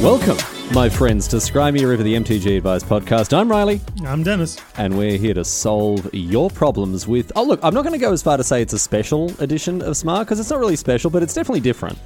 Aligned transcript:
Welcome, 0.00 0.36
my 0.74 0.88
friends, 0.90 1.26
to 1.28 1.36
Scry 1.36 1.72
Me 1.72 1.82
a 1.82 1.88
River, 1.88 2.02
the 2.02 2.14
MTG 2.14 2.58
Advice 2.58 2.82
podcast. 2.82 3.34
I'm 3.36 3.50
Riley, 3.50 3.80
I'm 4.04 4.22
Dennis. 4.22 4.58
and 4.76 4.98
we're 4.98 5.16
here 5.16 5.32
to 5.34 5.44
solve 5.44 6.08
your 6.12 6.50
problems 6.50 7.06
with. 7.08 7.32
Oh, 7.36 7.42
look, 7.42 7.60
I'm 7.62 7.72
not 7.72 7.82
going 7.82 7.94
to 7.94 7.98
go 7.98 8.12
as 8.12 8.22
far 8.22 8.36
to 8.36 8.44
say 8.44 8.60
it's 8.60 8.74
a 8.74 8.78
special 8.78 9.30
edition 9.40 9.80
of 9.80 9.96
Smart 9.96 10.26
because 10.26 10.40
it's 10.40 10.50
not 10.50 10.58
really 10.58 10.76
special, 10.76 11.10
but 11.10 11.22
it's 11.22 11.32
definitely 11.32 11.60
different. 11.60 11.96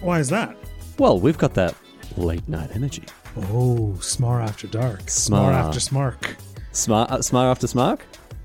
Why 0.00 0.18
is 0.18 0.28
that? 0.30 0.56
Well, 0.98 1.20
we've 1.20 1.38
got 1.38 1.54
that 1.54 1.74
late 2.16 2.48
night 2.48 2.70
energy. 2.74 3.04
Oh, 3.36 3.94
Smar 3.98 4.42
after 4.42 4.66
dark. 4.66 5.02
Smar. 5.04 5.52
Smar 5.52 5.52
after 5.52 5.80
smark. 5.80 6.36
Smart, 6.72 7.10
uh, 7.10 7.22
smart 7.22 7.50
after 7.50 7.66
Smark? 7.68 8.00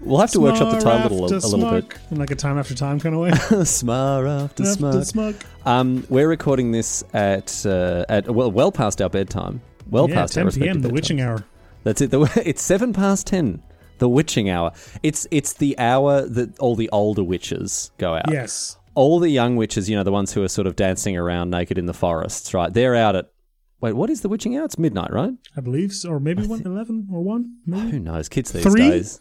We'll 0.05 0.19
have 0.19 0.31
to 0.31 0.39
workshop 0.41 0.71
the 0.71 0.79
Smar 0.79 1.01
title 1.01 1.21
a, 1.21 1.23
after 1.23 1.47
a 1.47 1.49
little 1.49 1.71
bit. 1.71 1.97
In 2.11 2.17
like 2.17 2.31
a 2.31 2.35
time 2.35 2.57
after 2.57 2.75
time 2.75 2.99
kind 2.99 3.15
of 3.15 3.21
way. 3.21 3.31
smar 3.63 4.43
after 4.43 4.63
after 4.63 4.87
smark. 4.99 5.41
Um, 5.65 6.05
we're 6.09 6.27
recording 6.27 6.71
this 6.71 7.03
at 7.13 7.65
uh, 7.65 8.05
at 8.09 8.29
well 8.29 8.51
well 8.51 8.71
past 8.71 9.01
our 9.01 9.09
bedtime. 9.09 9.61
Well 9.89 10.09
yeah, 10.09 10.15
past 10.15 10.37
our 10.37 10.41
10 10.41 10.45
respective 10.45 10.73
p.m. 10.73 10.81
The 10.81 10.89
witching 10.93 11.21
hour. 11.21 11.45
That's 11.83 12.01
it. 12.01 12.11
The, 12.11 12.21
it's 12.45 12.61
seven 12.61 12.91
past 12.91 13.27
ten. 13.27 13.63
The 13.99 14.09
witching 14.09 14.49
hour. 14.49 14.73
It's 15.03 15.25
it's 15.31 15.53
the 15.53 15.77
hour 15.79 16.27
that 16.27 16.59
all 16.59 16.75
the 16.75 16.89
older 16.91 17.23
witches 17.23 17.91
go 17.97 18.15
out. 18.15 18.31
Yes. 18.31 18.77
All 18.95 19.19
the 19.19 19.29
young 19.29 19.55
witches, 19.55 19.89
you 19.89 19.95
know, 19.95 20.03
the 20.03 20.11
ones 20.11 20.33
who 20.33 20.43
are 20.43 20.49
sort 20.49 20.67
of 20.67 20.75
dancing 20.75 21.17
around 21.17 21.49
naked 21.49 21.77
in 21.77 21.85
the 21.85 21.93
forests, 21.93 22.53
right? 22.53 22.73
They're 22.73 22.95
out 22.95 23.15
at. 23.15 23.31
Wait, 23.81 23.93
what 23.93 24.09
is 24.09 24.21
the 24.21 24.29
witching 24.29 24.57
hour? 24.57 24.65
It's 24.65 24.77
midnight, 24.77 25.11
right? 25.11 25.33
I 25.57 25.61
believe 25.61 25.93
so. 25.93 26.09
Or 26.09 26.19
maybe 26.19 26.45
one, 26.45 26.61
11 26.61 27.09
or 27.11 27.21
1. 27.21 27.57
Maybe. 27.65 27.91
Who 27.91 27.99
knows? 27.99 28.29
Kids 28.29 28.51
these 28.53 28.63
Three? 28.63 28.89
days. 28.89 29.19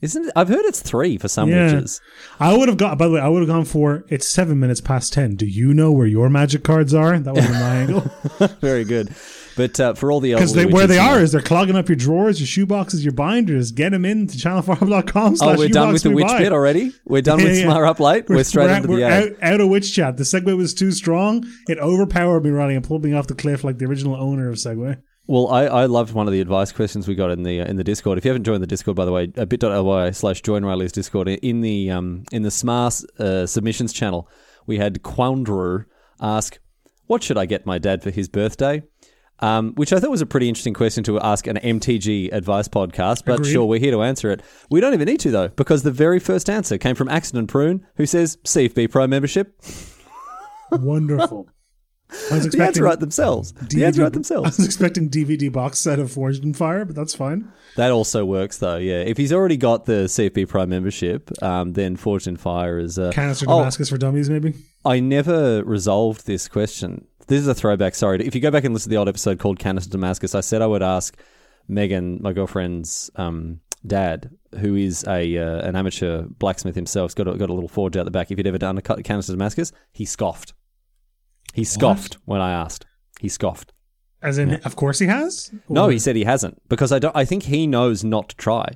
Isn't 0.00 0.26
it? 0.26 0.32
I've 0.36 0.48
heard 0.48 0.64
it's 0.64 0.80
three 0.80 1.18
for 1.18 1.26
some 1.26 1.48
Yeah. 1.50 1.72
witches. 1.74 2.00
I 2.38 2.56
would 2.56 2.68
have 2.68 2.78
got, 2.78 2.98
by 2.98 3.06
the 3.08 3.14
way, 3.14 3.20
I 3.20 3.26
would 3.28 3.40
have 3.40 3.48
gone 3.48 3.64
for 3.64 4.04
it's 4.08 4.28
seven 4.28 4.60
minutes 4.60 4.80
past 4.80 5.12
10. 5.12 5.34
Do 5.34 5.44
you 5.46 5.74
know 5.74 5.90
where 5.90 6.06
your 6.06 6.30
magic 6.30 6.62
cards 6.62 6.94
are? 6.94 7.18
That 7.18 7.34
was 7.34 7.48
my 7.48 7.56
angle. 7.76 8.10
Very 8.60 8.84
good. 8.84 9.12
But 9.56 9.80
uh, 9.80 9.94
for 9.94 10.12
all 10.12 10.20
the 10.20 10.34
Because 10.34 10.54
where 10.54 10.86
they 10.86 10.98
know- 10.98 11.02
are 11.02 11.20
is 11.20 11.32
they're 11.32 11.40
clogging 11.40 11.74
up 11.74 11.88
your 11.88 11.96
drawers, 11.96 12.38
your 12.40 12.66
shoeboxes, 12.66 13.02
your 13.02 13.12
binders. 13.12 13.72
Get 13.72 13.90
them 13.90 14.04
in 14.04 14.28
to 14.28 14.38
channelfireball.com 14.38 15.34
Oh, 15.40 15.56
we're 15.58 15.68
done 15.68 15.92
with 15.92 16.04
the 16.04 16.10
witch 16.12 16.26
buy. 16.28 16.38
bit 16.38 16.52
already. 16.52 16.92
We're 17.04 17.22
done 17.22 17.38
with 17.38 17.48
Yeah, 17.48 17.52
yeah. 17.54 17.64
Smart 17.64 17.88
Up 17.88 17.98
Late. 17.98 18.28
We're, 18.28 18.44
straight 18.44 18.66
we're 18.66 18.76
into 18.76 18.86
the 18.86 18.94
we're 18.94 19.08
A. 19.08 19.10
out, 19.10 19.28
out 19.42 19.60
of 19.60 19.68
witch 19.68 19.92
chat. 19.92 20.16
The 20.16 20.22
Segway 20.22 20.56
was 20.56 20.74
too 20.74 20.92
strong. 20.92 21.44
It 21.68 21.78
overpowered 21.80 22.44
me 22.44 22.50
running 22.50 22.76
and 22.76 22.86
pulled 22.86 23.02
me 23.04 23.14
off 23.14 23.26
the 23.26 23.34
cliff 23.34 23.64
like 23.64 23.78
the 23.78 23.86
original 23.86 24.14
owner 24.14 24.48
of 24.48 24.56
Segway. 24.58 24.98
Well, 25.28 25.48
I, 25.48 25.66
I 25.66 25.84
loved 25.84 26.14
one 26.14 26.26
of 26.26 26.32
the 26.32 26.40
advice 26.40 26.72
questions 26.72 27.06
we 27.06 27.14
got 27.14 27.30
in 27.30 27.42
the 27.42 27.60
uh, 27.60 27.66
in 27.66 27.76
the 27.76 27.84
Discord. 27.84 28.16
If 28.16 28.24
you 28.24 28.30
haven't 28.30 28.44
joined 28.44 28.62
the 28.62 28.66
Discord, 28.66 28.96
by 28.96 29.04
the 29.04 29.12
way, 29.12 29.30
uh, 29.36 29.44
bit.ly 29.44 30.10
slash 30.12 30.40
join 30.40 30.64
Riley's 30.64 30.90
Discord. 30.90 31.28
In 31.28 31.60
the 31.60 31.90
um 31.90 32.24
in 32.32 32.42
the 32.42 32.50
Smart 32.50 33.02
uh, 33.18 33.46
submissions 33.46 33.92
channel, 33.92 34.26
we 34.66 34.78
had 34.78 35.02
Quandrer 35.02 35.84
ask, 36.18 36.58
"What 37.08 37.22
should 37.22 37.36
I 37.36 37.44
get 37.44 37.66
my 37.66 37.76
dad 37.76 38.02
for 38.02 38.10
his 38.10 38.26
birthday?" 38.26 38.82
Um, 39.40 39.74
which 39.74 39.92
I 39.92 40.00
thought 40.00 40.10
was 40.10 40.22
a 40.22 40.26
pretty 40.26 40.48
interesting 40.48 40.74
question 40.74 41.04
to 41.04 41.20
ask 41.20 41.46
an 41.46 41.58
MTG 41.58 42.32
advice 42.32 42.66
podcast. 42.66 43.24
But 43.26 43.40
Agreed. 43.40 43.52
sure, 43.52 43.66
we're 43.66 43.78
here 43.78 43.92
to 43.92 44.02
answer 44.02 44.30
it. 44.30 44.42
We 44.70 44.80
don't 44.80 44.94
even 44.94 45.06
need 45.06 45.20
to 45.20 45.30
though, 45.30 45.48
because 45.48 45.82
the 45.82 45.92
very 45.92 46.20
first 46.20 46.48
answer 46.48 46.78
came 46.78 46.94
from 46.94 47.10
Accident 47.10 47.48
Prune, 47.48 47.86
who 47.96 48.06
says 48.06 48.38
CFB 48.44 48.90
Pro 48.90 49.06
membership. 49.06 49.60
Wonderful. 50.72 51.50
I 52.10 52.34
was 52.34 52.42
The 52.42 52.46
expecting 52.46 52.62
answer 52.62 52.82
right 52.84 53.00
themselves. 53.00 53.52
The 53.52 53.84
answer 53.84 54.00
right 54.00 54.06
I 54.06 54.10
themselves. 54.10 54.44
I 54.58 54.62
was 54.62 54.64
expecting 54.64 55.10
DVD 55.10 55.52
box 55.52 55.78
set 55.78 55.98
of 55.98 56.10
Forged 56.10 56.42
in 56.42 56.54
Fire, 56.54 56.84
but 56.84 56.96
that's 56.96 57.14
fine. 57.14 57.52
That 57.76 57.90
also 57.90 58.24
works 58.24 58.58
though, 58.58 58.76
yeah. 58.76 59.00
If 59.00 59.16
he's 59.16 59.32
already 59.32 59.56
got 59.56 59.84
the 59.84 60.04
CFB 60.04 60.48
Prime 60.48 60.70
membership, 60.70 61.30
um, 61.42 61.74
then 61.74 61.96
Forged 61.96 62.26
in 62.26 62.36
Fire 62.36 62.78
is. 62.78 62.98
Uh, 62.98 63.12
Canister 63.12 63.46
oh, 63.48 63.58
Damascus 63.58 63.90
for 63.90 63.98
dummies, 63.98 64.30
maybe. 64.30 64.54
I 64.84 65.00
never 65.00 65.62
resolved 65.64 66.26
this 66.26 66.48
question. 66.48 67.06
This 67.26 67.40
is 67.40 67.48
a 67.48 67.54
throwback. 67.54 67.94
Sorry, 67.94 68.24
if 68.26 68.34
you 68.34 68.40
go 68.40 68.50
back 68.50 68.64
and 68.64 68.72
listen 68.72 68.88
to 68.88 68.94
the 68.94 68.98
old 68.98 69.08
episode 69.08 69.38
called 69.38 69.58
Canister 69.58 69.90
Damascus, 69.90 70.34
I 70.34 70.40
said 70.40 70.62
I 70.62 70.66
would 70.66 70.82
ask 70.82 71.16
Megan, 71.68 72.20
my 72.22 72.32
girlfriend's 72.32 73.10
um, 73.16 73.60
dad, 73.86 74.30
who 74.58 74.74
is 74.76 75.04
a 75.04 75.36
uh, 75.36 75.60
an 75.68 75.76
amateur 75.76 76.22
blacksmith 76.22 76.74
himself, 76.74 77.14
got 77.14 77.28
a, 77.28 77.36
got 77.36 77.50
a 77.50 77.52
little 77.52 77.68
forge 77.68 77.96
out 77.96 78.04
the 78.06 78.10
back. 78.10 78.30
If 78.30 78.38
he'd 78.38 78.46
ever 78.46 78.58
done 78.58 78.78
a 78.78 78.82
Canister 78.82 79.32
Damascus, 79.32 79.72
he 79.92 80.06
scoffed. 80.06 80.54
He 81.58 81.64
scoffed 81.64 82.18
when 82.24 82.40
I 82.40 82.52
asked. 82.52 82.86
He 83.20 83.28
scoffed. 83.28 83.72
As 84.22 84.38
in, 84.38 84.54
of 84.64 84.74
course 84.76 84.98
he 84.98 85.06
has. 85.06 85.52
No, 85.68 85.88
he 85.88 85.98
said 85.98 86.16
he 86.16 86.24
hasn't 86.24 86.60
because 86.68 86.90
I 86.92 86.98
don't. 86.98 87.14
I 87.16 87.24
think 87.24 87.44
he 87.44 87.66
knows 87.66 88.02
not 88.02 88.30
to 88.30 88.36
try. 88.36 88.66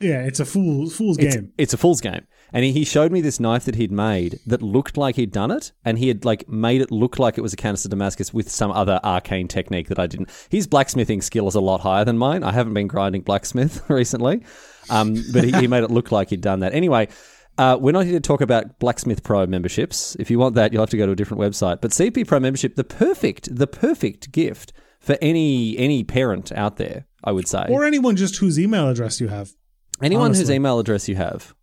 yeah, 0.00 0.22
it's 0.22 0.40
a 0.40 0.44
fool 0.44 0.90
fool's 0.90 1.16
It's, 1.18 1.36
game. 1.36 1.52
it's 1.56 1.72
a 1.72 1.78
fool's 1.78 2.00
game. 2.00 2.26
And 2.54 2.64
he, 2.66 2.72
he 2.72 2.84
showed 2.84 3.12
me 3.12 3.22
this 3.22 3.40
knife 3.40 3.64
that 3.64 3.76
he'd 3.76 3.90
made 3.92 4.38
that 4.46 4.60
looked 4.60 4.98
like 4.98 5.16
he'd 5.16 5.32
done 5.32 5.50
it, 5.50 5.72
and 5.86 5.98
he 5.98 6.08
had 6.08 6.26
like 6.26 6.46
made 6.48 6.82
it 6.82 6.90
look 6.90 7.18
like 7.18 7.38
it 7.38 7.40
was 7.40 7.54
a 7.54 7.56
canister 7.56 7.88
Damascus 7.88 8.34
with 8.34 8.50
some 8.50 8.70
other 8.72 9.00
arcane 9.02 9.48
technique 9.48 9.88
that 9.88 9.98
I 9.98 10.06
didn't. 10.06 10.28
His 10.50 10.66
blacksmithing 10.66 11.22
skill 11.22 11.48
is 11.48 11.54
a 11.54 11.60
lot 11.60 11.80
higher 11.80 12.04
than 12.04 12.18
mine. 12.18 12.42
I 12.42 12.52
haven't 12.52 12.74
been 12.74 12.88
grinding 12.88 13.22
blacksmith 13.22 13.82
recently, 13.88 14.42
um, 14.90 15.14
but 15.32 15.44
he, 15.44 15.52
he 15.52 15.66
made 15.66 15.84
it 15.84 15.90
look 15.90 16.12
like 16.12 16.28
he'd 16.28 16.42
done 16.42 16.60
that. 16.60 16.74
Anyway, 16.74 17.08
uh, 17.58 17.76
we're 17.80 17.92
not 17.92 18.04
here 18.04 18.14
to 18.14 18.20
talk 18.20 18.40
about 18.40 18.78
Blacksmith 18.78 19.22
Pro 19.22 19.46
memberships. 19.46 20.16
If 20.18 20.30
you 20.30 20.38
want 20.38 20.54
that, 20.54 20.72
you'll 20.72 20.82
have 20.82 20.90
to 20.90 20.96
go 20.96 21.06
to 21.06 21.12
a 21.12 21.16
different 21.16 21.40
website. 21.40 21.80
But 21.80 21.90
CP 21.90 22.26
Pro 22.26 22.40
membership, 22.40 22.76
the 22.76 22.84
perfect, 22.84 23.54
the 23.54 23.66
perfect 23.66 24.32
gift 24.32 24.72
for 25.00 25.18
any 25.20 25.76
any 25.76 26.04
parent 26.04 26.52
out 26.52 26.76
there, 26.76 27.06
I 27.22 27.32
would 27.32 27.48
say. 27.48 27.66
Or 27.68 27.84
anyone 27.84 28.16
just 28.16 28.36
whose 28.36 28.58
email 28.58 28.88
address 28.88 29.20
you 29.20 29.28
have. 29.28 29.50
Anyone 30.00 30.34
whose 30.34 30.50
email 30.50 30.78
address 30.78 31.08
you 31.08 31.16
have. 31.16 31.54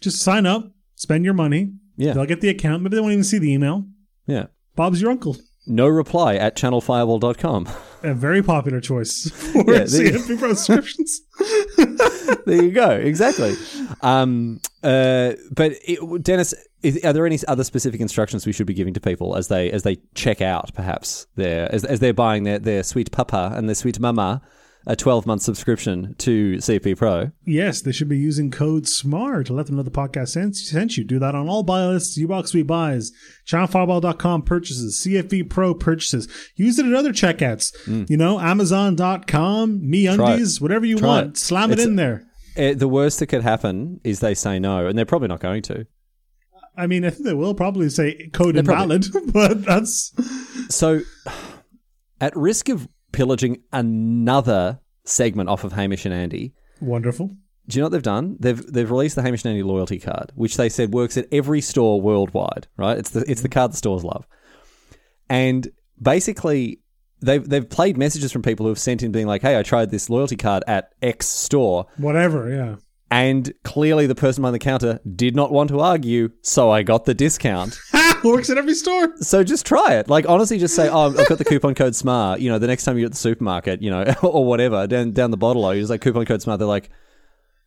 Just 0.00 0.22
sign 0.22 0.46
up, 0.46 0.70
spend 0.94 1.24
your 1.24 1.34
money. 1.34 1.72
Yeah. 1.96 2.12
They'll 2.12 2.26
get 2.26 2.40
the 2.40 2.48
account. 2.48 2.82
Maybe 2.82 2.96
they 2.96 3.00
won't 3.00 3.12
even 3.12 3.24
see 3.24 3.38
the 3.38 3.52
email. 3.52 3.86
Yeah. 4.26 4.46
Bob's 4.74 5.00
your 5.00 5.10
uncle. 5.10 5.36
No 5.66 5.86
reply 5.86 6.34
at 6.34 6.56
channelfireball.com. 6.56 7.68
A 8.02 8.14
very 8.14 8.42
popular 8.42 8.80
choice 8.80 9.30
for 9.52 9.72
Yeah, 9.72 9.82
CFB 9.82 10.56
subscriptions. 10.56 11.22
there 12.46 12.62
you 12.64 12.72
go. 12.72 12.90
Exactly. 12.90 13.54
Um, 14.00 14.60
uh, 14.82 15.34
but 15.52 15.72
it, 15.84 16.22
Dennis, 16.22 16.52
is, 16.82 17.02
are 17.04 17.12
there 17.12 17.26
any 17.26 17.38
other 17.46 17.62
specific 17.62 18.00
instructions 18.00 18.44
we 18.44 18.52
should 18.52 18.66
be 18.66 18.74
giving 18.74 18.92
to 18.94 19.00
people 19.00 19.36
as 19.36 19.46
they 19.46 19.70
as 19.70 19.84
they 19.84 19.98
check 20.14 20.40
out, 20.40 20.74
perhaps 20.74 21.28
their 21.36 21.72
as, 21.72 21.84
as 21.84 22.00
they're 22.00 22.12
buying 22.12 22.42
their, 22.42 22.58
their 22.58 22.82
sweet 22.82 23.12
papa 23.12 23.52
and 23.54 23.68
their 23.68 23.76
sweet 23.76 24.00
mama 24.00 24.42
a 24.86 24.96
twelve 24.96 25.26
month 25.26 25.42
subscription 25.42 26.14
to 26.18 26.56
CP 26.56 26.96
Pro? 26.96 27.30
Yes, 27.44 27.80
they 27.82 27.92
should 27.92 28.08
be 28.08 28.18
using 28.18 28.50
code 28.50 28.86
SMART 28.88 29.46
to 29.46 29.52
let 29.52 29.66
them 29.66 29.76
know 29.76 29.82
the 29.82 29.90
podcast 29.90 30.28
sent, 30.30 30.56
sent 30.56 30.96
you. 30.96 31.04
Do 31.04 31.18
that 31.20 31.34
on 31.34 31.48
all 31.48 31.62
buy 31.62 31.86
lists, 31.86 32.18
Ubox 32.18 32.48
Suite 32.48 32.66
buys, 32.66 33.12
channelfireball.com 33.46 34.42
purchases, 34.42 35.00
CFB 35.04 35.48
Pro 35.50 35.74
purchases. 35.74 36.28
Use 36.56 36.78
it 36.78 36.86
at 36.86 36.94
other 36.94 37.12
checkouts. 37.12 37.72
You 38.10 38.16
know, 38.16 38.40
Amazon.com, 38.40 39.88
Me 39.88 40.04
Mm. 40.04 40.18
Undies, 40.18 40.60
whatever 40.60 40.84
you 40.86 40.98
Try 40.98 41.08
want. 41.08 41.26
it. 41.28 41.36
Slam 41.38 41.70
it 41.70 41.74
It's- 41.74 41.86
in 41.86 41.96
there. 41.96 42.24
Uh, 42.56 42.74
the 42.74 42.88
worst 42.88 43.18
that 43.20 43.28
could 43.28 43.42
happen 43.42 43.98
is 44.04 44.20
they 44.20 44.34
say 44.34 44.58
no, 44.58 44.86
and 44.86 44.98
they're 44.98 45.06
probably 45.06 45.28
not 45.28 45.40
going 45.40 45.62
to. 45.62 45.86
I 46.76 46.86
mean, 46.86 47.04
I 47.04 47.10
think 47.10 47.24
they 47.24 47.32
will 47.34 47.54
probably 47.54 47.88
say 47.88 48.28
code 48.32 48.54
They 48.56 48.62
probably- 48.62 48.96
invalid, 48.96 49.32
but 49.32 49.64
that's 49.64 50.12
So, 50.68 51.00
at 52.20 52.36
risk 52.36 52.68
of 52.68 52.88
pillaging 53.12 53.62
another 53.72 54.80
segment 55.04 55.48
off 55.48 55.64
of 55.64 55.72
Hamish 55.72 56.04
and 56.04 56.14
Andy, 56.14 56.54
wonderful. 56.80 57.36
Do 57.68 57.76
you 57.76 57.80
know 57.80 57.86
what 57.86 57.92
they've 57.92 58.02
done? 58.02 58.36
They've 58.40 58.72
they've 58.72 58.90
released 58.90 59.14
the 59.14 59.22
Hamish 59.22 59.44
and 59.44 59.50
Andy 59.50 59.62
loyalty 59.62 59.98
card, 59.98 60.32
which 60.34 60.56
they 60.56 60.68
said 60.68 60.92
works 60.92 61.16
at 61.16 61.28
every 61.30 61.60
store 61.60 62.00
worldwide. 62.00 62.66
Right? 62.76 62.98
It's 62.98 63.10
the 63.10 63.24
it's 63.30 63.42
the 63.42 63.48
mm. 63.48 63.52
card 63.52 63.72
the 63.72 63.76
stores 63.76 64.04
love, 64.04 64.26
and 65.28 65.68
basically 66.00 66.80
they've 67.20 67.48
they've 67.48 67.68
played 67.68 67.96
messages 67.96 68.32
from 68.32 68.42
people 68.42 68.66
who 68.66 68.70
have 68.70 68.78
sent 68.78 69.02
in 69.02 69.12
being 69.12 69.26
like, 69.26 69.42
"Hey, 69.42 69.58
I 69.58 69.62
tried 69.62 69.90
this 69.90 70.10
loyalty 70.10 70.36
card 70.36 70.64
at 70.66 70.92
X 71.00 71.26
store, 71.26 71.86
Whatever, 71.96 72.50
yeah. 72.50 72.76
And 73.12 73.52
clearly 73.62 74.06
the 74.06 74.14
person 74.14 74.42
behind 74.42 74.54
the 74.54 74.58
counter 74.58 74.98
did 75.14 75.36
not 75.36 75.52
want 75.52 75.68
to 75.68 75.80
argue, 75.80 76.30
so 76.40 76.70
I 76.70 76.82
got 76.82 77.04
the 77.04 77.14
discount." 77.14 77.78
Works 78.24 78.50
at 78.50 78.56
every 78.56 78.74
store. 78.74 79.16
So 79.18 79.42
just 79.42 79.66
try 79.66 79.94
it. 79.94 80.08
Like 80.08 80.28
honestly, 80.28 80.58
just 80.58 80.74
say, 80.74 80.88
"Oh, 80.88 81.10
I've 81.10 81.28
got 81.28 81.38
the 81.38 81.44
coupon 81.44 81.74
code 81.74 81.94
SMART." 81.94 82.40
You 82.40 82.50
know, 82.50 82.58
the 82.58 82.68
next 82.68 82.84
time 82.84 82.96
you're 82.96 83.06
at 83.06 83.12
the 83.12 83.18
supermarket, 83.18 83.82
you 83.82 83.90
know, 83.90 84.04
or 84.22 84.44
whatever, 84.44 84.86
down 84.86 85.10
down 85.10 85.30
the 85.30 85.36
bottle, 85.36 85.74
you 85.74 85.80
just 85.80 85.90
like 85.90 86.00
coupon 86.00 86.24
code 86.24 86.40
SMART. 86.40 86.58
They're 86.58 86.68
like, 86.68 86.88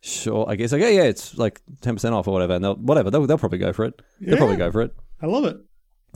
"Sure, 0.00 0.46
I 0.48 0.56
guess." 0.56 0.72
Like, 0.72 0.82
yeah, 0.82 0.88
yeah, 0.88 1.02
it's 1.02 1.36
like 1.36 1.60
ten 1.82 1.94
percent 1.94 2.14
off 2.14 2.26
or 2.26 2.32
whatever, 2.32 2.54
and 2.54 2.64
they'll 2.64 2.74
whatever. 2.76 3.10
They'll, 3.10 3.26
they'll 3.26 3.38
probably 3.38 3.58
go 3.58 3.72
for 3.72 3.84
it. 3.84 4.00
They'll 4.20 4.38
probably 4.38 4.56
go 4.56 4.72
for 4.72 4.82
it. 4.82 4.96
I 5.22 5.26
love 5.26 5.44
it. 5.44 5.58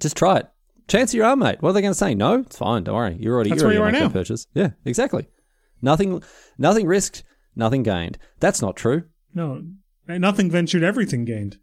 Just 0.00 0.16
try 0.16 0.38
it. 0.38 0.48
Chance 0.88 1.12
of 1.12 1.18
your 1.18 1.26
arm, 1.26 1.38
mate. 1.38 1.60
What 1.60 1.70
are 1.70 1.72
they 1.74 1.82
going 1.82 1.92
to 1.92 1.98
say? 1.98 2.14
No, 2.14 2.40
it's 2.40 2.56
fine. 2.56 2.82
Don't 2.82 2.96
worry. 2.96 3.16
You're 3.20 3.34
already 3.34 3.50
That's 3.50 3.62
you're 3.62 3.70
where 3.70 3.80
already 3.80 3.98
you 3.98 4.04
are 4.04 4.08
now. 4.08 4.12
Purchase. 4.12 4.46
Yeah, 4.54 4.70
exactly. 4.84 5.28
Nothing, 5.82 6.22
nothing 6.58 6.86
risked, 6.86 7.22
nothing 7.54 7.82
gained. 7.82 8.18
That's 8.40 8.60
not 8.60 8.74
true. 8.74 9.04
No, 9.34 9.62
nothing 10.06 10.50
ventured, 10.50 10.82
everything 10.82 11.24
gained. 11.24 11.58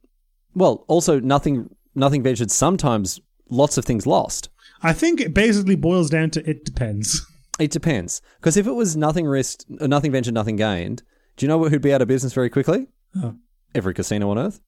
Well, 0.53 0.85
also 0.87 1.19
nothing, 1.19 1.75
nothing 1.95 2.23
ventured. 2.23 2.51
Sometimes 2.51 3.19
lots 3.49 3.77
of 3.77 3.85
things 3.85 4.07
lost. 4.07 4.49
I 4.81 4.93
think 4.93 5.19
it 5.19 5.33
basically 5.33 5.75
boils 5.75 6.09
down 6.09 6.29
to 6.31 6.49
it 6.49 6.65
depends. 6.65 7.25
It 7.59 7.71
depends. 7.71 8.21
Because 8.39 8.55
if 8.55 8.67
it 8.67 8.73
was 8.73 8.95
nothing 8.95 9.25
risked, 9.25 9.65
uh, 9.81 9.87
nothing 9.87 10.11
ventured, 10.11 10.35
nothing 10.35 10.57
gained, 10.57 11.01
do 11.37 11.43
you 11.43 11.47
know 11.47 11.63
who'd 11.63 11.81
be 11.81 11.91
out 11.91 12.03
of 12.03 12.07
business 12.07 12.31
very 12.31 12.51
quickly? 12.51 12.85
Oh. 13.15 13.33
Every 13.73 13.95
casino 13.95 14.29
on 14.29 14.37
earth. 14.37 14.59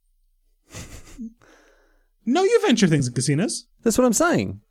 No, 2.29 2.43
you 2.43 2.61
venture 2.61 2.85
things 2.85 3.07
in 3.07 3.13
casinos. 3.13 3.65
That's 3.81 3.97
what 3.97 4.05
I'm 4.05 4.13
saying. 4.13 4.61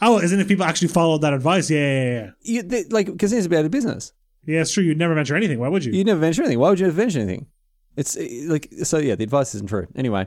Oh, 0.00 0.18
isn't 0.18 0.40
if 0.40 0.48
people 0.48 0.64
actually 0.64 0.88
followed 0.88 1.20
that 1.20 1.34
advice? 1.34 1.68
Yeah, 1.68 1.78
yeah, 1.78 2.02
yeah. 2.02 2.20
yeah. 2.20 2.30
You, 2.40 2.62
they, 2.62 2.84
like 2.84 3.18
casinos 3.18 3.44
would 3.44 3.50
be 3.50 3.56
out 3.58 3.66
of 3.66 3.70
business. 3.70 4.12
Yeah, 4.50 4.60
it's 4.62 4.72
true. 4.72 4.82
You'd 4.84 4.98
never 4.98 5.14
venture 5.14 5.36
anything. 5.36 5.58
Why 5.58 5.68
would 5.68 5.84
you? 5.84 5.92
You'd 5.92 6.06
never 6.06 6.20
venture 6.20 6.42
anything. 6.42 6.58
Why 6.58 6.70
would 6.70 6.80
you 6.80 6.90
venture 6.90 7.20
anything? 7.20 7.46
It's 7.96 8.16
uh, 8.16 8.26
like 8.46 8.68
so. 8.84 8.98
Yeah, 8.98 9.14
the 9.16 9.24
advice 9.24 9.54
isn't 9.54 9.68
true. 9.68 9.86
Anyway, 9.96 10.26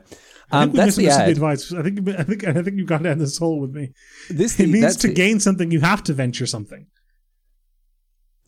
um, 0.52 0.72
that's 0.72 0.96
the 0.96 1.10
ad. 1.10 1.30
advice. 1.30 1.74
I 1.74 1.82
think 1.82 2.08
I 2.10 2.24
think 2.24 2.46
I 2.46 2.54
think 2.54 2.78
you've 2.78 2.88
gone 2.88 3.04
down 3.04 3.18
this 3.20 3.38
hole 3.38 3.60
with 3.60 3.72
me. 3.72 3.94
This 4.30 4.60
It 4.60 4.70
means 4.70 4.96
to 4.98 5.08
the- 5.08 5.14
gain 5.14 5.40
something, 5.40 5.72
you 5.72 5.80
have 5.82 6.04
to 6.04 6.14
venture 6.14 6.46
something. 6.46 6.88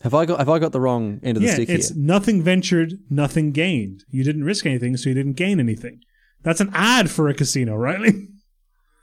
Have 0.02 0.14
I 0.14 0.26
got 0.26 0.38
have 0.38 0.48
I 0.48 0.58
got 0.58 0.72
the 0.72 0.80
wrong 0.80 1.20
end 1.22 1.36
of 1.38 1.42
the 1.42 1.48
Yeah, 1.48 1.54
stick 1.54 1.70
it's 1.70 1.88
here? 1.88 1.98
nothing 1.98 2.42
ventured, 2.42 2.94
nothing 3.08 3.52
gained. 3.52 4.04
You 4.10 4.22
didn't 4.22 4.44
risk 4.44 4.66
anything, 4.66 4.96
so 4.96 5.08
you 5.08 5.14
didn't 5.14 5.34
gain 5.34 5.58
anything. 5.58 6.00
That's 6.42 6.60
an 6.60 6.70
ad 6.74 7.10
for 7.10 7.28
a 7.28 7.34
casino, 7.34 7.74
right? 7.88 8.14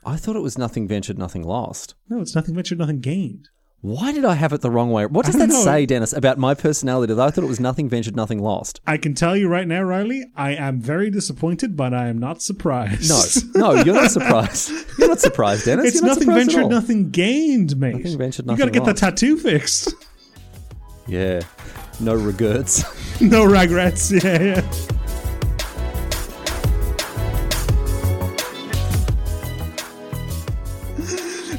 I 0.06 0.16
thought 0.18 0.36
it 0.36 0.42
was 0.44 0.58
nothing 0.58 0.88
ventured, 0.88 1.18
nothing 1.18 1.44
lost. 1.44 1.96
no, 2.10 2.22
it's 2.22 2.36
nothing 2.36 2.54
ventured, 2.56 2.78
nothing 2.78 3.00
gained. 3.00 3.50
Why 3.84 4.14
did 4.14 4.24
I 4.24 4.36
have 4.36 4.54
it 4.54 4.62
the 4.62 4.72
wrong 4.72 4.92
way? 4.92 5.06
What 5.08 5.26
does 5.26 5.36
that 5.36 5.50
know. 5.50 5.62
say, 5.62 5.86
Dennis, 5.86 6.14
about 6.14 6.38
my 6.38 6.54
personality? 6.54 7.14
That 7.14 7.22
I 7.22 7.32
thought 7.32 7.44
it 7.44 7.48
was 7.48 7.60
nothing 7.60 7.90
ventured, 7.90 8.16
nothing 8.16 8.42
lost. 8.42 8.80
I 8.88 8.96
can 8.96 9.14
tell 9.14 9.36
you 9.36 9.50
right 9.50 9.68
now, 9.68 9.84
Riley, 9.84 10.24
I 10.38 10.56
am 10.56 10.80
very 10.80 11.12
disappointed, 11.12 11.76
but 11.76 11.94
I 11.94 12.08
am 12.08 12.18
not 12.18 12.42
surprised. 12.42 13.10
No, 13.54 13.74
no, 13.74 13.84
you're 13.84 13.94
not 13.94 14.10
surprised. 14.10 14.72
You're 14.98 15.10
not 15.10 15.20
surprised, 15.20 15.66
Dennis. 15.66 15.88
it's 15.88 16.02
not 16.02 16.18
nothing 16.18 16.34
ventured, 16.34 16.70
nothing 16.70 17.10
gained, 17.10 17.76
mate. 17.76 17.96
Nothing 17.96 18.18
ventured, 18.18 18.46
nothing 18.46 18.60
you 18.60 18.72
got 18.72 18.74
to 18.74 18.80
get 18.80 18.86
the 18.86 18.94
tattoo 18.94 19.38
fixed. 19.38 19.94
Yeah, 21.06 21.42
no 22.00 22.16
regrets. 22.16 22.86
no 23.22 23.44
regrets. 23.44 24.14
Yeah, 24.14 24.42
yeah. 24.42 24.72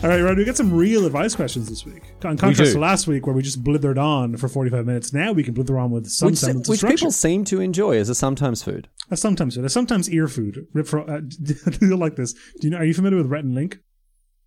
All 0.05 0.11
right, 0.11 0.21
right. 0.21 0.37
We 0.37 0.45
got 0.45 0.55
some 0.55 0.71
real 0.71 1.07
advice 1.07 1.35
questions 1.35 1.67
this 1.67 1.87
week. 1.87 2.03
In 2.23 2.37
contrast 2.37 2.73
to 2.73 2.79
last 2.79 3.07
week, 3.07 3.27
where 3.27 3.35
we 3.35 3.41
just 3.41 3.65
blithered 3.65 3.97
on 3.97 4.37
for 4.37 4.49
forty-five 4.49 4.85
minutes, 4.85 5.15
now 5.15 5.33
we 5.33 5.43
can 5.43 5.55
blither 5.55 5.79
on 5.79 5.91
with 5.91 6.09
some 6.09 6.27
which 6.27 6.37
semblance 6.37 6.69
which 6.69 6.83
people 6.85 7.11
seem 7.11 7.43
to 7.45 7.59
enjoy 7.61 7.97
as 7.97 8.11
a 8.11 8.15
sometimes 8.15 8.63
food. 8.63 8.87
Uh, 9.11 9.17
sometimes 9.17 9.55
food. 9.55 9.65
Uh, 9.65 9.69
Sometimes 9.69 10.11
ear 10.11 10.29
food. 10.29 10.67
Rip 10.75 10.87
for, 10.87 11.11
uh, 11.11 11.21
do 11.43 11.55
you 11.81 11.97
like 11.97 12.17
this? 12.17 12.35
Do 12.35 12.67
you 12.67 12.71
know? 12.71 12.77
Are 12.77 12.85
you 12.85 12.93
familiar 12.93 13.17
with 13.17 13.29
Rhett 13.29 13.45
and 13.45 13.55
Link? 13.55 13.79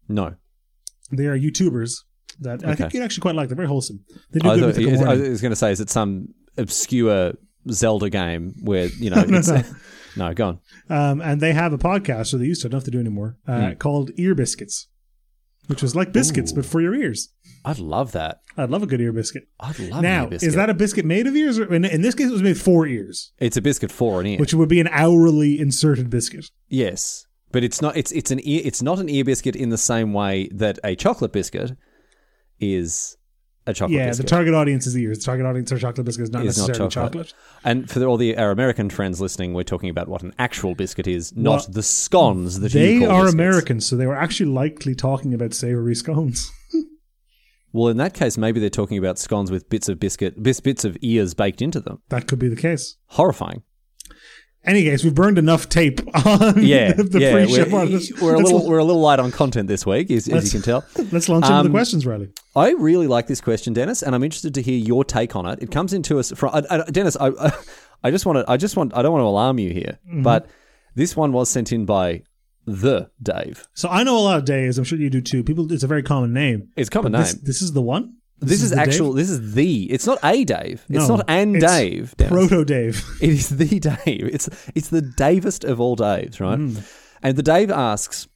No. 0.07 0.35
They 1.11 1.25
are 1.25 1.35
YouTubers 1.35 2.03
that 2.41 2.63
I 2.63 2.75
think 2.75 2.93
you'd 2.93 3.01
actually 3.01 3.21
quite 3.21 3.33
like. 3.33 3.49
They're 3.49 3.55
very 3.55 3.67
wholesome. 3.67 4.05
They 4.31 4.39
do 4.39 4.49
I, 4.49 4.55
good 4.59 4.75
thought, 4.75 4.81
mythical 4.83 5.09
I 5.09 5.15
was 5.29 5.41
going 5.41 5.51
to 5.53 5.55
say, 5.55 5.71
is 5.71 5.79
it 5.81 5.89
some 5.89 6.27
obscure 6.57 7.33
Zelda 7.71 8.11
game 8.11 8.53
where 8.61 8.89
you 8.99 9.09
know? 9.09 9.23
No, 9.27 9.39
no. 9.39 9.63
no, 10.17 10.33
go 10.35 10.47
on. 10.49 10.59
Um, 10.87 11.19
and 11.21 11.41
they 11.41 11.53
have 11.53 11.73
a 11.73 11.79
podcast, 11.79 12.33
or 12.33 12.37
they 12.37 12.45
used 12.45 12.61
to, 12.61 12.67
I 12.67 12.69
don't 12.69 12.77
if 12.79 12.85
they 12.85 12.91
do 12.91 12.99
anymore, 12.99 13.37
uh, 13.47 13.69
Hmm. 13.69 13.73
called 13.77 14.11
Ear 14.17 14.35
Biscuits, 14.35 14.87
which 15.67 15.81
was 15.81 15.95
like 15.95 16.11
biscuits, 16.11 16.51
but 16.51 16.65
for 16.65 16.81
your 16.81 16.95
ears. 16.95 17.29
I'd 17.63 17.79
love 17.79 18.13
that. 18.13 18.41
I'd 18.57 18.69
love 18.69 18.83
a 18.83 18.87
good 18.87 19.01
ear 19.01 19.11
biscuit. 19.11 19.47
I'd 19.59 19.77
love 19.79 20.01
now, 20.01 20.27
is 20.31 20.55
that 20.55 20.69
a 20.69 20.73
biscuit 20.73 21.05
made 21.05 21.27
of 21.27 21.35
ears? 21.35 21.59
Or, 21.59 21.73
in, 21.73 21.83
in 21.85 22.01
this 22.01 22.15
case, 22.15 22.27
it 22.29 22.33
was 22.33 22.41
made 22.41 22.57
for 22.57 22.87
ears, 22.87 23.31
It's 23.39 23.57
a 23.57 23.61
biscuit 23.61 23.91
for 23.91 24.21
an 24.21 24.27
ear. 24.27 24.39
which 24.39 24.53
would 24.53 24.69
be 24.69 24.79
an 24.79 24.87
hourly 24.91 25.59
inserted 25.59 26.09
biscuit. 26.09 26.49
yes, 26.69 27.25
but 27.51 27.63
it's 27.63 27.81
not. 27.81 27.95
It's 27.97 28.11
it's 28.11 28.31
an 28.31 28.39
ear. 28.43 28.61
It's 28.63 28.81
not 28.81 28.99
an 28.99 29.09
ear 29.09 29.23
biscuit 29.25 29.55
in 29.55 29.69
the 29.69 29.77
same 29.77 30.13
way 30.13 30.47
that 30.53 30.79
a 30.83 30.95
chocolate 30.95 31.31
biscuit 31.33 31.71
is 32.59 33.16
a 33.67 33.73
chocolate 33.73 33.99
yeah, 33.99 34.07
biscuit. 34.07 34.25
the 34.25 34.29
target 34.29 34.53
audience 34.53 34.87
is 34.87 34.97
ears. 34.97 35.19
The 35.19 35.25
target 35.25 35.45
audience 35.45 35.71
for 35.71 35.77
chocolate 35.77 36.05
biscuits, 36.05 36.31
not 36.31 36.45
is 36.45 36.57
not 36.57 36.67
necessarily 36.69 36.89
chocolate. 36.91 37.33
And 37.63 37.89
for 37.89 37.99
the, 37.99 38.05
all 38.05 38.17
the 38.17 38.37
our 38.37 38.51
American 38.51 38.89
friends 38.89 39.21
listening, 39.21 39.53
we're 39.53 39.63
talking 39.63 39.89
about 39.89 40.07
what 40.07 40.23
an 40.23 40.33
actual 40.39 40.73
biscuit 40.73 41.05
is, 41.07 41.35
not 41.35 41.49
Well, 41.49 41.67
the 41.69 41.83
scones 41.83 42.59
that 42.61 42.71
They 42.71 42.95
you 42.95 42.99
call 43.01 43.11
are 43.11 43.23
biscuits. 43.23 43.33
Americans, 43.33 43.85
so 43.85 43.95
they 43.97 44.07
were 44.07 44.15
actually 44.15 44.49
likely 44.49 44.95
talking 44.95 45.33
about 45.33 45.53
savory 45.53 45.95
scones. 45.95 46.51
Well, 47.73 47.89
in 47.89 47.97
that 47.97 48.13
case, 48.13 48.37
maybe 48.37 48.59
they're 48.59 48.69
talking 48.69 48.97
about 48.97 49.19
scones 49.19 49.51
with 49.51 49.69
bits 49.69 49.89
of 49.89 49.99
biscuit, 49.99 50.41
bis- 50.41 50.61
bits 50.61 50.85
of 50.85 50.97
ears 51.01 51.33
baked 51.33 51.61
into 51.61 51.79
them. 51.79 52.01
That 52.09 52.25
could 52.27 52.39
be 52.39 52.47
the 52.47 52.55
case. 52.55 52.95
Horrifying. 53.07 53.61
Any 54.67 54.83
case, 54.83 55.03
we've 55.03 55.15
burned 55.15 55.37
enough 55.37 55.69
tape 55.69 56.01
on 56.25 56.61
Yeah, 56.61 56.91
the 56.93 57.19
yeah. 57.19 57.31
pre-show 57.31 57.65
We're, 57.71 57.79
on 57.81 57.91
this. 57.91 58.11
we're 58.21 58.35
a 58.35 58.39
little 58.39 58.67
we're 58.67 58.77
a 58.79 58.83
little 58.83 59.01
light 59.01 59.19
on 59.19 59.31
content 59.31 59.67
this 59.67 59.85
week, 59.85 60.11
as, 60.11 60.27
as 60.27 60.45
you 60.53 60.59
can 60.59 60.61
tell. 60.65 60.85
Let's 61.11 61.29
launch 61.29 61.45
into 61.45 61.55
Um, 61.55 61.65
the 61.65 61.71
questions, 61.71 62.05
Riley. 62.05 62.29
I 62.55 62.71
really 62.73 63.07
like 63.07 63.27
this 63.27 63.39
question, 63.41 63.73
Dennis, 63.73 64.03
and 64.03 64.13
I'm 64.13 64.23
interested 64.23 64.53
to 64.55 64.61
hear 64.61 64.77
your 64.77 65.05
take 65.05 65.35
on 65.35 65.45
it. 65.45 65.59
It 65.63 65.71
comes 65.71 65.93
into 65.93 66.19
us 66.19 66.31
from 66.35 66.51
I, 66.53 66.83
Dennis. 66.91 67.15
I, 67.15 67.27
I 67.29 67.51
I 68.03 68.11
just 68.11 68.25
want 68.25 68.37
to. 68.45 68.51
I 68.51 68.57
just 68.57 68.75
want. 68.77 68.95
I 68.95 69.01
don't 69.01 69.11
want 69.13 69.21
to 69.23 69.27
alarm 69.27 69.57
you 69.57 69.71
here, 69.73 69.97
Mm-hmm. 70.07 70.21
but 70.23 70.47
this 70.95 71.15
one 71.15 71.31
was 71.31 71.49
sent 71.49 71.71
in 71.71 71.85
by 71.85 72.23
the 72.65 73.09
Dave. 73.23 73.65
So 73.73 73.87
I 73.89 74.03
know 74.03 74.17
a 74.17 74.19
lot 74.19 74.37
of 74.39 74.43
Daves. 74.45 74.77
I'm 74.77 74.83
sure 74.83 74.99
you 74.99 75.09
do 75.09 75.21
too. 75.21 75.43
People, 75.43 75.71
it's 75.71 75.83
a 75.83 75.87
very 75.87 76.03
common 76.03 76.33
name. 76.33 76.69
It's 76.75 76.89
a 76.89 76.91
common 76.91 77.13
This, 77.13 77.33
name. 77.35 77.43
this 77.45 77.61
is 77.61 77.71
the 77.71 77.81
one. 77.81 78.15
This, 78.39 78.61
is, 78.61 78.69
the 78.71 78.79
actual. 78.79 79.13
Dave? 79.13 79.15
This 79.17 79.29
is 79.31 79.53
the. 79.55 79.91
It's 79.91 80.05
not 80.05 80.19
a 80.23 80.43
Dave. 80.43 80.85
It's 80.89 81.07
No, 81.07 81.15
not 81.17 81.25
an 81.29 81.55
it's 81.55 81.65
Dave. 81.65 82.13
Proto 82.17 82.63
Dave. 82.63 83.03
It 83.21 83.29
is 83.29 83.49
the 83.49 83.79
Dave. 83.79 84.29
It's 84.31 84.47
it's 84.75 84.89
the 84.89 85.01
Davest 85.01 85.63
of 85.67 85.79
all 85.79 85.95
Daves, 85.95 86.39
right? 86.39 86.59
And 87.23 87.35
the 87.35 87.43
Dave 87.43 87.71
asks, 87.71 88.27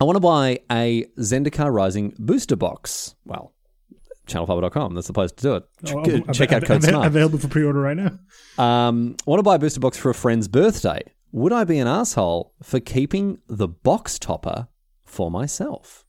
I 0.00 0.04
want 0.04 0.16
to 0.16 0.20
buy 0.20 0.58
a 0.70 1.04
Zendikar 1.18 1.72
Rising 1.72 2.12
booster 2.18 2.56
box. 2.56 3.14
Well, 3.24 3.54
channelfireball.com. 4.26 4.94
That's 4.94 5.06
the 5.06 5.12
place 5.12 5.30
to 5.32 5.42
do 5.42 5.54
it. 5.56 5.64
Oh, 5.94 6.32
Check 6.32 6.52
out 6.52 6.64
Code 6.64 6.78
av- 6.78 6.90
Smart. 6.90 7.06
Available 7.06 7.38
for 7.38 7.48
pre-order 7.48 7.80
right 7.80 7.96
now. 7.96 8.18
Um, 8.58 9.16
want 9.26 9.38
to 9.38 9.42
buy 9.44 9.54
a 9.56 9.58
booster 9.58 9.80
box 9.80 9.96
for 9.96 10.10
a 10.10 10.14
friend's 10.14 10.48
birthday. 10.48 11.02
Would 11.32 11.52
I 11.52 11.62
be 11.64 11.78
an 11.78 11.86
asshole 11.86 12.52
for 12.62 12.80
keeping 12.80 13.38
the 13.46 13.68
box 13.68 14.18
topper 14.18 14.66
for 15.04 15.30
myself? 15.30 16.04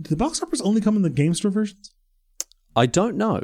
Do 0.00 0.10
the 0.10 0.16
box 0.16 0.38
toppers 0.40 0.60
only 0.60 0.80
come 0.80 0.94
in 0.96 1.02
the 1.02 1.10
game 1.10 1.34
store 1.34 1.50
versions? 1.50 1.90
I 2.76 2.86
don't 2.86 3.16
know. 3.16 3.42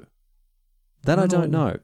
That 1.04 1.18
I 1.18 1.26
don't 1.26 1.50
know. 1.50 1.78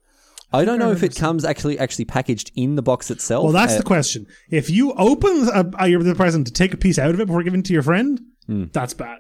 I 0.53 0.65
don't 0.65 0.79
know 0.79 0.93
if 0.93 1.03
it 1.03 1.17
comes 1.17 1.45
actually 1.45 1.79
actually 1.79 2.05
packaged 2.05 2.51
in 2.55 2.77
the 2.77 2.83
box 2.83 3.11
itself. 3.11 3.45
Well, 3.45 3.53
that's 3.53 3.75
Uh, 3.75 3.79
the 3.79 3.83
question. 3.83 4.27
If 4.51 4.71
you 4.71 4.93
open 4.95 5.49
a, 5.53 5.65
the 5.65 6.15
present 6.17 6.47
to 6.47 6.53
take 6.53 6.73
a 6.73 6.77
piece 6.77 6.99
out 6.99 7.11
of 7.11 7.21
it 7.21 7.27
before 7.27 7.43
giving 7.43 7.61
it 7.61 7.67
to 7.67 7.73
your 7.73 7.83
friend, 7.83 8.21
Hmm. 8.47 8.65
that's 8.73 8.95
bad. 8.95 9.19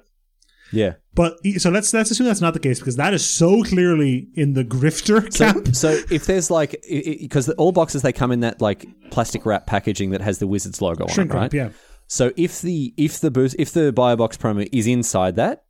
yeah. 0.72 0.94
But 1.14 1.38
so 1.58 1.70
let's 1.70 1.92
let's 1.94 2.10
assume 2.10 2.26
that's 2.26 2.40
not 2.40 2.54
the 2.54 2.60
case 2.60 2.78
because 2.78 2.96
that 2.96 3.12
is 3.14 3.24
so 3.28 3.62
clearly 3.64 4.28
in 4.34 4.52
the 4.54 4.64
grifter 4.64 5.32
So, 5.32 5.52
camp. 5.52 5.74
so 5.74 5.98
if 6.10 6.26
there's 6.26 6.50
like, 6.50 6.84
because 6.88 7.48
all 7.50 7.72
boxes 7.72 8.02
they 8.02 8.12
come 8.12 8.30
in 8.32 8.40
that 8.40 8.60
like 8.60 8.86
plastic 9.10 9.44
wrap 9.46 9.66
packaging 9.66 10.10
that 10.10 10.20
has 10.20 10.38
the 10.38 10.46
Wizards 10.46 10.80
logo 10.80 11.06
Shrink 11.08 11.30
on 11.32 11.36
it, 11.36 11.40
wrap, 11.40 11.52
right? 11.52 11.54
yeah. 11.54 11.68
So 12.08 12.32
if 12.36 12.60
the 12.62 12.94
if 12.96 13.20
the 13.20 13.30
boost 13.32 13.56
if 13.58 13.72
the 13.72 13.92
Biobox 13.92 14.36
promo 14.38 14.68
is 14.72 14.86
inside 14.86 15.36
that, 15.36 15.64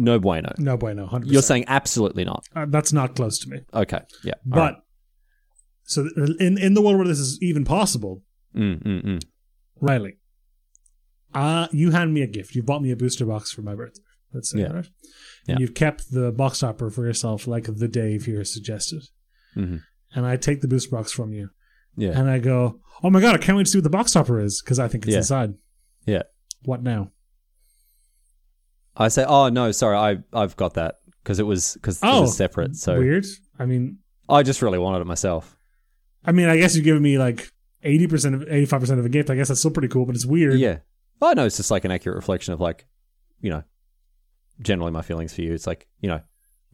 no 0.00 0.18
bueno. 0.18 0.52
No 0.58 0.76
bueno, 0.76 1.06
hundred 1.06 1.30
You're 1.32 1.42
saying 1.42 1.64
absolutely 1.68 2.24
not. 2.24 2.44
Uh, 2.54 2.66
that's 2.68 2.92
not 2.92 3.14
close 3.14 3.38
to 3.40 3.48
me. 3.50 3.58
Okay, 3.72 4.00
yeah, 4.24 4.34
All 4.46 4.58
But 4.60 4.72
right. 4.74 4.74
so 5.84 6.08
in 6.40 6.58
in 6.58 6.74
the 6.74 6.82
world 6.82 6.98
where 6.98 7.06
this 7.08 7.18
is 7.20 7.38
even 7.42 7.64
possible, 7.64 8.22
Mm, 8.56 8.82
mm, 8.82 9.02
mm. 9.04 9.22
Riley, 9.80 10.14
uh, 11.34 11.68
you 11.72 11.90
hand 11.92 12.12
me 12.12 12.22
a 12.22 12.26
gift. 12.26 12.54
You 12.54 12.62
bought 12.62 12.82
me 12.82 12.90
a 12.90 12.96
booster 12.96 13.24
box 13.26 13.52
for 13.52 13.62
my 13.62 13.74
birthday. 13.74 14.02
Let's 14.32 14.50
say, 14.50 14.60
Yeah. 14.60 14.72
right? 14.72 14.88
Yeah. 15.46 15.52
And 15.52 15.60
you've 15.60 15.74
kept 15.74 16.10
the 16.10 16.32
box 16.32 16.58
topper 16.60 16.90
for 16.90 17.04
yourself, 17.06 17.46
like 17.46 17.64
the 17.64 17.88
Dave 17.88 18.24
here 18.26 18.44
suggested. 18.44 19.02
Mhm. 19.56 19.80
And 20.14 20.26
I 20.26 20.36
take 20.36 20.60
the 20.60 20.68
booster 20.68 20.90
box 20.90 21.12
from 21.12 21.32
you, 21.32 21.50
yeah, 21.96 22.18
and 22.18 22.28
I 22.28 22.38
go, 22.40 22.80
"Oh 23.02 23.10
my 23.10 23.20
god, 23.20 23.34
I 23.34 23.38
can't 23.38 23.56
wait 23.56 23.64
to 23.66 23.70
see 23.70 23.78
what 23.78 23.84
the 23.84 23.90
box 23.90 24.12
topper 24.12 24.40
is 24.40 24.60
because 24.62 24.78
I 24.78 24.88
think 24.88 25.04
it's 25.04 25.12
Yeah. 25.12 25.18
inside." 25.18 25.54
yeah. 26.06 26.22
What 26.64 26.82
now? 26.82 27.12
I 28.96 29.08
say, 29.08 29.24
oh 29.26 29.48
no, 29.48 29.72
sorry, 29.72 29.96
I 29.96 30.18
I've 30.38 30.56
got 30.56 30.74
that 30.74 30.96
because 31.22 31.38
it 31.38 31.46
was 31.46 31.74
because 31.74 32.00
Oh, 32.02 32.18
it 32.18 32.20
was 32.22 32.30
oh, 32.30 32.34
separate. 32.34 32.76
So 32.76 32.98
Weird. 32.98 33.24
I 33.58 33.66
mean, 33.66 33.98
I 34.28 34.42
just 34.42 34.62
really 34.62 34.78
wanted 34.78 35.00
it 35.00 35.06
myself. 35.06 35.56
I 36.24 36.32
mean, 36.32 36.48
I 36.48 36.56
guess 36.56 36.74
you're 36.74 36.84
giving 36.84 37.02
me 37.02 37.18
like 37.18 37.50
eighty 37.82 38.06
percent 38.06 38.34
of 38.34 38.42
eighty 38.48 38.66
five 38.66 38.80
percent 38.80 39.00
of 39.00 39.06
a 39.06 39.08
gift. 39.08 39.30
I 39.30 39.34
guess 39.36 39.48
that's 39.48 39.60
still 39.60 39.70
pretty 39.70 39.88
cool, 39.88 40.06
but 40.06 40.14
it's 40.14 40.26
weird. 40.26 40.58
Yeah. 40.58 40.78
Oh 41.22 41.32
no, 41.32 41.44
it's 41.46 41.56
just 41.56 41.70
like 41.70 41.84
an 41.84 41.90
accurate 41.90 42.16
reflection 42.16 42.52
of 42.54 42.60
like, 42.60 42.86
you 43.40 43.50
know, 43.50 43.62
generally 44.60 44.90
my 44.90 45.02
feelings 45.02 45.34
for 45.34 45.42
you. 45.42 45.52
It's 45.52 45.66
like 45.66 45.86
you 46.00 46.08
know, 46.08 46.20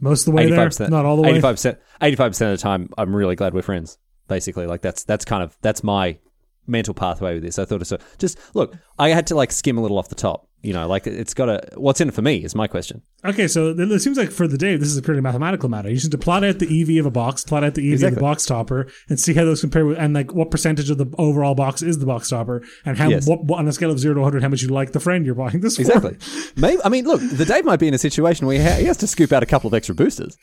Most 0.01 0.23
of 0.23 0.27
the 0.27 0.37
way 0.37 0.51
there, 0.51 0.71
not 0.89 1.05
all 1.05 1.17
the 1.17 1.23
way. 1.23 1.31
Eighty-five 1.31 1.55
percent. 1.55 1.79
Eighty-five 2.01 2.31
percent 2.31 2.53
of 2.53 2.59
the 2.59 2.63
time, 2.63 2.91
I'm 2.97 3.15
really 3.15 3.37
glad 3.37 3.55
we're 3.55 3.63
friends. 3.63 3.99
Basically, 4.29 4.67
like 4.67 4.83
that's 4.83 5.05
that's 5.05 5.25
kind 5.25 5.43
of 5.43 5.57
that's 5.63 5.83
my 5.85 6.19
mental 6.67 6.95
pathway 6.95 7.35
with 7.35 7.45
this. 7.45 7.59
I 7.59 7.65
thought 7.65 7.81
it's 7.81 7.93
a, 7.93 7.99
just 8.19 8.39
look. 8.55 8.75
I 8.99 9.11
had 9.11 9.29
to 9.29 9.35
like 9.37 9.53
skim 9.53 9.79
a 9.79 9.83
little 9.83 9.99
off 9.99 10.09
the 10.09 10.15
top. 10.17 10.49
You 10.67 10.73
know, 10.73 10.89
like 10.89 11.07
it's 11.07 11.33
got 11.33 11.49
a 11.49 11.61
what's 11.77 12.01
in 12.01 12.09
it 12.09 12.15
for 12.15 12.23
me 12.23 12.39
is 12.45 12.55
my 12.55 12.67
question. 12.67 13.03
Okay, 13.25 13.47
so 13.47 13.69
it 13.69 14.01
seems 14.01 14.17
like 14.19 14.31
for 14.33 14.49
the 14.49 14.59
day, 14.59 14.77
this 14.77 14.89
is 14.89 14.97
a 14.97 15.03
purely 15.03 15.21
mathematical 15.21 15.69
matter. 15.69 15.89
You 15.89 15.95
just 15.95 16.07
need 16.07 16.11
to 16.13 16.19
plot 16.19 16.43
out 16.45 16.59
the 16.59 16.83
EV 16.83 16.99
of 17.01 17.07
a 17.07 17.11
box, 17.11 17.45
plot 17.45 17.63
out 17.63 17.75
the 17.75 17.93
EV 17.93 18.03
of 18.03 18.15
the 18.17 18.21
box 18.21 18.45
topper, 18.45 18.89
and 19.09 19.19
see 19.21 19.33
how 19.35 19.45
those 19.45 19.61
compare 19.61 19.87
with, 19.87 19.97
and 19.99 20.13
like 20.15 20.35
what 20.35 20.51
percentage 20.51 20.91
of 20.91 20.99
the 20.99 21.07
overall 21.19 21.55
box 21.55 21.83
is 21.83 21.99
the 22.01 22.07
box 22.07 22.29
topper, 22.31 22.63
and 22.85 22.99
how 22.99 23.09
Yes. 23.09 23.29
what, 23.29 23.45
what 23.45 23.59
on 23.61 23.69
a 23.69 23.73
scale 23.73 23.91
of 23.93 23.99
zero 24.01 24.15
to 24.15 24.21
100, 24.21 24.43
how 24.43 24.49
much 24.49 24.63
you 24.63 24.69
like 24.69 24.91
the 24.93 25.01
friend 25.01 25.25
you're 25.25 25.35
buying 25.37 25.61
this 25.61 25.77
for. 25.77 25.83
Exactly. 25.83 26.17
Maybe 26.57 26.83
I 26.85 26.89
mean, 26.89 27.05
look, 27.07 27.21
the 27.21 27.45
Dave 27.45 27.65
might 27.65 27.79
be 27.79 27.87
in 27.89 27.95
a 27.95 27.99
situation 27.99 28.47
where 28.47 28.59
he 28.77 28.85
has 28.87 28.97
to 28.99 29.07
scoop 29.07 29.33
out 29.33 29.43
a 29.43 29.47
couple 29.47 29.69
of 29.69 29.75
extra 29.75 29.95
boosters. 29.95 30.37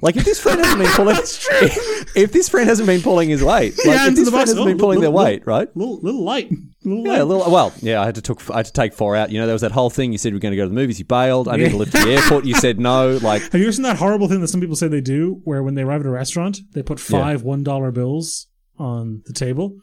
Like 0.00 0.16
if 0.16 0.24
this 0.24 0.38
friend 0.40 0.60
hasn't 0.60 0.78
been 0.80 0.92
pulling, 0.94 1.16
if, 1.16 2.16
if 2.16 2.32
this 2.32 2.48
friend 2.48 2.68
hasn't 2.68 2.86
been 2.86 3.02
pulling 3.02 3.28
his 3.30 3.42
weight, 3.42 3.74
like 3.84 4.08
if 4.10 4.14
this 4.14 4.28
friend 4.28 4.32
box. 4.32 4.50
hasn't 4.50 4.60
Oh, 4.60 4.64
been 4.64 4.78
pulling 4.78 5.00
their 5.00 5.10
little- 5.10 5.24
weight, 5.24 5.44
right? 5.46 5.68
Little, 5.76 5.98
little 6.00 6.22
light. 6.24 6.50
Little 6.84 7.04
Yeah, 7.04 7.10
light. 7.14 7.20
a 7.20 7.24
little. 7.24 7.50
Well, 7.52 7.72
yeah, 7.82 8.00
I 8.00 8.06
had 8.06 8.14
to 8.14 8.22
took 8.22 8.48
I 8.50 8.58
had 8.58 8.66
to 8.66 8.72
take 8.72 8.92
four 8.94 9.16
out. 9.16 9.32
You 9.32 9.40
know, 9.40 9.46
there 9.46 9.52
was 9.54 9.64
that 9.68 9.74
whole 9.74 9.90
thing. 9.90 10.12
You 10.12 10.18
said 10.18 10.32
we 10.32 10.38
are 10.38 10.40
going 10.40 10.52
to 10.52 10.56
go 10.56 10.64
to 10.64 10.68
the 10.68 10.74
movies. 10.74 10.98
You 10.98 11.04
bailed. 11.04 11.48
I 11.48 11.56
needed 11.56 11.70
to 11.70 11.76
lift 11.76 11.92
to 11.92 11.98
the 12.04 12.10
airport. 12.14 12.44
You 12.44 12.54
said 12.54 12.78
no. 12.80 13.18
Like, 13.22 13.42
Have 13.42 13.54
you 13.54 13.64
ever 13.66 13.72
seen 13.72 13.82
that 13.82 13.96
horrible 13.98 14.28
thing 14.28 14.40
that 14.40 14.48
some 14.48 14.60
people 14.60 14.76
say 14.76 14.88
they 14.88 15.00
do, 15.00 15.40
where 15.44 15.62
when 15.62 15.74
they 15.74 15.82
arrive 15.82 16.00
at 16.00 16.06
a 16.06 16.10
restaurant, 16.10 16.58
they 16.72 16.82
put 16.82 16.98
five 17.00 17.42
one 17.42 17.62
dollar 17.62 17.90
bills 17.90 18.46
on 18.78 19.22
the 19.26 19.32
table, 19.32 19.76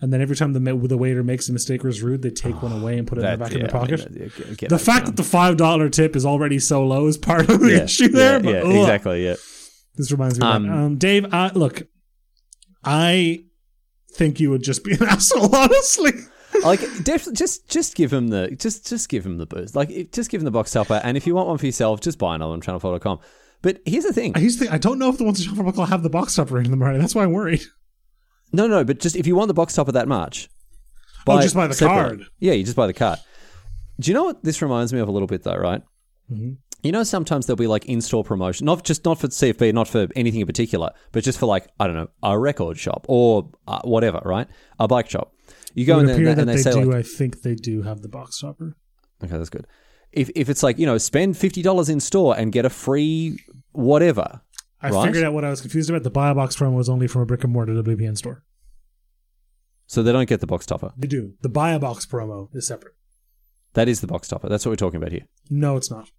and 0.00 0.12
then 0.12 0.20
every 0.22 0.36
time 0.36 0.52
the 0.52 0.60
the 0.86 0.96
waiter 0.96 1.22
makes 1.24 1.48
a 1.48 1.52
mistake 1.52 1.84
or 1.84 1.88
is 1.88 2.02
rude, 2.02 2.22
they 2.22 2.30
take 2.30 2.62
one 2.62 2.72
away 2.72 2.96
and 2.98 3.06
put 3.08 3.18
it 3.18 3.24
in 3.24 3.30
the 3.32 3.36
back 3.44 3.52
yeah, 3.52 3.64
of 3.64 3.70
their 3.70 3.76
I 3.80 3.86
mean, 3.86 3.96
pocket. 3.98 4.08
yeah, 4.12 4.26
get- 4.46 4.56
get 4.58 4.68
the 4.70 4.78
fact 4.78 5.04
down. 5.06 5.14
that 5.14 5.16
the 5.16 5.28
five 5.28 5.56
dollar 5.56 5.88
tip 5.88 6.14
is 6.16 6.24
already 6.24 6.58
so 6.58 6.84
low 6.86 7.06
is 7.06 7.18
part 7.18 7.48
of 7.50 7.60
the 7.60 7.70
yeah, 7.72 7.82
issue 7.84 8.08
there. 8.08 8.34
yeah, 8.44 8.60
but 8.62 8.70
ugh. 8.70 8.76
exactly. 8.76 9.24
Yeah. 9.24 9.36
This 9.96 10.12
reminds 10.12 10.38
me. 10.38 10.46
of 10.46 10.54
Um, 10.54 10.70
um 10.70 10.96
Dave, 10.98 11.32
uh, 11.32 11.50
look, 11.54 11.82
I 12.84 13.44
think 14.12 14.40
you 14.40 14.50
would 14.50 14.62
just 14.62 14.84
be 14.84 14.92
an 14.92 15.02
asshole, 15.08 15.54
honestly. 15.54 16.12
Like 16.62 16.80
def- 17.04 17.32
just 17.32 17.68
just 17.68 17.94
give 17.94 18.12
him 18.12 18.28
the 18.28 18.50
just 18.58 18.86
just 18.88 19.08
give 19.08 19.24
him 19.26 19.38
the 19.38 19.46
boost 19.46 19.74
like 19.76 20.10
just 20.12 20.30
give 20.30 20.40
him 20.40 20.44
the 20.44 20.50
box 20.50 20.70
topper 20.72 21.00
and 21.04 21.16
if 21.16 21.26
you 21.26 21.34
want 21.34 21.48
one 21.48 21.58
for 21.58 21.66
yourself 21.66 22.00
just 22.00 22.18
buy 22.18 22.34
another 22.34 22.52
on 22.52 22.60
channel4.com 22.60 23.18
but 23.62 23.80
here's 23.86 24.04
the 24.04 24.12
thing 24.12 24.32
I 24.36 24.40
used 24.40 24.58
to 24.58 24.64
think, 24.66 24.74
I 24.74 24.78
don't 24.78 24.98
know 24.98 25.08
if 25.08 25.18
the 25.18 25.24
ones 25.24 25.40
at 25.40 25.46
Shopper 25.46 25.62
Buckle 25.62 25.86
have 25.86 26.02
the 26.02 26.10
box 26.10 26.34
topper 26.36 26.58
in 26.58 26.70
them 26.70 26.82
already. 26.82 26.98
That's 26.98 27.14
why 27.14 27.22
I'm 27.24 27.32
worried. 27.32 27.62
no 28.52 28.66
no 28.66 28.84
but 28.84 29.00
just 29.00 29.16
if 29.16 29.26
you 29.26 29.34
want 29.36 29.48
the 29.48 29.54
box 29.54 29.74
topper 29.74 29.92
that 29.92 30.08
much 30.08 30.48
Oh, 31.28 31.38
it 31.38 31.42
just 31.42 31.56
buy 31.56 31.66
the 31.66 31.74
separately. 31.74 32.18
card. 32.18 32.26
yeah 32.38 32.52
you 32.52 32.62
just 32.62 32.76
buy 32.76 32.86
the 32.86 32.92
card 32.92 33.18
do 33.98 34.10
you 34.10 34.14
know 34.14 34.24
what 34.24 34.44
this 34.44 34.62
reminds 34.62 34.92
me 34.92 35.00
of 35.00 35.08
a 35.08 35.10
little 35.12 35.28
bit 35.28 35.42
though 35.42 35.56
right 35.56 35.82
Mm-hmm. 36.30 36.54
you 36.82 36.90
know 36.90 37.04
sometimes 37.04 37.46
there'll 37.46 37.56
be 37.56 37.68
like 37.68 37.84
in-store 37.86 38.24
promotion 38.24 38.64
not 38.64 38.82
just 38.84 39.04
not 39.04 39.20
for 39.20 39.28
cfb 39.28 39.72
not 39.72 39.86
for 39.86 40.08
anything 40.16 40.40
in 40.40 40.46
particular 40.46 40.90
but 41.12 41.22
just 41.22 41.38
for 41.38 41.46
like 41.46 41.68
i 41.78 41.86
don't 41.86 41.94
know 41.94 42.08
a 42.24 42.36
record 42.36 42.76
shop 42.76 43.06
or 43.08 43.48
uh, 43.68 43.80
whatever 43.84 44.20
right 44.24 44.48
a 44.80 44.88
bike 44.88 45.08
shop 45.08 45.32
you 45.76 45.84
go 45.86 45.98
It 45.98 46.00
in 46.00 46.06
there 46.06 46.16
and, 46.16 46.26
that 46.26 46.38
and 46.40 46.48
they, 46.48 46.56
they 46.56 46.62
say 46.62 46.72
do. 46.72 46.84
like 46.90 46.96
I 46.96 47.02
think 47.02 47.42
they 47.42 47.54
do 47.54 47.82
have 47.82 48.02
the 48.02 48.08
box 48.08 48.40
topper. 48.40 48.76
Okay, 49.22 49.36
that's 49.36 49.50
good. 49.50 49.66
If 50.12 50.30
if 50.34 50.48
it's 50.48 50.62
like 50.62 50.78
you 50.78 50.86
know, 50.86 50.98
spend 50.98 51.36
fifty 51.36 51.62
dollars 51.62 51.88
in 51.88 52.00
store 52.00 52.36
and 52.36 52.50
get 52.50 52.64
a 52.64 52.70
free 52.70 53.38
whatever. 53.72 54.40
I 54.82 54.90
Right. 54.90 55.06
figured 55.06 55.24
out 55.24 55.32
what 55.32 55.44
I 55.44 55.50
was 55.50 55.60
confused 55.60 55.88
about. 55.90 56.02
The 56.02 56.10
buy 56.10 56.30
a 56.30 56.34
box 56.34 56.56
promo 56.56 56.74
was 56.76 56.88
only 56.88 57.06
from 57.06 57.22
a 57.22 57.26
brick 57.26 57.44
and 57.44 57.52
mortar 57.52 57.72
WPN 57.74 58.16
store. 58.16 58.42
So 59.86 60.02
they 60.02 60.12
don't 60.12 60.28
get 60.28 60.40
the 60.40 60.46
box 60.46 60.66
topper. 60.66 60.92
They 60.96 61.06
do. 61.08 61.34
The 61.42 61.48
buy 61.48 61.72
a 61.72 61.78
box 61.78 62.06
promo 62.06 62.48
is 62.54 62.66
separate. 62.66 62.94
That 63.74 63.88
is 63.88 64.00
the 64.00 64.06
box 64.06 64.28
topper. 64.28 64.48
That's 64.48 64.64
what 64.66 64.72
we're 64.72 64.76
talking 64.76 64.96
about 64.98 65.12
here. 65.12 65.26
No, 65.50 65.76
it's 65.76 65.90
not. 65.90 66.10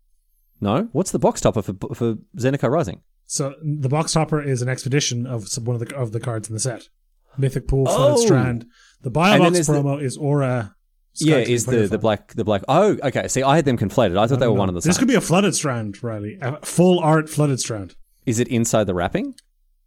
No, 0.62 0.90
what's 0.92 1.12
the 1.12 1.20
box 1.20 1.42
topper 1.42 1.62
for 1.62 1.74
for 1.94 2.16
Zendikar 2.38 2.70
Rising? 2.72 3.02
So 3.26 3.56
the 3.62 3.90
box 3.90 4.14
topper 4.14 4.42
is 4.42 4.62
an 4.62 4.70
expedition 4.70 5.26
of 5.28 5.48
some, 5.50 5.66
one 5.66 5.76
of 5.76 5.86
the 5.88 5.96
of 5.96 6.12
the 6.14 6.20
cards 6.20 6.48
in 6.50 6.54
the 6.54 6.60
set. 6.60 6.90
Mythic 7.38 7.68
Pool, 7.68 7.86
Flooded 7.86 8.18
Oh! 8.18 8.26
Strand. 8.26 8.66
The 9.02 9.10
buy 9.10 9.30
a 9.30 9.34
And 9.34 9.42
then 9.44 9.54
box 9.54 9.54
there's 9.54 9.68
the- 9.68 9.84
promo 9.84 10.02
is 10.02 10.18
Aura. 10.18 10.76
yeah, 11.16 11.38
is 11.38 11.66
the 11.66 11.88
the 11.88 11.98
black 11.98 12.34
the 12.34 12.44
black. 12.44 12.64
Oh, 12.68 12.98
okay. 13.04 13.28
See, 13.28 13.44
I 13.44 13.56
had 13.56 13.66
them 13.66 13.78
conflated. 13.78 14.18
I 14.18 14.28
thought 14.28 14.40
they 14.40 14.48
were 14.48 14.54
No, 14.54 14.60
one 14.60 14.70
of 14.70 14.76
the 14.76 14.82
This 14.82 14.96
same. 14.96 15.00
could 15.02 15.08
be 15.08 15.16
a 15.16 15.22
flooded 15.22 15.56
strand, 15.56 16.02
Riley. 16.04 16.38
A 16.42 16.64
full 16.66 17.00
art 17.00 17.30
flooded 17.30 17.60
strand. 17.60 17.96
is 18.26 18.40
it 18.40 18.48
inside 18.50 18.86
the 18.86 18.94
wrapping? 18.94 19.34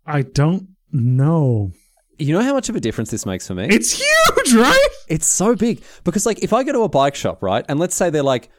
I 0.07 0.23
don't 0.23 0.69
know. 0.93 1.73
You 2.19 2.35
know 2.35 2.43
how 2.43 2.53
much 2.55 2.69
of 2.69 2.77
a 2.77 2.81
difference 2.81 3.11
this 3.11 3.25
makes 3.25 3.47
for 3.47 3.55
me? 3.55 3.67
It's 3.71 3.93
huge, 3.93 4.55
right? 4.55 4.89
It's 5.09 5.27
so 5.27 5.55
big 5.57 5.83
because, 6.05 6.27
like, 6.27 6.43
if 6.43 6.53
I 6.53 6.63
go 6.65 6.73
to 6.73 6.83
a 6.83 6.89
bike 6.89 7.15
shop, 7.15 7.43
right, 7.43 7.65
and 7.69 7.79
let's 7.81 7.95
say 7.97 8.11
they're 8.11 8.23
like, 8.23 8.51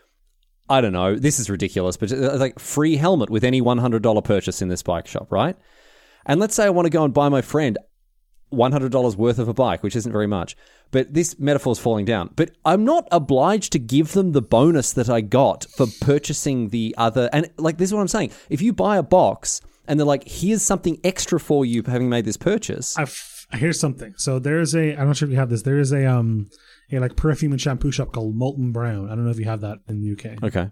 I 0.70 0.82
don't 0.82 0.94
know, 0.94 1.16
this 1.16 1.40
is 1.40 1.50
ridiculous, 1.50 1.98
but 1.98 2.12
uh, 2.12 2.38
like 2.38 2.58
free 2.60 2.96
helmet 2.96 3.30
with 3.30 3.44
any 3.44 3.60
one 3.62 3.78
hundred 3.80 4.02
dollar 4.04 4.22
purchase 4.22 4.62
in 4.62 4.70
this 4.70 4.82
bike 4.82 5.06
shop, 5.08 5.32
right? 5.32 5.56
And 6.26 6.40
let's 6.40 6.56
say 6.56 6.66
I 6.66 6.70
want 6.70 6.86
to 6.86 6.90
go 6.90 7.04
and 7.04 7.14
buy 7.14 7.30
my 7.30 7.42
friend 7.42 7.78
one 8.52 8.72
hundred 8.72 8.92
dollars 8.92 9.16
worth 9.16 9.40
of 9.40 9.48
a 9.48 9.54
bike, 9.54 9.82
which 9.82 9.96
isn't 9.96 10.12
very 10.12 10.28
much, 10.28 10.56
but 10.92 11.14
this 11.14 11.40
metaphor 11.40 11.72
is 11.72 11.80
falling 11.80 12.06
down. 12.06 12.30
But 12.36 12.52
I'm 12.64 12.86
not 12.86 13.08
obliged 13.12 13.72
to 13.74 13.80
give 13.80 14.12
them 14.14 14.34
the 14.34 14.42
bonus 14.42 14.94
that 14.94 15.10
I 15.10 15.22
got 15.22 15.66
for 15.76 15.88
purchasing 16.02 16.70
the 16.70 16.94
other. 16.98 17.30
And 17.34 17.50
like, 17.58 17.78
this 17.78 17.90
is 17.90 17.94
what 17.94 18.02
I'm 18.02 18.08
saying: 18.08 18.32
if 18.50 18.62
you 18.62 18.74
buy 18.74 18.98
a 18.98 19.04
box 19.04 19.62
and 19.88 20.00
they're 20.00 20.06
like, 20.06 20.28
"Here's 20.28 20.62
something 20.62 21.00
extra 21.04 21.40
for 21.40 21.66
you 21.66 21.82
for 21.82 21.92
having 21.92 22.10
made 22.10 22.26
this 22.26 22.38
purchase," 22.38 22.98
I've, 22.98 23.48
here's 23.54 23.80
something. 23.80 24.14
So 24.18 24.38
there's 24.38 24.76
a. 24.76 24.96
I'm 24.96 25.08
not 25.08 25.18
sure 25.18 25.28
if 25.28 25.32
you 25.32 25.40
have 25.40 25.50
this. 25.50 25.64
There 25.64 25.80
is 25.80 25.92
a 25.92 26.06
um 26.06 26.50
a 26.92 27.00
like 27.00 27.16
perfume 27.16 27.52
and 27.52 27.62
shampoo 27.62 27.92
shop 27.92 28.12
called 28.12 28.38
Molton 28.38 28.74
Brown. 28.74 29.06
I 29.06 29.16
don't 29.16 29.26
know 29.26 29.32
if 29.32 29.40
you 29.40 29.46
have 29.46 29.62
that 29.62 29.80
in 29.88 30.02
the 30.02 30.12
UK. 30.12 30.44
okay, 30.44 30.72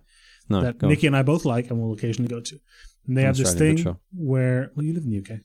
no, 0.50 0.62
that 0.62 0.78
go 0.78 0.88
on. 0.88 0.92
Nikki 0.92 1.08
and 1.08 1.16
I 1.16 1.24
both 1.24 1.46
like 1.46 1.70
and 1.70 1.82
will 1.82 1.94
occasionally 1.94 2.30
go 2.30 2.42
to. 2.42 2.60
And 3.08 3.18
they 3.18 3.22
I'm 3.22 3.28
have 3.28 3.38
this 3.38 3.54
thing 3.54 3.78
sure. 3.78 3.98
where 4.14 4.72
well, 4.76 4.86
you 4.86 4.94
live 4.94 5.04
in 5.04 5.10
the 5.10 5.20
UK. 5.20 5.40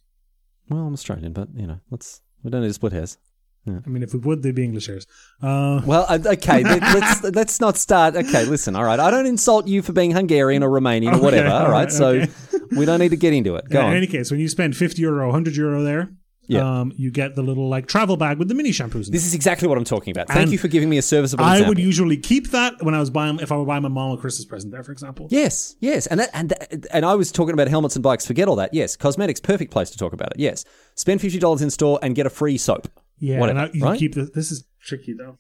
Well, 0.69 0.87
I'm 0.87 0.93
Australian, 0.95 1.33
but 1.33 1.49
you 1.55 1.67
know, 1.67 1.81
let's 1.91 2.23
we 2.43 2.51
don't 2.51 2.63
need 2.63 2.69
to 2.69 2.75
split 2.75 2.93
hairs. 2.93 3.19
I 3.67 3.89
mean, 3.89 4.03
if 4.03 4.13
we 4.13 4.19
would, 4.21 4.43
they'd 4.43 4.55
be 4.55 4.63
English 4.63 4.89
hairs. 4.89 5.07
Uh, 5.43 5.81
Well, 5.87 6.07
okay, 6.11 6.63
let- 6.63 6.83
let's 6.83 7.23
let's 7.23 7.61
not 7.61 7.79
start. 7.79 8.15
Okay, 8.15 8.45
listen, 8.45 8.77
all 8.77 8.85
right. 8.85 9.01
I 9.01 9.11
don't 9.11 9.25
insult 9.27 9.67
you 9.67 9.81
for 9.81 9.93
being 9.95 10.11
Hungarian 10.11 10.63
or 10.63 10.69
Romanian 10.69 11.15
or 11.17 11.21
whatever. 11.23 11.49
all 11.49 11.63
All 11.67 11.71
right, 11.71 11.85
right, 11.85 11.93
so 11.93 12.09
okay. 12.09 12.31
we 12.77 12.85
don't 12.85 12.99
need 13.01 13.09
to 13.11 13.17
get 13.17 13.33
into 13.33 13.57
it. 13.57 13.69
Go 13.71 13.79
on. 13.79 13.85
in 13.87 13.91
on. 13.93 13.97
any 13.97 14.07
case, 14.07 14.31
when 14.31 14.39
you 14.41 14.49
spend 14.51 14.77
50 14.77 15.01
euro, 15.01 15.27
100 15.29 15.57
euro 15.57 15.83
there, 15.83 16.13
Yeah. 16.47 16.81
um, 16.81 16.93
you 16.97 17.11
get 17.11 17.35
the 17.35 17.43
little 17.43 17.69
like 17.69 17.87
travel 17.87 18.17
bag 18.17 18.39
with 18.39 18.49
the 18.49 18.55
mini 18.55 18.71
shampoos. 18.71 19.07
In 19.07 19.13
This 19.13 19.25
is 19.27 19.35
exactly 19.35 19.67
what 19.67 19.79
I'm 19.79 19.85
talking 19.85 20.11
about. 20.11 20.29
Thank 20.29 20.41
And 20.41 20.53
you 20.53 20.59
for 20.59 20.69
giving 20.69 20.89
me 20.91 20.99
a 20.99 21.03
serviceable 21.03 21.45
I 21.45 21.53
example. 21.55 21.71
would 21.71 21.79
usually 21.79 22.17
keep 22.19 22.51
that 22.51 22.75
when 22.83 22.95
I 22.95 23.01
was 23.01 23.09
buying 23.11 23.39
if 23.41 23.51
I 23.51 23.57
were 23.57 23.65
buying 23.65 23.83
my 23.83 23.89
mom 23.89 24.13
a 24.13 24.17
Christmas 24.19 24.45
present 24.45 24.73
there, 24.73 24.83
for 24.83 24.93
example. 24.93 25.29
Yes, 25.31 25.77
yes, 25.81 26.07
and 26.07 26.21
that 26.21 26.31
and 26.35 26.51
that, 26.51 26.87
and 26.93 27.05
I 27.07 27.15
was 27.15 27.33
talking 27.33 27.55
about 27.55 27.69
helmets 27.69 27.97
and 27.97 28.03
bikes. 28.03 28.27
Forget 28.27 28.47
all 28.49 28.57
that. 28.57 28.75
Yes, 28.75 28.97
cosmetics, 28.97 29.41
perfect 29.41 29.71
place 29.73 29.91
to 29.91 29.99
talk 29.99 30.13
about 30.13 30.33
it. 30.33 30.39
Yes, 30.39 30.65
spend 30.97 31.21
fifty 31.21 31.39
dollars 31.39 31.63
in 31.63 31.71
store 31.71 31.99
and 32.03 32.15
get 32.15 32.27
a 32.27 32.31
free 32.31 32.59
soap. 32.59 32.89
Yeah, 33.19 33.39
Whatever, 33.41 33.61
and 33.61 33.69
I, 33.71 33.73
you 33.73 33.85
right? 33.85 33.99
keep 33.99 34.15
this. 34.15 34.31
This 34.31 34.53
is 34.53 34.65
tricky 34.83 35.15
though. 35.15 35.39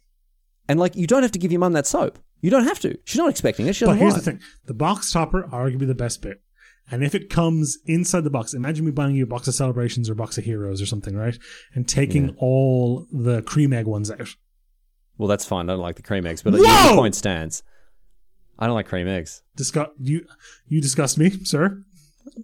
And 0.68 0.80
like, 0.80 0.96
you 0.96 1.06
don't 1.06 1.23
have 1.23 1.32
to 1.32 1.38
give 1.38 1.52
your 1.52 1.58
mum 1.58 1.75
that 1.75 1.87
soap. 1.87 2.18
You 2.40 2.50
don't 2.50 2.64
have 2.64 2.78
to. 2.80 2.96
She's 3.04 3.18
not 3.18 3.28
expecting 3.28 3.66
it. 3.66 3.75
She 3.76 3.84
doesn't 3.84 3.96
But 3.99 4.00
here's 4.00 4.12
want 4.14 4.25
the 4.25 4.30
it. 4.30 4.34
thing: 4.34 4.42
the 4.66 4.75
box 4.75 5.12
topper, 5.12 5.42
arguably 5.52 5.87
the 5.87 5.94
best 5.94 6.23
bit. 6.23 6.40
And 6.90 7.02
if 7.02 7.14
it 7.14 7.30
comes 7.30 7.78
inside 7.86 8.24
the 8.24 8.30
box, 8.30 8.52
imagine 8.52 8.84
me 8.84 8.90
buying 8.90 9.14
you 9.14 9.24
a 9.24 9.26
box 9.26 9.48
of 9.48 9.54
celebrations 9.54 10.08
or 10.08 10.12
a 10.12 10.16
box 10.16 10.36
of 10.36 10.44
heroes 10.44 10.82
or 10.82 10.86
something, 10.86 11.16
right? 11.16 11.38
And 11.74 11.88
taking 11.88 12.36
all 12.38 13.06
the 13.10 13.42
cream 13.42 13.72
egg 13.72 13.86
ones 13.86 14.10
out. 14.10 14.36
Well, 15.16 15.28
that's 15.28 15.44
fine. 15.46 15.68
I 15.70 15.72
don't 15.72 15.80
like 15.80 15.96
the 15.96 16.02
cream 16.02 16.26
eggs, 16.26 16.42
but 16.42 16.54
yeah, 16.54 16.90
the 16.90 16.96
point 16.96 17.14
stands. 17.14 17.62
I 18.58 18.66
don't 18.66 18.74
like 18.74 18.86
cream 18.86 19.08
eggs. 19.08 19.42
Disgust 19.56 19.90
you, 19.98 20.26
you 20.68 20.80
disgust 20.80 21.18
me, 21.18 21.30
sir. 21.44 21.82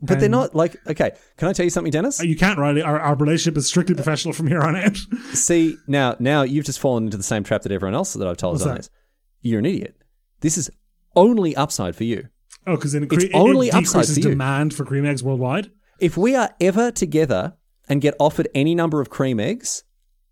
But 0.03 0.21
they're 0.21 0.29
not 0.29 0.55
like 0.55 0.77
okay. 0.87 1.13
Can 1.37 1.49
I 1.49 1.53
tell 1.53 1.65
you 1.65 1.71
something, 1.71 1.91
Dennis? 1.91 2.21
Uh, 2.21 2.25
you 2.25 2.37
can't, 2.37 2.59
Riley. 2.59 2.83
Our, 2.83 3.01
our 3.01 3.15
relationship 3.17 3.57
is 3.57 3.67
strictly 3.67 3.95
professional 3.95 4.35
from 4.35 4.47
here 4.47 4.61
on 4.61 4.77
out. 4.77 4.97
See 5.33 5.77
now, 5.87 6.17
now 6.19 6.43
you've 6.43 6.67
just 6.67 6.79
fallen 6.79 7.05
into 7.05 7.17
the 7.17 7.23
same 7.23 7.45
trap 7.45 7.63
that 7.63 7.73
everyone 7.73 7.95
else 7.95 8.13
that 8.13 8.27
I've 8.27 8.37
told 8.37 8.55
What's 8.55 8.63
us 8.63 8.69
on 8.69 8.75
that? 8.75 8.83
this. 8.83 8.91
You're 9.43 9.59
an 9.59 9.67
idiot. 9.67 9.97
This 10.41 10.59
is 10.59 10.71
only 11.17 11.57
upside 11.57 11.97
for 11.97 12.05
you. 12.05 12.29
Oh, 12.67 12.77
because 12.77 12.93
then 12.93 13.05
it, 13.05 13.13
It's 13.13 13.25
it, 13.25 13.31
only 13.35 13.69
it 13.69 13.75
decreases 13.75 14.19
demand 14.19 14.75
for 14.75 14.85
cream 14.85 15.07
eggs 15.07 15.23
worldwide. 15.23 15.71
If 15.99 16.17
we 16.17 16.35
are 16.35 16.51
ever 16.61 16.91
together 16.91 17.55
and 17.89 18.01
get 18.01 18.15
offered 18.19 18.49
any 18.55 18.75
number 18.75 19.01
of 19.01 19.11
cream 19.11 19.41
eggs, 19.41 19.85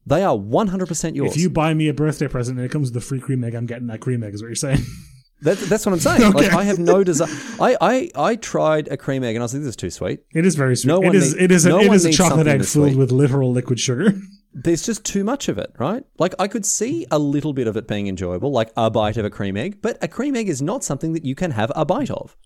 they 0.06 0.23
are 0.23 0.37
100% 0.37 1.14
yours. 1.14 1.32
If 1.32 1.37
you 1.40 1.50
buy 1.50 1.75
me 1.75 1.88
a 1.88 1.94
birthday 1.94 2.28
present 2.28 2.58
and 2.58 2.64
it 2.64 2.70
comes 2.70 2.90
with 2.90 3.02
a 3.02 3.06
free 3.06 3.20
cream 3.20 3.44
egg, 3.44 3.54
I'm 3.54 3.66
getting 3.66 3.88
that 3.88 4.00
cream 4.00 4.23
egg. 4.23 4.35
Is 4.35 4.42
what 4.42 4.49
you're 4.49 4.54
saying? 4.54 4.80
that, 5.42 5.58
that's 5.58 5.85
what 5.85 5.92
I'm 5.92 6.00
saying. 6.00 6.23
Okay. 6.23 6.49
Like 6.49 6.54
I 6.54 6.64
have 6.64 6.78
no 6.78 7.04
desire. 7.04 7.28
I, 7.61 7.76
I 7.80 8.11
I 8.14 8.37
tried 8.37 8.88
a 8.88 8.97
cream 8.97 9.23
egg 9.23 9.37
and 9.37 9.42
I 9.42 9.44
was 9.44 9.52
like, 9.52 9.62
this 9.62 9.70
is 9.70 9.76
too 9.76 9.90
sweet. 9.90 10.20
It 10.32 10.47
is 10.47 10.54
very 10.54 10.76
sweet. 10.76 10.88
No 10.88 11.02
it 11.02 11.14
is. 11.14 11.35
need- 11.35 11.42
it 11.42 11.52
is. 11.52 11.66
A, 11.66 11.68
no 11.70 11.80
it 11.80 11.88
one 11.88 11.97
is 11.97 12.04
a 12.06 12.12
chocolate 12.12 12.47
egg 12.47 12.64
filled 12.64 12.97
with 12.97 13.12
literal 13.12 13.52
liquid 13.52 13.78
sugar. 13.78 14.14
There's 14.64 14.84
just 14.84 15.04
too 15.04 15.24
much 15.24 15.48
of 15.48 15.58
it, 15.58 15.72
right? 15.78 16.04
Like 16.18 16.34
I 16.38 16.48
could 16.48 16.66
see 16.66 17.06
a 17.10 17.18
little 17.18 17.52
bit 17.52 17.66
of 17.66 17.76
it 17.76 17.86
being 17.86 18.08
enjoyable, 18.08 18.50
like 18.50 18.72
a 18.76 18.90
bite 18.90 19.16
of 19.16 19.24
a 19.24 19.30
cream 19.30 19.56
egg, 19.56 19.80
but 19.82 19.98
a 20.02 20.08
cream 20.08 20.34
egg 20.36 20.48
is 20.48 20.60
not 20.60 20.82
something 20.84 21.12
that 21.12 21.24
you 21.24 21.34
can 21.34 21.52
have 21.52 21.70
a 21.76 21.84
bite 21.84 22.10
of. 22.10 22.36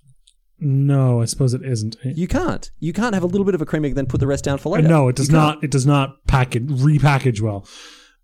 No, 0.65 1.21
I 1.21 1.25
suppose 1.25 1.55
it 1.55 1.65
isn't. 1.65 1.97
You 2.05 2.29
can't. 2.29 2.71
You 2.79 2.93
can't 2.93 3.15
have 3.15 3.25
a 3.25 3.27
little 3.27 3.45
bit 3.45 3.55
of 3.55 3.63
a 3.63 3.67
cream 3.67 3.85
egg, 3.85 3.95
then 3.97 4.07
put 4.07 4.21
the 4.21 4.29
rest 4.29 4.45
down 4.45 4.59
for 4.59 4.69
later. 4.69 4.87
no, 4.89 5.09
it 5.09 5.17
does 5.17 5.31
not. 5.31 5.65
It 5.65 5.71
does 5.71 5.87
not 5.87 6.25
package 6.27 6.69
repackage 6.69 7.41
well. 7.41 7.67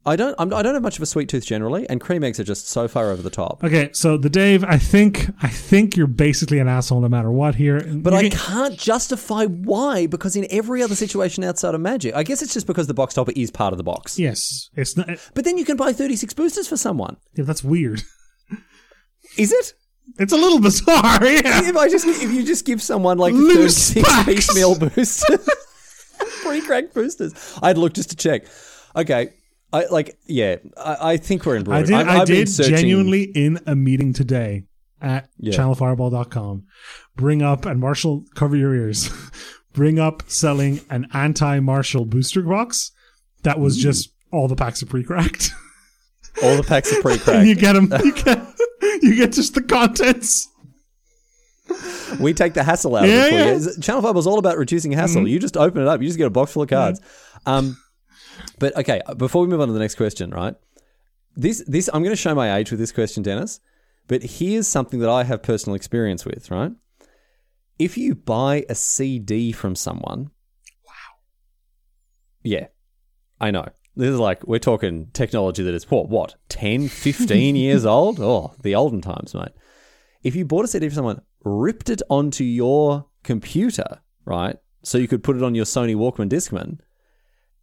I 0.07 0.17
don't. 0.17 0.35
I'm, 0.38 0.55
I 0.55 0.62
don't 0.62 0.73
have 0.75 0.83
much 0.83 0.97
of 0.97 1.02
a 1.02 1.07
sweet 1.07 1.28
tooth 1.28 1.45
generally, 1.45 1.87
and 1.90 2.00
cream 2.00 2.25
eggs 2.25 2.40
are 2.40 2.45
just 2.45 2.69
so 2.69 2.88
far 2.88 3.11
over 3.11 3.21
the 3.21 3.28
top. 3.31 3.62
Okay, 3.62 3.90
so 3.93 4.17
the 4.17 4.31
Dave, 4.31 4.64
I 4.64 4.78
think, 4.78 5.26
I 5.43 5.49
think 5.49 5.97
you're 5.97 6.07
basically 6.07 6.61
an 6.61 6.69
asshole 6.69 7.00
no 7.00 7.09
matter 7.09 7.31
what 7.31 7.57
here. 7.57 7.81
But 7.95 8.12
You 8.14 8.19
I 8.19 8.23
can- 8.31 8.38
can't 8.38 8.78
justify 8.78 9.45
why 9.45 10.07
because 10.07 10.35
in 10.37 10.47
every 10.50 10.83
other 10.83 10.95
situation 10.95 11.45
outside 11.45 11.75
of 11.75 11.81
Magic, 11.83 12.14
I 12.14 12.23
guess 12.23 12.40
it's 12.40 12.55
just 12.55 12.67
because 12.67 12.87
the 12.87 12.95
box 12.95 13.14
topper 13.14 13.33
is 13.37 13.50
part 13.50 13.75
of 13.75 13.76
the 13.76 13.85
box. 13.85 14.19
yes, 14.19 14.71
it's 14.76 14.97
not. 14.97 15.09
But 15.35 15.45
then 15.45 15.59
you 15.59 15.64
can 15.67 15.76
buy 15.76 15.93
36 15.93 16.33
boosters 16.33 16.69
for 16.69 16.76
someone. 16.78 17.17
Yeah, 17.35 17.45
that's 17.45 17.62
weird. 17.64 18.02
Is 19.37 19.52
it? 19.52 19.75
It's 20.19 20.33
a 20.33 20.37
little 20.37 20.61
bizarre. 20.61 21.23
Yeah. 21.26 21.69
If 21.69 21.76
I 21.76 21.88
just 21.90 22.07
if 22.07 22.33
you 22.33 22.45
just 22.45 22.64
give 22.64 22.81
someone 22.81 23.19
like 23.19 23.35
Loose 23.35 23.93
36 23.93 24.09
packs. 24.09 24.26
piecemeal 24.26 24.78
boosters, 24.78 25.25
pre-cracked 26.43 26.95
boosters, 26.95 27.35
I'd 27.62 27.76
look 27.76 27.93
just 27.93 28.11
to 28.11 28.17
check. 28.17 28.47
Okay, 28.97 29.35
I 29.73 29.85
like 29.87 30.17
yeah. 30.27 30.57
I, 30.77 31.13
I 31.13 31.17
think 31.19 31.45
we're 31.45 31.57
in. 31.57 31.71
I 31.71 31.83
did. 31.83 31.93
I've- 31.95 32.09
I 32.09 32.21
I've 32.21 32.27
did 32.27 32.49
searching- 32.49 32.77
genuinely 32.77 33.23
in 33.25 33.61
a 33.67 33.75
meeting 33.77 34.13
today 34.13 34.65
at 35.01 35.29
Yeah. 35.39 35.53
channelfireball.com 35.57 36.65
bring 37.17 37.43
up 37.43 37.67
and 37.67 37.79
Marshall 37.81 38.25
cover 38.35 38.57
your 38.57 38.75
ears. 38.75 39.11
bring 39.73 39.99
up 39.99 40.23
selling 40.27 40.81
an 40.91 41.07
anti-Marshall 41.13 42.05
booster 42.07 42.43
box 42.43 42.91
that 43.43 43.61
was 43.61 43.77
just 43.77 44.11
all 44.33 44.49
the 44.49 44.57
packs 44.57 44.83
are 44.83 44.87
pre-cracked. 44.87 45.51
All 46.43 46.57
the 46.57 46.63
packs 46.63 46.93
are 46.93 46.97
and 46.97 47.03
pre-cracked. 47.03 47.47
you 47.47 47.55
get 47.57 47.73
them. 47.73 47.91
You 48.05 48.13
get, 48.15 48.41
you 49.03 49.17
get 49.17 49.33
just 49.33 49.55
the 49.55 49.63
contents. 49.63 50.47
we 52.21 52.33
take 52.33 52.55
the 52.55 52.63
hassle 52.63 52.95
out 52.97 53.09
Yeah, 53.09 53.25
of 53.27 53.27
it 53.27 53.31
for 53.31 53.35
yeah. 53.37 53.53
you. 53.53 53.59
ChannelFireball 53.81 54.15
was 54.15 54.27
all 54.27 54.39
about 54.39 54.57
reducing 54.57 54.93
hassle. 54.93 55.27
You 55.27 55.39
just 55.41 55.57
open 55.57 55.83
it 55.83 55.89
up, 55.89 56.01
you 56.01 56.07
just 56.07 56.17
get 56.19 56.27
a 56.27 56.31
box 56.31 56.53
full 56.53 56.63
of 56.63 56.69
cards. 56.69 57.01
Um, 57.45 57.77
but 58.59 58.77
okay, 58.77 59.00
before 59.17 59.43
we 59.43 59.49
move 59.49 59.61
on 59.61 59.69
to 59.69 59.75
the 59.75 59.81
next 59.81 59.97
question, 59.97 60.31
right? 60.31 60.55
This, 61.37 61.62
this, 61.67 61.88
I'm 61.93 62.03
going 62.03 62.15
to 62.15 62.21
show 62.21 62.35
my 62.35 62.57
age 62.57 62.71
with 62.71 62.81
this 62.81 62.93
question, 62.93 63.23
Dennis. 63.23 63.61
But 64.09 64.23
here's 64.23 64.67
something 64.67 65.00
that 65.00 65.11
I 65.11 65.25
have 65.25 65.43
personal 65.43 65.77
experience 65.77 66.25
with, 66.25 66.50
right? 66.50 66.73
If 67.79 67.97
you 67.97 68.15
buy 68.15 68.65
a 68.69 68.75
CD 68.75 69.53
from 69.53 69.77
someone, 69.77 70.31
wow, 70.85 71.21
yeah, 72.43 72.69
I 73.41 73.50
know. 73.50 73.69
This 73.95 74.11
is 74.11 74.19
like 74.19 74.47
we're 74.47 74.59
talking 74.59 75.09
technology 75.12 75.62
that 75.62 75.75
is 75.75 75.91
what, 75.91 76.09
what, 76.09 76.37
10, 76.49 76.88
15 76.88 77.57
years 77.57 77.85
old? 77.85 78.19
Oh, 78.19 78.55
the 78.62 78.75
olden 78.75 79.00
times, 79.00 79.35
mate. 79.35 79.53
If 80.23 80.35
you 80.35 80.45
bought 80.45 80.65
a 80.65 80.69
CD 80.69 80.88
from 80.88 80.95
someone, 80.95 81.21
ripped 81.45 81.91
it 81.91 82.03
onto 82.09 82.45
your 82.45 83.07
computer, 83.23 84.00
right? 84.25 84.57
So 84.83 84.99
you 84.99 85.09
could 85.09 85.23
put 85.23 85.37
it 85.37 85.43
on 85.43 85.55
your 85.55 85.65
Sony 85.65 85.95
Walkman 85.95 86.29
Discman, 86.29 86.79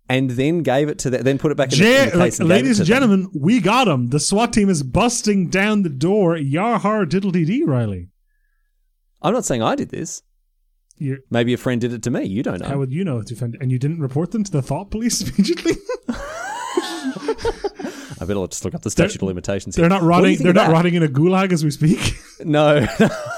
and 0.07 0.29
then 0.31 0.59
gave 0.63 0.87
it 0.89 0.99
to 0.99 1.09
them, 1.09 1.23
then 1.23 1.37
put 1.37 1.51
it 1.51 1.55
back 1.57 1.73
in, 1.73 1.79
the, 1.79 1.85
in 1.85 1.91
Ja- 2.05 2.11
the 2.11 2.17
like, 2.17 2.27
case 2.27 2.39
and 2.39 2.49
gave 2.49 2.55
ladies 2.57 2.79
and 2.79 2.87
to 2.87 2.93
them. 2.93 3.01
gentlemen, 3.01 3.31
we 3.39 3.59
got 3.59 3.87
him. 3.87 4.09
The 4.09 4.19
SWAT 4.19 4.53
team 4.53 4.69
is 4.69 4.83
busting 4.83 5.49
down 5.49 5.83
the 5.83 5.89
door. 5.89 6.37
Yar 6.37 6.79
har 6.79 7.05
diddle 7.05 7.31
dee 7.31 7.63
Riley. 7.63 8.09
I'm 9.21 9.33
not 9.33 9.45
saying 9.45 9.61
I 9.63 9.75
did 9.75 9.89
this. 9.89 10.21
You're, 10.97 11.17
Maybe 11.29 11.53
a 11.53 11.57
friend 11.57 11.81
did 11.81 11.91
it 11.93 12.03
to 12.03 12.11
me. 12.11 12.23
You 12.25 12.41
don't 12.43 12.61
know. 12.61 12.67
how 12.67 12.77
would 12.77 12.93
you 12.93 13.03
know 13.03 13.17
it's 13.17 13.31
offended? 13.31 13.61
And 13.61 13.71
you 13.71 13.79
didn't 13.79 13.99
report 13.99 14.31
them 14.31 14.43
to 14.43 14.51
the 14.51 14.61
thought 14.61 14.91
police 14.91 15.21
immediately? 15.29 15.73
I 18.17 18.23
better 18.25 18.47
just 18.47 18.63
look 18.63 18.73
up 18.73 18.81
the 18.81 18.89
statute 18.91 19.17
of 19.17 19.23
limitations. 19.23 19.75
Here. 19.75 19.83
they're 19.83 19.89
not 19.89 20.03
rotting. 20.03 20.37
They're 20.37 20.53
not 20.53 20.67
that? 20.67 20.73
rotting 20.73 20.93
in 20.95 21.03
a 21.03 21.07
gulag 21.07 21.51
as 21.51 21.63
we 21.63 21.71
speak. 21.71 22.13
No, 22.43 22.85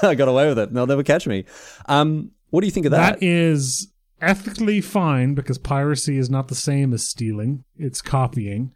I 0.02 0.16
got 0.16 0.26
away 0.26 0.48
with 0.48 0.58
it. 0.58 0.72
No, 0.72 0.80
They'll 0.80 0.96
never 0.96 1.04
catch 1.04 1.24
me. 1.28 1.44
Um, 1.86 2.32
what 2.50 2.62
do 2.62 2.66
you 2.66 2.72
think 2.72 2.84
of 2.86 2.90
that? 2.90 3.20
that 3.20 3.22
is 3.24 3.92
ethically 4.20 4.80
fine 4.80 5.34
because 5.34 5.58
piracy 5.58 6.18
is 6.18 6.28
not 6.30 6.48
the 6.48 6.54
same 6.54 6.92
as 6.92 7.06
stealing. 7.08 7.64
It's 7.76 8.00
copying. 8.02 8.72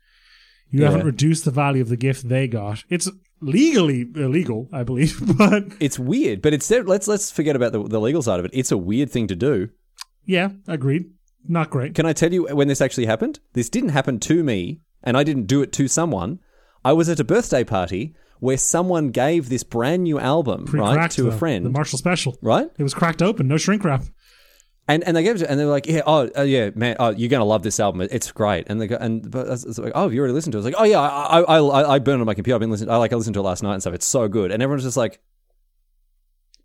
You 0.71 0.81
Yeah. 0.81 0.91
haven't 0.91 1.07
reduced 1.07 1.45
the 1.45 1.51
value 1.51 1.83
of 1.83 1.89
the 1.89 1.97
gift 1.97 2.29
they 2.29 2.49
got. 2.49 2.85
It's 2.89 3.11
legally 3.41 4.07
illegal, 4.15 4.69
I 4.73 4.83
believe, 4.85 5.21
but 5.39 5.65
it's 5.81 5.99
weird, 5.99 6.41
but 6.43 6.53
it's 6.55 6.71
let's 6.71 7.09
let's 7.09 7.31
forget 7.31 7.57
about 7.57 7.73
the, 7.73 7.83
the 7.83 8.01
legal 8.01 8.23
side 8.23 8.39
of 8.39 8.45
it. 8.47 8.53
It's 8.55 8.73
a 8.73 8.79
weird 8.79 9.11
thing 9.11 9.27
to 9.29 9.37
do. 9.37 9.69
yeah, 10.25 10.51
agreed. 10.69 11.07
Not 11.49 11.71
great. 11.71 11.95
Can 11.97 12.07
I 12.07 12.13
tell 12.13 12.33
you 12.33 12.47
when 12.55 12.69
this 12.69 12.81
actually 12.81 13.07
happened? 13.07 13.41
This 13.53 13.69
didn't 13.69 13.89
happen 13.91 14.21
to 14.21 14.45
me, 14.45 14.81
and 15.03 15.17
I 15.17 15.25
didn't 15.25 15.47
do 15.47 15.61
it 15.61 15.73
to 15.73 15.89
someone. 15.89 16.39
I 16.85 16.93
was 16.93 17.09
at 17.09 17.19
a 17.19 17.25
birthday 17.25 17.65
party 17.65 18.15
where 18.39 18.57
someone 18.57 19.11
gave 19.11 19.49
this 19.49 19.65
brand 19.65 20.05
new 20.05 20.19
album 20.21 20.67
right 20.73 21.11
to 21.13 21.27
a 21.29 21.33
friend, 21.33 21.67
The 21.67 21.71
Marshall 21.71 21.99
Special. 21.99 22.39
right? 22.43 22.69
It 22.79 22.83
was 22.85 22.95
cracked 22.95 23.23
open, 23.23 23.49
no 23.49 23.57
shrink 23.57 23.83
wrap. 23.85 24.05
And 24.93 25.05
and 25.05 25.17
they 25.17 25.23
gave 25.23 25.37
it, 25.37 25.39
to, 25.41 25.51
and 25.51 25.59
they 25.59 25.65
were 25.65 25.71
like, 25.71 25.87
yeah, 25.87 26.03
oh, 26.07 26.29
uh, 26.37 26.43
yeah, 26.43 26.71
man, 26.75 26.97
oh, 26.99 27.11
you're 27.11 27.29
gonna 27.31 27.45
love 27.45 27.63
this 27.63 27.81
album. 27.81 28.01
It's 28.03 28.31
great. 28.31 28.67
And 28.69 28.81
they 28.81 28.87
go, 28.87 28.97
and 29.01 29.31
but 29.31 29.47
I 29.47 29.51
was 29.53 29.79
like, 29.79 29.93
oh, 29.95 30.03
have 30.03 30.13
you 30.15 30.21
already 30.21 30.35
listened 30.35 30.53
to 30.53 30.59
it? 30.59 30.61
I 30.61 30.65
was 30.65 30.73
like, 30.73 30.75
oh 30.79 30.85
yeah, 30.85 31.01
I 31.01 31.41
I, 31.41 31.59
I, 31.59 31.95
I 31.95 31.99
burned 31.99 32.19
it 32.19 32.23
on 32.23 32.27
my 32.27 32.35
computer. 32.35 32.55
I've 32.57 32.61
been 32.61 32.71
listening. 32.71 32.91
I 32.91 32.97
like 32.97 33.13
I 33.13 33.17
listened 33.17 33.35
to 33.35 33.41
it 33.41 33.45
last 33.45 33.63
night 33.63 33.73
and 33.75 33.83
stuff. 33.83 33.95
It's 33.95 34.07
so 34.07 34.29
good. 34.29 34.51
And 34.53 34.63
everyone's 34.63 34.85
just 34.85 34.97
like, 34.97 35.21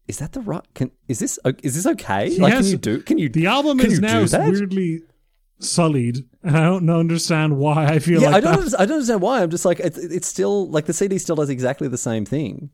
is 0.07 0.19
that 0.19 0.33
the 0.33 0.41
right? 0.41 0.63
Can 0.73 0.91
is 1.07 1.19
this 1.19 1.39
is 1.63 1.75
this 1.75 1.85
okay? 1.85 2.37
Like, 2.37 2.53
can 2.53 2.65
you 2.65 2.77
do? 2.77 3.01
Can 3.01 3.17
you? 3.17 3.29
The 3.29 3.45
album 3.47 3.79
is 3.79 3.99
now 3.99 4.25
weirdly 4.31 5.01
sullied, 5.59 6.25
and 6.43 6.55
I 6.57 6.63
don't 6.65 6.89
understand 6.89 7.57
why 7.57 7.85
I 7.85 7.99
feel 7.99 8.21
Yeah, 8.21 8.29
like 8.29 8.35
I 8.37 8.39
don't. 8.41 8.51
that. 8.51 8.57
Understand, 8.59 8.81
I 8.81 8.85
don't 8.85 8.93
understand 8.95 9.21
why. 9.21 9.41
I'm 9.41 9.49
just 9.49 9.65
like 9.65 9.79
it's, 9.79 9.97
it's 9.97 10.27
still 10.27 10.69
like 10.69 10.85
the 10.85 10.93
CD 10.93 11.17
still 11.17 11.35
does 11.35 11.49
exactly 11.49 11.87
the 11.87 11.97
same 11.97 12.25
thing. 12.25 12.69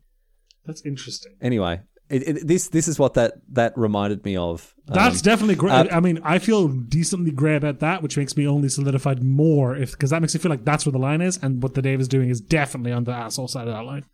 That's 0.66 0.82
interesting. 0.82 1.34
Anyway, 1.40 1.80
it, 2.10 2.28
it, 2.28 2.46
this 2.46 2.68
this 2.68 2.86
is 2.86 2.98
what 2.98 3.14
that 3.14 3.34
that 3.52 3.76
reminded 3.78 4.24
me 4.24 4.36
of. 4.36 4.74
Um, 4.88 4.94
That's 4.94 5.22
definitely 5.22 5.54
great. 5.54 5.72
uh, 5.72 5.86
I 5.90 6.00
mean, 6.00 6.20
I 6.22 6.38
feel 6.38 6.68
decently 6.68 7.30
great 7.30 7.56
about 7.56 7.80
that, 7.80 8.02
which 8.02 8.16
makes 8.18 8.36
me 8.36 8.46
only 8.46 8.68
solidified 8.68 9.22
more 9.22 9.74
if 9.74 9.92
because 9.92 10.10
that 10.10 10.20
makes 10.20 10.34
me 10.34 10.40
feel 10.40 10.50
like 10.50 10.64
that's 10.64 10.84
where 10.84 10.92
the 10.92 10.98
line 10.98 11.22
is, 11.22 11.38
and 11.42 11.62
what 11.62 11.74
the 11.74 11.82
Dave 11.82 12.00
is 12.00 12.08
doing 12.08 12.28
is 12.28 12.40
definitely 12.40 12.92
on 12.92 13.04
the 13.04 13.12
asshole 13.12 13.48
side 13.48 13.66
of 13.68 13.74
that 13.74 13.84
line. 13.84 14.04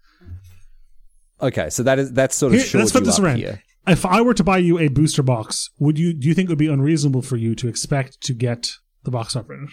okay. 1.40 1.68
So 1.70 1.82
that 1.82 1.98
is 1.98 2.12
that's 2.12 2.36
sort 2.36 2.54
of 2.54 2.62
Here, 2.62 2.78
let's 2.80 2.92
put 2.92 3.04
this 3.04 3.18
around. 3.18 3.38
here. 3.38 3.62
If 3.88 4.06
I 4.06 4.20
were 4.20 4.34
to 4.34 4.44
buy 4.44 4.58
you 4.58 4.78
a 4.78 4.88
booster 4.88 5.22
box, 5.22 5.70
would 5.78 5.98
you 5.98 6.12
do 6.12 6.28
you 6.28 6.34
think 6.34 6.48
it 6.48 6.52
would 6.52 6.58
be 6.58 6.68
unreasonable 6.68 7.22
for 7.22 7.36
you 7.36 7.54
to 7.56 7.66
expect 7.68 8.20
to 8.22 8.34
get 8.34 8.70
the 9.02 9.10
box 9.10 9.34
operator? 9.34 9.66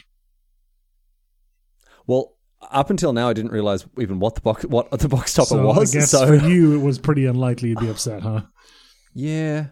Well, 2.07 2.36
up 2.61 2.89
until 2.89 3.13
now, 3.13 3.29
I 3.29 3.33
didn't 3.33 3.51
realize 3.51 3.85
even 3.99 4.19
what 4.19 4.35
the 4.35 4.41
box 4.41 4.65
what 4.65 4.89
the 4.91 5.09
box 5.09 5.33
topper 5.33 5.49
so 5.49 5.65
was. 5.65 5.95
I 5.95 5.99
guess 5.99 6.11
so 6.11 6.25
for 6.25 6.35
you, 6.35 6.75
it 6.75 6.83
was 6.83 6.99
pretty 6.99 7.25
unlikely 7.25 7.69
you'd 7.69 7.79
be 7.79 7.89
upset, 7.89 8.21
huh? 8.21 8.41
yeah, 9.13 9.67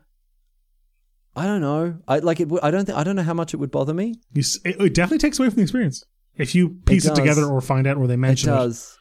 I 1.35 1.45
don't 1.45 1.61
know. 1.61 1.97
I 2.07 2.19
like 2.19 2.39
it. 2.39 2.49
I 2.61 2.71
don't. 2.71 2.85
Think, 2.85 2.97
I 2.97 3.03
don't 3.03 3.15
know 3.15 3.23
how 3.23 3.33
much 3.33 3.53
it 3.53 3.57
would 3.57 3.71
bother 3.71 3.93
me. 3.93 4.15
You, 4.33 4.43
it, 4.63 4.79
it 4.79 4.93
definitely 4.93 5.19
takes 5.19 5.39
away 5.39 5.49
from 5.49 5.57
the 5.57 5.63
experience 5.63 6.03
if 6.35 6.55
you 6.55 6.69
piece 6.85 7.05
it, 7.05 7.09
does. 7.09 7.17
together 7.17 7.45
or 7.45 7.61
find 7.61 7.87
out 7.87 7.97
where 7.97 8.07
they 8.07 8.15
mention 8.15 8.49
it. 8.49 8.53
does. 8.53 8.97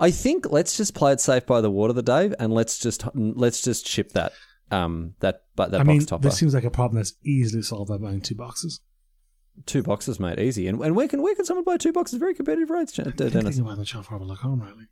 I 0.00 0.10
think 0.10 0.50
let's 0.50 0.76
just 0.76 0.94
play 0.94 1.12
it 1.12 1.20
safe 1.20 1.44
by 1.44 1.60
the 1.60 1.70
water, 1.70 1.92
the 1.92 2.02
Dave, 2.02 2.34
and 2.38 2.52
let's 2.52 2.78
just 2.78 3.04
let's 3.14 3.62
just 3.62 3.86
ship 3.86 4.12
that 4.12 4.32
um 4.70 5.14
that 5.20 5.42
but 5.56 5.70
that 5.70 5.80
I 5.80 5.84
box 5.84 5.88
mean, 5.88 6.06
topper. 6.06 6.22
this 6.22 6.38
seems 6.38 6.54
like 6.54 6.64
a 6.64 6.70
problem 6.70 6.96
that's 6.96 7.14
easily 7.24 7.62
solved 7.62 7.90
by 7.90 7.98
buying 7.98 8.20
two 8.20 8.34
boxes. 8.34 8.80
Two 9.66 9.82
boxes, 9.82 10.18
mate, 10.20 10.38
easy. 10.38 10.66
And 10.68 10.80
and 10.82 10.94
where 10.96 11.08
can 11.08 11.22
where 11.22 11.34
can 11.34 11.44
someone 11.44 11.64
buy 11.64 11.76
two 11.76 11.92
boxes? 11.92 12.18
Very 12.18 12.34
competitive 12.34 12.70
rates, 12.70 12.92
Ch- 12.92 12.96
Dennis. 13.16 13.32
Thinking 13.32 13.60
about 13.60 13.78
the 13.78 13.84
shopfarmer.com, 13.84 14.60
Riley. 14.60 14.86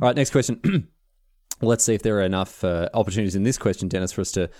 All 0.00 0.08
right, 0.08 0.16
next 0.16 0.30
question. 0.30 0.88
Let's 1.60 1.84
see 1.84 1.94
if 1.94 2.02
there 2.02 2.18
are 2.18 2.22
enough 2.22 2.64
uh, 2.64 2.88
opportunities 2.92 3.36
in 3.36 3.44
this 3.44 3.56
question, 3.56 3.88
Dennis, 3.88 4.10
for 4.12 4.20
us 4.22 4.32
to 4.32 4.50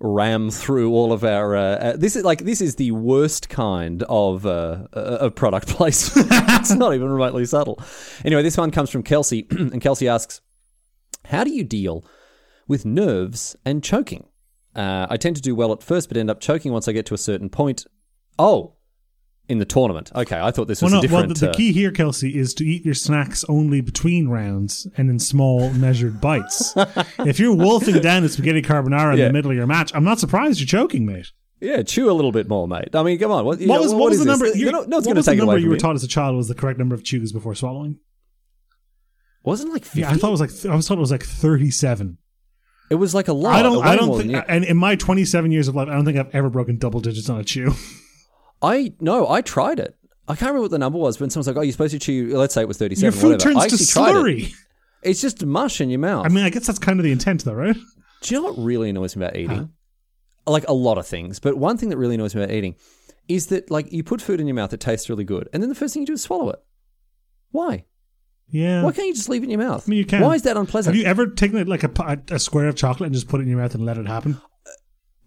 ram 0.00 0.50
through 0.50 0.92
all 0.92 1.12
of 1.12 1.22
our. 1.24 1.54
Uh, 1.54 1.60
uh, 1.62 1.96
this 1.96 2.16
is 2.16 2.24
like 2.24 2.40
this 2.40 2.60
is 2.60 2.76
the 2.76 2.90
worst 2.92 3.48
kind 3.48 4.02
of 4.04 4.46
uh, 4.46 4.86
uh, 4.94 5.18
of 5.20 5.34
product 5.34 5.68
placement. 5.76 6.28
it's 6.30 6.70
not 6.70 6.94
even 6.94 7.08
remotely 7.08 7.44
subtle. 7.44 7.78
Anyway, 8.24 8.42
this 8.42 8.56
one 8.56 8.70
comes 8.70 8.90
from 8.90 9.02
Kelsey, 9.02 9.46
and 9.50 9.80
Kelsey 9.80 10.08
asks, 10.08 10.40
"How 11.26 11.44
do 11.44 11.50
you 11.50 11.64
deal 11.64 12.04
with 12.66 12.86
nerves 12.86 13.56
and 13.64 13.84
choking? 13.84 14.26
Uh, 14.74 15.06
I 15.10 15.16
tend 15.16 15.36
to 15.36 15.42
do 15.42 15.54
well 15.54 15.72
at 15.72 15.82
first, 15.82 16.08
but 16.08 16.16
end 16.16 16.30
up 16.30 16.40
choking 16.40 16.72
once 16.72 16.86
I 16.88 16.92
get 16.92 17.06
to 17.06 17.14
a 17.14 17.18
certain 17.18 17.48
point. 17.50 17.86
Oh." 18.38 18.74
In 19.48 19.58
the 19.58 19.64
tournament. 19.64 20.12
Okay, 20.14 20.38
I 20.38 20.52
thought 20.52 20.68
this 20.68 20.80
was 20.80 20.92
Well, 20.92 21.00
a 21.02 21.04
no, 21.08 21.12
well, 21.12 21.22
different. 21.22 21.40
the, 21.40 21.46
the 21.46 21.50
uh, 21.50 21.54
key 21.54 21.72
here, 21.72 21.90
Kelsey, 21.90 22.38
is 22.38 22.54
to 22.54 22.64
eat 22.64 22.84
your 22.84 22.94
snacks 22.94 23.44
only 23.48 23.80
between 23.80 24.28
rounds 24.28 24.86
and 24.96 25.10
in 25.10 25.18
small, 25.18 25.70
measured 25.72 26.20
bites. 26.20 26.72
if 27.18 27.40
you're 27.40 27.56
wolfing 27.56 27.98
down 28.00 28.22
the 28.22 28.28
spaghetti 28.28 28.62
carbonara 28.62 29.14
in 29.14 29.18
Yeah. 29.18 29.26
the 29.26 29.32
middle 29.32 29.50
of 29.50 29.56
your 29.56 29.66
match, 29.66 29.90
I'm 29.92 30.04
not 30.04 30.20
surprised 30.20 30.60
you're 30.60 30.68
choking, 30.68 31.04
mate. 31.04 31.32
Yeah, 31.60 31.82
chew 31.82 32.08
a 32.08 32.12
little 32.12 32.30
bit 32.30 32.48
more, 32.48 32.68
mate. 32.68 32.94
I 32.94 33.02
mean, 33.02 33.18
come 33.18 33.32
on. 33.32 33.44
What, 33.44 33.58
What 33.58 33.66
know, 33.66 33.80
was, 33.80 33.92
what 33.92 33.98
what 34.00 34.10
was 34.10 34.20
is 34.20 34.24
the 34.24 34.30
number? 34.30 34.46
You 34.46 34.54
you're- 34.54 34.70
know, 34.72 34.82
no 34.84 34.98
what 34.98 35.04
going 35.04 35.16
to 35.16 35.22
take 35.24 35.36
number 35.38 35.58
you 35.58 35.68
were 35.68 35.76
taught 35.78 35.96
as 35.96 36.04
a 36.04 36.08
child 36.08 36.36
was 36.36 36.46
the 36.46 36.54
correct 36.54 36.78
number 36.78 36.94
of 36.94 37.02
chews 37.02 37.32
before 37.32 37.56
swallowing? 37.56 37.98
Wasn't 39.42 39.68
it 39.70 39.72
like 39.72 39.84
50? 39.84 40.00
Yeah, 40.00 40.10
I 40.10 40.14
thought 40.14 40.28
it 40.28 40.38
was 40.38 40.40
like 40.40 40.72
I 40.72 40.76
was 40.76 40.86
told 40.86 40.98
it 40.98 41.00
was 41.00 41.10
like 41.10 41.24
37. 41.24 42.18
It 42.90 42.96
was 42.96 43.14
like 43.14 43.28
a 43.28 43.32
lot. 43.32 43.54
I 43.54 43.62
don't. 43.62 43.84
I 43.86 43.96
don't 43.96 44.18
think. 44.20 44.44
And 44.48 44.64
in 44.64 44.76
my 44.76 44.96
27 44.96 45.50
years 45.52 45.68
of 45.68 45.76
life, 45.76 45.88
I 45.88 45.92
don't 45.92 46.04
think 46.04 46.18
I've 46.18 46.34
ever 46.34 46.50
broken 46.50 46.76
double 46.76 47.00
digits 47.00 47.30
on 47.30 47.38
a 47.40 47.44
chew. 47.44 47.72
I 48.62 48.92
no, 49.00 49.28
I 49.28 49.40
tried 49.40 49.78
it. 49.78 49.96
I 50.28 50.34
can't 50.34 50.50
remember 50.50 50.62
what 50.62 50.70
the 50.70 50.78
number 50.78 50.98
was, 50.98 51.16
but 51.16 51.32
someone's 51.32 51.46
like, 51.46 51.56
"Oh, 51.56 51.62
you're 51.62 51.72
supposed 51.72 51.92
to 51.92 51.98
chew." 51.98 52.36
Let's 52.36 52.52
say 52.52 52.62
it 52.62 52.68
was 52.68 52.78
Your 52.80 52.88
thirty-seven. 52.88 53.18
food 53.18 53.32
whatever. 53.32 53.58
I 53.58 53.68
turns 53.68 53.92
to 53.94 54.00
it. 54.02 54.04
slurry. 54.04 54.52
It's 55.02 55.20
just 55.22 55.44
mush 55.46 55.80
in 55.80 55.88
your 55.88 55.98
mouth. 55.98 56.26
I 56.26 56.28
mean, 56.28 56.44
I 56.44 56.50
guess 56.50 56.66
that's 56.66 56.78
kind 56.78 57.00
of 57.00 57.04
the 57.04 57.12
intent, 57.12 57.44
though, 57.44 57.54
right? 57.54 57.76
Do 58.20 58.34
you 58.34 58.40
know 58.40 58.50
what 58.52 58.62
really 58.62 58.90
annoys 58.90 59.16
me 59.16 59.24
about 59.24 59.36
eating? 59.36 59.70
Like 60.46 60.68
a 60.68 60.74
lot 60.74 60.98
of 60.98 61.06
things, 61.06 61.38
but 61.40 61.56
one 61.56 61.78
thing 61.78 61.88
that 61.88 61.96
really 61.96 62.16
annoys 62.16 62.34
me 62.34 62.42
about 62.42 62.54
eating 62.54 62.74
is 63.28 63.46
that 63.46 63.70
like 63.70 63.92
you 63.92 64.02
put 64.02 64.20
food 64.20 64.40
in 64.40 64.46
your 64.46 64.54
mouth 64.56 64.70
that 64.70 64.80
tastes 64.80 65.08
really 65.08 65.24
good, 65.24 65.48
and 65.52 65.62
then 65.62 65.68
the 65.70 65.74
first 65.74 65.94
thing 65.94 66.02
you 66.02 66.06
do 66.06 66.12
is 66.14 66.22
swallow 66.22 66.50
it. 66.50 66.62
Why? 67.50 67.84
Yeah. 68.50 68.82
Why 68.82 68.92
can't 68.92 69.08
you 69.08 69.14
just 69.14 69.28
leave 69.28 69.42
it 69.42 69.44
in 69.44 69.50
your 69.50 69.60
mouth? 69.60 69.84
I 69.86 69.90
mean, 69.90 69.98
you 69.98 70.04
can. 70.04 70.22
Why 70.22 70.34
is 70.34 70.42
that 70.42 70.56
unpleasant? 70.56 70.94
Have 70.94 71.02
you 71.02 71.08
ever 71.08 71.26
taken 71.26 71.64
like 71.66 71.84
a, 71.84 72.20
a 72.30 72.38
square 72.38 72.68
of 72.68 72.76
chocolate 72.76 73.06
and 73.06 73.14
just 73.14 73.28
put 73.28 73.40
it 73.40 73.44
in 73.44 73.48
your 73.48 73.58
mouth 73.58 73.74
and 73.74 73.84
let 73.84 73.98
it 73.98 74.06
happen? 74.06 74.40
Uh, 74.66 74.70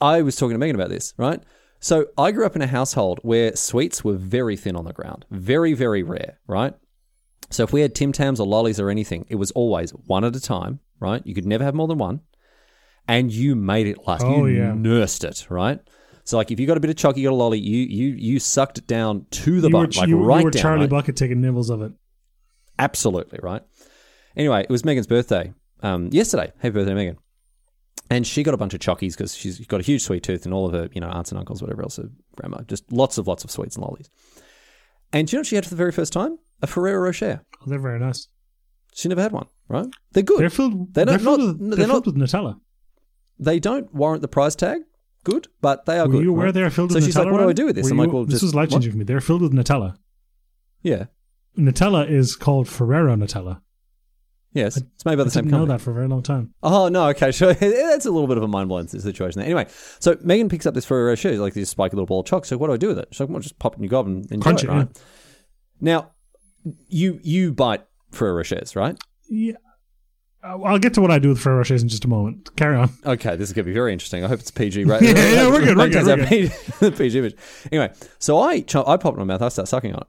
I 0.06 0.22
was 0.22 0.36
talking 0.36 0.54
to 0.54 0.58
Megan 0.58 0.76
about 0.76 0.90
this, 0.90 1.14
right? 1.18 1.42
So 1.80 2.08
I 2.18 2.32
grew 2.32 2.46
up 2.46 2.56
in 2.56 2.62
a 2.62 2.68
household 2.68 3.20
where 3.24 3.56
sweets 3.56 4.04
were 4.04 4.16
very 4.16 4.56
thin 4.56 4.76
on 4.76 4.86
the 4.86 4.94
ground, 4.94 5.26
very, 5.32 5.74
very 5.74 6.02
rare, 6.02 6.40
right? 6.48 6.74
So 7.50 7.64
if 7.64 7.74
we 7.74 7.82
had 7.82 7.94
Tim 7.94 8.12
Tams 8.12 8.40
or 8.40 8.48
lollies 8.48 8.80
or 8.80 8.90
anything, 8.90 9.26
it 9.30 9.36
was 9.36 9.52
always 9.52 9.92
one 9.92 10.24
at 10.24 10.36
a 10.36 10.40
time, 10.40 10.80
right? 11.00 11.22
You 11.26 11.36
could 11.36 11.46
never 11.46 11.64
have 11.64 11.76
more 11.76 11.88
than 11.88 11.98
one, 11.98 12.22
and 13.08 13.32
you 13.32 13.56
made 13.56 13.88
it 13.88 14.08
last. 14.08 14.24
Oh, 14.24 14.46
you 14.46 14.58
yeah. 14.60 14.74
nursed 14.74 15.24
it, 15.24 15.46
right? 15.50 15.80
So 16.24 16.38
like 16.38 16.52
if 16.52 16.60
you 16.60 16.68
got 16.68 16.78
a 16.78 16.80
bit 16.80 16.90
of 16.90 16.96
chocolate, 16.96 17.18
you 17.18 17.28
got 17.28 17.34
a 17.34 17.36
lolly, 17.36 17.60
you 17.60 17.80
you 17.80 18.16
you 18.16 18.40
sucked 18.40 18.78
it 18.78 18.88
down 18.88 19.26
to 19.32 19.60
the 19.60 19.68
you 19.68 19.76
were, 19.76 19.88
bottom, 19.88 20.00
like 20.00 20.10
you, 20.10 20.20
you 20.20 20.24
right 20.24 20.44
were 20.44 20.52
down. 20.52 20.62
Charlie 20.62 20.82
right? 20.82 20.90
Bucket 20.90 21.16
taking 21.18 21.42
nibbles 21.42 21.70
of 21.70 21.82
it. 21.82 21.92
Absolutely 22.80 23.40
right. 23.42 23.62
Anyway, 24.36 24.62
it 24.62 24.70
was 24.70 24.84
Megan's 24.84 25.08
birthday 25.08 25.54
um, 25.82 26.10
yesterday. 26.12 26.52
Happy 26.60 26.72
birthday, 26.74 26.94
Megan. 26.94 27.18
And 28.10 28.28
she 28.28 28.44
got 28.44 28.54
a 28.54 28.58
bunch 28.58 28.74
of 28.74 28.80
chockies 28.80 29.14
because 29.14 29.36
she's 29.36 29.66
got 29.68 29.80
a 29.80 29.84
huge 29.84 30.02
sweet 30.04 30.24
tooth, 30.24 30.46
and 30.46 30.54
all 30.54 30.66
of 30.66 30.74
her, 30.74 30.90
you 30.94 31.00
know, 31.02 31.08
aunts 31.10 31.32
and 31.32 31.40
uncles, 31.40 31.62
whatever 31.62 31.84
else, 31.84 31.98
her 31.98 32.10
grandma, 32.36 32.62
just 32.64 32.92
lots 32.92 33.18
of 33.18 33.28
lots 33.28 33.44
of 33.44 33.52
sweets 33.52 33.76
and 33.76 33.84
lollies. 33.86 34.10
And 35.12 35.28
do 35.28 35.32
you 35.34 35.38
know 35.38 35.42
what 35.42 35.48
she 35.48 35.56
had 35.56 35.64
for 35.66 35.70
the 35.70 35.76
very 35.76 35.92
first 35.92 36.12
time? 36.14 36.38
A 36.62 36.68
Ferrero 36.68 37.00
Rocher. 37.02 37.42
Oh, 37.62 37.70
they're 37.70 37.80
very 37.80 38.00
nice. 38.00 38.28
She 38.94 39.08
never 39.10 39.22
had 39.22 39.32
one, 39.32 39.48
right? 39.68 39.88
They're 40.12 40.24
good. 40.24 40.40
They're 40.40 40.50
filled. 40.50 40.94
They're 40.94 41.06
They're, 41.06 41.18
not- 41.18 41.24
filled, 41.24 41.40
not- 41.40 41.48
with, 41.48 41.60
they're 41.70 41.78
they're 41.78 41.88
not- 41.88 42.04
filled 42.06 42.06
with 42.08 42.16
Nutella. 42.18 42.60
they 43.40 43.60
don't 43.60 43.94
warrant 43.94 44.22
the 44.22 44.28
price 44.28 44.56
tag. 44.56 44.82
Good, 45.24 45.48
but 45.62 45.86
they 45.86 46.00
are 46.00 46.06
Were 46.08 46.14
good. 46.14 46.24
you 46.24 46.30
aware 46.32 46.46
right? 46.48 46.54
they're 46.54 46.70
filled 46.70 46.92
So 46.92 46.96
with 46.96 47.06
she's 47.06 47.16
like, 47.16 47.32
"What 47.32 47.38
do 47.40 47.48
I 47.50 47.54
do 47.54 47.66
with 47.68 47.76
this?" 47.78 47.86
Were 47.86 47.92
I'm 47.92 47.98
you- 48.00 48.04
like, 48.04 48.14
"Well, 48.14 48.26
this 48.26 48.34
just 48.36 48.44
was 48.44 48.56
life 48.56 48.70
changing 48.70 48.92
for 48.92 48.98
me. 48.98 49.06
They're 49.06 49.22
filled 49.22 49.42
with 49.42 49.54
Nutella. 49.54 49.96
yeah, 50.82 51.06
Nutella 51.58 52.10
is 52.10 52.36
called 52.36 52.68
Ferrero 52.68 53.16
Nutella. 53.16 53.62
yes, 54.54 54.78
it's 54.78 55.06
made 55.06 55.18
by 55.18 55.24
the 55.24 55.30
I 55.30 55.34
same 55.34 55.46
didn't 55.46 55.60
know 55.60 55.66
that 55.68 55.82
for 55.82 55.92
a 55.92 55.94
very 55.94 56.08
long 56.08 56.24
time. 56.24 56.54
Oh 56.64 56.88
no, 56.90 57.08
okay, 57.10 57.32
sure. 57.40 57.54
That's 57.54 58.06
a 58.06 58.12
little 58.12 58.28
bit 58.28 58.38
of 58.38 58.44
a 58.44 58.48
mind 58.48 58.70
blowing 58.70 58.88
situation 58.88 59.40
there. 59.40 59.46
Anyway, 59.46 59.68
so 60.00 60.18
Megan 60.22 60.50
picks 60.50 60.66
up 60.66 60.74
this 60.74 60.86
Ferrero 60.86 61.10
Rocher, 61.10 61.38
like 61.38 61.54
this 61.54 61.70
spiky 61.70 61.96
little 61.96 62.06
ball 62.08 62.22
of 62.22 62.26
chocolate. 62.26 62.48
So 62.48 62.58
what 62.58 62.68
do 62.68 62.74
I 62.74 62.78
do 62.78 62.88
with 62.90 63.00
it? 63.00 63.08
She's 63.12 63.20
like, 63.20 63.30
well, 63.30 63.40
just 63.40 63.60
pop 63.60 63.74
it 63.74 63.78
in 63.78 63.84
your 63.84 63.90
gob 63.90 64.08
and 64.08 64.26
enjoy 64.32 64.44
Crunch 64.44 64.64
it, 64.64 64.70
right? 64.70 64.88
Now, 65.82 66.12
you 66.88 67.20
you 67.24 67.52
bite 67.54 67.84
Ferrero 68.12 68.38
Rochers, 68.42 68.76
right? 68.76 68.98
Yeah. 69.30 69.54
Uh, 70.44 70.60
I'll 70.62 70.78
get 70.80 70.94
to 70.96 71.02
what 71.02 71.10
I 71.10 71.20
do 71.20 71.30
with 71.30 71.40
Ferrero 71.40 71.62
Rochers 71.64 71.82
in 71.84 71.88
just 71.88 72.04
a 72.04 72.10
moment. 72.10 72.54
Carry 72.58 72.76
on. 72.76 72.90
Okay, 73.06 73.36
this 73.38 73.48
is 73.50 73.54
going 73.54 73.64
to 73.64 73.70
be 73.70 73.74
very 73.74 73.94
interesting. 73.94 74.26
I 74.26 74.28
hope 74.28 74.42
it's 74.42 74.52
PG. 74.52 74.84
Right? 74.84 75.02
Yeah, 75.02 75.12
yeah, 75.16 75.50
we're 75.50 75.64
good, 75.64 75.78
we're 75.78 75.88
good, 76.04 76.06
we're 76.06 76.26
PG, 76.26 76.98
PG 76.98 77.18
image. 77.20 77.36
Anyway, 77.72 77.94
so 78.20 78.40
I 78.40 78.56
I 78.56 78.98
pop 78.98 79.06
it 79.06 79.12
in 79.14 79.20
my 79.20 79.24
mouth. 79.24 79.42
I 79.42 79.50
start 79.50 79.68
sucking 79.70 79.94
on 79.94 80.02
it. 80.02 80.08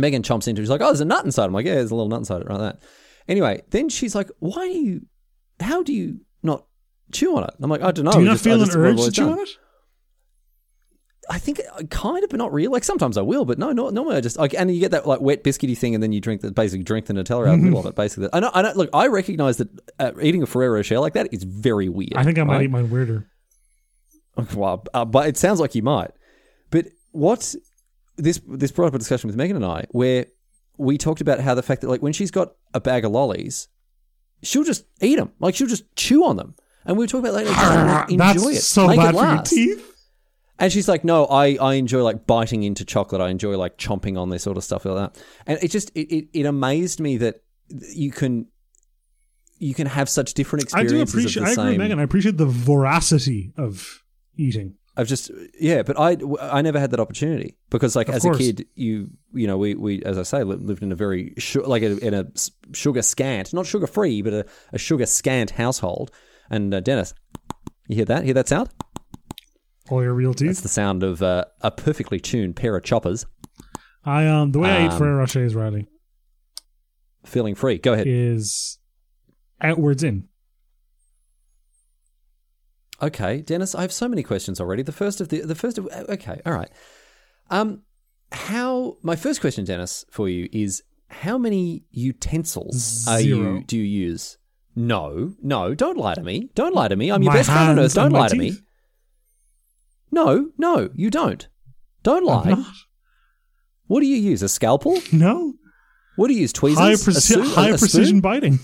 Megan 0.00 0.22
chomps 0.22 0.48
into 0.48 0.60
it. 0.60 0.64
She's 0.64 0.70
like, 0.70 0.80
"Oh, 0.80 0.86
there's 0.86 1.00
a 1.00 1.04
nut 1.04 1.24
inside." 1.24 1.44
I'm 1.46 1.52
like, 1.52 1.66
"Yeah, 1.66 1.74
there's 1.74 1.90
a 1.90 1.94
little 1.94 2.08
nut 2.08 2.20
inside 2.20 2.42
it, 2.42 2.48
right 2.48 2.58
there." 2.58 2.78
Anyway, 3.28 3.62
then 3.70 3.88
she's 3.88 4.14
like, 4.14 4.30
"Why 4.38 4.68
do 4.68 4.78
you? 4.78 5.02
How 5.60 5.82
do 5.82 5.92
you 5.92 6.20
not 6.42 6.64
chew 7.12 7.36
on 7.36 7.44
it?" 7.44 7.50
I'm 7.60 7.70
like, 7.70 7.82
"I 7.82 7.90
don't 7.92 8.04
know." 8.04 8.12
Do 8.12 8.20
you 8.20 8.24
not 8.26 8.32
just- 8.32 8.44
feel 8.44 8.62
an 8.62 8.70
urge 8.70 8.96
to 9.04 9.10
chew 9.10 9.22
done." 9.24 9.32
on 9.32 9.38
it? 9.40 9.48
I 11.28 11.38
think 11.38 11.60
kind 11.90 12.24
of, 12.24 12.30
but 12.30 12.38
not 12.38 12.52
real. 12.52 12.72
Like 12.72 12.82
sometimes 12.82 13.16
I 13.16 13.22
will, 13.22 13.44
but 13.44 13.56
no, 13.56 13.70
no, 13.70 13.90
normally 13.90 14.16
I 14.16 14.20
just 14.20 14.36
like, 14.36 14.52
and 14.52 14.72
you 14.74 14.80
get 14.80 14.90
that 14.90 15.06
like 15.06 15.20
wet 15.20 15.44
biscuity 15.44 15.78
thing, 15.78 15.94
and 15.94 16.02
then 16.02 16.10
you 16.10 16.20
drink 16.20 16.40
the 16.40 16.50
basically 16.50 16.82
drink 16.82 17.06
the 17.06 17.12
Nutella 17.12 17.46
out 17.46 17.54
of 17.54 17.60
the 17.60 17.64
middle 17.66 17.78
of 17.78 17.86
it. 17.86 17.94
Basically, 17.94 18.28
I 18.32 18.40
know, 18.40 18.50
I 18.52 18.62
know. 18.62 18.72
Look, 18.74 18.90
I 18.92 19.06
recognize 19.06 19.58
that 19.58 19.68
uh, 20.00 20.10
eating 20.20 20.42
a 20.42 20.46
Ferrero 20.46 20.74
Rocher 20.76 20.98
like 20.98 21.12
that 21.12 21.32
is 21.32 21.44
very 21.44 21.88
weird. 21.88 22.14
I 22.16 22.24
think 22.24 22.38
I 22.38 22.42
might 22.42 22.54
right? 22.54 22.62
eat 22.64 22.70
mine 22.70 22.90
weirder. 22.90 23.26
Well, 24.56 24.84
uh, 24.94 25.04
but 25.04 25.28
it 25.28 25.36
sounds 25.36 25.60
like 25.60 25.74
you 25.74 25.82
might. 25.82 26.10
But 26.70 26.86
what 27.12 27.54
this 28.22 28.40
this 28.46 28.70
brought 28.70 28.88
up 28.88 28.94
a 28.94 28.98
discussion 28.98 29.28
with 29.28 29.36
Megan 29.36 29.56
and 29.56 29.64
I 29.64 29.86
where 29.90 30.26
we 30.78 30.96
talked 30.96 31.20
about 31.20 31.40
how 31.40 31.54
the 31.54 31.62
fact 31.62 31.82
that 31.82 31.88
like 31.88 32.02
when 32.02 32.12
she's 32.12 32.30
got 32.30 32.54
a 32.72 32.80
bag 32.80 33.04
of 33.04 33.12
lollies, 33.12 33.68
she'll 34.42 34.64
just 34.64 34.84
eat 35.00 35.16
them, 35.16 35.32
like 35.38 35.54
she'll 35.54 35.68
just 35.68 35.84
chew 35.96 36.24
on 36.24 36.36
them. 36.36 36.54
And 36.84 36.96
we 36.96 37.04
were 37.04 37.08
talking 37.08 37.28
about 37.28 37.34
like, 37.34 37.46
just 37.46 38.10
enjoy 38.10 38.50
it, 38.52 38.62
so 38.62 38.86
make 38.88 38.98
it 38.98 39.06
for 39.06 39.12
your 39.12 39.22
last. 39.22 39.50
teeth. 39.50 39.86
And 40.58 40.72
she's 40.72 40.88
like, 40.88 41.04
no, 41.04 41.26
I, 41.26 41.56
I 41.56 41.74
enjoy 41.74 42.02
like 42.02 42.26
biting 42.26 42.62
into 42.62 42.84
chocolate. 42.84 43.20
I 43.20 43.28
enjoy 43.28 43.56
like 43.56 43.78
chomping 43.78 44.18
on 44.18 44.28
this 44.28 44.42
sort 44.42 44.56
of 44.56 44.64
stuff 44.64 44.84
like 44.84 44.96
that. 44.96 45.22
And 45.46 45.58
it 45.62 45.68
just 45.70 45.90
it, 45.94 46.14
it, 46.14 46.28
it 46.32 46.46
amazed 46.46 47.00
me 47.00 47.16
that 47.18 47.42
you 47.68 48.10
can 48.10 48.46
you 49.58 49.74
can 49.74 49.86
have 49.86 50.08
such 50.08 50.34
different 50.34 50.64
experiences. 50.64 50.94
I 50.94 50.96
do 50.96 51.02
appreciate. 51.02 51.42
I 51.42 51.52
agree, 51.52 51.72
same. 51.72 51.78
Megan. 51.78 51.98
I 52.00 52.02
appreciate 52.02 52.36
the 52.36 52.46
voracity 52.46 53.52
of 53.56 54.02
eating. 54.36 54.76
I've 55.00 55.08
just 55.08 55.30
yeah, 55.58 55.82
but 55.82 55.98
I 55.98 56.16
I 56.40 56.60
never 56.62 56.78
had 56.78 56.90
that 56.90 57.00
opportunity 57.00 57.56
because 57.70 57.96
like 57.96 58.08
Of 58.08 58.16
as 58.16 58.22
course. 58.22 58.36
a 58.36 58.38
kid, 58.38 58.66
you 58.74 59.08
you 59.32 59.46
know 59.46 59.56
we 59.56 59.74
we 59.74 60.02
as 60.04 60.18
I 60.18 60.22
say 60.24 60.44
lived 60.44 60.82
in 60.82 60.92
a 60.92 60.94
very 60.94 61.32
su- 61.38 61.62
like 61.62 61.82
a, 61.82 61.96
in 62.06 62.12
a 62.14 62.26
sugar 62.72 63.02
scant, 63.02 63.54
not 63.54 63.64
sugar 63.66 63.86
free, 63.86 64.20
but 64.22 64.32
a, 64.32 64.46
a 64.72 64.78
sugar 64.78 65.06
scant 65.06 65.52
household. 65.52 66.10
And 66.50 66.74
uh, 66.74 66.80
Dennis, 66.80 67.14
you 67.88 67.96
hear 67.96 68.04
that? 68.06 68.24
Hear 68.24 68.34
that 68.34 68.48
sound? 68.48 68.68
All 69.88 70.02
your 70.02 70.14
real 70.14 70.34
That's 70.34 70.60
the 70.60 70.68
sound 70.68 71.02
of 71.02 71.22
uh, 71.22 71.46
a 71.62 71.70
perfectly 71.70 72.20
tuned 72.20 72.54
pair 72.56 72.76
of 72.76 72.84
choppers 72.84 73.26
I 74.04 74.26
um 74.26 74.52
the 74.52 74.58
way 74.60 74.70
I 74.70 74.84
eat 74.86 74.92
Um, 74.92 74.98
Ferrero 74.98 75.18
Rochers, 75.24 75.54
Riley, 75.54 75.88
feeling 77.24 77.54
free. 77.54 77.78
Go 77.78 77.92
ahead. 77.92 78.06
is 78.06 78.78
outwards 79.60 80.02
in. 80.02 80.28
Okay, 83.02 83.40
Dennis, 83.40 83.74
I 83.74 83.82
have 83.82 83.92
so 83.92 84.08
many 84.08 84.22
questions 84.22 84.60
already. 84.60 84.82
The 84.82 84.92
first 84.92 85.20
of 85.20 85.28
the 85.28 85.40
the 85.40 85.54
first 85.54 85.78
of 85.78 85.86
okay, 85.86 86.40
all 86.44 86.52
right. 86.52 86.70
Um, 87.50 87.82
how 88.32 88.96
my 89.02 89.16
first 89.16 89.40
question, 89.40 89.64
Dennis, 89.64 90.04
for 90.10 90.28
you 90.28 90.48
is 90.52 90.82
how 91.08 91.38
many 91.38 91.84
utensils 91.90 93.06
are 93.08 93.20
you 93.20 93.64
do 93.66 93.76
you 93.76 93.84
use? 93.84 94.38
No, 94.76 95.34
no, 95.42 95.74
don't 95.74 95.96
lie 95.96 96.14
to 96.14 96.22
me. 96.22 96.50
Don't 96.54 96.74
lie 96.74 96.88
to 96.88 96.96
me. 96.96 97.10
I'm 97.10 97.22
your 97.22 97.32
My 97.32 97.38
best 97.38 97.50
friend 97.50 97.70
on 97.70 97.78
earth. 97.78 97.94
Don't 97.94 98.12
lie 98.12 98.28
to 98.28 98.36
me. 98.36 98.56
No, 100.12 100.50
no, 100.58 100.90
you 100.94 101.10
don't. 101.10 101.48
Don't 102.02 102.24
lie. 102.24 102.64
What 103.86 104.00
do 104.00 104.06
you 104.06 104.16
use? 104.16 104.42
A 104.42 104.48
scalpel? 104.48 104.98
No. 105.12 105.54
What 106.16 106.28
do 106.28 106.34
you 106.34 106.40
use? 106.40 106.52
Tweezers? 106.52 106.78
High, 106.78 106.92
preci- 106.92 107.20
su- 107.20 107.42
high 107.42 107.70
precision 107.70 108.20
biting. 108.20 108.58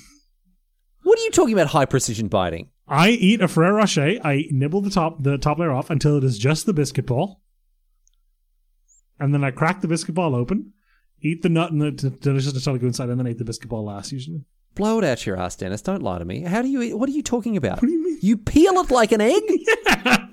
What 1.02 1.18
are 1.18 1.22
you 1.22 1.30
talking 1.30 1.54
about? 1.54 1.68
High 1.68 1.84
precision 1.86 2.28
biting? 2.28 2.70
I 2.88 3.10
eat 3.10 3.40
a 3.40 3.48
Ferrero 3.48 3.76
Rocher. 3.76 4.18
I 4.22 4.46
nibble 4.50 4.80
the 4.80 4.90
top 4.90 5.22
the 5.22 5.38
top 5.38 5.58
layer 5.58 5.72
off 5.72 5.90
until 5.90 6.16
it 6.16 6.24
is 6.24 6.38
just 6.38 6.66
the 6.66 6.72
biscuit 6.72 7.06
ball, 7.06 7.40
and 9.18 9.34
then 9.34 9.42
I 9.44 9.50
crack 9.50 9.80
the 9.80 9.88
biscuit 9.88 10.14
ball 10.14 10.34
open, 10.34 10.72
eat 11.20 11.42
the 11.42 11.48
nut 11.48 11.72
and 11.72 11.80
the 11.82 11.90
d- 11.90 12.16
delicious 12.20 12.52
Nutella 12.52 12.80
goo 12.80 12.86
inside, 12.86 13.08
and 13.08 13.18
then 13.18 13.26
eat 13.28 13.38
the 13.38 13.44
biscuit 13.44 13.68
ball 13.68 13.84
last. 13.84 14.12
Usually, 14.12 14.44
Blow 14.74 14.98
it 14.98 15.04
out 15.04 15.24
your 15.26 15.36
ass, 15.38 15.56
Dennis. 15.56 15.82
Don't 15.82 16.02
lie 16.02 16.18
to 16.18 16.24
me. 16.24 16.42
How 16.42 16.62
do 16.62 16.68
you 16.68 16.82
eat? 16.82 16.94
What 16.98 17.08
are 17.08 17.12
you 17.12 17.22
talking 17.22 17.56
about? 17.56 17.80
What 17.82 17.88
do 17.88 17.92
you 17.92 18.04
mean? 18.04 18.18
You 18.22 18.36
peel 18.36 18.74
it 18.74 18.90
like 18.90 19.12
an 19.12 19.20
egg? 19.20 19.42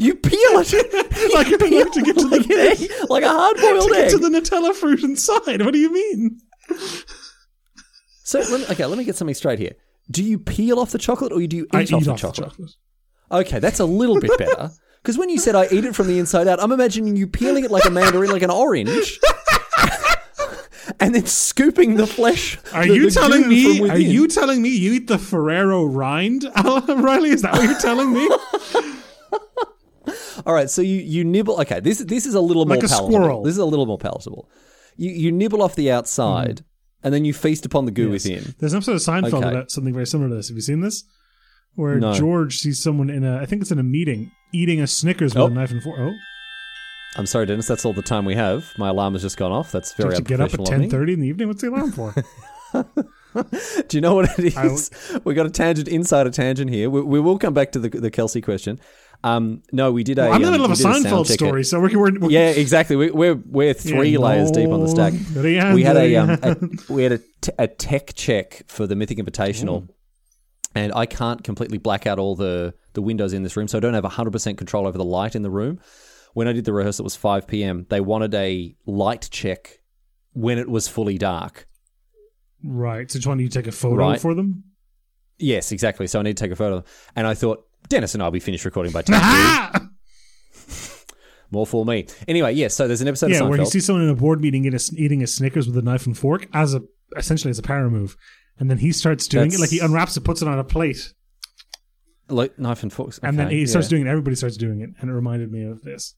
You 0.00 0.14
peel 0.14 0.38
it 0.38 0.72
like 1.34 1.48
an 1.48 1.62
egg 1.74 1.92
to 1.92 2.02
get 2.02 2.16
to 2.16 2.28
like 2.28 2.46
the 2.46 2.54
an 2.54 2.60
egg, 3.00 3.10
like 3.10 3.24
a 3.24 3.28
hard 3.28 3.56
boiled 3.56 3.90
egg. 3.96 4.10
to 4.10 4.18
the 4.18 4.28
Nutella 4.28 4.72
fruit 4.72 5.02
inside. 5.02 5.60
What 5.64 5.72
do 5.72 5.78
you 5.80 5.92
mean? 5.92 6.40
so 8.22 8.38
let 8.38 8.60
me, 8.60 8.66
okay, 8.70 8.86
let 8.86 8.96
me 8.96 9.02
get 9.02 9.16
something 9.16 9.34
straight 9.34 9.58
here. 9.58 9.72
Do 10.10 10.22
you 10.24 10.38
peel 10.38 10.78
off 10.78 10.90
the 10.90 10.98
chocolate 10.98 11.32
or 11.32 11.46
do 11.46 11.56
you 11.56 11.64
eat, 11.64 11.74
I 11.74 11.82
off, 11.82 12.02
eat 12.02 12.04
the, 12.04 12.12
off 12.12 12.20
chocolate? 12.20 12.50
the 12.50 12.56
chocolate. 12.56 12.76
Okay, 13.30 13.58
that's 13.58 13.80
a 13.80 13.84
little 13.84 14.20
bit 14.20 14.36
better. 14.38 14.70
Because 15.02 15.16
when 15.16 15.30
you 15.30 15.38
said 15.38 15.54
I 15.54 15.66
eat 15.70 15.84
it 15.84 15.94
from 15.94 16.08
the 16.08 16.18
inside 16.18 16.48
out, 16.48 16.60
I'm 16.60 16.72
imagining 16.72 17.16
you 17.16 17.26
peeling 17.26 17.64
it 17.64 17.70
like 17.70 17.84
a 17.84 17.90
mandarin, 17.90 18.30
like 18.30 18.42
an 18.42 18.50
orange, 18.50 19.18
and 21.00 21.14
then 21.14 21.24
scooping 21.24 21.94
the 21.94 22.06
flesh. 22.06 22.58
Are 22.74 22.84
the- 22.86 22.94
you 22.94 23.04
the 23.08 23.10
telling 23.12 23.48
me? 23.48 23.88
Are 23.88 23.96
you 23.96 24.26
telling 24.26 24.60
me 24.60 24.70
you 24.70 24.92
eat 24.94 25.06
the 25.06 25.16
Ferrero 25.16 25.84
rind, 25.84 26.44
Riley? 26.56 27.30
Is 27.30 27.42
that 27.42 27.52
what 27.54 27.62
you're 27.62 27.78
telling 27.78 28.12
me? 28.12 28.28
All 30.44 30.52
right, 30.54 30.68
so 30.68 30.82
you, 30.82 30.96
you 30.96 31.24
nibble. 31.24 31.60
Okay, 31.60 31.80
this 31.80 31.98
this 31.98 32.26
is 32.26 32.34
a 32.34 32.40
little 32.40 32.66
more 32.66 32.76
Like 32.76 32.84
a 32.84 32.88
palatable. 32.88 33.10
squirrel. 33.12 33.42
This 33.44 33.52
is 33.52 33.58
a 33.58 33.64
little 33.64 33.86
more 33.86 33.98
palatable. 33.98 34.50
You 34.96 35.10
you 35.10 35.32
nibble 35.32 35.62
off 35.62 35.74
the 35.74 35.86
mm-hmm. 35.86 35.96
outside, 35.96 36.64
and 37.02 37.12
then 37.14 37.24
you 37.24 37.32
feast 37.32 37.64
upon 37.66 37.84
the 37.84 37.90
goo 37.90 38.10
Yes. 38.12 38.24
within. 38.24 38.54
There's 38.58 38.72
an 38.72 38.78
episode 38.78 38.92
of 38.96 39.00
Seinfeld 39.02 39.34
Okay. 39.44 39.48
about 39.50 39.70
something 39.70 39.94
very 39.94 40.06
similar 40.06 40.28
to 40.30 40.34
this. 40.36 40.48
Have 40.48 40.56
you 40.56 40.62
seen 40.62 40.80
this? 40.80 41.04
Where 41.74 41.98
No. 42.00 42.12
George 42.12 42.58
sees 42.58 42.82
someone 42.82 43.08
in 43.10 43.24
a, 43.24 43.38
I 43.38 43.46
think 43.46 43.62
it's 43.62 43.70
in 43.70 43.78
a 43.78 43.82
meeting, 43.84 44.32
eating 44.52 44.80
a 44.80 44.86
Snickers 44.86 45.34
with 45.34 45.42
Oh. 45.42 45.46
a 45.46 45.50
knife 45.50 45.70
and 45.70 45.82
fork. 45.82 45.98
Oh, 46.00 46.12
I'm 47.16 47.26
sorry, 47.26 47.46
Dennis. 47.46 47.66
That's 47.68 47.84
all 47.84 47.92
the 47.92 48.02
time 48.02 48.24
we 48.24 48.34
have. 48.34 48.66
My 48.78 48.88
alarm 48.88 49.12
has 49.14 49.22
just 49.22 49.36
gone 49.36 49.52
off. 49.52 49.70
That's 49.72 49.92
did 49.94 50.02
very 50.02 50.16
you 50.16 50.22
get 50.22 50.40
up 50.40 50.52
at 50.52 50.60
unprofessional 50.60 50.74
of 50.74 50.80
me. 50.80 50.86
ten 50.86 50.90
thirty 50.90 51.12
in 51.14 51.20
the 51.20 51.28
evening? 51.28 51.48
What's 51.48 51.62
the 51.62 51.68
alarm 51.70 51.92
for? 51.92 52.14
Do 53.88 53.96
you 53.96 54.00
know 54.00 54.14
what 54.14 54.38
it 54.38 54.44
is? 54.46 54.56
I- 54.56 54.66
is? 54.66 54.90
we 55.24 55.34
got 55.34 55.46
a 55.46 55.50
tangent 55.50 55.88
inside 55.88 56.26
a 56.26 56.30
tangent 56.30 56.70
here. 56.70 56.90
We, 56.90 57.02
we 57.02 57.20
will 57.20 57.38
come 57.38 57.54
back 57.54 57.72
to 57.72 57.78
the 57.78 57.88
the 57.88 58.10
Kelsey 58.10 58.40
question. 58.40 58.80
Um, 59.24 59.62
no, 59.72 59.90
we 59.90 60.04
did 60.04 60.18
a. 60.18 60.22
I'm 60.28 60.36
in 60.36 60.42
the 60.42 60.46
um, 60.46 60.52
middle 60.52 60.64
of 60.66 60.70
a 60.70 60.72
we 60.72 60.76
did 60.76 60.82
sound 60.82 61.04
Seinfeld 61.04 61.26
check 61.26 61.38
story, 61.38 61.64
so 61.64 61.80
we're, 61.80 61.98
we're, 61.98 62.18
we're 62.20 62.30
Yeah, 62.30 62.50
exactly. 62.50 62.94
We, 62.96 63.10
we're 63.10 63.34
we're 63.34 63.74
three 63.74 64.10
Yeah, 64.10 64.18
layers 64.20 64.50
deep 64.52 64.70
on 64.70 64.80
the 64.80 64.88
stack. 64.88 65.12
We 65.74 65.82
had 65.82 65.96
a, 65.96 66.16
um, 66.16 66.30
a 66.42 66.56
we 66.92 67.02
had 67.02 67.12
a, 67.12 67.18
t- 67.40 67.52
a 67.58 67.66
tech 67.66 68.14
check 68.14 68.62
for 68.68 68.86
the 68.86 68.94
Mythic 68.94 69.18
Invitational, 69.18 69.88
and 70.74 70.92
I 70.94 71.06
can't 71.06 71.42
completely 71.42 71.78
black 71.78 72.06
out 72.06 72.18
all 72.20 72.36
the 72.36 72.74
the 72.92 73.02
windows 73.02 73.32
in 73.32 73.42
this 73.42 73.56
room, 73.56 73.66
so 73.66 73.78
I 73.78 73.80
don't 73.80 73.94
have 73.94 74.04
100 74.04 74.30
percent 74.30 74.56
control 74.56 74.86
over 74.86 74.96
the 74.96 75.04
light 75.04 75.34
in 75.34 75.42
the 75.42 75.50
room. 75.50 75.80
When 76.34 76.46
I 76.46 76.52
did 76.52 76.64
the 76.64 76.72
rehearsal, 76.72 77.02
it 77.02 77.06
was 77.06 77.16
5 77.16 77.48
p.m. 77.48 77.86
They 77.90 78.00
wanted 78.00 78.32
a 78.34 78.76
light 78.86 79.28
check 79.32 79.80
when 80.34 80.58
it 80.58 80.68
was 80.68 80.86
fully 80.86 81.18
dark. 81.18 81.66
right. 82.62 83.10
So, 83.10 83.18
do 83.18 83.24
you 83.24 83.28
want 83.30 83.40
to 83.40 83.48
take 83.48 83.66
a 83.66 83.72
photo 83.72 83.96
Right. 83.96 84.20
for 84.20 84.34
them? 84.34 84.62
Yes, 85.38 85.72
exactly. 85.72 86.06
So 86.06 86.18
I 86.18 86.22
need 86.22 86.36
to 86.36 86.44
take 86.44 86.52
a 86.52 86.56
photo, 86.56 86.84
and 87.16 87.26
I 87.26 87.34
thought 87.34 87.64
Dennis 87.88 88.14
and 88.14 88.22
I'll 88.22 88.30
be 88.30 88.40
finished 88.40 88.64
recording 88.64 88.92
by 88.92 89.02
10. 89.02 89.14
Ah! 89.18 89.88
More 91.50 91.66
for 91.66 91.84
me. 91.86 92.06
Anyway, 92.26 92.52
yes. 92.52 92.74
So 92.74 92.86
there's 92.86 93.00
an 93.00 93.08
episode 93.08 93.30
yeah, 93.30 93.42
where 93.42 93.58
you 93.58 93.66
see 93.66 93.80
someone 93.80 94.04
in 94.04 94.10
a 94.10 94.14
board 94.14 94.40
meeting 94.40 94.64
eating 94.66 94.78
a, 94.78 95.00
eating 95.00 95.22
a 95.22 95.26
Snickers 95.26 95.66
with 95.66 95.76
a 95.78 95.82
knife 95.82 96.06
and 96.06 96.16
fork 96.16 96.46
as 96.52 96.74
a 96.74 96.82
essentially 97.16 97.50
as 97.50 97.58
a 97.58 97.62
power 97.62 97.88
move, 97.88 98.16
and 98.58 98.70
then 98.70 98.78
he 98.78 98.92
starts 98.92 99.26
doing 99.26 99.52
it 99.52 99.58
like 99.58 99.70
he 99.70 99.78
unwraps 99.78 100.16
it, 100.16 100.24
puts 100.24 100.42
it 100.42 100.48
on 100.48 100.58
a 100.58 100.64
plate, 100.64 101.14
like 102.28 102.58
knife 102.58 102.82
and 102.82 102.92
forks, 102.92 103.18
and 103.22 103.38
then 103.38 103.46
Okay, 103.46 103.56
he 103.60 103.66
starts 103.66 103.88
doing 103.88 104.06
it. 104.06 104.10
Everybody 104.10 104.36
starts 104.36 104.58
doing 104.58 104.82
it, 104.82 104.90
and 105.00 105.08
it 105.08 105.12
reminded 105.14 105.50
me 105.50 105.64
of 105.64 105.82
this. 105.82 106.14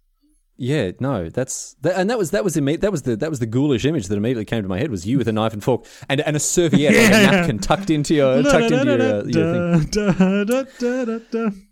Yeah, 0.62 0.90
no, 1.00 1.30
that's 1.30 1.72
that, 1.80 1.98
and 1.98 2.10
that 2.10 2.18
was 2.18 2.32
that 2.32 2.44
was 2.44 2.54
imme- 2.54 2.82
that 2.82 2.92
was 2.92 3.00
the 3.00 3.16
that 3.16 3.30
was 3.30 3.38
the 3.38 3.46
ghoulish 3.46 3.86
image 3.86 4.08
that 4.08 4.16
immediately 4.18 4.44
came 4.44 4.62
to 4.62 4.68
my 4.68 4.78
head 4.78 4.90
was 4.90 5.06
you 5.06 5.16
with 5.16 5.26
a 5.26 5.32
knife 5.32 5.54
and 5.54 5.64
fork 5.64 5.86
and 6.10 6.20
and 6.20 6.36
a 6.36 6.38
serviette, 6.38 6.92
like 6.92 7.06
a 7.06 7.32
napkin 7.32 7.58
tucked 7.58 7.88
into 7.88 8.14
your 8.14 8.42
tucked 8.42 8.70
into 8.70 8.84
your, 8.84 9.00
uh, 9.00 9.24
your 9.24 9.78
thing. 11.30 11.68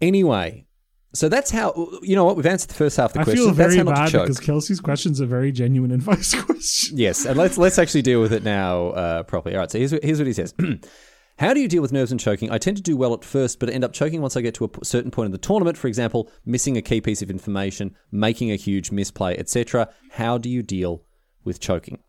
Anyway, 0.00 0.64
so 1.12 1.28
that's 1.28 1.50
how 1.50 1.74
you 2.00 2.16
know 2.16 2.24
what 2.24 2.36
we've 2.36 2.46
answered 2.46 2.70
the 2.70 2.74
first 2.74 2.96
half 2.96 3.10
of 3.10 3.12
the 3.12 3.20
I 3.20 3.24
question. 3.24 3.44
feel 3.44 3.52
that's 3.52 3.74
very 3.74 3.76
how 3.76 3.82
not 3.82 4.10
bad 4.10 4.12
because 4.22 4.40
Kelsey's 4.40 4.80
question's 4.80 5.20
a 5.20 5.26
very 5.26 5.52
genuine 5.52 5.90
advice 5.90 6.34
question. 6.42 6.96
Yes, 6.96 7.26
and 7.26 7.36
let's 7.36 7.58
let's 7.58 7.78
actually 7.78 8.00
deal 8.00 8.22
with 8.22 8.32
it 8.32 8.42
now 8.42 8.88
uh, 8.92 9.22
properly. 9.24 9.56
All 9.56 9.60
right, 9.60 9.70
so 9.70 9.76
here's 9.76 9.90
here's 9.90 10.16
what 10.18 10.26
he 10.26 10.32
says. 10.32 10.54
How 11.40 11.54
do 11.54 11.60
you 11.60 11.68
deal 11.68 11.80
with 11.80 11.90
nerves 11.90 12.10
and 12.10 12.20
choking? 12.20 12.50
I 12.50 12.58
tend 12.58 12.76
to 12.76 12.82
do 12.82 12.98
well 12.98 13.14
at 13.14 13.24
first, 13.24 13.60
but 13.60 13.70
end 13.70 13.82
up 13.82 13.94
choking 13.94 14.20
once 14.20 14.36
I 14.36 14.42
get 14.42 14.52
to 14.56 14.66
a 14.66 14.84
certain 14.84 15.10
point 15.10 15.24
in 15.24 15.32
the 15.32 15.38
tournament. 15.38 15.78
For 15.78 15.88
example, 15.88 16.30
missing 16.44 16.76
a 16.76 16.82
key 16.82 17.00
piece 17.00 17.22
of 17.22 17.30
information, 17.30 17.96
making 18.12 18.50
a 18.52 18.56
huge 18.56 18.90
misplay, 18.90 19.38
etc. 19.38 19.88
How 20.10 20.36
do 20.36 20.50
you 20.50 20.62
deal 20.62 21.02
with 21.42 21.58
choking? 21.58 22.00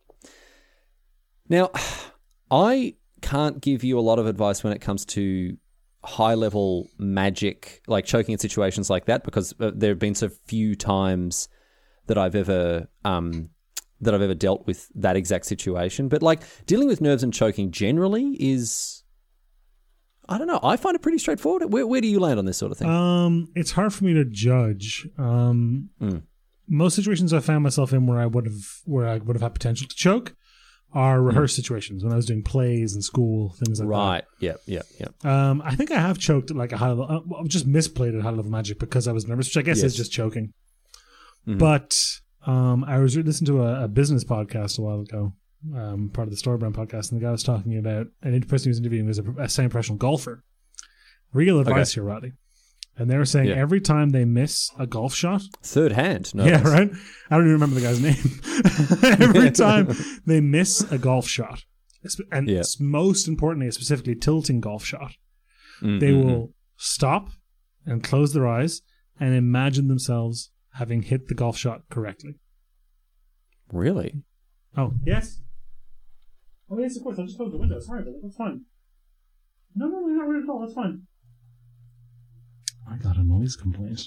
Now, 1.47 1.71
I 2.51 2.95
can't 3.21 3.61
give 3.61 3.85
you 3.85 3.97
a 3.97 4.01
lot 4.01 4.19
of 4.19 4.27
advice 4.27 4.65
when 4.65 4.73
it 4.73 4.81
comes 4.81 5.05
to 5.05 5.55
high 6.03 6.33
level 6.33 6.89
magic, 6.97 7.83
like 7.87 8.03
choking 8.03 8.33
in 8.33 8.37
situations 8.37 8.89
like 8.89 9.05
that, 9.05 9.23
because 9.23 9.53
uh, 9.61 9.71
there 9.73 9.91
have 9.91 9.99
been 9.99 10.13
so 10.13 10.27
few 10.27 10.75
times 10.75 11.47
that 12.07 12.17
I've 12.17 12.35
ever 12.35 12.89
um, 13.05 13.51
that 14.01 14.13
I've 14.13 14.21
ever 14.21 14.35
dealt 14.35 14.67
with 14.67 14.89
that 14.95 15.15
exact 15.15 15.45
situation. 15.45 16.09
But 16.09 16.21
like 16.21 16.41
dealing 16.65 16.89
with 16.89 16.99
nerves 16.99 17.23
and 17.23 17.33
choking 17.33 17.71
generally 17.71 18.35
is, 18.37 19.00
I 20.31 20.37
don't 20.37 20.47
know. 20.47 20.59
I 20.63 20.77
find 20.77 20.95
it 20.95 21.01
pretty 21.01 21.17
straightforward. 21.19 21.71
Where, 21.71 21.85
where 21.85 22.01
do 22.01 22.07
you 22.07 22.19
land 22.19 22.39
on 22.39 22.45
this 22.45 22.57
sort 22.57 22.71
of 22.71 22.77
thing? 22.77 22.89
Um, 22.89 23.47
it's 23.55 23.71
hard 23.71 23.93
for 23.93 24.03
me 24.05 24.13
to 24.13 24.25
judge. 24.25 25.07
Um, 25.17 25.89
Mm. 26.01 26.23
most 26.67 26.95
situations 26.95 27.33
I 27.33 27.39
found 27.39 27.63
myself 27.63 27.91
in 27.93 28.07
where 28.07 28.19
I 28.19 28.25
would 28.25 28.45
have 28.45 28.63
where 28.85 29.07
I 29.07 29.17
would 29.17 29.35
have 29.35 29.41
had 29.41 29.53
potential 29.53 29.87
to 29.87 29.95
choke 29.95 30.35
are 30.93 31.21
rehearsed 31.21 31.55
situations 31.55 32.03
when 32.03 32.11
I 32.11 32.17
was 32.17 32.25
doing 32.25 32.43
plays 32.43 32.95
in 32.95 33.01
school, 33.01 33.55
things 33.63 33.79
like 33.79 33.85
Hmm. 33.87 33.91
right. 33.91 34.23
Yeah. 34.39 34.55
Yeah. 34.65 34.81
Yeah. 34.99 35.07
Um, 35.23 35.61
I 35.63 35.75
think 35.75 35.89
I 35.91 35.99
have 35.99 36.17
choked 36.19 36.51
at 36.51 36.57
like 36.57 36.71
a 36.73 36.77
high 36.77 36.89
level. 36.89 37.05
Uh, 37.09 37.19
well, 37.25 37.43
just 37.45 37.67
misplayed 37.67 38.15
at 38.17 38.21
high 38.23 38.29
level 38.31 38.51
magic 38.51 38.77
because 38.79 39.07
I 39.07 39.11
was 39.13 39.27
nervous, 39.27 39.47
which 39.47 39.57
I 39.57 39.61
guess 39.61 39.77
Yes. 39.77 39.85
is 39.91 39.97
just 39.97 40.11
choking. 40.11 40.53
Mhm. 41.47 41.57
But 41.59 41.97
um, 42.45 42.83
I 42.83 42.97
was 42.99 43.15
listening 43.15 43.47
to 43.47 43.63
a, 43.63 43.85
a 43.85 43.87
business 43.87 44.23
podcast 44.23 44.79
a 44.79 44.81
while 44.81 45.01
ago, 45.01 45.33
um, 45.75 46.09
part 46.13 46.27
of 46.27 46.33
the 46.33 46.41
Storybrand 46.41 46.73
podcast, 46.73 47.11
and 47.11 47.19
the 47.19 47.25
guy 47.25 47.31
was 47.31 47.43
talking 47.43 47.77
about 47.77 48.07
an 48.23 48.39
person 48.41 48.65
he 48.65 48.69
was 48.69 48.79
interviewing 48.79 49.05
was 49.07 49.19
a, 49.19 49.23
a 49.39 49.49
semi-professional 49.49 49.97
golfer. 49.97 50.43
Real 51.33 51.59
advice 51.59 51.93
here, 51.93 52.03
Roddy. 52.03 52.33
And 52.97 53.09
they 53.09 53.17
were 53.17 53.25
saying 53.25 53.47
Yeah. 53.47 53.55
every 53.55 53.79
time 53.79 54.09
they 54.09 54.25
miss 54.25 54.69
a 54.77 54.85
golf 54.85 55.15
shot, 55.15 55.41
Third 55.63 55.93
hand. 55.93 56.33
No. 56.35 56.45
yeah, 56.45 56.61
right. 56.61 56.91
I 57.29 57.37
don't 57.37 57.45
even 57.47 57.53
remember 57.53 57.79
the 57.79 57.81
guy's 57.81 58.01
name. 58.01 59.21
every 59.29 59.51
time 59.51 59.95
they 60.25 60.41
miss 60.41 60.81
a 60.91 60.97
golf 60.97 61.27
shot, 61.27 61.63
and 62.31 62.49
Yeah. 62.49 62.63
most 62.79 63.27
importantly, 63.27 63.67
a 63.67 63.71
specifically 63.71 64.15
tilting 64.15 64.59
golf 64.59 64.83
shot, 64.85 65.13
Mm, 65.81 65.99
they 65.99 66.11
mm, 66.11 66.21
mm. 66.21 66.25
will 66.25 66.53
stop 66.77 67.29
and 67.85 68.03
close 68.03 68.33
their 68.33 68.47
eyes 68.47 68.81
and 69.19 69.33
imagine 69.33 69.87
themselves 69.87 70.51
having 70.73 71.01
hit 71.01 71.27
the 71.27 71.33
golf 71.33 71.57
shot 71.57 71.81
correctly. 71.89 72.35
Really. 73.71 74.21
Oh, 74.77 74.93
yes. 75.03 75.39
Oh, 76.71 76.79
yes, 76.79 76.95
of 76.95 77.03
course. 77.03 77.19
I 77.19 77.23
just 77.23 77.37
closed 77.37 77.53
the 77.53 77.57
window. 77.57 77.79
Sorry, 77.79 78.03
but 78.03 78.13
that's 78.21 78.35
fine. 78.35 78.61
No, 79.75 79.87
no, 79.87 79.99
no, 79.99 80.07
not 80.07 80.27
really 80.27 80.43
at 80.43 80.49
all. 80.49 80.61
That's 80.61 80.73
fine. 80.73 81.03
I 82.89 82.97
got 82.97 83.17
a 83.17 83.23
noise 83.23 83.55
complaint. 83.55 84.05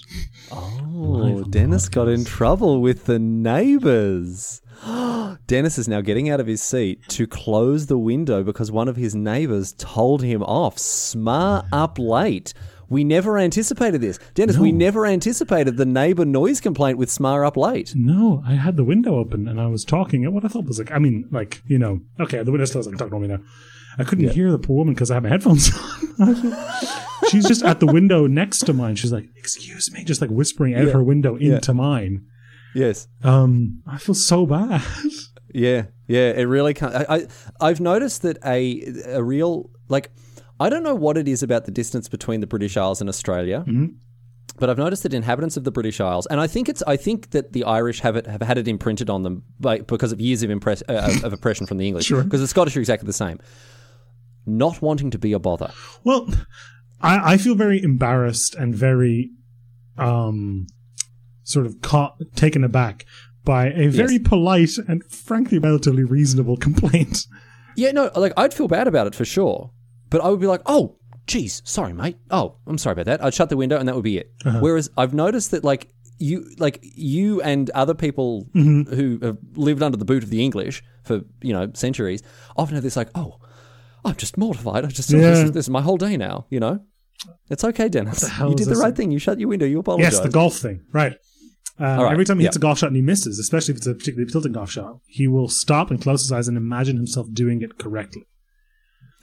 Oh, 0.51 1.43
Dennis 1.49 1.89
got 1.89 2.07
in 2.07 2.23
trouble 2.23 2.81
with 2.81 3.05
the 3.05 3.17
neighbors. 3.17 4.61
Dennis 5.47 5.77
is 5.77 5.87
now 5.87 6.01
getting 6.01 6.29
out 6.29 6.39
of 6.39 6.47
his 6.47 6.61
seat 6.61 7.01
to 7.09 7.25
close 7.25 7.87
the 7.87 7.97
window 7.97 8.43
because 8.43 8.71
one 8.71 8.87
of 8.87 8.95
his 8.95 9.15
neighbors 9.15 9.73
told 9.73 10.21
him 10.21 10.43
off. 10.43 10.77
Smart 10.77 11.65
up 11.71 11.97
late. 11.97 12.53
We 12.89 13.03
never 13.03 13.37
anticipated 13.37 14.01
this. 14.01 14.19
Dennis, 14.33 14.57
we 14.57 14.71
never 14.71 15.05
anticipated 15.05 15.77
the 15.77 15.85
neighbor 15.85 16.25
noise 16.25 16.61
complaint 16.61 16.97
with 16.97 17.09
Smar 17.09 17.45
up 17.45 17.57
late. 17.57 17.93
No, 17.95 18.43
I 18.45 18.53
had 18.53 18.77
the 18.77 18.83
window 18.83 19.15
open 19.15 19.47
and 19.47 19.59
I 19.59 19.67
was 19.67 19.83
talking 19.85 20.23
at 20.25 20.33
what 20.33 20.45
I 20.45 20.47
thought 20.47 20.65
was 20.65 20.79
like, 20.79 20.91
I 20.91 20.99
mean, 20.99 21.27
like, 21.31 21.61
you 21.67 21.79
know, 21.79 22.01
okay, 22.19 22.43
the 22.43 22.51
window's 22.51 22.71
closed. 22.71 22.87
I 22.87 22.91
can 22.91 22.99
talk 22.99 23.11
normally 23.11 23.29
now. 23.29 23.39
I 23.97 24.03
couldn't 24.03 24.29
hear 24.29 24.51
the 24.51 24.59
poor 24.59 24.75
woman 24.77 24.93
because 24.93 25.09
I 25.09 25.13
have 25.15 25.23
my 25.23 25.29
headphones 25.29 25.71
on. 26.19 26.35
She's 27.29 27.47
just 27.47 27.63
at 27.63 27.79
the 27.79 27.85
window 27.87 28.27
next 28.27 28.59
to 28.65 28.73
mine. 28.73 28.95
She's 28.97 29.11
like, 29.13 29.27
excuse 29.37 29.91
me, 29.91 30.03
just 30.03 30.21
like 30.21 30.29
whispering 30.29 30.75
out 30.75 30.87
Yeah. 30.87 30.93
her 30.93 31.03
window 31.03 31.37
Yeah. 31.39 31.55
into 31.55 31.73
mine. 31.73 32.25
Yes. 32.75 33.07
Um, 33.23 33.81
I 33.87 33.97
feel 33.97 34.15
so 34.15 34.45
bad. 34.45 34.81
Yeah, 35.53 35.83
yeah, 36.07 36.31
it 36.31 36.43
really 36.43 36.73
can't. 36.73 36.93
I, 36.93 37.05
I 37.09 37.27
I've 37.61 37.79
noticed 37.79 38.23
that 38.23 38.37
a 38.43 38.83
a 39.07 39.23
real 39.23 39.69
like 39.87 40.11
I 40.59 40.69
don't 40.69 40.83
know 40.83 40.95
what 40.95 41.17
it 41.17 41.27
is 41.27 41.43
about 41.43 41.65
the 41.65 41.71
distance 41.71 42.07
between 42.07 42.39
the 42.39 42.47
British 42.47 42.77
Isles 42.77 43.01
and 43.01 43.09
Australia, 43.09 43.65
but 44.57 44.69
I've 44.69 44.77
noticed 44.77 45.03
that 45.03 45.13
inhabitants 45.13 45.57
of 45.57 45.63
the 45.65 45.71
British 45.71 45.99
Isles, 45.99 46.25
and 46.27 46.39
I 46.39 46.47
think 46.47 46.69
it's 46.69 46.81
I 46.87 46.95
think 46.95 47.31
that 47.31 47.53
the 47.53 47.63
Irish 47.65 47.99
have 48.01 48.15
it 48.15 48.25
have 48.25 48.41
had 48.41 48.57
it 48.57 48.67
imprinted 48.67 49.09
on 49.09 49.23
them 49.23 49.43
by, 49.59 49.79
because 49.79 50.11
of 50.11 50.21
years 50.21 50.43
of 50.43 50.49
impress 50.49 50.81
uh, 50.87 51.19
of 51.23 51.33
oppression 51.33 51.65
from 51.65 51.77
the 51.77 51.87
English. 51.87 52.05
Sure. 52.05 52.23
Because 52.23 52.41
the 52.41 52.47
Scottish 52.47 52.77
are 52.77 52.79
exactly 52.79 53.07
the 53.07 53.13
same. 53.13 53.39
Not 54.45 54.81
wanting 54.81 55.11
to 55.11 55.17
be 55.17 55.33
a 55.33 55.39
bother. 55.39 55.71
Well, 56.03 56.29
I, 57.01 57.33
I 57.33 57.37
feel 57.37 57.55
very 57.55 57.81
embarrassed 57.83 58.55
and 58.55 58.73
very 58.73 59.31
um, 59.97 60.67
sort 61.43 61.65
of 61.65 61.81
caught, 61.81 62.15
taken 62.35 62.63
aback 62.63 63.05
by 63.43 63.67
a 63.67 63.89
very 63.89 64.19
polite 64.19 64.77
and 64.87 65.03
frankly 65.05 65.59
relatively 65.59 66.03
reasonable 66.03 66.57
complaint. 66.57 67.27
Yeah, 67.75 67.91
no, 67.91 68.09
like 68.15 68.33
I'd 68.37 68.53
feel 68.53 68.67
bad 68.67 68.87
about 68.87 69.07
it 69.07 69.15
for 69.15 69.25
sure, 69.25 69.71
but 70.09 70.21
I 70.21 70.29
would 70.29 70.39
be 70.39 70.47
like, 70.47 70.61
oh, 70.65 70.97
geez, 71.27 71.61
sorry, 71.65 71.93
mate. 71.93 72.17
Oh, 72.29 72.57
I'm 72.67 72.77
sorry 72.77 72.93
about 72.93 73.05
that. 73.05 73.23
I'd 73.23 73.33
shut 73.33 73.49
the 73.49 73.57
window 73.57 73.77
and 73.77 73.87
that 73.87 73.95
would 73.95 74.03
be 74.03 74.17
it. 74.17 74.31
Whereas 74.59 74.89
I've 74.97 75.13
noticed 75.13 75.51
that 75.51 75.63
like 75.63 75.89
you, 76.19 76.49
like 76.57 76.79
you 76.81 77.41
and 77.41 77.69
other 77.71 77.93
people 77.93 78.47
who 78.53 79.19
have 79.21 79.37
lived 79.55 79.81
under 79.83 79.97
the 79.97 80.05
boot 80.05 80.23
of 80.23 80.29
the 80.29 80.43
English 80.43 80.83
for 81.03 81.21
you 81.41 81.53
know 81.53 81.71
centuries 81.73 82.23
often 82.57 82.75
have 82.75 82.83
this 82.83 82.95
like, 82.95 83.09
oh, 83.15 83.39
I'm 84.03 84.15
just 84.15 84.37
mortified. 84.37 84.85
I 84.85 84.87
just 84.87 85.09
this, 85.09 85.39
is, 85.39 85.51
this 85.51 85.65
is 85.65 85.69
my 85.69 85.81
whole 85.81 85.97
day 85.97 86.15
now. 86.15 86.45
You 86.49 86.59
know, 86.59 86.79
it's 87.49 87.63
okay, 87.63 87.89
Dennis. 87.89 88.23
You 88.39 88.55
did 88.55 88.67
the 88.67 88.75
right 88.75 88.95
thing. 88.95 89.11
You 89.11 89.19
shut 89.19 89.39
your 89.39 89.49
window. 89.49 89.65
You 89.65 89.79
apologize. 89.79 90.13
Yes, 90.13 90.21
the 90.21 90.29
golf 90.29 90.57
thing. 90.57 90.85
Right. 90.91 91.15
Um, 91.77 91.99
right, 91.99 92.13
Every 92.13 92.23
time 92.23 92.39
he 92.39 92.45
hits 92.45 92.55
yeah. 92.55 92.59
a 92.59 92.61
golf 92.61 92.79
shot 92.79 92.87
and 92.87 92.95
he 92.95 93.01
misses, 93.01 93.37
especially 93.37 93.73
if 93.73 93.77
it's 93.79 93.87
a 93.87 93.93
particularly 93.93 94.31
tilting 94.31 94.53
golf 94.53 94.71
shot, 94.71 94.99
he 95.07 95.27
will 95.27 95.49
stop 95.49 95.91
and 95.91 96.01
close 96.01 96.21
his 96.21 96.31
eyes 96.31 96.47
and 96.47 96.55
imagine 96.55 96.95
himself 96.95 97.27
doing 97.33 97.61
it 97.61 97.77
correctly. 97.77 98.25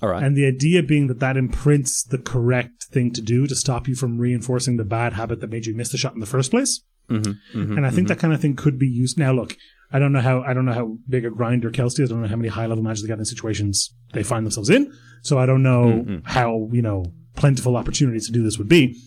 All 0.03 0.09
right. 0.09 0.23
And 0.23 0.37
the 0.37 0.47
idea 0.47 0.83
being 0.83 1.07
that 1.07 1.21
that 1.21 1.37
imprints 1.37 2.03
the 2.03 2.19
correct 2.19 2.85
thing 2.85 3.13
to 3.13 3.23
do 3.23 3.47
to 3.47 3.55
stop 3.55 3.87
you 3.87 3.95
from 3.95 4.19
reinforcing 4.19 4.77
the 4.77 4.85
bad 4.85 5.13
habit 5.13 5.41
that 5.41 5.51
made 5.51 5.67
you 5.67 5.75
miss 5.75 5.93
the 5.93 5.99
shot 5.99 6.15
in 6.15 6.21
the 6.21 6.27
first 6.27 6.51
place. 6.51 6.83
Mm-hmm, 7.09 7.59
mm-hmm 7.59 7.77
and 7.77 7.87
I 7.87 7.91
think 7.91 8.01
mm-hmm. 8.01 8.07
that 8.09 8.19
kind 8.19 8.33
of 8.35 8.41
thing 8.41 8.57
could 8.57 8.79
be 8.79 8.87
used. 8.87 9.19
Now, 9.19 9.33
look, 9.33 9.57
I 9.93 9.99
don't 9.99 10.13
know 10.13 10.21
how 10.21 10.43
I 10.43 10.55
don't 10.55 10.65
know 10.65 10.73
how 10.73 10.97
big 11.09 11.25
a 11.25 11.31
grinder 11.31 11.71
Kelsey 11.71 12.03
is. 12.03 12.11
I 12.11 12.15
don't 12.15 12.23
know 12.23 12.29
how 12.29 12.37
many 12.37 12.49
high 12.49 12.67
level 12.67 12.83
matches 12.83 13.03
they 13.03 13.09
got 13.09 13.19
in 13.19 13.25
situations 13.25 13.95
they 14.13 14.23
find 14.23 14.45
themselves 14.45 14.71
in. 14.71 14.93
So 15.23 15.39
I 15.39 15.47
don't 15.47 15.63
know 15.63 15.85
mm-hmm. 15.85 16.17
how 16.25 16.69
you 16.73 16.83
know 16.83 17.13
plentiful 17.37 17.77
opportunities 17.77 18.27
to 18.27 18.33
do 18.33 18.43
this 18.43 18.59
would 18.59 18.69
be. 18.69 19.01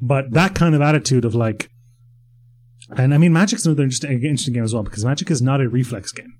But 0.00 0.30
that 0.32 0.54
kind 0.54 0.74
of 0.74 0.80
attitude 0.80 1.24
of 1.24 1.34
like, 1.34 1.70
and 2.96 3.12
I 3.12 3.18
mean, 3.18 3.32
Magic's 3.32 3.66
another 3.66 3.82
interesting, 3.82 4.12
interesting 4.12 4.54
game 4.54 4.64
as 4.64 4.72
well 4.72 4.82
because 4.82 5.04
Magic 5.04 5.30
is 5.30 5.42
not 5.42 5.60
a 5.60 5.68
reflex 5.68 6.12
game. 6.12 6.38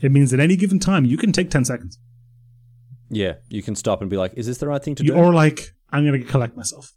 It 0.00 0.12
means 0.12 0.32
at 0.32 0.40
any 0.40 0.56
given 0.56 0.78
time 0.78 1.04
you 1.04 1.16
can 1.16 1.32
take 1.32 1.50
ten 1.50 1.64
seconds, 1.64 1.98
yeah, 3.12 3.34
you 3.48 3.62
can 3.62 3.74
stop 3.76 4.00
and 4.00 4.10
be 4.10 4.16
like, 4.16 4.32
is 4.36 4.46
this 4.46 4.58
the 4.58 4.66
right 4.66 4.82
thing 4.82 4.94
to 4.96 5.04
you, 5.04 5.12
do? 5.12 5.16
or 5.16 5.32
like 5.32 5.74
I'm 5.90 6.04
going 6.06 6.20
to 6.20 6.26
collect 6.26 6.56
myself. 6.56 6.92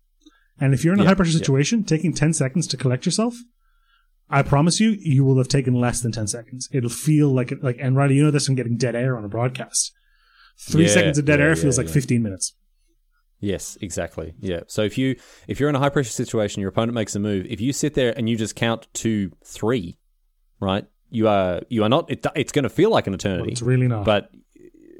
And 0.59 0.73
if 0.73 0.83
you're 0.83 0.93
in 0.93 0.99
a 0.99 1.03
Yeah, 1.03 1.09
high 1.09 1.15
pressure 1.15 1.33
yeah. 1.33 1.37
situation, 1.39 1.83
taking 1.83 2.13
ten 2.13 2.33
seconds 2.33 2.65
to 2.67 2.77
collect 2.77 3.05
yourself, 3.05 3.35
I 4.29 4.41
promise 4.41 4.79
you, 4.79 4.95
you 4.99 5.23
will 5.25 5.37
have 5.37 5.49
taken 5.49 5.73
less 5.75 6.01
than 6.01 6.11
ten 6.11 6.27
seconds. 6.27 6.69
It'll 6.71 6.89
feel 6.89 7.27
like 7.29 7.53
like 7.61 7.77
and 7.79 7.95
Riley, 7.95 8.15
you 8.15 8.23
know 8.23 8.31
this 8.31 8.45
from 8.47 8.55
getting 8.55 8.77
dead 8.77 8.95
air 8.95 9.17
on 9.17 9.25
a 9.25 9.27
broadcast. 9.29 9.91
Three 10.57 10.83
Yeah, 10.83 10.89
seconds 10.97 11.17
of 11.17 11.25
dead 11.25 11.39
yeah, 11.39 11.45
air 11.47 11.55
feels 11.55 11.75
yeah, 11.77 11.81
like 11.81 11.87
yeah. 11.89 11.93
fifteen 11.93 12.23
minutes. 12.23 12.55
Yes, 13.41 13.77
exactly. 13.81 14.33
Yeah. 14.39 14.61
So 14.67 14.81
if 14.83 14.97
you 14.97 15.17
if 15.47 15.59
you're 15.59 15.69
in 15.69 15.75
a 15.75 15.79
high 15.79 15.89
pressure 15.89 16.09
situation, 16.11 16.61
your 16.61 16.69
opponent 16.69 16.93
makes 16.95 17.15
a 17.15 17.19
move. 17.19 17.45
If 17.49 17.59
you 17.61 17.73
sit 17.73 17.93
there 17.93 18.13
and 18.17 18.29
you 18.29 18.37
just 18.37 18.55
count 18.55 18.87
to 19.03 19.31
three, 19.43 19.97
right? 20.61 20.85
You 21.09 21.27
are 21.27 21.61
you 21.69 21.83
are 21.83 21.89
not. 21.89 22.09
It, 22.09 22.25
it's 22.35 22.53
going 22.53 22.63
to 22.63 22.69
feel 22.69 22.89
like 22.89 23.07
an 23.07 23.13
eternity, 23.13 23.51
It's 23.51 23.61
really 23.61 23.87
not. 23.89 24.05
but 24.05 24.31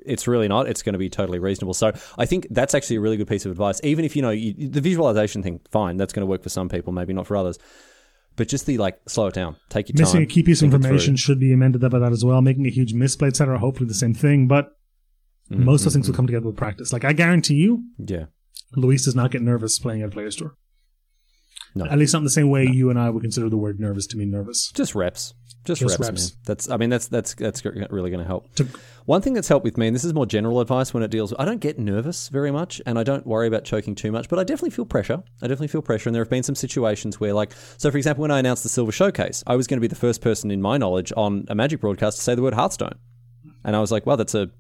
it's 0.06 0.28
really 0.28 0.48
not. 0.48 0.68
It's 0.68 0.82
going 0.82 0.94
to 0.94 1.00
be 1.00 1.10
totally 1.10 1.40
reasonable. 1.40 1.74
So 1.74 1.92
I 2.18 2.26
think 2.26 2.48
that's 2.52 2.74
actually 2.74 2.98
a 2.98 3.02
really 3.02 3.18
good 3.18 3.28
piece 3.28 3.46
of 3.46 3.52
advice. 3.52 3.80
Even 3.84 4.06
if 4.06 4.16
you 4.16 4.22
know 4.22 4.30
you, 4.32 4.54
the 4.70 4.82
visualization 4.82 5.44
thing, 5.44 5.60
fine, 5.72 5.98
that's 5.98 6.14
going 6.14 6.22
to 6.22 6.28
work 6.28 6.44
for 6.44 6.50
some 6.50 6.70
people, 6.70 6.94
maybe 6.94 7.14
not 7.14 7.28
for 7.28 7.36
others. 7.38 7.58
But 8.38 8.50
just 8.50 8.66
the 8.66 8.78
like, 8.78 9.00
slow 9.08 9.28
it 9.28 9.34
down, 9.34 9.56
take 9.70 9.88
your 9.90 9.98
Missing 9.98 10.20
time. 10.20 10.24
a 10.24 10.26
key 10.26 10.44
piece 10.44 10.62
of 10.62 10.74
information 10.74 11.16
should 11.16 11.40
be 11.40 11.54
amended 11.54 11.82
by 11.90 12.00
that 12.00 12.12
as 12.12 12.26
well. 12.26 12.42
Making 12.42 12.66
a 12.68 12.70
huge 12.70 12.94
misplay, 12.94 13.30
etc. 13.30 13.58
Hopefully 13.60 13.88
the 13.88 13.94
same 13.94 14.14
thing, 14.14 14.48
but 14.48 14.72
Mm-hmm, 15.52 15.64
most 15.64 15.82
of 15.82 15.86
those 15.86 15.94
things 15.94 16.08
will 16.08 16.16
come 16.16 16.26
together 16.26 16.48
with 16.48 16.56
practice. 16.58 16.92
Like 16.92 17.06
I 17.06 17.14
guarantee 17.14 17.54
you, 17.54 17.84
Yeah. 18.00 18.26
Luis 18.76 19.06
does 19.06 19.14
not 19.14 19.30
get 19.30 19.44
nervous 19.44 19.78
playing 19.78 20.02
at 20.02 20.08
a 20.08 20.12
player's 20.12 20.36
tour. 21.84 21.92
At 21.92 22.00
least 22.00 22.14
not 22.14 22.20
in 22.20 22.26
the 22.26 22.30
same 22.30 22.50
way 22.50 22.66
you 22.66 22.90
and 22.90 23.00
I 23.00 23.10
would 23.10 23.22
consider 23.22 23.50
the 23.50 23.58
word 23.58 23.80
nervous 23.80 24.08
to 24.08 24.18
mean 24.18 24.32
nervous. 24.32 24.72
Just 24.72 24.96
reps. 24.96 25.34
Just, 25.66 25.82
Just 25.82 26.00
reps, 26.00 26.10
reps. 26.10 26.38
That's. 26.46 26.70
I 26.70 26.78
mean, 26.78 26.92
that's 26.92 27.08
that's 27.08 27.34
that's 27.34 27.66
really 27.66 28.12
going 28.12 28.20
to 28.20 28.24
help. 28.24 28.54
To- 28.56 28.68
One 29.06 29.24
thing 29.24 29.34
that's 29.34 29.48
helped 29.48 29.64
with 29.64 29.78
me, 29.78 29.88
and 29.88 29.96
this 29.96 30.04
is 30.04 30.14
more 30.14 30.28
general 30.28 30.60
advice 30.62 30.94
when 30.94 31.02
it 31.02 31.10
deals. 31.10 31.34
I 31.40 31.46
don't 31.46 31.60
get 31.60 31.80
nervous 31.80 32.30
very 32.30 32.52
much, 32.52 32.84
and 32.86 33.00
I 33.00 33.04
don't 33.04 33.26
worry 33.26 33.48
about 33.48 33.64
choking 33.64 33.96
too 33.96 34.12
much, 34.12 34.30
but 34.30 34.38
I 34.38 34.44
definitely 34.44 34.70
feel 34.70 34.86
pressure. 34.86 35.24
I 35.42 35.48
definitely 35.48 35.70
feel 35.70 35.82
pressure, 35.82 36.08
and 36.08 36.16
there 36.16 36.22
have 36.22 36.30
been 36.30 36.44
some 36.44 36.54
situations 36.54 37.20
where, 37.20 37.34
like, 37.34 37.52
so 37.78 37.90
for 37.90 37.98
example, 37.98 38.22
when 38.22 38.30
I 38.30 38.38
announced 38.38 38.62
the 38.62 38.70
Silver 38.70 38.92
Showcase, 38.92 39.44
I 39.48 39.56
was 39.56 39.66
going 39.66 39.78
to 39.78 39.82
be 39.82 39.88
the 39.88 39.96
first 39.96 40.22
person 40.22 40.52
in 40.52 40.62
my 40.62 40.78
knowledge 40.78 41.12
on 41.18 41.46
a 41.48 41.56
Magic 41.56 41.80
broadcast 41.82 42.18
to 42.18 42.24
say 42.24 42.36
the 42.36 42.44
word 42.44 42.54
Hearthstone, 42.54 43.00
and 43.64 43.76
I 43.76 43.80
was 43.80 43.92
like, 43.92 44.06
well, 44.06 44.18
that's 44.18 44.36
a. 44.36 44.52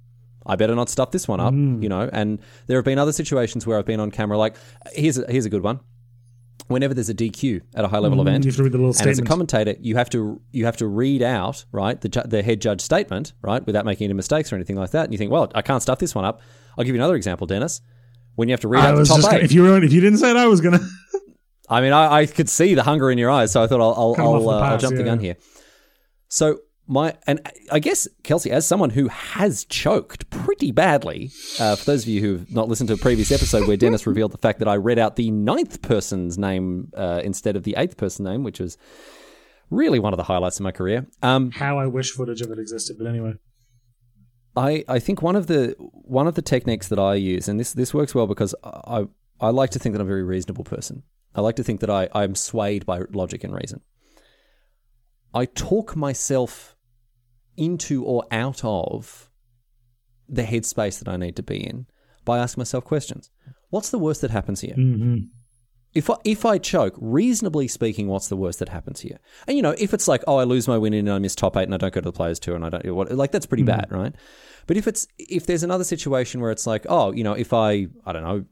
I 0.47 0.55
better 0.55 0.73
not 0.73 0.89
stuff 0.89 1.11
this 1.11 1.27
one 1.27 1.39
up, 1.39 1.53
mm. 1.53 1.81
you 1.83 1.89
know. 1.89 2.09
And 2.11 2.39
there 2.65 2.77
have 2.77 2.85
been 2.85 2.99
other 2.99 3.13
situations 3.13 3.67
where 3.67 3.77
I've 3.77 3.85
been 3.85 3.99
on 3.99 4.09
camera. 4.09 4.39
Like, 4.39 4.55
here's 4.93 5.19
a, 5.19 5.31
here's 5.31 5.45
a 5.45 5.49
good 5.49 5.63
one. 5.63 5.79
Whenever 6.67 6.95
there's 6.95 7.09
a 7.09 7.13
DQ 7.13 7.61
at 7.75 7.85
a 7.85 7.87
high 7.87 7.99
level 7.99 8.19
event, 8.21 8.43
you 8.43 8.49
have 8.49 8.57
to 8.57 8.63
read 8.63 8.71
the 8.71 8.77
little 8.79 8.95
and 8.99 9.07
as 9.07 9.19
a 9.19 9.23
commentator, 9.23 9.75
you 9.79 9.95
have 9.97 10.09
to 10.09 10.41
you 10.51 10.65
have 10.65 10.77
to 10.77 10.87
read 10.87 11.21
out 11.21 11.63
right 11.71 11.99
the 12.01 12.09
ju- 12.09 12.23
the 12.25 12.41
head 12.41 12.59
judge 12.59 12.81
statement 12.81 13.33
right 13.41 13.63
without 13.67 13.85
making 13.85 14.05
any 14.05 14.13
mistakes 14.13 14.51
or 14.51 14.55
anything 14.55 14.75
like 14.75 14.89
that. 14.91 15.03
And 15.03 15.13
you 15.13 15.17
think, 15.19 15.31
well, 15.31 15.51
I 15.53 15.61
can't 15.61 15.81
stuff 15.81 15.99
this 15.99 16.15
one 16.15 16.25
up. 16.25 16.41
I'll 16.77 16.83
give 16.83 16.95
you 16.95 17.01
another 17.01 17.15
example, 17.15 17.45
Dennis. 17.45 17.81
When 18.33 18.49
you 18.49 18.53
have 18.53 18.61
to 18.61 18.67
read 18.67 18.83
I 18.83 18.89
out 18.89 18.97
the 18.97 19.05
top 19.05 19.17
just 19.17 19.27
eight. 19.27 19.31
gonna, 19.31 19.43
if 19.43 19.51
you 19.51 19.61
were 19.61 19.83
if 19.83 19.93
you 19.93 20.01
didn't 20.01 20.17
say 20.17 20.31
it, 20.31 20.37
I 20.37 20.47
was 20.47 20.59
gonna. 20.61 20.79
I 21.69 21.81
mean, 21.81 21.93
I, 21.93 22.21
I 22.21 22.25
could 22.25 22.49
see 22.49 22.73
the 22.73 22.83
hunger 22.83 23.09
in 23.11 23.17
your 23.17 23.29
eyes, 23.29 23.51
so 23.51 23.63
I 23.63 23.67
thought 23.67 23.81
I'll 23.81 23.93
I'll, 23.93 24.15
I'll, 24.19 24.49
uh, 24.49 24.53
I'll 24.53 24.61
pass, 24.61 24.81
jump 24.81 24.95
the 24.95 25.03
gun 25.03 25.19
here. 25.19 25.35
So 26.29 26.59
my 26.87 27.15
and 27.25 27.41
I 27.71 27.79
guess 27.79 28.07
Kelsey, 28.23 28.51
as 28.51 28.67
someone 28.67 28.91
who 28.91 29.07
has 29.07 29.65
choked 29.65 30.29
pretty 30.29 30.71
badly, 30.71 31.31
uh, 31.59 31.75
for 31.75 31.85
those 31.85 32.03
of 32.03 32.09
you 32.09 32.21
who've 32.21 32.51
not 32.51 32.67
listened 32.67 32.87
to 32.89 32.93
a 32.93 32.97
previous 32.97 33.31
episode 33.31 33.67
where 33.67 33.77
Dennis 33.77 34.05
revealed 34.07 34.31
the 34.31 34.37
fact 34.37 34.59
that 34.59 34.67
I 34.67 34.75
read 34.75 34.99
out 34.99 35.15
the 35.15 35.31
ninth 35.31 35.81
person's 35.81 36.37
name 36.37 36.91
uh, 36.95 37.21
instead 37.23 37.55
of 37.55 37.63
the 37.63 37.75
eighth 37.77 37.97
person's 37.97 38.27
name, 38.27 38.43
which 38.43 38.59
was 38.59 38.77
really 39.69 39.99
one 39.99 40.13
of 40.13 40.17
the 40.17 40.23
highlights 40.23 40.59
of 40.59 40.63
my 40.63 40.71
career. 40.71 41.07
Um, 41.23 41.51
How 41.51 41.79
I 41.79 41.87
wish 41.87 42.11
footage 42.11 42.41
of 42.41 42.51
it 42.51 42.59
existed, 42.59 42.97
but 42.99 43.07
anyway. 43.07 43.33
I, 44.55 44.85
I 44.87 44.99
think 44.99 45.21
one 45.21 45.35
of 45.35 45.47
the 45.47 45.75
one 45.79 46.27
of 46.27 46.35
the 46.35 46.41
techniques 46.41 46.87
that 46.87 46.99
I 46.99 47.15
use, 47.15 47.47
and 47.47 47.59
this 47.59 47.73
this 47.73 47.93
works 47.93 48.15
well 48.15 48.27
because 48.27 48.55
I 48.63 49.05
I 49.41 49.49
like 49.49 49.71
to 49.71 49.79
think 49.79 49.93
that 49.93 50.01
I'm 50.01 50.07
a 50.07 50.09
very 50.09 50.23
reasonable 50.23 50.63
person. 50.63 51.03
I 51.33 51.41
like 51.41 51.57
to 51.57 51.63
think 51.63 51.81
that 51.81 51.89
I 51.89 52.07
I'm 52.13 52.35
swayed 52.35 52.85
by 52.85 53.01
logic 53.11 53.43
and 53.43 53.53
reason. 53.53 53.81
I 55.33 55.45
talk 55.45 55.97
myself 55.97 56.74
into 57.57 58.03
or 58.03 58.25
out 58.31 58.63
of 58.63 59.29
the 60.27 60.43
headspace 60.43 60.99
that 60.99 61.07
I 61.07 61.17
need 61.17 61.35
to 61.35 61.43
be 61.43 61.57
in 61.57 61.85
by 62.23 62.39
asking 62.39 62.61
myself 62.61 62.83
questions. 62.83 63.29
What's 63.69 63.89
the 63.89 63.99
worst 63.99 64.21
that 64.21 64.31
happens 64.31 64.61
here? 64.61 64.75
hmm 64.75 65.17
If 65.93 66.09
I, 66.09 66.15
if 66.25 66.45
I 66.45 66.57
choke, 66.57 66.95
reasonably 66.99 67.67
speaking, 67.67 68.07
what's 68.07 68.27
the 68.27 68.35
worst 68.35 68.59
that 68.59 68.69
happens 68.69 68.99
here? 69.01 69.19
And 69.47 69.55
you 69.55 69.63
know, 69.63 69.75
if 69.77 69.93
it's 69.93 70.07
like, 70.07 70.23
oh, 70.27 70.37
I 70.37 70.43
lose 70.43 70.67
my 70.67 70.77
win 70.77 70.93
and 70.93 71.09
I 71.09 71.19
miss 71.19 71.35
top 71.35 71.55
eight 71.55 71.63
and 71.63 71.73
I 71.73 71.77
don't 71.77 71.93
go 71.93 72.01
to 72.01 72.05
the 72.05 72.11
players 72.11 72.39
tour 72.39 72.55
and 72.55 72.65
I 72.65 72.69
don't, 72.69 72.93
what, 72.93 73.11
like 73.11 73.31
that's 73.31 73.45
pretty 73.45 73.63
bad, 73.63 73.87
right? 73.91 74.13
But 74.67 74.77
if 74.77 74.87
it's 74.87 75.07
if 75.17 75.45
there's 75.45 75.63
another 75.63 75.83
situation 75.83 76.41
where 76.41 76.51
it's 76.51 76.67
like, 76.67 76.85
oh, 76.89 77.11
you 77.13 77.23
know, 77.23 77.33
if 77.33 77.53
I 77.53 77.87
I 78.05 78.11
don't 78.13 78.23
know, 78.23 78.45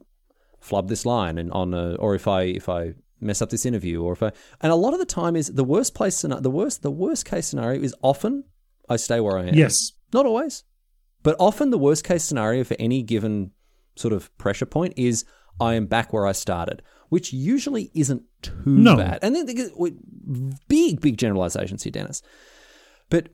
flub 0.60 0.88
this 0.88 1.04
line 1.04 1.36
and 1.36 1.52
on 1.52 1.74
a, 1.74 1.96
or 1.96 2.14
if 2.14 2.26
I 2.28 2.42
if 2.44 2.68
I 2.68 2.94
mess 3.20 3.42
up 3.42 3.50
this 3.50 3.66
interview 3.66 4.02
or 4.02 4.12
if 4.12 4.22
I 4.22 4.30
and 4.60 4.72
a 4.72 4.76
lot 4.76 4.92
of 4.94 5.00
the 5.00 5.06
time 5.06 5.34
is 5.36 5.48
the 5.48 5.64
worst 5.64 5.94
place 5.94 6.22
the 6.22 6.50
worst 6.50 6.82
the 6.82 6.90
worst 6.90 7.24
case 7.26 7.46
scenario 7.46 7.82
is 7.82 7.94
often 8.02 8.44
I 8.88 8.96
stay 8.96 9.20
where 9.20 9.38
I 9.38 9.46
am. 9.46 9.54
Yes. 9.54 9.92
Not 10.12 10.26
always, 10.26 10.64
but 11.22 11.36
often 11.38 11.70
the 11.70 11.78
worst 11.78 12.04
case 12.04 12.22
scenario 12.24 12.64
for 12.64 12.76
any 12.78 13.02
given 13.02 13.50
sort 13.96 14.12
of 14.12 14.36
pressure 14.38 14.66
point 14.66 14.94
is 14.96 15.24
I 15.60 15.74
am 15.74 15.86
back 15.86 16.12
where 16.12 16.26
I 16.26 16.32
started, 16.32 16.82
which 17.08 17.32
usually 17.32 17.90
isn't 17.94 18.22
too 18.42 18.54
No. 18.66 18.96
bad. 18.96 19.18
And 19.22 19.34
then 19.34 19.46
the- 19.46 19.96
big, 20.68 21.00
big 21.00 21.16
generalizations 21.16 21.82
here, 21.82 21.90
Dennis. 21.92 22.22
But 23.10 23.28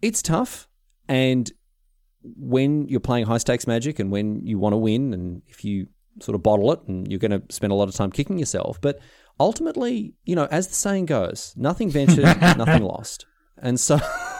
it's 0.00 0.22
tough. 0.22 0.68
And 1.08 1.50
when 2.22 2.88
you're 2.88 3.00
playing 3.00 3.26
high 3.26 3.38
stakes 3.38 3.66
magic 3.66 3.98
and 3.98 4.10
when 4.10 4.46
you 4.46 4.58
want 4.58 4.72
to 4.72 4.76
win, 4.78 5.12
and 5.14 5.42
if 5.46 5.64
you 5.64 5.86
sort 6.20 6.34
of 6.34 6.42
bottle 6.42 6.70
it 6.72 6.80
and 6.86 7.08
you're 7.10 7.18
going 7.18 7.30
to 7.32 7.42
spend 7.50 7.72
a 7.72 7.76
lot 7.76 7.88
of 7.88 7.94
time 7.94 8.10
kicking 8.12 8.38
yourself, 8.38 8.80
but 8.80 8.98
ultimately, 9.40 10.14
you 10.24 10.36
know, 10.36 10.46
as 10.50 10.68
the 10.68 10.74
saying 10.74 11.06
goes, 11.06 11.54
nothing 11.56 11.90
ventured, 11.90 12.24
nothing 12.58 12.82
lost. 12.82 13.26
And 13.58 13.78
so 13.78 13.98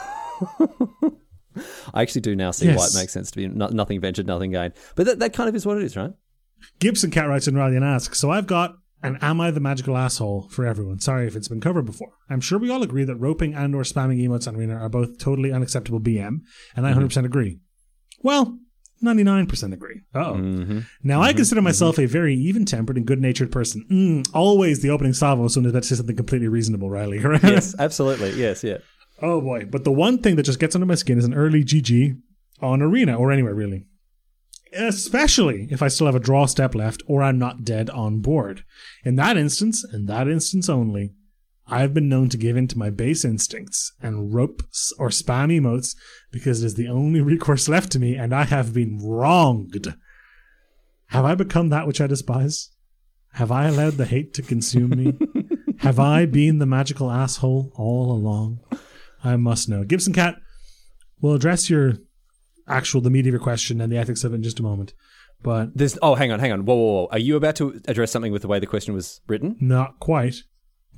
I 1.95 2.03
actually 2.03 2.23
do 2.23 2.35
now 2.35 2.51
see 2.51 2.69
why 2.69 2.87
it 2.87 2.95
makes 2.95 3.13
sense 3.13 3.31
to 3.31 3.37
be 3.37 3.49
no, 3.49 3.67
nothing 3.69 4.01
ventured, 4.01 4.27
nothing 4.27 4.53
gained. 4.53 4.75
But 4.97 5.07
that, 5.07 5.19
that 5.19 5.33
kind 5.35 5.49
of 5.49 5.55
is 5.55 5.67
what 5.67 5.77
it 5.77 5.85
is, 5.85 5.97
right? 5.97 6.13
Gibson 6.79 7.11
Cat 7.11 7.29
writes 7.29 7.49
in 7.49 7.57
Riley 7.57 7.77
and 7.77 7.85
asks, 7.85 8.19
so 8.19 8.31
I've 8.31 8.47
got 8.47 8.77
an 9.03 9.19
Am 9.21 9.41
I 9.41 9.51
the 9.51 9.61
Magical 9.61 9.97
Asshole 9.97 10.49
for 10.49 10.65
everyone. 10.65 11.01
Sorry 11.01 11.27
if 11.27 11.37
it's 11.37 11.49
been 11.49 11.61
covered 11.61 11.85
before. 11.85 12.13
I'm 12.31 12.41
sure 12.41 12.59
we 12.59 12.71
all 12.71 12.83
agree 12.83 13.05
that 13.05 13.17
roping 13.17 13.55
and 13.55 13.75
or 13.75 13.83
spamming 13.83 14.23
emotes 14.23 14.47
on 14.47 14.57
Arena 14.57 14.77
are 14.77 14.89
both 14.89 15.19
totally 15.19 15.53
unacceptable 15.53 16.01
BM, 16.01 16.41
and 16.77 16.87
I 16.87 16.93
100% 16.93 17.25
agree. 17.25 17.59
Well, 18.23 18.59
99% 19.03 19.73
agree. 19.73 20.03
Uh-oh. 20.15 20.35
Mm-hmm. 20.35 20.81
Now, 21.03 21.21
I 21.21 21.33
consider 21.33 21.61
myself 21.61 21.99
a 21.99 22.07
very 22.07 22.37
even-tempered 22.37 22.97
and 22.97 23.05
good-natured 23.05 23.51
person. 23.51 23.85
Mm, 23.91 24.31
always 24.33 24.81
the 24.81 24.91
opening 24.91 25.13
salvo 25.13 25.45
as 25.45 25.55
soon 25.55 25.67
as 25.67 25.75
I 25.75 25.81
say 25.81 25.97
something 25.97 26.17
completely 26.17 26.49
reasonable, 26.49 26.89
Riley. 26.89 27.19
Yes, 27.43 27.75
absolutely. 27.79 28.31
Yes, 28.33 28.63
yeah. 28.63 28.79
Oh 29.23 29.41
boy. 29.41 29.67
But 29.71 29.85
the 29.85 29.93
one 29.93 30.19
thing 30.19 30.37
that 30.37 30.43
just 30.43 30.59
gets 30.59 30.75
under 30.75 30.87
my 30.87 30.97
skin 30.97 31.17
is 31.17 31.25
an 31.25 31.35
early 31.35 31.65
GG 31.65 32.19
on 32.61 32.83
Arena 32.83 33.17
or 33.17 33.31
anywhere 33.31 33.55
really. 33.55 33.87
Especially 34.73 35.69
if 35.71 35.83
I 35.83 35.89
still 35.89 36.07
have 36.07 36.17
a 36.17 36.21
draw 36.21 36.47
step 36.47 36.75
left 36.75 37.03
or 37.07 37.23
I'm 37.23 37.39
not 37.39 37.65
dead 37.65 37.89
on 37.91 38.21
board. 38.21 38.65
In 39.05 39.17
that 39.17 39.37
instance, 39.37 39.85
and 39.85 40.09
that 40.09 40.29
instance 40.29 40.69
only, 40.69 41.13
I've 41.69 41.95
been 41.95 42.09
known 42.09 42.29
to 42.31 42.37
give 42.37 42.57
in 42.57 42.67
to 42.69 42.79
my 42.79 42.91
base 42.91 43.25
instincts 43.25 43.93
and 44.03 44.35
rope 44.35 44.63
or 44.99 45.09
spam 45.11 45.57
emotes 45.57 45.95
because 46.33 46.63
it 46.63 46.67
is 46.67 46.75
the 46.75 46.89
only 46.89 47.21
recourse 47.23 47.69
left 47.69 47.93
to 47.93 48.01
me 48.01 48.17
and 48.17 48.35
I 48.35 48.45
have 48.45 48.75
been 48.75 48.99
wronged. 48.99 49.95
Have 51.09 51.25
I 51.25 51.35
become 51.35 51.69
that 51.69 51.87
which 51.87 52.01
I 52.01 52.07
despise? 52.09 52.71
Have 53.35 53.53
I 53.53 53.67
allowed 53.67 53.95
the 53.95 54.07
hate 54.07 54.35
to 54.35 54.43
consume 54.43 54.91
me? 54.91 55.15
have 55.79 56.01
I 56.01 56.27
been 56.27 56.59
the 56.59 56.67
magical 56.67 57.11
asshole 57.11 57.73
all 57.77 58.11
along? 58.11 58.61
I 59.25 59.37
must 59.37 59.69
know. 59.69 59.85
Gibson 59.85 60.13
Cat 60.13 60.37
will 61.21 61.35
address 61.35 61.71
your 61.71 61.95
actual 62.69 63.01
the 63.01 63.11
meat 63.11 63.27
of 63.27 63.33
your 63.33 63.41
question 63.41 63.81
and 63.81 63.93
the 63.93 63.99
ethics 63.99 64.25
of 64.25 64.33
it 64.33 64.37
in 64.37 64.43
just 64.43 64.61
a 64.61 64.63
moment, 64.63 64.95
but 65.43 65.77
this, 65.77 65.99
oh, 66.03 66.15
hang 66.15 66.31
on, 66.33 66.41
hang 66.41 66.53
on. 66.53 66.65
Whoa, 66.65 66.75
whoa, 66.75 66.93
whoa. 66.93 67.09
Are 67.11 67.19
you 67.19 67.37
about 67.37 67.57
to 67.57 67.81
address 67.89 68.13
something 68.13 68.33
with 68.33 68.43
the 68.43 68.49
way 68.49 68.59
the 68.61 68.67
question 68.67 68.95
was 68.95 69.21
written? 69.27 69.57
not 69.61 69.99
quite. 69.99 70.37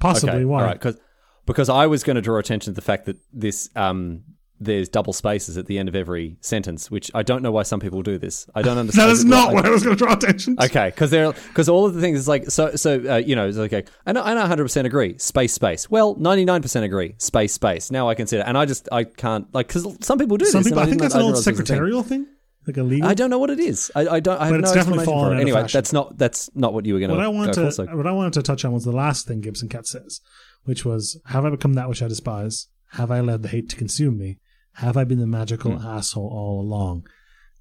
Possibly 0.01 0.37
okay, 0.37 0.45
why? 0.45 0.61
all 0.61 0.67
right, 0.67 0.75
because 0.75 0.99
because 1.47 1.69
I 1.69 1.87
was 1.87 2.03
going 2.03 2.17
to 2.17 2.23
draw 2.23 2.39
attention 2.39 2.73
to 2.73 2.75
the 2.75 2.83
fact 2.83 3.07
that 3.07 3.17
this 3.33 3.71
um 3.77 4.25
there's 4.61 4.89
double 4.89 5.13
spaces 5.13 5.59
at 5.59 5.67
the 5.67 5.79
end 5.79 5.89
of 5.89 5.97
every 5.97 6.37
sentence, 6.41 6.91
which 6.91 7.11
I 7.15 7.23
don't 7.23 7.43
know 7.43 7.51
why 7.51 7.65
some 7.65 7.81
people 7.81 8.03
do 8.03 8.19
this. 8.19 8.47
I 8.55 8.63
don't 8.63 8.79
understand. 8.85 9.09
That 9.11 9.13
is 9.13 9.25
not 9.25 9.53
what 9.53 9.67
I 9.67 9.71
was 9.71 9.83
going 9.83 9.97
to 9.97 10.05
draw 10.05 10.15
attention 10.15 10.57
to. 10.57 10.65
Okay, 10.67 10.87
because 10.91 11.11
they're 11.11 11.33
because 11.33 11.69
all 11.69 11.87
of 11.87 11.95
the 11.95 12.01
things 12.01 12.19
is 12.21 12.29
like 12.29 12.51
so 12.51 12.75
so 12.77 13.03
uh, 13.09 13.17
you 13.17 13.35
know 13.37 13.49
it's 13.49 13.59
okay, 13.59 13.85
and 14.07 14.17
I, 14.19 14.31
and 14.31 14.39
I 14.39 14.43
100 14.43 14.63
percent 14.65 14.87
agree 14.87 15.19
space 15.19 15.53
space. 15.53 15.91
Well, 15.91 16.15
99 16.17 16.63
percent 16.63 16.85
agree 16.85 17.15
space 17.19 17.53
space. 17.53 17.91
Now 17.91 18.09
I 18.09 18.15
consider, 18.15 18.43
and 18.45 18.57
I 18.57 18.65
just 18.65 18.89
I 18.93 19.05
can't 19.05 19.53
like 19.55 19.67
because 19.69 19.87
some 20.01 20.19
people 20.19 20.37
do 20.37 20.45
Some 20.47 20.63
this. 20.63 20.71
people, 20.71 20.81
I 20.81 20.85
think 20.87 20.99
didn't- 20.99 21.03
that's 21.03 21.15
an 21.15 21.23
old 21.23 21.35
didn't 21.35 21.47
realize 21.47 21.47
it 21.47 21.51
was 21.51 21.61
a 21.61 21.65
thing. 21.65 21.67
secretarial 21.67 22.03
thing, 22.05 22.27
like 22.67 22.77
a 22.77 22.83
legal. 22.83 23.09
I 23.09 23.15
don't 23.15 23.31
know 23.31 23.39
what 23.39 23.51
it 23.51 23.59
is. 23.61 23.91
I, 23.97 24.07
I 24.09 24.21
don't. 24.21 24.41
I 24.41 24.47
have 24.47 24.53
But 24.55 24.61
no 24.61 24.65
it's 24.69 24.73
definitely 24.73 25.01
explanation 25.01 25.05
fallen 25.13 25.27
out 25.27 25.33
it. 25.33 25.35
of 25.37 25.41
Anyway, 25.49 25.69
that's 25.73 25.93
not 25.93 26.17
that's 26.17 26.49
not 26.55 26.73
what 26.73 26.87
you 26.87 26.95
were 26.95 27.01
going 27.01 27.11
what 27.11 27.21
I 27.21 27.25
to 27.25 27.31
wanted 27.31 27.57
go 27.57 27.63
to 27.63 27.69
for. 27.69 27.73
So. 27.73 27.97
what 27.97 28.07
I 28.07 28.13
wanted 28.13 28.35
to 28.35 28.43
touch 28.43 28.65
on 28.65 28.73
was 28.73 28.85
the 28.85 28.93
last 28.93 29.27
thing 29.27 29.41
Gibson 29.41 29.69
Cat 29.69 29.87
says, 29.89 30.21
which 30.63 30.85
was, 30.85 31.19
"Have 31.27 31.45
I 31.45 31.51
become 31.51 31.75
that 31.75 31.89
which 31.89 32.03
I 32.03 32.09
despise? 32.09 32.69
Have 32.93 33.11
I 33.11 33.17
allowed 33.19 33.43
the 33.43 33.49
hate 33.49 33.69
to 33.71 33.77
consume 33.77 34.17
me? 34.19 34.39
Have 34.75 34.97
I 34.97 35.05
been 35.05 35.19
the 35.21 35.27
magical 35.27 35.79
Hmm. 35.79 35.87
asshole 35.87 36.29
all 36.29 36.61
along?" 36.61 37.07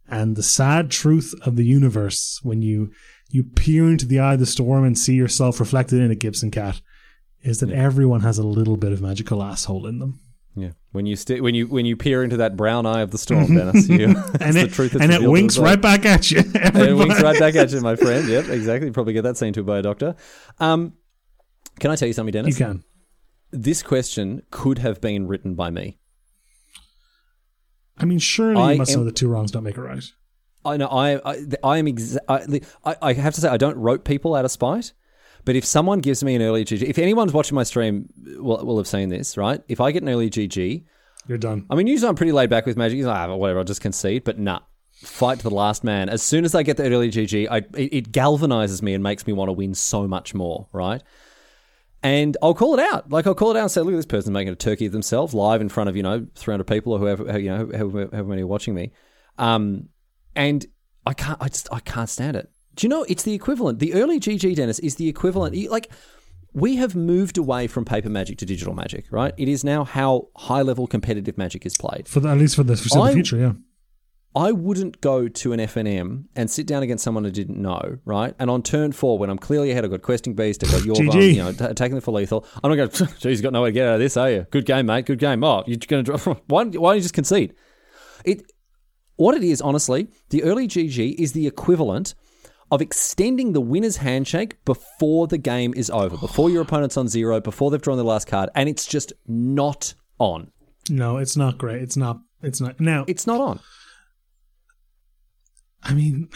And 0.07 0.35
the 0.35 0.43
sad 0.43 0.91
truth 0.91 1.33
of 1.41 1.55
the 1.55 1.65
universe, 1.65 2.39
when 2.43 2.61
you 2.61 2.91
you 3.31 3.43
peer 3.43 3.89
into 3.89 4.05
the 4.05 4.19
eye 4.19 4.33
of 4.35 4.39
the 4.39 4.45
storm 4.45 4.83
and 4.83 4.97
see 4.97 5.15
yourself 5.15 5.59
reflected 5.59 5.99
in 5.99 6.11
a 6.11 6.15
Gibson 6.15 6.51
Cat, 6.51 6.81
is 7.41 7.59
that 7.59 7.71
everyone 7.71 8.21
has 8.21 8.37
a 8.37 8.45
little 8.45 8.77
bit 8.77 8.91
of 8.91 9.01
magical 9.01 9.41
asshole 9.41 9.87
in 9.87 9.99
them. 9.99 10.19
Yeah, 10.55 10.71
when 10.91 11.07
you 11.07 11.15
sti 11.15 11.39
when 11.39 11.55
you 11.55 11.65
when 11.65 11.85
you 11.87 11.95
peer 11.97 12.23
into 12.23 12.37
that 12.37 12.55
brown 12.55 12.85
eye 12.85 13.01
of 13.01 13.09
the 13.09 13.17
storm, 13.17 13.55
Dennis, 13.55 13.89
you, 13.89 14.05
and 14.39 14.53
the 14.55 14.65
it, 14.65 14.71
truth. 14.71 14.91
That's 14.91 15.03
and 15.03 15.11
it 15.11 15.27
winks 15.27 15.57
right 15.57 15.81
back 15.81 16.05
at 16.05 16.29
you. 16.29 16.39
And 16.39 16.77
it 16.77 16.93
winks 16.93 17.23
right 17.23 17.39
back 17.39 17.55
at 17.55 17.71
you, 17.71 17.81
my 17.81 17.95
friend. 17.95 18.27
Yep, 18.27 18.49
exactly. 18.49 18.87
You 18.87 18.93
probably 18.93 19.13
get 19.13 19.23
that 19.23 19.35
seen 19.37 19.53
to 19.53 19.63
by 19.63 19.79
a 19.79 19.81
doctor. 19.81 20.15
Um, 20.59 20.93
can 21.79 21.89
I 21.89 21.95
tell 21.95 22.07
you 22.07 22.13
something, 22.13 22.33
Dennis? 22.33 22.59
You 22.59 22.65
can. 22.65 22.83
This 23.51 23.81
question 23.81 24.43
could 24.51 24.77
have 24.77 25.01
been 25.01 25.27
written 25.27 25.55
by 25.55 25.71
me. 25.71 25.97
I 27.97 28.05
mean, 28.05 28.19
surely 28.19 28.61
I 28.61 28.71
you 28.73 28.77
must 28.79 28.91
am- 28.91 28.99
know 28.99 29.05
that 29.05 29.15
two 29.15 29.27
wrongs 29.27 29.51
don't 29.51 29.63
make 29.63 29.77
a 29.77 29.81
right. 29.81 30.03
I 30.65 30.77
know. 30.77 30.87
I 30.87 31.15
I, 31.33 31.45
I 31.63 31.77
am. 31.77 31.85
Exa- 31.87 32.17
I, 32.27 32.61
I 32.89 32.95
I 33.01 33.13
have 33.13 33.33
to 33.35 33.41
say 33.41 33.49
I 33.49 33.57
don't 33.57 33.77
rope 33.77 34.03
people 34.05 34.33
out 34.35 34.45
of 34.45 34.51
spite. 34.51 34.93
But 35.45 35.57
if 35.57 35.65
someone 35.65 35.99
gives 35.99 36.23
me 36.23 36.35
an 36.35 36.41
early 36.41 36.63
GG, 36.63 36.83
if 36.83 36.97
anyone's 36.97 37.33
watching 37.33 37.55
my 37.55 37.63
stream, 37.63 38.07
will 38.37 38.65
will 38.65 38.77
have 38.77 38.87
seen 38.87 39.09
this, 39.09 39.35
right? 39.35 39.61
If 39.67 39.81
I 39.81 39.91
get 39.91 40.01
an 40.01 40.07
early 40.09 40.29
GG, 40.29 40.85
You're 41.27 41.37
done. 41.37 41.65
I 41.69 41.75
mean, 41.75 41.87
usually 41.87 42.07
I'm 42.07 42.15
pretty 42.15 42.31
laid 42.31 42.49
back 42.49 42.65
with 42.65 42.77
Magic. 42.77 42.95
He's 42.95 43.05
like, 43.05 43.29
ah, 43.29 43.35
whatever, 43.35 43.59
I'll 43.59 43.65
just 43.65 43.81
concede. 43.81 44.23
But 44.23 44.39
nah, 44.39 44.59
fight 44.93 45.39
to 45.39 45.43
the 45.43 45.53
last 45.53 45.83
man. 45.83 46.07
As 46.07 46.21
soon 46.21 46.45
as 46.45 46.55
I 46.55 46.63
get 46.63 46.77
the 46.77 46.83
early 46.89 47.09
GG, 47.11 47.49
I, 47.51 47.57
it, 47.77 47.93
it 47.93 48.11
galvanizes 48.13 48.81
me 48.81 48.93
and 48.93 49.03
makes 49.03 49.27
me 49.27 49.33
want 49.33 49.49
to 49.49 49.53
win 49.53 49.73
so 49.73 50.07
much 50.07 50.33
more, 50.33 50.67
right? 50.71 51.03
And 52.03 52.35
I'll 52.43 52.53
call 52.53 52.77
it 52.77 52.81
out. 52.81 53.09
Like 53.09 53.25
I'll 53.25 53.33
call 53.33 53.51
it 53.51 53.57
out 53.57 53.63
and 53.63 53.71
say, 53.71 53.81
look, 53.81 53.93
at 53.93 53.97
this 53.97 54.05
person's 54.05 54.31
making 54.33 54.51
a 54.51 54.57
turkey 54.57 54.85
of 54.85 54.91
themselves 54.91 55.33
live 55.33 55.61
in 55.61 55.69
front 55.69 55.89
of, 55.89 55.95
you 55.95 56.03
know, 56.03 56.27
300 56.35 56.65
people 56.65 56.93
or 56.93 56.99
whoever, 56.99 57.39
you 57.39 57.49
know, 57.49 57.69
however, 57.73 58.09
however 58.11 58.29
many 58.29 58.41
are 58.41 58.47
watching 58.47 58.75
me. 58.75 58.91
Um, 59.37 59.87
and 60.35 60.65
I 61.05 61.13
can't, 61.13 61.41
I 61.41 61.47
just, 61.47 61.69
I 61.71 61.79
can't 61.79 62.09
stand 62.09 62.35
it. 62.35 62.51
Do 62.75 62.85
you 62.85 62.89
know, 62.89 63.03
it's 63.07 63.23
the 63.23 63.33
equivalent. 63.33 63.79
The 63.79 63.93
early 63.93 64.19
GG, 64.19 64.55
Dennis, 64.55 64.79
is 64.79 64.95
the 64.95 65.07
equivalent. 65.07 65.55
Like, 65.69 65.91
we 66.53 66.75
have 66.75 66.95
moved 66.95 67.37
away 67.37 67.67
from 67.67 67.85
paper 67.85 68.09
magic 68.09 68.37
to 68.39 68.45
digital 68.45 68.73
magic, 68.73 69.05
right? 69.09 69.33
It 69.37 69.47
is 69.47 69.63
now 69.63 69.83
how 69.83 70.27
high 70.35 70.61
level 70.61 70.87
competitive 70.87 71.37
magic 71.37 71.65
is 71.65 71.77
played. 71.77 72.07
For 72.07 72.19
the, 72.19 72.29
at 72.29 72.37
least 72.37 72.55
for 72.55 72.63
the 72.63 72.75
foreseeable 72.75 73.03
I- 73.03 73.13
future, 73.13 73.37
yeah. 73.37 73.53
I 74.35 74.51
wouldn't 74.51 74.99
go 75.01 75.27
to 75.27 75.53
an 75.53 75.59
FNM 75.59 76.25
and 76.35 76.49
sit 76.49 76.65
down 76.65 76.81
against 76.81 77.03
someone 77.03 77.25
I 77.25 77.29
didn't 77.29 77.61
know, 77.61 77.99
right? 78.03 78.33
And 78.39 78.49
on 78.49 78.63
turn 78.63 78.91
four, 78.91 79.19
when 79.19 79.29
I'm 79.29 79.37
clearly 79.37 79.69
ahead, 79.69 79.85
I've 79.85 79.91
got 79.91 80.01
Questing 80.01 80.33
Beast, 80.33 80.63
I've 80.63 80.71
got 80.71 80.83
your 80.83 80.95
you 80.95 81.43
know, 81.43 81.51
t- 81.51 81.73
taking 81.75 81.95
the 81.95 82.01
for 82.01 82.11
lethal. 82.11 82.45
I'm 82.63 82.75
not 82.75 82.75
going, 82.75 83.09
geez, 83.19 83.39
you 83.39 83.43
got 83.43 83.53
no 83.53 83.61
way 83.61 83.69
to 83.69 83.73
get 83.73 83.87
out 83.87 83.93
of 83.95 83.99
this, 83.99 84.17
are 84.17 84.31
you? 84.31 84.47
Good 84.49 84.65
game, 84.65 84.87
mate. 84.87 85.05
Good 85.05 85.19
game. 85.19 85.43
Oh, 85.43 85.63
you're 85.67 85.77
going 85.87 86.03
to 86.03 86.17
drop. 86.17 86.41
Why, 86.47 86.63
why 86.63 86.91
don't 86.91 86.95
you 86.95 87.01
just 87.01 87.13
concede? 87.13 87.53
It, 88.25 88.51
what 89.17 89.35
it 89.35 89.43
is, 89.43 89.61
honestly, 89.61 90.07
the 90.29 90.43
early 90.43 90.67
GG 90.67 91.15
is 91.19 91.33
the 91.33 91.45
equivalent 91.45 92.15
of 92.71 92.81
extending 92.81 93.53
the 93.53 93.61
winner's 93.61 93.97
handshake 93.97 94.63
before 94.65 95.27
the 95.27 95.37
game 95.37 95.75
is 95.77 95.91
over, 95.91 96.17
before 96.17 96.49
your 96.49 96.63
opponent's 96.63 96.97
on 96.97 97.07
zero, 97.07 97.39
before 97.39 97.69
they've 97.69 97.81
drawn 97.81 97.97
their 97.97 98.05
last 98.05 98.25
card, 98.25 98.49
and 98.55 98.67
it's 98.67 98.87
just 98.87 99.13
not 99.27 99.93
on. 100.17 100.51
No, 100.89 101.17
it's 101.17 101.37
not 101.37 101.59
great. 101.59 101.83
It's 101.83 101.95
not. 101.95 102.19
It's 102.41 102.59
not. 102.59 102.79
Now, 102.79 103.05
It's 103.07 103.27
not 103.27 103.39
on. 103.39 103.59
I 105.83 105.93
mean, 105.93 106.29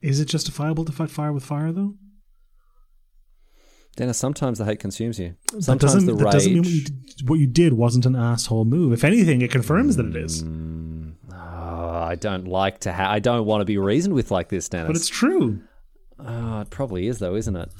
is 0.00 0.20
it 0.20 0.26
justifiable 0.26 0.84
to 0.84 0.92
fight 0.92 1.10
fire 1.10 1.32
with 1.32 1.44
fire, 1.44 1.72
though? 1.72 1.94
Dennis, 3.96 4.16
sometimes 4.16 4.58
the 4.58 4.64
hate 4.64 4.78
consumes 4.78 5.18
you. 5.18 5.34
that 5.52 5.62
Sometimes 5.64 5.94
doesn't, 5.94 6.06
the 6.06 6.14
that 6.24 6.32
doesn't 6.32 6.52
mean 6.52 6.62
what 6.62 6.70
you, 6.70 6.84
did, 6.84 7.28
what 7.28 7.34
you 7.40 7.46
did 7.48 7.72
wasn't 7.72 8.06
an 8.06 8.14
asshole 8.14 8.64
move. 8.64 8.92
If 8.92 9.02
anything, 9.02 9.42
it 9.42 9.50
confirms 9.50 9.96
that 9.96 10.06
it 10.06 10.14
is. 10.14 10.44
Oh, 11.32 11.34
I 11.34 12.14
don't 12.14 12.46
like 12.46 12.78
to 12.80 12.92
have. 12.92 13.10
I 13.10 13.18
don't 13.18 13.44
want 13.44 13.60
to 13.60 13.64
be 13.64 13.76
reasoned 13.76 14.14
with 14.14 14.30
like 14.30 14.50
this, 14.50 14.68
Dennis. 14.68 14.86
But 14.86 14.96
it's 14.96 15.08
true. 15.08 15.62
Oh, 16.18 16.60
it 16.60 16.70
probably 16.70 17.08
is, 17.08 17.18
though, 17.18 17.34
isn't 17.34 17.56
it? 17.56 17.70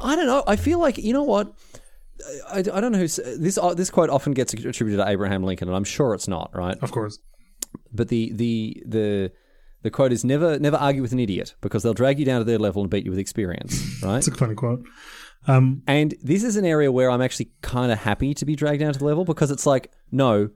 I 0.00 0.16
don't 0.16 0.26
know. 0.26 0.44
I 0.46 0.56
feel 0.56 0.78
like 0.78 0.98
you 0.98 1.12
know 1.12 1.22
what. 1.22 1.54
I, 2.48 2.58
I 2.58 2.62
don't 2.62 2.92
know 2.92 2.98
who's 2.98 3.16
this. 3.16 3.56
Uh, 3.56 3.74
this 3.74 3.90
quote 3.90 4.10
often 4.10 4.34
gets 4.34 4.52
attributed 4.52 5.04
to 5.04 5.08
Abraham 5.10 5.42
Lincoln, 5.44 5.68
and 5.68 5.76
I'm 5.76 5.84
sure 5.84 6.14
it's 6.14 6.28
not 6.28 6.50
right. 6.54 6.76
Of 6.82 6.92
course. 6.92 7.18
But 7.92 8.08
the 8.08 8.32
the 8.32 8.82
the 8.86 9.32
the 9.82 9.90
quote 9.90 10.12
is 10.12 10.24
never 10.24 10.58
never 10.58 10.76
argue 10.76 11.02
with 11.02 11.12
an 11.12 11.20
idiot 11.20 11.54
because 11.60 11.82
they'll 11.82 11.94
drag 11.94 12.18
you 12.18 12.24
down 12.24 12.40
to 12.40 12.44
their 12.44 12.58
level 12.58 12.82
and 12.82 12.90
beat 12.90 13.04
you 13.04 13.10
with 13.10 13.18
experience, 13.20 13.74
right? 14.02 14.18
It's 14.18 14.28
a 14.28 14.32
funny 14.32 14.54
quote. 14.54 14.82
Um, 15.46 15.82
And 15.86 16.14
this 16.22 16.42
is 16.42 16.56
an 16.56 16.64
area 16.64 16.90
where 16.90 17.10
I'm 17.10 17.20
actually 17.20 17.50
kind 17.60 17.92
of 17.92 17.98
happy 17.98 18.32
to 18.34 18.46
be 18.46 18.56
dragged 18.56 18.80
down 18.80 18.94
to 18.94 18.98
the 18.98 19.04
level 19.04 19.24
because 19.26 19.50
it's 19.50 19.66
like, 19.66 19.92
no, 20.10 20.48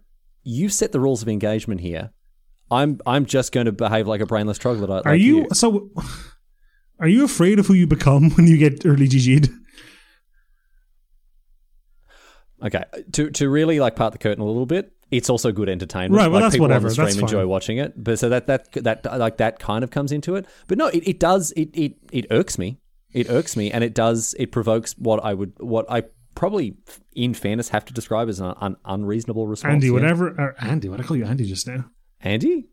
you 0.44 0.70
set 0.70 0.92
the 0.92 1.00
rules 1.00 1.20
of 1.20 1.28
engagement 1.28 1.82
here. 1.82 2.10
I'm 2.70 2.98
I'm 3.06 3.26
just 3.26 3.52
going 3.52 3.66
to 3.66 3.72
behave 3.72 4.06
like 4.06 4.20
a 4.22 4.26
brainless 4.26 4.58
troglodyte. 4.58 5.04
are 5.06 5.12
like 5.12 5.20
you, 5.20 5.46
so? 5.52 5.90
Are 7.00 7.06
you 7.06 7.24
afraid 7.24 7.58
of 7.60 7.66
who 7.66 7.74
you 7.74 7.86
become 7.86 8.30
when 8.36 8.46
you 8.48 8.56
get 8.56 8.84
early 8.84 9.08
GG'd? 9.08 9.50
Okay, 12.62 12.82
to 13.12 13.30
to 13.30 13.48
really 13.48 13.78
like 13.78 13.94
part 13.94 14.12
the 14.12 14.18
curtain 14.18 14.42
a 14.42 14.46
little 14.46 14.66
bit. 14.66 14.92
It's 15.10 15.30
also 15.30 15.52
good 15.52 15.68
entertainment. 15.68 16.14
Right, 16.14 16.28
well, 16.28 16.34
like 16.34 16.42
that's 16.42 16.54
people 16.54 16.64
whatever, 16.64 16.86
on 16.86 16.88
the 16.88 16.94
stream 16.94 17.06
that's 17.06 17.18
enjoy 17.18 17.40
fine. 17.40 17.48
watching 17.48 17.78
it, 17.78 17.92
but 17.96 18.18
so 18.18 18.28
that 18.28 18.46
that 18.46 18.72
that 18.72 19.04
like 19.18 19.38
that 19.38 19.58
kind 19.58 19.82
of 19.82 19.90
comes 19.90 20.12
into 20.12 20.36
it. 20.36 20.46
But 20.66 20.78
no, 20.78 20.88
it, 20.88 21.08
it 21.08 21.20
does. 21.20 21.52
It, 21.52 21.70
it 21.74 21.94
it 22.12 22.26
irks 22.30 22.58
me. 22.58 22.78
It 23.12 23.30
irks 23.30 23.56
me, 23.56 23.70
and 23.70 23.82
it 23.82 23.94
does. 23.94 24.34
It 24.38 24.52
provokes 24.52 24.94
what 24.98 25.24
I 25.24 25.32
would 25.32 25.54
what 25.58 25.86
I 25.90 26.04
probably, 26.34 26.76
in 27.14 27.34
fairness, 27.34 27.70
have 27.70 27.84
to 27.86 27.94
describe 27.94 28.28
as 28.28 28.38
an 28.38 28.54
un, 28.60 28.76
unreasonable 28.84 29.46
response. 29.46 29.72
Andy, 29.72 29.86
yeah. 29.86 29.92
whatever. 29.94 30.28
Or 30.28 30.54
Andy, 30.60 30.88
what 30.88 31.00
I 31.00 31.04
call 31.04 31.16
you 31.16 31.24
Andy 31.24 31.46
just 31.46 31.66
now? 31.66 31.86
Andy, 32.20 32.68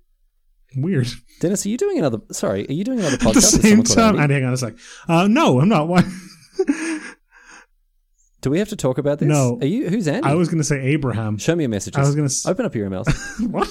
Weird. 0.75 1.07
Dennis, 1.39 1.65
are 1.65 1.69
you 1.69 1.77
doing 1.77 1.97
another? 1.97 2.19
Sorry, 2.31 2.67
are 2.67 2.73
you 2.73 2.83
doing 2.83 2.99
another 2.99 3.17
podcast? 3.17 3.27
At 3.55 3.61
the 3.61 3.67
same 3.67 3.83
time, 3.83 4.19
Andy? 4.19 4.23
Andy, 4.23 4.33
hang 4.35 4.45
on 4.45 4.53
a 4.53 4.57
sec. 4.57 4.73
Uh, 5.07 5.27
no, 5.27 5.59
I'm 5.59 5.69
not. 5.69 5.87
Why? 5.87 6.03
Do 8.45 8.51
we 8.51 8.59
have 8.59 8.69
to 8.69 8.75
talk 8.75 8.99
about 8.99 9.17
this? 9.17 9.27
No. 9.27 9.57
Are 9.59 9.65
you? 9.65 9.89
Who's 9.89 10.07
Andy? 10.07 10.29
I 10.29 10.35
was 10.35 10.49
going 10.49 10.59
to 10.59 10.63
say 10.63 10.79
Abraham. 10.79 11.39
Show 11.39 11.55
me 11.55 11.63
your 11.63 11.69
messages. 11.71 11.97
I 11.97 12.01
was 12.01 12.13
gonna 12.13 12.25
s- 12.25 12.45
open 12.45 12.63
up 12.63 12.75
your 12.75 12.87
emails. 12.87 13.07
what? 13.51 13.67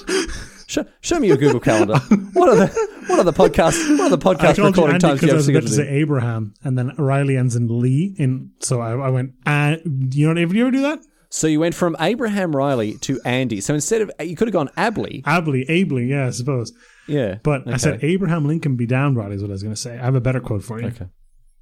show, 0.66 0.84
show 1.00 1.20
me 1.20 1.28
your 1.28 1.36
Google 1.36 1.60
Calendar. 1.60 1.96
what 2.32 2.48
are 2.48 2.56
the 2.56 2.66
what 3.06 3.20
are 3.20 3.22
the 3.22 3.32
podcast 3.32 3.78
what 3.96 4.12
are 4.12 4.16
the 4.16 4.18
podcast 4.18 4.56
recording 4.56 4.94
Andy 4.94 4.98
times 4.98 5.20
because 5.20 5.32
I 5.32 5.36
was 5.36 5.48
about 5.48 5.60
to 5.60 5.68
to 5.68 5.74
say? 5.74 5.88
Abraham, 5.88 6.54
and 6.64 6.76
then 6.76 6.92
Riley 6.98 7.36
ends 7.36 7.54
in 7.54 7.68
Lee, 7.68 8.16
and 8.18 8.50
so 8.58 8.80
I, 8.80 8.94
I 8.94 9.10
went. 9.10 9.34
Uh, 9.46 9.76
you 10.10 10.34
know, 10.34 10.40
have 10.40 10.52
you 10.52 10.62
ever 10.62 10.72
do 10.72 10.82
that? 10.82 10.98
So 11.30 11.46
you 11.46 11.60
went 11.60 11.76
from 11.76 11.96
Abraham 12.00 12.56
Riley 12.56 12.94
to 13.02 13.20
Andy. 13.24 13.60
So 13.60 13.74
instead 13.74 14.02
of 14.02 14.10
you 14.18 14.34
could 14.34 14.48
have 14.48 14.52
gone 14.52 14.70
Abley. 14.76 15.22
Abley, 15.22 15.68
Abley, 15.68 16.08
yeah, 16.08 16.26
I 16.26 16.30
suppose. 16.30 16.72
Yeah. 17.06 17.38
But 17.44 17.68
I 17.68 17.76
said 17.76 18.02
Abraham 18.02 18.44
Lincoln 18.44 18.74
be 18.74 18.86
down, 18.86 19.14
Riley, 19.14 19.36
is 19.36 19.42
what 19.42 19.50
I 19.50 19.52
was 19.52 19.62
going 19.62 19.76
to 19.76 19.80
say. 19.80 19.92
I 19.96 20.02
have 20.02 20.16
a 20.16 20.20
better 20.20 20.40
quote 20.40 20.64
for 20.64 20.80
you. 20.80 20.88
Okay. 20.88 21.06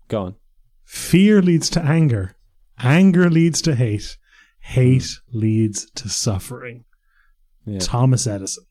Go 0.09 0.23
on. 0.23 0.35
Fear 0.85 1.43
leads 1.43 1.69
to 1.69 1.83
anger. 1.83 2.37
Anger 2.83 3.31
leads 3.31 3.63
to 3.63 3.75
hate. 3.75 4.17
Hate 4.61 5.09
leads 5.33 5.91
to 5.93 6.09
suffering. 6.09 6.85
Yeah. 7.65 7.79
Thomas 7.81 8.27
Edison. 8.27 8.65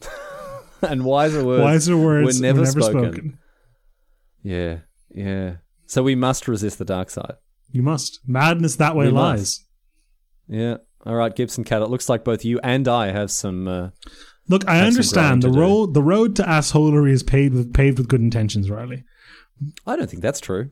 and 0.82 1.04
wiser 1.04 1.44
words. 1.44 1.62
Wiser 1.62 1.96
words 1.96 2.38
were 2.38 2.42
never, 2.42 2.60
were 2.60 2.66
never 2.66 2.80
spoken. 2.80 3.02
spoken. 3.12 3.38
Yeah. 4.42 4.78
Yeah. 5.10 5.56
So 5.86 6.02
we 6.02 6.14
must 6.14 6.48
resist 6.48 6.78
the 6.78 6.84
dark 6.84 7.10
side. 7.10 7.34
You 7.70 7.82
must. 7.82 8.20
Madness 8.26 8.76
that 8.76 8.96
way 8.96 9.06
We 9.06 9.12
lies. 9.12 9.40
must. 9.40 9.64
Yeah. 10.48 10.76
All 11.06 11.14
right, 11.14 11.34
Gibson 11.34 11.64
Cat. 11.64 11.82
It 11.82 11.90
looks 11.90 12.08
like 12.08 12.24
both 12.24 12.44
you 12.44 12.58
and 12.62 12.88
I 12.88 13.12
have 13.12 13.30
some. 13.30 13.68
Uh, 13.68 13.90
Look, 14.48 14.66
I 14.68 14.80
understand 14.80 15.42
the 15.42 15.50
do. 15.50 15.58
road. 15.58 15.94
The 15.94 16.02
road 16.02 16.36
to 16.36 16.42
assholery 16.42 17.10
is 17.12 17.22
paved 17.22 17.54
with 17.54 17.74
paved 17.74 17.98
with 17.98 18.08
good 18.08 18.20
intentions, 18.20 18.70
Riley. 18.70 19.04
I 19.86 19.96
don't 19.96 20.08
think 20.08 20.22
that's 20.22 20.40
true. 20.40 20.70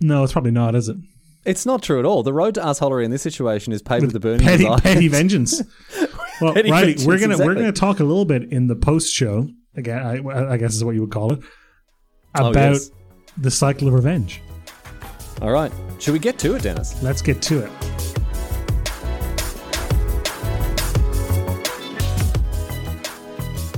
No, 0.00 0.22
it's 0.24 0.32
probably 0.32 0.50
not, 0.50 0.74
is 0.74 0.88
it? 0.88 0.96
It's 1.44 1.66
not 1.66 1.82
true 1.82 1.98
at 1.98 2.04
all. 2.06 2.22
The 2.22 2.32
road 2.32 2.54
to 2.54 2.60
assholery 2.62 3.04
in 3.04 3.10
this 3.10 3.22
situation 3.22 3.72
is 3.72 3.82
paved 3.82 4.04
with, 4.04 4.12
the 4.14 4.20
burning 4.20 4.46
petty 4.46 4.64
desires. 4.64 4.80
petty 4.80 5.08
vengeance. 5.18 5.62
Well, 6.40 6.54
Petty 6.54 6.70
Riley, 6.70 6.86
vengeance, 6.94 7.06
we're 7.06 7.18
gonna 7.18 7.38
we're 7.38 7.54
gonna 7.54 7.72
talk 7.72 8.00
a 8.00 8.04
little 8.04 8.24
bit 8.24 8.44
in 8.50 8.66
the 8.66 8.74
post 8.76 9.12
show 9.12 9.48
again. 9.76 9.98
I, 10.26 10.52
I 10.52 10.56
guess 10.56 10.74
is 10.74 10.82
what 10.84 10.94
you 10.94 11.02
would 11.02 11.10
call 11.12 11.32
it 11.32 11.40
Oh, 12.36 12.50
about 12.50 12.72
yes. 12.72 12.90
the 13.36 13.50
cycle 13.50 13.86
of 13.88 13.94
revenge. 13.94 14.40
All 15.42 15.50
right. 15.52 15.70
Should 16.00 16.12
we 16.14 16.18
get 16.18 16.38
to 16.40 16.54
it, 16.54 16.62
Dennis? 16.62 17.00
Let's 17.02 17.20
get 17.22 17.40
to 17.42 17.64
it. 17.64 17.70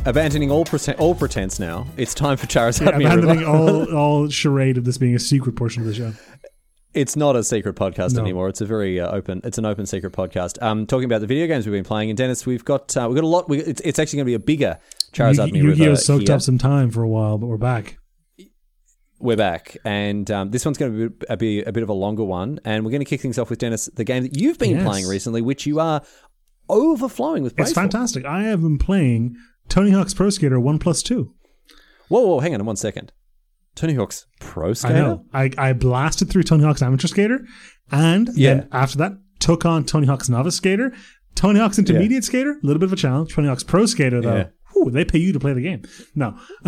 Abandoning 0.05 0.53
all 0.53 0.65
prete- 0.65 0.95
all 1.01 1.17
pretense 1.17 1.59
now, 1.59 1.85
it's 1.97 2.15
time 2.15 2.37
for 2.37 2.47
Charizard 2.47 2.91
Yeah, 3.01 3.09
abandoning 3.11 3.45
all 3.45 3.93
all 3.97 4.29
charade 4.29 4.79
of 4.79 4.85
this 4.85 4.99
being 4.99 5.17
a 5.17 5.19
secret 5.19 5.57
portion 5.57 5.83
of 5.83 5.89
the 5.89 5.95
show. 5.95 6.13
It's 6.97 7.15
not 7.15 7.37
a 7.37 7.45
secret 7.45 7.77
podcast 7.77 8.15
No. 8.15 8.23
anymore. 8.23 8.49
It's 8.49 8.61
a 8.63 8.67
very 8.67 8.99
uh, 8.99 9.11
open. 9.11 9.41
It's 9.45 9.59
an 9.59 9.67
open 9.67 9.85
secret 9.87 10.13
podcast. 10.13 10.61
Um, 10.63 10.87
talking 10.87 11.05
about 11.05 11.21
the 11.21 11.27
video 11.27 11.47
games 11.47 11.67
we've 11.67 11.73
been 11.75 11.85
playing, 11.85 12.09
and 12.11 12.17
Dennis, 12.17 12.47
we've 12.47 12.65
got 12.65 12.97
uh, 12.97 13.07
we've 13.09 13.15
got 13.17 13.25
a 13.25 13.29
lot. 13.29 13.49
We, 13.49 13.59
it's, 13.59 13.81
it's 13.83 13.99
actually 13.99 14.17
going 14.19 14.25
to 14.27 14.31
be 14.31 14.35
a 14.35 14.39
bigger 14.39 14.79
Charizard 15.13 15.53
Yu- 15.55 15.63
Yu-Gi-Oh 15.69 15.95
soaked 15.97 16.29
here. 16.29 16.37
up 16.37 16.43
some 16.43 16.59
time 16.59 16.91
for 16.91 17.03
a 17.03 17.09
while, 17.09 17.37
but 17.39 17.47
we're 17.49 17.59
back. 17.59 17.99
We're 19.19 19.37
back, 19.37 19.77
and 19.85 20.31
um, 20.31 20.51
this 20.51 20.65
one's 20.65 20.77
going 20.79 20.93
to 20.93 21.11
be 21.11 21.27
a, 21.29 21.37
be 21.37 21.63
a 21.63 21.73
bit 21.73 21.83
of 21.83 21.89
a 21.89 21.95
longer 21.95 22.25
one. 22.25 22.61
And 22.65 22.85
we're 22.85 22.91
going 22.91 23.01
to 23.01 23.07
kick 23.07 23.21
things 23.21 23.39
off 23.39 23.49
with 23.51 23.59
Dennis, 23.59 23.89
the 23.95 24.05
game 24.05 24.23
that 24.25 24.37
you've 24.39 24.59
been 24.59 24.77
Yes. 24.77 24.87
playing 24.87 25.07
recently, 25.07 25.41
which 25.43 25.67
you 25.67 25.81
are 25.81 26.03
overflowing 26.69 27.43
with. 27.43 27.53
It's 27.53 27.57
praise 27.57 27.75
for. 27.75 27.81
fantastic. 27.81 28.25
I 28.25 28.43
have 28.45 28.61
been 28.63 28.79
playing 28.79 29.37
Tony 29.69 29.91
Hawk's 29.91 30.13
Pro 30.15 30.31
Skater 30.31 30.59
One 30.61 30.79
Plus 30.79 31.03
Two. 31.03 31.35
Whoa, 32.09 32.21
whoa, 32.27 32.41
hang 32.41 32.55
on 32.55 32.65
one 32.65 32.77
second. 32.77 33.13
Tony 33.77 33.95
Hawk's 33.95 34.27
Pro 34.41 34.73
Skater. 34.73 34.95
I 34.95 34.99
know. 34.99 35.25
I, 35.33 35.51
I 35.57 35.73
blasted 35.75 36.29
through 36.31 36.43
Tony 36.43 36.65
Hawk's 36.65 36.83
Amateur 36.83 37.07
Skater, 37.07 37.47
and 37.93 38.29
Yeah. 38.35 38.55
then 38.55 38.69
after 38.73 38.99
that 38.99 39.13
took 39.39 39.65
on 39.65 39.85
Tony 39.85 40.07
Hawk's 40.07 40.29
Novice 40.29 40.57
Skater, 40.57 40.93
Tony 41.37 41.61
Hawk's 41.61 41.79
Intermediate 41.79 42.25
Skater. 42.25 42.53
A 42.53 42.67
little 42.67 42.81
bit 42.81 42.87
of 42.87 42.93
a 42.95 42.97
challenge. 42.97 43.35
Tony 43.35 43.47
Hawk's 43.49 43.63
Pro 43.63 43.87
Skater 43.87 44.21
though. 44.21 44.37
Yeah. 44.37 44.47
whew, 44.73 44.91
they 44.91 45.05
pay 45.05 45.19
you 45.19 45.33
to 45.33 45.39
play 45.39 45.53
the 45.53 45.61
game. 45.61 45.83
No, 46.15 46.37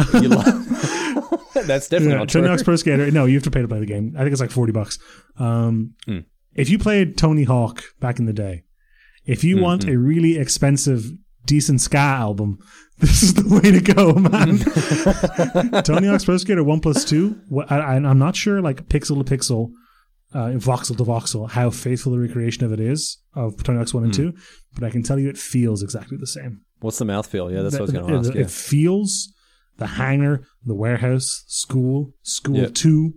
That's 1.55 1.89
definitely 1.89 2.13
Yeah, 2.13 2.19
not 2.19 2.29
Tony 2.29 2.45
true. 2.45 2.49
Hawk's 2.49 2.63
Pro 2.63 2.77
Skater. 2.77 3.11
No, 3.11 3.25
you 3.25 3.35
have 3.35 3.43
to 3.45 3.51
pay 3.51 3.63
to 3.63 3.69
play 3.69 3.81
the 3.81 3.87
game. 3.87 4.15
I 4.17 4.21
think 4.21 4.33
it's 4.33 4.41
like 4.41 4.51
forty 4.51 4.73
bucks. 4.73 4.99
Um, 5.39 5.95
Mm. 6.07 6.25
If 6.55 6.71
you 6.71 6.79
played 6.79 7.17
Tony 7.17 7.45
Hawk 7.45 7.85
back 8.01 8.19
in 8.19 8.27
the 8.27 8.33
day, 8.33 8.65
if 9.25 9.45
you 9.45 9.59
want 9.59 9.83
Mm-hmm. 9.83 9.95
a 9.95 9.99
really 9.99 10.37
expensive, 10.39 11.05
decent 11.47 11.81
ska 11.81 11.99
album, 11.99 12.59
this 13.01 13.23
is 13.23 13.35
the 13.35 13.49
way 13.49 13.71
to 13.71 13.81
go, 13.81 14.13
man. 14.15 15.83
Tony 15.85 16.09
Hawk's 16.09 16.25
Pro 16.25 16.37
Skater 16.37 16.65
One 16.65 16.81
Plus 16.81 17.05
Two. 17.05 17.41
wh- 17.53 17.71
I, 17.71 17.79
I- 17.79 17.95
I'm 17.97 18.19
not 18.19 18.35
sure, 18.37 18.61
like 18.61 18.89
pixel 18.89 19.25
to 19.25 19.37
pixel, 19.37 19.71
uh, 20.35 20.53
voxel 20.59 20.97
to 20.97 21.05
voxel, 21.05 21.49
how 21.51 21.71
faithful 21.71 22.13
the 22.13 22.19
recreation 22.19 22.65
of 22.65 22.73
it 22.73 22.81
is 22.81 23.19
of 23.35 23.63
Tony 23.63 23.79
Hawk's 23.79 23.95
One 23.95 24.05
and 24.05 24.15
Hmm. 24.15 24.31
Two, 24.31 24.35
but 24.75 24.85
I 24.85 24.91
can 24.91 25.03
tell 25.03 25.19
you 25.19 25.29
it 25.29 25.39
feels 25.39 25.83
exactly 25.83 26.17
the 26.19 26.27
same. 26.27 26.63
What's 26.81 26.99
the 26.99 27.05
mouthfeel? 27.05 27.53
Yeah, 27.53 27.63
that's 27.63 27.75
what 27.75 27.81
I 27.81 27.83
was 27.83 27.93
going 27.93 28.07
to 28.09 28.15
it, 28.15 28.19
ask. 28.19 28.31
it 28.35 28.39
Yeah. 28.41 28.47
feels 28.47 29.33
the 29.79 29.87
hangar, 29.87 30.45
the 30.65 30.75
warehouse, 30.75 31.45
school, 31.47 32.13
school 32.23 32.57
Yep. 32.57 32.75
two, 32.75 33.15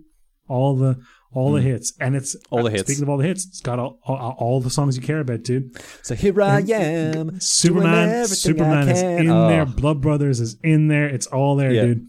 all 0.48 0.76
the 0.76 0.96
all 1.34 1.52
the 1.52 1.60
hits, 1.62 1.92
and 2.00 2.14
it's 2.16 2.34
Mm. 2.36 2.40
All 2.50 2.62
the 2.64 2.70
hits. 2.70 2.82
Speaking 2.84 3.02
of 3.02 3.08
all 3.08 3.16
the 3.18 3.26
hits, 3.26 3.46
it's 3.46 3.60
got 3.60 3.78
all, 3.78 3.98
all, 4.04 4.34
all 4.38 4.60
the 4.60 4.70
songs 4.70 4.96
you 4.96 5.02
care 5.02 5.20
about, 5.20 5.42
dude. 5.42 5.70
So 6.02 6.14
here 6.14 6.40
I 6.42 6.60
am, 6.60 7.40
Superman, 7.40 8.26
Superman 8.26 8.88
is 8.88 9.02
in 9.02 9.30
Oh. 9.30 9.48
there. 9.48 9.64
Blood 9.66 10.00
Brothers 10.00 10.40
is 10.40 10.56
in 10.62 10.88
there. 10.88 11.06
It's 11.08 11.26
all 11.26 11.56
there, 11.56 11.72
Yeah. 11.72 11.82
dude. 11.86 12.06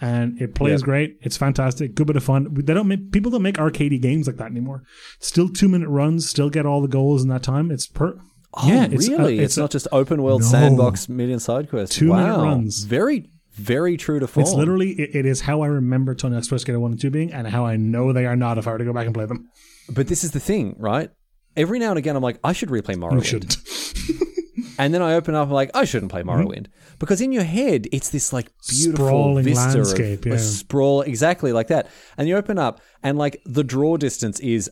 And 0.00 0.40
it 0.40 0.54
plays 0.56 0.80
Yeah. 0.80 0.84
great. 0.84 1.16
It's 1.22 1.36
fantastic. 1.36 1.94
Good 1.94 2.08
bit 2.08 2.16
of 2.16 2.24
fun. 2.24 2.48
They 2.52 2.74
don't 2.74 2.88
make 2.88 3.12
people 3.12 3.30
don't 3.30 3.42
make 3.42 3.56
arcadey 3.56 4.00
games 4.02 4.26
like 4.26 4.36
that 4.38 4.50
anymore. 4.50 4.82
Still 5.20 5.48
two 5.48 5.68
minute 5.68 5.88
runs. 5.88 6.28
Still 6.28 6.50
get 6.50 6.66
all 6.66 6.82
the 6.82 6.88
goals 6.88 7.22
in 7.22 7.28
that 7.28 7.42
time. 7.44 7.70
It's 7.70 7.86
per. 7.86 8.18
Oh, 8.54 8.68
yeah, 8.68 8.86
it's, 8.90 9.08
uh, 9.08 9.12
really? 9.12 9.38
it's 9.38 9.44
it's, 9.52 9.56
a- 9.56 9.60
not 9.60 9.70
just 9.70 9.86
open 9.92 10.22
world 10.22 10.42
No. 10.42 10.46
sandbox 10.48 11.08
million 11.08 11.38
side 11.38 11.70
quests. 11.70 11.94
Two 11.96 12.08
minute 12.12 12.36
runs. 12.36 12.82
Very, 12.84 13.30
very 13.52 13.96
true 13.96 14.18
to 14.20 14.26
form. 14.26 14.42
It's 14.44 14.54
literally 14.54 14.92
it, 14.92 15.14
it 15.14 15.26
is 15.26 15.42
how 15.42 15.62
I 15.62 15.66
remember 15.66 16.14
Tony 16.14 16.34
Hawk's 16.34 16.48
Pro 16.48 16.58
Skater 16.58 16.80
One 16.80 16.92
and 16.92 17.00
Two 17.00 17.10
being, 17.10 17.32
and 17.32 17.46
how 17.46 17.64
I 17.66 17.76
know 17.76 18.12
they 18.12 18.26
are 18.26 18.36
not 18.36 18.58
if 18.58 18.66
I 18.66 18.72
were 18.72 18.78
to 18.78 18.84
go 18.84 18.92
back 18.92 19.06
and 19.06 19.14
play 19.14 19.26
them. 19.26 19.48
But 19.88 20.08
this 20.08 20.24
is 20.24 20.30
the 20.30 20.40
thing, 20.40 20.76
right? 20.78 21.10
Every 21.56 21.78
now 21.78 21.90
and 21.90 21.98
again, 21.98 22.16
I'm 22.16 22.22
like, 22.22 22.38
I 22.42 22.52
should 22.52 22.70
replay 22.70 22.94
You 22.94 23.00
Morrowind. 23.02 23.24
shouldn't. 23.24 23.56
And 24.78 24.92
then 24.92 25.02
I 25.02 25.14
open 25.14 25.34
up, 25.34 25.48
I'm 25.48 25.52
like, 25.52 25.70
I 25.74 25.84
shouldn't 25.84 26.10
play 26.10 26.22
Morrowind. 26.22 26.66
Mm-hmm. 26.66 26.94
Because 26.98 27.20
in 27.20 27.32
your 27.32 27.44
head, 27.44 27.86
it's 27.92 28.10
this 28.10 28.32
like 28.32 28.50
beautiful 28.68 29.06
Sprawling 29.06 29.44
vista 29.44 29.76
landscape, 29.78 30.26
of, 30.26 30.32
yeah. 30.32 30.38
sprawl, 30.38 31.02
exactly 31.02 31.52
like 31.52 31.68
that. 31.68 31.88
And 32.16 32.28
you 32.28 32.36
open 32.36 32.58
up, 32.58 32.80
and 33.02 33.18
like 33.18 33.40
the 33.44 33.64
draw 33.64 33.96
distance 33.96 34.40
is 34.40 34.70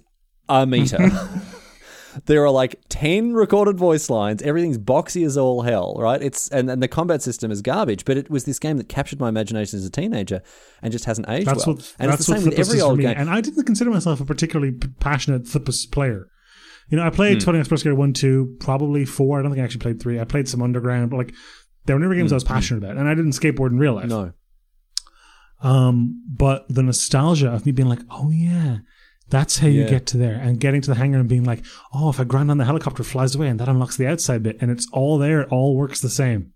a 0.49 0.67
meter. 0.67 0.99
there 2.27 2.45
are 2.45 2.51
like 2.51 2.77
10 2.89 3.35
recorded 3.35 3.77
voice 3.77 4.11
lines. 4.11 4.43
Everything's 4.43 4.79
boxy 4.79 5.25
as 5.25 5.37
all 5.37 5.63
hell, 5.63 5.97
right? 5.99 6.23
It's 6.23 6.49
and, 6.49 6.71
and 6.71 6.83
the 6.83 6.89
combat 6.89 7.23
system 7.23 7.51
is 7.51 7.63
garbage, 7.63 8.05
but 8.05 8.17
it 8.17 8.31
was 8.31 8.45
this 8.45 8.59
game 8.59 8.77
that 8.79 8.89
captured 8.89 9.21
my 9.21 9.29
imagination 9.29 9.79
as 9.79 9.85
a 9.85 9.91
teenager 9.91 10.43
and 10.83 10.93
just 10.93 11.05
hasn't 11.05 11.29
aged 11.29 11.47
That's 11.47 11.67
well. 11.67 11.77
what 11.77 11.95
and 11.99 12.11
that's 12.11 12.21
it's 12.21 12.29
the 12.29 12.37
same 12.37 12.49
with 12.49 12.59
every 12.59 12.81
old 12.81 13.01
game. 13.01 13.15
And 13.17 13.31
I 13.31 13.41
didn't 13.41 13.65
consider 13.65 13.91
myself 13.91 14.21
a 14.21 14.25
particularly 14.25 14.73
passionate 15.01 15.45
Flippus 15.45 15.91
player. 15.91 16.29
You 16.89 16.97
know, 16.97 17.05
I 17.05 17.11
played 17.11 17.41
Tony 17.41 17.59
Hawk's 17.59 17.69
Pro 17.69 17.77
Skater 17.77 17.95
One, 17.95 18.13
Two, 18.13 18.57
probably 18.59 19.05
four. 19.05 19.39
I 19.39 19.43
don't 19.43 19.53
think 19.53 19.61
I 19.61 19.65
actually 19.65 19.81
played 19.81 20.03
three. 20.03 20.19
I 20.19 20.25
played 20.25 20.49
some 20.49 20.61
Underground, 20.61 21.11
but 21.11 21.19
like 21.19 21.35
they 21.87 21.95
were 21.95 22.01
never 22.01 22.15
games 22.15 22.33
I 22.33 22.37
was 22.37 22.45
passionate 22.45 22.79
about, 22.79 22.97
and 22.97 23.09
I 23.09 23.15
didn't 23.15 23.33
skateboard 23.33 23.71
in 23.71 23.79
real 23.79 23.95
life. 23.95 24.09
No. 24.09 24.33
Um, 25.63 26.25
but 26.27 26.67
the 26.69 26.83
nostalgia 26.83 27.53
of 27.53 27.67
me 27.67 27.73
being 27.73 27.89
like, 27.89 28.01
oh 28.11 28.31
yeah, 28.31 28.79
that's 29.31 29.59
how 29.59 29.69
you 29.69 29.83
Yeah. 29.83 29.91
get 29.91 30.07
to 30.07 30.17
there, 30.19 30.35
and 30.35 30.61
getting 30.61 30.81
to 30.83 30.91
the 30.91 30.97
hangar 30.97 31.19
and 31.19 31.29
being 31.29 31.45
like, 31.45 31.65
oh, 31.95 32.11
if 32.11 32.21
I 32.21 32.25
grind 32.25 32.51
on 32.51 32.59
the 32.59 32.65
helicopter, 32.65 33.03
flies 33.03 33.35
away, 33.35 33.49
and 33.49 33.59
that 33.61 33.69
unlocks 33.69 33.97
the 33.97 34.07
outside 34.07 34.43
bit, 34.43 34.59
and 34.61 34.71
it's 34.71 34.87
all 34.93 35.19
there. 35.19 35.41
It 35.43 35.49
all 35.51 35.77
works 35.77 36.01
the 36.01 36.11
same. 36.11 36.53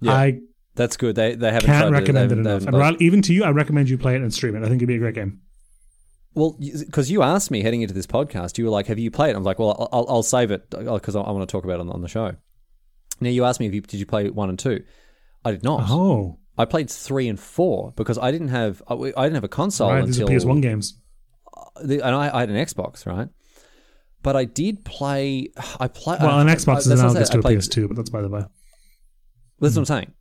Yeah. 0.00 0.12
I 0.14 0.38
That's 0.76 0.96
good. 0.96 1.16
They 1.16 1.34
they 1.34 1.52
haven't 1.52 1.66
can't 1.66 1.92
recommend 1.92 2.30
they 2.30 2.36
it 2.36 2.38
enough. 2.38 2.66
And 2.66 2.76
Ral- 2.76 2.96
even 3.02 3.20
to 3.22 3.34
you, 3.34 3.44
I 3.44 3.50
recommend 3.50 3.90
you 3.90 3.98
play 3.98 4.14
it 4.14 4.22
and 4.22 4.32
stream 4.32 4.54
it. 4.56 4.60
I 4.60 4.68
think 4.68 4.76
it'd 4.76 4.88
be 4.88 4.94
a 4.94 4.98
great 4.98 5.14
game. 5.14 5.40
Well, 6.32 6.56
because 6.60 7.10
you 7.10 7.22
asked 7.22 7.50
me 7.50 7.60
heading 7.62 7.82
into 7.82 7.92
this 7.92 8.06
podcast, 8.06 8.56
you 8.56 8.64
were 8.64 8.70
like, 8.70 8.86
"Have 8.86 8.98
you 9.00 9.10
played?" 9.10 9.34
I 9.34 9.38
was 9.38 9.44
like, 9.44 9.58
"Well, 9.58 9.88
I'll, 9.92 10.06
I'll- 10.08 10.22
save 10.22 10.52
it 10.52 10.72
uh, 10.72 10.94
because 10.94 11.16
I, 11.16 11.20
I 11.22 11.32
want 11.32 11.46
to 11.46 11.52
talk 11.52 11.64
about 11.64 11.74
it 11.74 11.80
on, 11.80 11.90
on 11.90 12.02
the 12.02 12.08
show." 12.08 12.36
Now 13.20 13.28
you 13.30 13.44
asked 13.44 13.58
me 13.60 13.66
if 13.66 13.74
you 13.74 13.80
did 13.80 13.98
you 13.98 14.06
play 14.06 14.30
one 14.30 14.48
and 14.48 14.58
two. 14.58 14.84
I 15.44 15.50
did 15.50 15.64
not. 15.64 15.90
Oh, 15.90 16.38
I 16.56 16.66
played 16.66 16.88
three 16.88 17.28
and 17.28 17.38
four 17.38 17.92
because 17.96 18.16
I 18.16 18.30
didn't 18.30 18.48
have 18.48 18.80
I, 18.86 18.94
didn't 18.94 19.34
have 19.34 19.44
a 19.44 19.48
console 19.48 19.90
right. 19.90 20.06
These 20.06 20.20
are 20.20 20.22
until 20.30 20.38
PS1 20.54 20.62
games. 20.62 20.99
The, 21.82 22.00
and 22.04 22.14
I, 22.14 22.34
I 22.34 22.40
had 22.40 22.50
an 22.50 22.56
Xbox, 22.56 23.06
right? 23.06 23.28
But 24.22 24.36
I 24.36 24.44
did 24.44 24.84
play. 24.84 25.48
I 25.78 25.88
play. 25.88 26.18
Well, 26.20 26.30
I, 26.30 26.42
an 26.42 26.48
Xbox 26.48 26.76
I- 26.76 26.78
is 26.78 26.86
analogous 26.88 27.28
to 27.30 27.38
a 27.38 27.42
played- 27.42 27.58
PS2, 27.58 27.88
but 27.88 27.96
that's 27.96 28.10
by 28.10 28.22
the 28.22 28.28
way. 28.28 28.44
That's 29.60 29.76
what 29.76 29.82
I'm 29.82 29.82
hmm. 29.82 30.00
saying. 30.00 30.12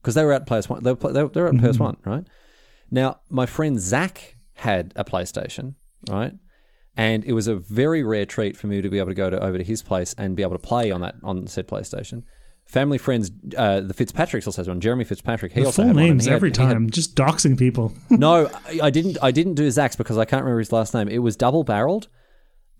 Because 0.00 0.14
they 0.14 0.24
were 0.24 0.32
at 0.32 0.46
PS1. 0.46 0.82
They 0.82 0.92
were, 0.92 1.12
they 1.12 1.22
were, 1.22 1.28
they 1.28 1.40
were 1.40 1.48
at 1.48 1.54
mm-hmm. 1.54 1.66
PS1, 1.66 1.96
right? 2.04 2.24
Now, 2.90 3.20
my 3.30 3.46
friend 3.46 3.80
Zach 3.80 4.36
had 4.54 4.92
a 4.96 5.04
PlayStation, 5.04 5.76
right? 6.10 6.32
And 6.96 7.24
it 7.24 7.32
was 7.32 7.46
a 7.46 7.56
very 7.56 8.02
rare 8.02 8.26
treat 8.26 8.56
for 8.56 8.66
me 8.66 8.82
to 8.82 8.90
be 8.90 8.98
able 8.98 9.08
to 9.08 9.14
go 9.14 9.30
to 9.30 9.42
over 9.42 9.58
to 9.58 9.64
his 9.64 9.82
place 9.82 10.14
and 10.18 10.36
be 10.36 10.42
able 10.42 10.52
to 10.52 10.58
play 10.58 10.90
on 10.90 11.00
that 11.00 11.14
on 11.22 11.46
said 11.46 11.68
PlayStation. 11.68 12.24
Family 12.72 12.96
friends, 12.96 13.30
uh, 13.54 13.80
the 13.80 13.92
Fitzpatricks 13.92 14.46
also 14.46 14.60
has 14.62 14.66
one. 14.68 14.80
Jeremy 14.80 15.04
Fitzpatrick, 15.04 15.52
he 15.52 15.60
The 15.60 15.66
also 15.66 15.82
full 15.82 15.88
had 15.88 15.94
one, 15.96 16.04
and 16.04 16.10
names 16.12 16.24
he 16.24 16.30
had- 16.30 16.36
every 16.36 16.50
he 16.50 16.56
had- 16.62 16.72
time, 16.72 16.88
just 16.88 17.14
doxing 17.14 17.58
people. 17.58 17.92
no, 18.10 18.48
I, 18.66 18.80
I 18.84 18.90
didn't. 18.90 19.18
I 19.20 19.30
didn't 19.30 19.54
do 19.54 19.70
Zach's 19.70 19.94
because 19.94 20.16
I 20.16 20.24
can't 20.24 20.42
remember 20.42 20.60
his 20.60 20.72
last 20.72 20.94
name. 20.94 21.08
It 21.08 21.18
was 21.18 21.36
double 21.36 21.64
barreled, 21.64 22.08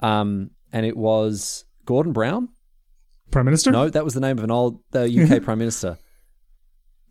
um, 0.00 0.50
and 0.72 0.86
it 0.86 0.96
was 0.96 1.66
Gordon 1.84 2.14
Brown. 2.14 2.48
Prime 3.30 3.44
Minister? 3.44 3.70
No, 3.70 3.90
that 3.90 4.02
was 4.02 4.14
the 4.14 4.20
name 4.20 4.38
of 4.38 4.44
an 4.44 4.50
old 4.50 4.80
uh, 4.94 5.00
UK 5.00 5.42
Prime 5.44 5.58
Minister. 5.58 5.98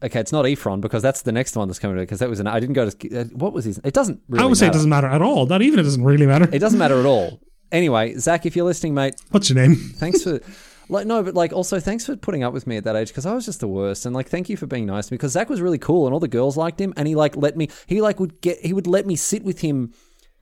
Okay, 0.04 0.20
it's 0.20 0.32
not 0.32 0.48
Ephron 0.48 0.82
because 0.82 1.04
that's 1.04 1.22
the 1.22 1.32
next 1.32 1.56
one 1.56 1.68
that's 1.68 1.78
coming 1.78 1.98
to 1.98 2.02
because 2.02 2.18
that 2.18 2.30
was 2.30 2.40
an. 2.40 2.48
I 2.48 2.60
didn't 2.60 2.74
go 2.74 2.90
to. 2.90 3.20
uh, 3.20 3.24
What 3.26 3.54
was 3.54 3.66
his? 3.66 3.80
It 3.84 3.94
doesn't 3.94 4.22
really 4.28 4.44
I 4.44 4.48
would 4.48 4.58
say 4.58 4.66
it 4.66 4.70
matter. 4.70 4.78
doesn't 4.80 4.90
matter 4.90 5.08
at 5.08 5.22
all. 5.22 5.46
Not 5.46 5.62
even 5.62 5.80
it 5.80 5.84
doesn't 5.84 6.04
really 6.04 6.26
matter. 6.26 6.50
It 6.52 6.58
doesn't 6.58 6.80
matter 6.80 7.00
at 7.00 7.06
all. 7.06 7.40
Anyway, 7.72 8.16
Zach, 8.18 8.48
if 8.48 8.56
you're 8.56 8.66
listening, 8.66 8.96
mate, 8.96 9.14
What's 9.30 9.52
your 9.52 9.58
name? 9.62 9.76
thanks 9.76 10.24
for. 10.24 10.40
Like 10.92 11.08
no, 11.08 11.24
but 11.24 11.36
like 11.36 11.54
also 11.54 11.80
thanks 11.80 12.06
for 12.06 12.18
putting 12.18 12.44
up 12.44 12.52
with 12.52 12.68
me 12.68 12.76
at 12.76 12.84
that 12.84 12.98
age 12.98 13.08
because 13.08 13.26
I 13.26 13.34
was 13.34 13.46
just 13.46 13.62
the 13.62 13.68
worst 13.68 14.06
and 14.06 14.14
like 14.14 14.28
thank 14.28 14.50
you 14.50 14.58
for 14.58 14.68
being 14.68 14.86
nice 14.86 15.08
to 15.08 15.14
me 15.14 15.18
because 15.18 15.32
Zach 15.32 15.50
was 15.50 15.62
really 15.62 15.78
cool 15.78 16.06
and 16.06 16.14
all 16.14 16.20
the 16.20 16.28
girls 16.28 16.58
liked 16.58 16.82
him 16.82 16.94
and 16.98 17.08
he 17.08 17.16
like 17.16 17.38
let 17.38 17.56
me 17.56 17.70
he 17.88 18.02
like 18.02 18.20
would 18.20 18.42
get 18.42 18.60
he 18.60 18.74
would 18.74 18.88
let 18.88 19.06
me 19.06 19.16
sit 19.16 19.46
with 19.46 19.62
him 19.62 19.94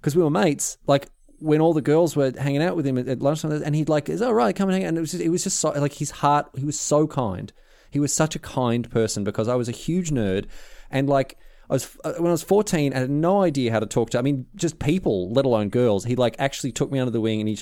because 0.01 0.15
we 0.15 0.23
were 0.23 0.31
mates 0.31 0.79
like 0.87 1.07
when 1.37 1.61
all 1.61 1.73
the 1.73 1.83
girls 1.83 2.15
were 2.15 2.33
hanging 2.35 2.63
out 2.63 2.75
with 2.75 2.87
him 2.87 2.97
at, 2.97 3.07
at 3.07 3.21
lunchtime 3.21 3.51
and 3.51 3.75
he'd 3.75 3.89
like 3.89 4.09
is 4.09 4.23
all 4.23 4.33
right? 4.33 4.55
Come 4.55 4.69
and 4.69 4.73
hang 4.73 4.85
out 4.85 4.89
and 4.89 4.97
it 4.97 5.01
was 5.01 5.11
just, 5.11 5.23
it 5.23 5.29
was 5.29 5.43
just 5.43 5.59
so 5.59 5.69
like 5.69 5.93
his 5.93 6.09
heart 6.09 6.47
he 6.57 6.65
was 6.65 6.79
so 6.79 7.05
kind. 7.05 7.53
He 7.91 7.99
was 7.99 8.11
such 8.11 8.35
a 8.35 8.39
kind 8.39 8.89
person 8.89 9.23
because 9.23 9.47
I 9.47 9.53
was 9.53 9.69
a 9.69 9.71
huge 9.71 10.09
nerd 10.09 10.47
and 10.89 11.07
like 11.07 11.37
I 11.69 11.73
was 11.73 11.95
uh, 12.03 12.13
when 12.13 12.29
I 12.29 12.31
was 12.31 12.41
14 12.41 12.91
I 12.91 12.97
had 12.97 13.11
no 13.11 13.43
idea 13.43 13.71
how 13.71 13.81
to 13.81 13.85
talk 13.85 14.09
to 14.09 14.17
I 14.17 14.23
mean 14.23 14.47
just 14.55 14.79
people 14.79 15.31
let 15.31 15.45
alone 15.45 15.69
girls 15.69 16.05
he 16.05 16.15
like 16.15 16.37
actually 16.39 16.71
took 16.71 16.91
me 16.91 16.97
under 16.97 17.11
the 17.11 17.21
wing 17.21 17.39
and 17.39 17.47
he 17.47 17.59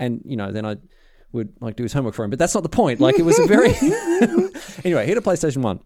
and 0.00 0.20
you 0.24 0.36
know 0.36 0.50
then 0.50 0.66
I 0.66 0.78
would 1.34 1.52
like 1.60 1.76
do 1.76 1.82
his 1.82 1.92
homework 1.92 2.14
for 2.14 2.24
him 2.24 2.30
but 2.30 2.38
that's 2.38 2.54
not 2.54 2.62
the 2.62 2.68
point 2.68 3.00
like 3.00 3.18
it 3.18 3.24
was 3.24 3.38
a 3.38 3.46
very 3.46 3.70
anyway 4.84 5.04
he 5.04 5.10
had 5.10 5.18
a 5.18 5.20
PlayStation 5.20 5.58
1 5.58 5.80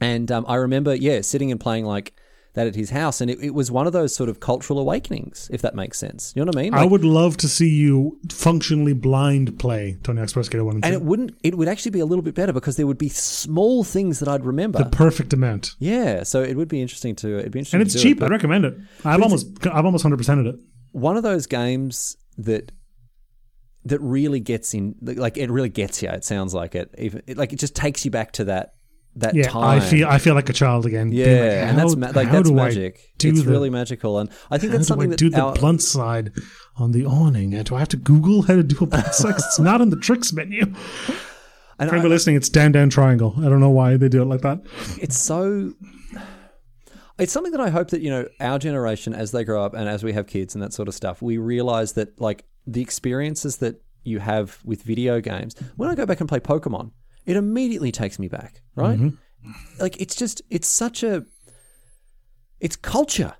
and 0.00 0.30
um, 0.30 0.44
I 0.48 0.56
remember 0.56 0.94
yeah 0.94 1.20
sitting 1.22 1.50
and 1.50 1.60
playing 1.60 1.84
like 1.86 2.12
that 2.54 2.68
at 2.68 2.76
his 2.76 2.90
house 2.90 3.20
and 3.20 3.28
it, 3.32 3.38
it 3.42 3.50
was 3.52 3.70
one 3.72 3.86
of 3.88 3.92
those 3.92 4.14
sort 4.14 4.28
of 4.28 4.38
cultural 4.38 4.78
awakenings 4.78 5.48
if 5.52 5.60
that 5.62 5.74
makes 5.74 5.98
sense 5.98 6.32
you 6.36 6.40
know 6.44 6.46
what 6.46 6.56
I 6.56 6.62
mean 6.62 6.74
I 6.74 6.84
would 6.84 7.04
love 7.04 7.36
to 7.38 7.48
see 7.48 7.68
you 7.68 8.18
functionally 8.30 8.92
blind 8.92 9.58
play 9.58 9.98
Tony 10.04 10.20
Hawk's 10.20 10.34
Pro 10.34 10.42
Skater 10.42 10.64
1 10.64 10.74
and 10.76 10.82
2. 10.84 10.86
and 10.86 10.94
it 10.94 11.02
wouldn't 11.02 11.36
it 11.42 11.56
would 11.58 11.66
actually 11.66 11.90
be 11.90 11.98
a 12.00 12.06
little 12.06 12.22
bit 12.22 12.34
better 12.36 12.52
because 12.52 12.76
there 12.76 12.86
would 12.86 12.98
be 12.98 13.08
small 13.08 13.82
things 13.82 14.20
that 14.20 14.28
I'd 14.28 14.44
remember 14.44 14.78
the 14.78 14.84
perfect 14.90 15.32
amount. 15.32 15.74
yeah 15.80 16.22
so 16.22 16.42
it 16.42 16.56
would 16.56 16.68
be 16.68 16.80
interesting 16.80 17.16
to 17.16 17.38
it'd 17.40 17.50
be 17.50 17.58
interesting 17.58 17.80
And 17.80 17.90
to 17.90 17.92
it's 17.96 18.00
do 18.02 18.08
cheap. 18.08 18.22
it, 18.22 18.24
I'd 18.24 18.30
recommend 18.30 18.64
it. 18.66 18.74
I've 19.04 19.22
almost 19.22 19.66
I've 19.66 19.84
almost 19.84 20.04
100%ed 20.04 20.46
it. 20.46 20.56
one 20.92 21.16
of 21.16 21.24
those 21.24 21.46
games 21.48 22.16
that 22.38 22.70
that 23.86 24.00
really 24.00 24.40
gets 24.40 24.72
in 24.74 24.94
like 25.02 25.36
it 25.36 25.50
really 25.50 25.68
gets 25.68 26.02
you 26.02 26.08
it 26.08 26.24
sounds 26.24 26.54
like 26.54 26.74
it 26.74 26.94
even 26.98 27.22
it, 27.26 27.36
like 27.36 27.52
it 27.52 27.58
just 27.58 27.76
takes 27.76 28.04
you 28.04 28.10
back 28.10 28.32
to 28.32 28.44
that 28.44 28.70
that 29.16 29.34
Yeah, 29.34 29.46
time 29.48 29.62
I 29.64 29.80
feel 29.80 30.08
I 30.08 30.18
feel 30.18 30.34
like 30.34 30.48
a 30.48 30.52
child 30.52 30.86
again. 30.86 31.12
yeah 31.12 31.24
like, 31.24 31.68
and 31.68 31.78
that's 31.78 31.96
ma- 31.96 32.10
like 32.14 32.30
that's 32.32 32.50
magic 32.50 33.00
it's 33.22 33.42
the- 33.44 33.50
really 33.50 33.70
magical 33.70 34.18
and 34.18 34.28
i 34.50 34.58
think 34.58 34.72
that's 34.72 34.88
do 34.88 34.94
I 34.94 34.96
something 34.96 35.10
that 35.10 35.18
do 35.18 35.30
the 35.30 35.40
our- 35.40 35.54
blunt 35.54 35.82
side 35.82 36.32
on 36.76 36.90
the 36.90 37.04
awning? 37.06 37.54
And 37.54 37.64
do 37.64 37.76
I 37.76 37.78
have 37.78 37.88
to 37.90 37.96
Google 37.96 38.42
how 38.42 38.56
to 38.56 38.62
do 38.64 38.76
a 38.80 38.86
blunt 38.86 39.14
side? 39.14 39.34
It's 39.36 39.60
not 39.60 39.80
in 39.80 39.90
the 39.90 39.96
tricks 39.96 40.32
menu. 40.32 40.62
and 41.78 41.88
For 41.90 41.96
I- 41.96 42.02
listening, 42.02 42.34
it's 42.34 42.48
down 42.48 42.72
down 42.72 42.90
triangle. 42.90 43.34
I 43.38 43.42
don't 43.48 43.60
know 43.60 43.70
why 43.70 43.96
they 43.96 44.08
do 44.08 44.22
it 44.22 44.24
like 44.24 44.40
that. 44.40 44.60
it's 45.00 45.16
so 45.16 45.72
it's 47.18 47.32
something 47.32 47.52
that 47.52 47.60
I 47.60 47.70
hope 47.70 47.90
that 47.90 48.00
you 48.00 48.10
know 48.10 48.26
our 48.40 48.58
generation 48.58 49.14
as 49.14 49.30
they 49.30 49.44
grow 49.44 49.64
up 49.64 49.74
and 49.74 49.88
as 49.88 50.02
we 50.02 50.12
have 50.14 50.26
kids 50.26 50.54
and 50.56 50.62
that 50.64 50.72
sort 50.72 50.88
of 50.88 50.94
stuff 50.94 51.22
we 51.22 51.38
realize 51.38 51.92
that 51.92 52.20
like 52.20 52.44
the 52.66 52.80
experiences 52.80 53.58
that 53.58 53.80
you 54.02 54.18
have 54.18 54.58
with 54.64 54.82
video 54.82 55.20
games 55.20 55.54
when 55.76 55.88
I 55.88 55.94
go 55.94 56.06
back 56.06 56.20
and 56.20 56.28
play 56.28 56.40
Pokemon 56.40 56.90
it 57.26 57.36
immediately 57.36 57.92
takes 57.92 58.18
me 58.18 58.28
back 58.28 58.62
right? 58.74 58.98
Mm-hmm. 58.98 59.16
Like 59.78 60.00
it's 60.00 60.14
just 60.14 60.42
it's 60.50 60.68
such 60.68 61.02
a 61.02 61.24
it's 62.60 62.76
culture. 62.76 63.34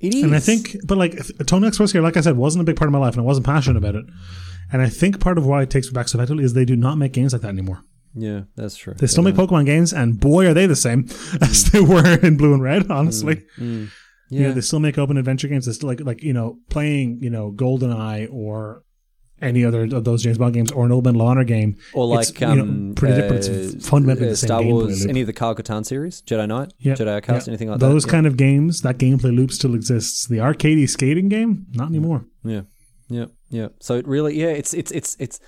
It 0.00 0.12
is 0.12 0.24
And 0.24 0.34
I 0.34 0.40
think, 0.40 0.76
but 0.84 0.98
like 0.98 1.14
Tony 1.46 1.66
Hawk's 1.66 1.76
Pro 1.76 1.86
Skater, 1.86 2.02
like 2.02 2.16
I 2.16 2.20
said, 2.20 2.36
wasn't 2.36 2.62
a 2.62 2.64
big 2.64 2.76
part 2.76 2.88
of 2.88 2.92
my 2.92 2.98
life, 2.98 3.14
and 3.14 3.20
I 3.20 3.24
wasn't 3.24 3.46
passionate 3.46 3.78
about 3.78 3.94
it. 3.94 4.04
And 4.72 4.82
I 4.82 4.88
think 4.88 5.20
part 5.20 5.38
of 5.38 5.46
why 5.46 5.62
it 5.62 5.70
takes 5.70 5.86
me 5.86 5.92
back 5.92 6.08
so 6.08 6.18
effectively 6.18 6.44
is 6.44 6.52
they 6.52 6.64
do 6.64 6.76
not 6.76 6.98
make 6.98 7.12
games 7.12 7.32
like 7.32 7.42
that 7.42 7.48
anymore. 7.48 7.84
yeah 8.14 8.42
that's 8.56 8.76
true. 8.76 8.94
They 8.94 9.06
still 9.06 9.22
make 9.22 9.36
Pokemon 9.36 9.66
games, 9.66 9.92
and 9.92 10.18
boy, 10.18 10.46
are 10.46 10.54
they 10.54 10.66
the 10.66 10.76
same 10.76 11.04
as 11.40 11.64
mm. 11.64 11.70
they 11.70 11.80
were 11.80 12.18
in 12.26 12.36
Blue 12.36 12.52
and 12.52 12.62
Red. 12.62 12.90
Honestly, 12.90 13.36
mm, 13.56 13.86
mm. 13.86 13.90
Yeah 14.30 14.40
You 14.40 14.48
know, 14.48 14.54
they 14.54 14.60
still 14.62 14.80
make 14.80 14.98
open 14.98 15.16
adventure 15.16 15.48
games. 15.48 15.72
Still 15.74 15.88
like 15.88 16.00
like 16.00 16.22
you 16.22 16.32
know 16.32 16.58
playing 16.70 17.18
you 17.22 17.30
know 17.30 17.52
GoldenEye 17.52 18.28
or 18.32 18.82
any 19.42 19.64
other 19.64 19.82
of 19.82 20.04
those 20.04 20.22
James 20.22 20.38
Bond 20.38 20.54
games 20.54 20.72
or 20.72 20.86
an 20.86 20.92
Old 20.92 21.04
Man 21.04 21.14
Law 21.14 21.26
Honor 21.26 21.44
game. 21.44 21.76
or 21.92 22.18
It's, 22.18 22.30
like 22.30 22.40
you 22.40 22.54
know, 22.54 22.62
um, 22.62 22.92
pretty 22.96 23.20
different. 23.20 23.46
uh, 23.48 23.52
It's 23.76 23.88
fundamentally 23.88 24.28
uh, 24.28 24.30
the 24.30 24.36
same 24.36 24.48
Star 24.48 24.62
Wars 24.62 25.04
any 25.06 25.20
of 25.20 25.26
the 25.26 25.32
Kyle 25.32 25.54
Katarn 25.54 25.84
series 25.84 26.22
Jedi 26.22 26.46
Knight 26.48 26.72
Yeah, 26.78 26.94
Jedi 26.94 27.08
Outcast 27.08 27.46
yeah. 27.46 27.50
anything 27.52 27.68
like 27.68 27.80
those 27.80 27.88
that 27.88 27.94
Those 27.94 28.04
kind 28.06 28.26
of 28.26 28.36
games, 28.36 28.80
that 28.82 28.96
gameplay 28.98 29.34
loop 29.36 29.50
still 29.52 29.74
exists. 29.74 30.26
The 30.26 30.38
arcadey 30.38 30.88
skating 30.88 31.28
game, 31.28 31.66
not 31.72 31.88
anymore. 31.88 32.24
Yeah, 32.44 32.62
yeah, 33.08 33.26
yeah. 33.50 33.68
So 33.80 33.96
it 33.96 34.06
really, 34.06 34.38
yeah, 34.40 34.48
it's 34.60 34.72
it's 34.72 34.90
it's 34.92 35.16
it's. 35.18 35.40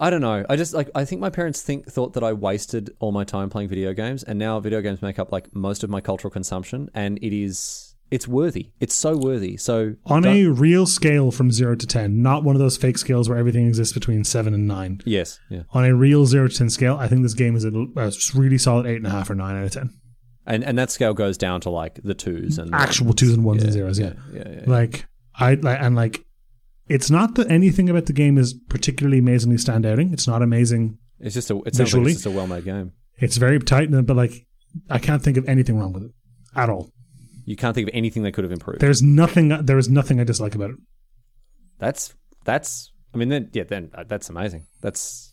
I 0.00 0.10
don't 0.10 0.20
know. 0.20 0.46
I 0.48 0.54
just 0.54 0.72
like 0.74 0.88
I 0.94 1.04
think 1.04 1.20
my 1.20 1.28
parents 1.30 1.60
think 1.60 1.86
thought 1.90 2.12
that 2.14 2.22
I 2.22 2.32
wasted 2.32 2.90
all 3.00 3.10
my 3.12 3.24
time 3.24 3.50
playing 3.50 3.68
video 3.68 3.92
games, 3.92 4.22
and 4.22 4.38
now 4.38 4.60
video 4.60 4.80
games 4.80 5.02
make 5.02 5.18
up 5.18 5.32
like 5.32 5.54
most 5.54 5.82
of 5.82 5.90
my 5.90 6.00
cultural 6.00 6.30
consumption, 6.30 6.88
and 6.94 7.18
it 7.18 7.32
is 7.36 7.87
it's 8.10 8.26
worthy. 8.26 8.70
It's 8.80 8.94
so 8.94 9.16
worthy. 9.16 9.56
So 9.56 9.94
On 10.06 10.24
a 10.24 10.46
real 10.46 10.86
scale 10.86 11.30
from 11.30 11.50
zero 11.50 11.74
to 11.76 11.86
ten, 11.86 12.22
not 12.22 12.44
one 12.44 12.56
of 12.56 12.60
those 12.60 12.76
fake 12.76 12.98
scales 12.98 13.28
where 13.28 13.38
everything 13.38 13.66
exists 13.66 13.92
between 13.92 14.24
seven 14.24 14.54
and 14.54 14.66
nine. 14.66 15.00
yes, 15.04 15.38
yeah, 15.50 15.62
On 15.72 15.84
a 15.84 15.94
real 15.94 16.24
zero 16.26 16.48
to 16.48 16.54
ten 16.56 16.70
scale, 16.70 16.96
I 16.96 17.08
think 17.08 17.22
this 17.22 17.34
game 17.34 17.54
is 17.56 17.64
a, 17.64 17.70
a 17.96 18.12
really 18.34 18.58
solid 18.58 18.86
eight 18.86 18.96
and 18.96 19.06
a 19.06 19.10
half 19.10 19.28
or 19.30 19.34
nine 19.34 19.56
out 19.56 19.64
of 19.64 19.72
ten. 19.72 19.90
and 20.46 20.64
and 20.64 20.78
that 20.78 20.90
scale 20.90 21.12
goes 21.14 21.36
down 21.36 21.60
to 21.62 21.70
like 21.70 22.00
the 22.02 22.14
twos 22.14 22.58
and 22.58 22.74
Actual 22.74 23.12
twos 23.12 23.34
and 23.34 23.44
ones 23.44 23.62
and 23.62 23.72
zeros, 23.72 23.98
yeah. 23.98 24.14
yeah, 24.32 24.42
yeah, 24.46 24.52
yeah. 24.60 24.64
Like 24.66 25.06
I 25.34 25.54
like 25.54 25.78
and 25.80 25.94
like 25.94 26.24
it's 26.88 27.10
not 27.10 27.34
that 27.34 27.50
anything 27.50 27.90
about 27.90 28.06
the 28.06 28.14
game 28.14 28.38
is 28.38 28.54
particularly 28.70 29.18
amazingly 29.18 29.58
standouting. 29.58 30.12
It's 30.14 30.26
not 30.26 30.40
amazing. 30.40 30.96
It's 31.20 31.34
just 31.34 31.50
a 31.50 31.56
it 31.66 31.74
sounds 31.76 31.92
like 31.94 32.06
it's 32.06 32.14
just 32.14 32.26
a 32.26 32.30
well 32.30 32.46
made 32.46 32.64
game. 32.64 32.92
It's 33.20 33.36
very 33.36 33.58
tight, 33.58 33.90
but 34.06 34.16
like 34.16 34.46
I 34.88 34.98
can't 34.98 35.22
think 35.22 35.36
of 35.36 35.46
anything 35.48 35.78
wrong 35.78 35.92
with 35.92 36.04
it 36.04 36.12
at 36.56 36.70
all. 36.70 36.90
You 37.48 37.56
can't 37.56 37.74
think 37.74 37.88
of 37.88 37.94
anything 37.94 38.22
that 38.24 38.32
could 38.32 38.44
have 38.44 38.52
improved. 38.52 38.80
There's 38.80 39.02
nothing. 39.02 39.48
There 39.48 39.78
is 39.78 39.88
nothing 39.88 40.20
I 40.20 40.24
dislike 40.24 40.54
about 40.54 40.70
it. 40.70 40.76
That's 41.78 42.14
that's. 42.44 42.92
I 43.14 43.16
mean, 43.16 43.30
then 43.30 43.50
yeah, 43.52 43.64
then 43.64 43.90
uh, 43.94 44.04
that's 44.06 44.28
amazing. 44.28 44.66
That's 44.82 45.32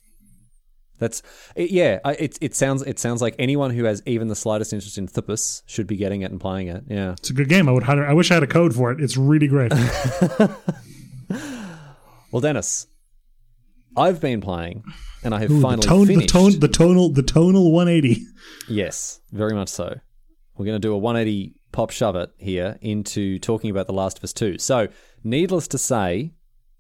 that's 0.98 1.22
it, 1.56 1.72
yeah. 1.72 2.00
I, 2.06 2.14
it 2.14 2.38
it 2.40 2.56
sounds 2.56 2.84
it 2.84 3.00
sounds 3.00 3.22
like 3.22 3.36
anyone 3.38 3.72
who 3.72 3.84
has 3.84 4.02
even 4.06 4.30
the 4.30 4.36
slightest 4.36 4.72
interest 4.72 4.98
in 4.98 5.08
Thippus 5.08 5.62
should 5.66 5.88
be 5.88 5.98
getting 5.98 6.22
it 6.22 6.32
and 6.32 6.40
playing 6.40 6.70
it. 6.70 6.84
Yeah. 6.88 7.12
It's 7.14 7.32
a 7.32 7.34
good 7.34 7.50
game. 7.50 7.68
I 7.68 7.74
would. 7.74 7.84
I 7.84 8.14
wish 8.14 8.32
I 8.32 8.36
had 8.36 8.44
a 8.44 8.48
code 8.48 8.74
for 8.74 8.92
it. 8.92 9.02
It's 9.02 9.18
really 9.18 9.48
great. 9.48 9.74
Well, 12.36 12.42
Dennis, 12.42 12.88
I've 13.96 14.20
been 14.20 14.42
playing, 14.42 14.84
and 15.24 15.34
I 15.34 15.40
have 15.40 15.50
Ooh, 15.50 15.56
the 15.56 15.62
finally 15.62 15.88
tone, 15.88 16.08
the 16.08 16.14
finished. 16.16 16.30
tone, 16.30 16.60
the 16.60 16.68
tonal, 16.68 17.10
the 17.14 17.24
tonal 17.24 17.72
180. 17.72 18.22
Yes, 18.68 19.22
very 19.32 19.54
much 19.54 19.70
so. 19.70 20.02
We're 20.58 20.66
going 20.66 20.76
to 20.76 20.86
do 20.86 20.94
a 20.94 20.98
180 20.98 21.56
pop 21.76 21.90
shove 21.92 22.16
it 22.16 22.32
here 22.38 22.78
into 22.82 23.38
talking 23.40 23.70
about 23.70 23.86
The 23.86 23.94
Last 23.94 24.18
of 24.18 24.24
Us 24.24 24.32
2. 24.32 24.58
So, 24.60 24.88
needless 25.26 25.68
to 25.70 25.78
say, 25.78 26.32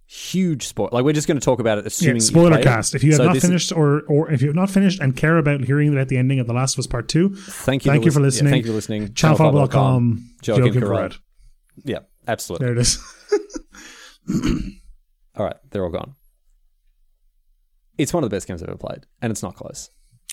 huge 0.05 0.67
spoil. 0.67 0.87
Like 0.91 1.03
we're 1.03 1.11
just 1.13 1.27
going 1.27 1.39
to 1.39 1.43
talk 1.43 1.59
about 1.59 1.77
it, 1.77 1.85
assuming 1.85 2.15
Yeah, 2.17 2.21
spoiler 2.21 2.63
cast. 2.63 2.95
If 2.95 3.03
you 3.03 3.11
have 3.11 3.17
So 3.17 3.25
not 3.25 3.37
finished, 3.37 3.71
or 3.73 4.03
or 4.07 4.31
if 4.31 4.41
you 4.41 4.47
have 4.47 4.55
not 4.55 4.69
finished 4.69 5.01
and 5.01 5.15
care 5.15 5.37
about 5.37 5.65
hearing 5.65 5.91
about 5.91 6.07
the 6.07 6.17
ending 6.17 6.39
of 6.39 6.47
The 6.47 6.53
Last 6.53 6.75
of 6.75 6.79
Us 6.79 6.87
Part 6.87 7.09
Two, 7.09 7.35
thank 7.35 7.85
you, 7.85 7.91
thank 7.91 8.05
you 8.05 8.11
for 8.11 8.21
listening. 8.21 8.47
yeah, 8.47 8.55
thank 8.55 8.65
you 8.65 8.71
for 8.71 8.75
listening. 8.75 9.01
Joachim 9.13 10.29
Joachim 10.43 10.81
Carrad. 10.81 10.81
Carrad. 10.81 11.15
Yeah, 11.83 11.99
absolutely. 12.27 12.65
There 12.65 12.75
it 12.75 12.79
is. 12.79 12.97
All 15.37 15.45
right, 15.45 15.57
they're 15.71 15.83
all 15.83 15.91
gone. 15.91 16.15
It's 17.97 18.13
one 18.13 18.23
of 18.23 18.29
the 18.29 18.33
best 18.35 18.47
games 18.47 18.63
I've 18.63 18.69
ever 18.69 18.77
played, 18.77 19.05
and 19.21 19.31
it's 19.31 19.43
not 19.43 19.55
close. 19.55 19.89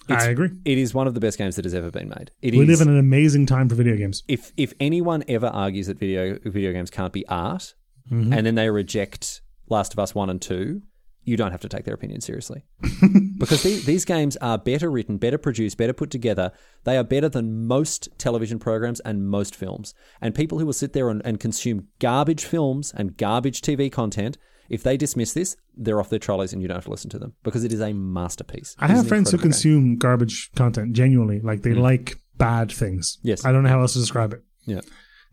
It's- 0.08 0.24
I 0.26 0.30
agree. 0.30 0.50
It 0.64 0.78
is 0.78 0.92
one 0.94 1.06
of 1.06 1.14
the 1.14 1.20
best 1.20 1.38
games 1.38 1.56
that 1.56 1.64
has 1.64 1.74
ever 1.74 1.90
been 1.90 2.08
made. 2.08 2.30
It 2.42 2.54
We 2.54 2.62
is- 2.62 2.68
live 2.68 2.86
in 2.86 2.92
an 2.92 2.98
amazing 2.98 3.46
time 3.46 3.68
for 3.68 3.74
video 3.76 3.96
games. 3.96 4.22
if 4.28 4.52
if 4.56 4.72
anyone 4.80 5.22
ever 5.28 5.46
argues 5.46 5.86
that 5.86 5.98
video 5.98 6.38
video 6.44 6.72
games 6.72 6.90
can't 6.90 7.12
be 7.12 7.26
art, 7.28 7.74
Mm-hmm. 8.10 8.32
and 8.32 8.44
then 8.44 8.56
they 8.56 8.68
reject 8.68 9.42
Last 9.68 9.92
of 9.92 9.98
Us 10.00 10.12
one 10.12 10.28
and 10.28 10.42
two, 10.42 10.82
you 11.22 11.36
don't 11.36 11.52
have 11.52 11.60
to 11.60 11.68
take 11.68 11.84
their 11.84 11.94
opinion 11.94 12.20
seriously, 12.20 12.64
because 13.38 13.62
the, 13.62 13.76
these 13.86 14.04
games 14.04 14.36
are 14.38 14.58
better 14.58 14.90
written, 14.90 15.18
better 15.18 15.38
produced, 15.38 15.78
better 15.78 15.92
put 15.92 16.10
together. 16.10 16.50
They 16.82 16.96
are 16.98 17.04
better 17.04 17.28
than 17.28 17.64
most 17.68 18.08
television 18.18 18.58
programs 18.58 18.98
and 19.00 19.28
most 19.28 19.54
films. 19.54 19.94
And 20.20 20.34
people 20.34 20.58
who 20.58 20.66
will 20.66 20.72
sit 20.72 20.94
there 20.94 21.08
and, 21.10 21.22
and 21.24 21.38
consume 21.38 21.86
garbage 22.00 22.44
films 22.44 22.92
and 22.96 23.16
garbage 23.16 23.60
TV 23.60 23.90
content. 23.90 24.36
If 24.72 24.82
they 24.82 24.96
dismiss 24.96 25.32
this, 25.34 25.56
they're 25.76 26.00
off 26.00 26.08
their 26.10 26.18
trolleys 26.18 26.52
and 26.52 26.60
you 26.62 26.66
don't 26.66 26.76
have 26.76 26.84
to 26.86 26.90
listen 26.90 27.10
to 27.10 27.18
them 27.18 27.34
because 27.44 27.62
it 27.62 27.72
is 27.72 27.80
a 27.80 27.92
masterpiece. 27.92 28.74
I 28.78 28.86
It 28.86 28.90
have 28.90 29.06
friends 29.06 29.30
who 29.30 29.36
incredible 29.36 29.42
game. 29.42 29.50
consume 29.52 29.96
garbage 29.98 30.50
content 30.56 30.94
genuinely, 30.94 31.40
like 31.40 31.62
they 31.62 31.74
like 31.74 32.16
bad 32.38 32.72
things. 32.72 33.18
Yes. 33.22 33.44
I 33.44 33.52
don't 33.52 33.62
know 33.62 33.68
how 33.68 33.80
else 33.82 33.92
to 33.92 33.98
describe 34.00 34.32
it. 34.32 34.40
Yeah. 34.66 34.80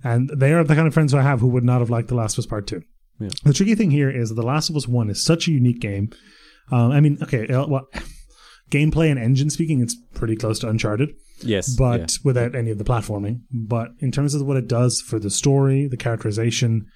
And 0.04 0.30
they 0.36 0.54
are 0.54 0.64
the 0.64 0.76
kind 0.76 0.88
of 0.88 0.94
friends 0.94 1.12
who 1.14 1.18
I 1.20 1.24
have 1.24 1.40
who 1.40 1.48
would 1.48 1.64
not 1.64 1.80
have 1.80 1.90
liked 1.90 2.10
The 2.10 2.16
Last 2.16 2.34
of 2.36 2.40
Us 2.44 2.46
Part 2.46 2.68
2. 2.68 2.82
Yeah. 3.22 3.30
The 3.44 3.54
tricky 3.54 3.76
thing 3.76 3.92
here 3.92 4.10
is 4.10 4.30
that 4.30 4.36
The 4.36 4.42
Last 4.46 4.70
of 4.70 4.76
Us 4.76 4.88
1 4.88 5.10
is 5.10 5.24
such 5.24 5.48
a 5.48 5.52
unique 5.52 5.80
game. 5.82 6.10
Um, 6.72 6.92
I 6.92 7.00
mean, 7.00 7.18
okay, 7.24 7.48
uh, 7.48 7.66
well, 7.68 7.88
gameplay 8.72 9.10
and 9.10 9.20
engine 9.20 9.50
speaking, 9.50 9.82
it's 9.82 9.96
pretty 10.14 10.36
close 10.36 10.60
to 10.60 10.70
Uncharted, 10.70 11.10
Yes. 11.42 11.76
but 11.76 12.00
yeah. 12.00 12.08
without 12.24 12.56
any 12.56 12.72
of 12.72 12.78
the 12.78 12.84
platforming. 12.84 13.42
But 13.52 13.90
in 14.00 14.12
terms 14.12 14.34
of 14.36 14.46
what 14.46 14.58
it 14.58 14.68
does 14.68 15.02
for 15.02 15.20
the 15.20 15.30
story, 15.30 15.88
the 15.88 15.98
characterization, 15.98 16.88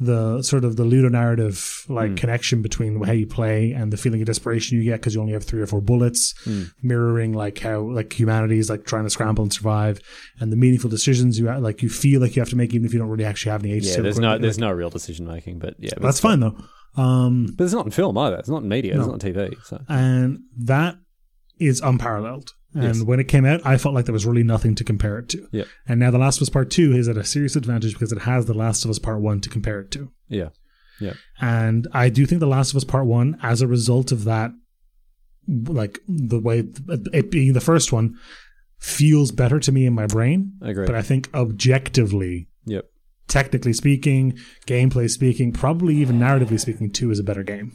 the 0.00 0.42
sort 0.42 0.64
of 0.64 0.76
the 0.76 0.84
ludonarrative 0.84 1.88
like 1.90 2.16
connection 2.16 2.62
between 2.62 3.02
how 3.02 3.12
you 3.12 3.26
play 3.26 3.72
and 3.72 3.92
the 3.92 3.96
feeling 3.96 4.20
of 4.20 4.26
desperation 4.26 4.78
you 4.78 4.84
get 4.84 5.00
because 5.00 5.14
you 5.14 5.20
only 5.20 5.32
have 5.32 5.42
three 5.44 5.60
or 5.60 5.66
four 5.66 5.80
bullets, 5.80 6.34
mirroring 6.82 7.32
like 7.32 7.58
how 7.58 7.80
like 7.80 8.12
humanity 8.12 8.58
is 8.58 8.70
like 8.70 8.84
trying 8.84 9.04
to 9.04 9.10
scramble 9.10 9.42
and 9.42 9.52
survive, 9.52 10.00
and 10.40 10.52
the 10.52 10.56
meaningful 10.56 10.88
decisions 10.90 11.38
you 11.38 11.46
like 11.58 11.82
you 11.82 11.88
feel 11.88 12.20
like 12.20 12.36
you 12.36 12.40
have 12.40 12.48
to 12.50 12.56
make 12.56 12.72
even 12.74 12.86
if 12.86 12.92
you 12.92 12.98
don't 12.98 13.08
really 13.08 13.24
actually 13.24 13.50
have 13.52 13.62
any 13.64 13.72
agency. 13.72 13.96
yeah, 13.96 14.02
there's 14.02 14.18
no 14.18 14.32
like- 14.32 14.40
there's 14.42 14.58
no 14.58 14.70
real 14.70 14.90
decision 14.90 15.26
making, 15.26 15.58
but 15.58 15.74
yeah, 15.78 15.90
but 15.94 16.02
that's 16.02 16.20
fine 16.20 16.40
though. 16.40 16.56
Um, 16.96 17.54
But 17.56 17.64
it's 17.64 17.74
not 17.74 17.84
in 17.86 17.92
film 17.92 18.16
either. 18.18 18.36
It's 18.38 18.48
not 18.48 18.62
in 18.62 18.68
media. 18.68 18.96
It's 18.96 19.06
not 19.06 19.14
on 19.14 19.18
TV. 19.20 19.54
So 19.64 19.80
and 19.88 20.40
that 20.58 20.96
is 21.58 21.80
unparalleled. 21.80 22.52
And 22.74 22.82
Yes. 22.84 23.02
when 23.02 23.18
it 23.18 23.28
came 23.28 23.46
out, 23.46 23.62
I 23.64 23.78
felt 23.78 23.94
like 23.94 24.04
there 24.04 24.12
was 24.12 24.26
really 24.26 24.42
nothing 24.42 24.74
to 24.74 24.84
compare 24.84 25.18
it 25.18 25.28
to. 25.30 25.48
yeah, 25.52 25.64
And 25.86 25.98
now 25.98 26.10
The 26.10 26.18
Last 26.18 26.36
of 26.36 26.42
Us 26.42 26.50
Part 26.50 26.70
2 26.70 26.92
is 26.92 27.08
at 27.08 27.16
a 27.16 27.24
serious 27.24 27.56
advantage 27.56 27.94
because 27.94 28.12
it 28.12 28.20
has 28.22 28.44
The 28.46 28.52
Last 28.54 28.84
of 28.84 28.90
Us 28.90 28.98
Part 28.98 29.20
1 29.22 29.40
to 29.40 29.48
compare 29.48 29.80
it 29.80 29.90
to. 29.92 30.10
yeah, 30.28 30.50
yeah. 31.00 31.14
And 31.40 31.88
I 31.92 32.10
do 32.10 32.26
think 32.26 32.40
The 32.40 32.46
Last 32.46 32.70
of 32.72 32.76
Us 32.76 32.84
Part 32.84 33.06
1, 33.06 33.38
as 33.42 33.62
a 33.62 33.66
result 33.66 34.12
of 34.12 34.24
that, 34.24 34.50
like 35.46 35.98
the 36.06 36.40
way 36.40 36.64
it 37.14 37.30
being 37.30 37.54
the 37.54 37.60
first 37.60 37.90
one, 37.90 38.16
feels 38.78 39.32
better 39.32 39.58
to 39.60 39.72
me 39.72 39.86
in 39.86 39.94
my 39.94 40.06
brain. 40.06 40.52
I 40.62 40.70
agree. 40.70 40.84
But 40.86 40.94
I 40.94 41.02
think 41.02 41.30
objectively, 41.34 42.48
Yep. 42.66 42.84
technically 43.28 43.72
speaking, 43.72 44.36
gameplay 44.66 45.08
speaking, 45.10 45.52
probably 45.52 45.96
even 45.96 46.18
narratively 46.18 46.60
speaking, 46.60 46.90
2 46.90 47.10
is 47.10 47.18
a 47.18 47.24
better 47.24 47.42
game. 47.42 47.72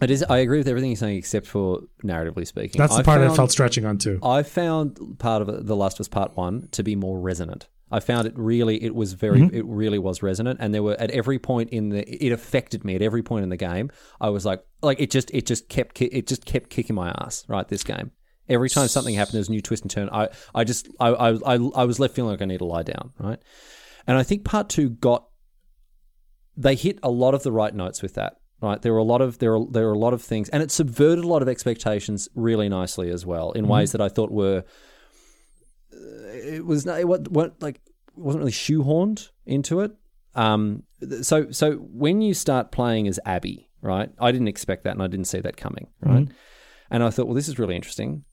It 0.00 0.10
is. 0.10 0.22
I 0.22 0.38
agree 0.38 0.58
with 0.58 0.68
everything 0.68 0.90
you're 0.90 0.96
saying, 0.96 1.16
except 1.16 1.46
for 1.46 1.80
narratively 2.04 2.46
speaking. 2.46 2.78
That's 2.78 2.94
the 2.94 3.00
I 3.00 3.02
part 3.02 3.20
I 3.22 3.34
felt 3.34 3.50
stretching 3.50 3.84
on 3.86 3.98
too. 3.98 4.18
I 4.22 4.42
found 4.42 5.18
part 5.18 5.42
of 5.42 5.48
it, 5.48 5.66
The 5.66 5.76
Last 5.76 5.96
of 5.96 6.04
Us 6.04 6.08
Part 6.08 6.36
One 6.36 6.68
to 6.72 6.82
be 6.82 6.96
more 6.96 7.18
resonant. 7.18 7.68
I 7.90 8.00
found 8.00 8.26
it 8.26 8.34
really. 8.36 8.82
It 8.82 8.94
was 8.94 9.12
very. 9.12 9.40
Mm-hmm. 9.40 9.56
It 9.56 9.64
really 9.64 9.98
was 9.98 10.22
resonant, 10.22 10.58
and 10.60 10.74
there 10.74 10.82
were 10.82 11.00
at 11.00 11.10
every 11.12 11.38
point 11.38 11.70
in 11.70 11.90
the. 11.90 12.24
It 12.24 12.32
affected 12.32 12.84
me 12.84 12.96
at 12.96 13.02
every 13.02 13.22
point 13.22 13.44
in 13.44 13.48
the 13.48 13.56
game. 13.56 13.90
I 14.20 14.30
was 14.30 14.44
like, 14.44 14.64
like 14.82 15.00
it 15.00 15.10
just. 15.10 15.30
It 15.32 15.46
just 15.46 15.68
kept. 15.68 16.00
It 16.02 16.26
just 16.26 16.44
kept 16.44 16.68
kicking 16.68 16.96
my 16.96 17.10
ass. 17.10 17.44
Right, 17.48 17.66
this 17.66 17.84
game. 17.84 18.10
Every 18.48 18.68
time 18.70 18.88
something 18.88 19.14
happened, 19.14 19.34
there 19.34 19.40
was 19.40 19.48
a 19.48 19.52
new 19.52 19.62
twist 19.62 19.82
and 19.82 19.90
turn. 19.90 20.08
I. 20.10 20.28
I 20.54 20.64
just. 20.64 20.88
I. 20.98 21.08
I. 21.08 21.30
I, 21.30 21.54
I 21.54 21.84
was 21.84 22.00
left 22.00 22.14
feeling 22.14 22.32
like 22.32 22.42
I 22.42 22.46
need 22.46 22.58
to 22.58 22.64
lie 22.64 22.82
down. 22.82 23.12
Right, 23.18 23.38
and 24.06 24.18
I 24.18 24.24
think 24.24 24.44
Part 24.44 24.68
Two 24.68 24.90
got. 24.90 25.28
They 26.56 26.74
hit 26.74 26.98
a 27.02 27.10
lot 27.10 27.34
of 27.34 27.44
the 27.44 27.52
right 27.52 27.74
notes 27.74 28.02
with 28.02 28.14
that. 28.14 28.38
Right, 28.66 28.80
there 28.82 28.92
were 28.92 28.98
a 29.08 29.10
lot 29.14 29.20
of 29.26 29.38
there 29.38 29.54
are 29.56 29.64
there 29.70 29.88
are 29.88 29.92
a 29.92 29.98
lot 30.06 30.14
of 30.14 30.22
things, 30.22 30.48
and 30.50 30.62
it 30.62 30.70
subverted 30.70 31.24
a 31.24 31.28
lot 31.28 31.42
of 31.42 31.48
expectations 31.48 32.28
really 32.34 32.68
nicely 32.68 33.08
as 33.10 33.24
well 33.24 33.52
in 33.52 33.64
ways 33.68 33.92
that 33.92 34.00
I 34.00 34.08
thought 34.08 34.30
were. 34.30 34.64
uh, 35.92 35.96
It 36.56 36.64
was 36.66 36.84
not 36.86 37.04
what 37.04 37.28
what 37.28 37.62
like 37.62 37.80
wasn't 38.16 38.40
really 38.40 38.52
shoehorned 38.52 39.28
into 39.44 39.80
it. 39.80 39.92
Um, 40.34 40.82
so 41.22 41.50
so 41.50 41.72
when 41.74 42.20
you 42.20 42.34
start 42.34 42.72
playing 42.72 43.08
as 43.08 43.18
Abby, 43.24 43.68
right? 43.82 44.10
I 44.18 44.32
didn't 44.32 44.48
expect 44.48 44.84
that, 44.84 44.94
and 44.94 45.02
I 45.02 45.06
didn't 45.06 45.26
see 45.26 45.40
that 45.40 45.56
coming, 45.56 45.86
right? 46.00 46.28
And 46.90 47.02
I 47.02 47.10
thought, 47.10 47.26
well, 47.26 47.34
this 47.34 47.48
is 47.48 47.58
really 47.58 47.74
interesting 47.76 48.24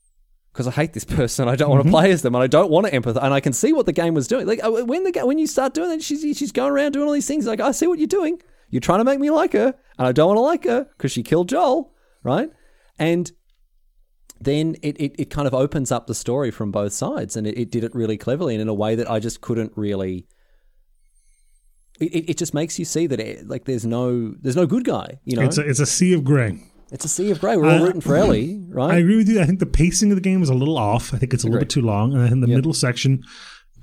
because 0.52 0.66
I 0.66 0.70
hate 0.70 0.92
this 0.92 1.04
person. 1.20 1.48
I 1.48 1.56
don't 1.56 1.70
want 1.70 1.84
to 1.84 1.90
play 1.90 2.10
as 2.10 2.22
them, 2.22 2.34
and 2.34 2.44
I 2.44 2.46
don't 2.46 2.70
want 2.70 2.86
to 2.86 2.92
empathize. 2.92 3.22
And 3.22 3.32
I 3.34 3.40
can 3.40 3.52
see 3.52 3.72
what 3.72 3.86
the 3.86 3.92
game 3.92 4.14
was 4.14 4.26
doing. 4.26 4.46
Like 4.46 4.62
uh, 4.64 4.70
when 4.84 5.04
the 5.04 5.12
when 5.26 5.38
you 5.38 5.46
start 5.46 5.74
doing 5.74 5.90
that, 5.90 6.02
she's 6.02 6.20
she's 6.38 6.52
going 6.52 6.72
around 6.72 6.92
doing 6.92 7.06
all 7.06 7.12
these 7.14 7.26
things. 7.28 7.46
Like 7.46 7.60
I 7.60 7.72
see 7.72 7.86
what 7.86 7.98
you're 7.98 8.06
doing. 8.20 8.40
You're 8.74 8.80
trying 8.80 8.98
to 8.98 9.04
make 9.04 9.20
me 9.20 9.30
like 9.30 9.52
her, 9.52 9.72
and 9.98 10.08
I 10.08 10.10
don't 10.10 10.26
want 10.34 10.36
to 10.38 10.40
like 10.40 10.64
her 10.64 10.88
because 10.96 11.12
she 11.12 11.22
killed 11.22 11.48
Joel, 11.48 11.94
right? 12.24 12.50
And 12.98 13.30
then 14.40 14.74
it, 14.82 15.00
it, 15.00 15.14
it 15.16 15.30
kind 15.30 15.46
of 15.46 15.54
opens 15.54 15.92
up 15.92 16.08
the 16.08 16.14
story 16.14 16.50
from 16.50 16.72
both 16.72 16.92
sides, 16.92 17.36
and 17.36 17.46
it, 17.46 17.56
it 17.56 17.70
did 17.70 17.84
it 17.84 17.94
really 17.94 18.16
cleverly 18.16 18.52
and 18.56 18.60
in 18.62 18.66
a 18.68 18.74
way 18.74 18.96
that 18.96 19.08
I 19.08 19.20
just 19.20 19.40
couldn't 19.40 19.70
really. 19.76 20.26
It, 22.00 22.30
it, 22.30 22.36
just 22.36 22.52
makes 22.52 22.76
you 22.80 22.84
see 22.84 23.06
that 23.06 23.20
it, 23.20 23.46
like 23.48 23.64
there's 23.66 23.86
no 23.86 24.34
there's 24.42 24.56
no 24.56 24.66
good 24.66 24.82
guy, 24.84 25.20
you 25.24 25.36
know. 25.36 25.42
It's 25.42 25.56
a, 25.58 25.60
it's 25.68 25.78
a 25.78 25.86
sea 25.86 26.12
of 26.12 26.24
gray. 26.24 26.58
It's 26.90 27.04
a 27.04 27.08
sea 27.08 27.30
of 27.30 27.40
grey. 27.40 27.56
We're 27.56 27.70
all 27.70 27.80
Uh, 27.80 27.84
rooting 27.84 28.00
for 28.00 28.16
Ellie, 28.16 28.60
right? 28.70 28.94
I 28.94 28.98
agree 28.98 29.16
with 29.16 29.28
you. 29.28 29.40
I 29.40 29.46
think 29.46 29.60
the 29.60 29.66
pacing 29.66 30.10
of 30.10 30.16
the 30.16 30.20
game 30.20 30.42
is 30.42 30.48
a 30.48 30.54
little 30.54 30.76
off. 30.78 31.14
I 31.14 31.18
think 31.18 31.32
it's 31.32 31.44
a 31.44 31.46
little 31.46 31.60
bit 31.60 31.70
too 31.70 31.80
long. 31.82 32.12
And 32.12 32.22
I 32.22 32.28
think 32.28 32.40
the 32.40 32.48
Yep. 32.48 32.56
middle 32.56 32.74
section, 32.74 33.22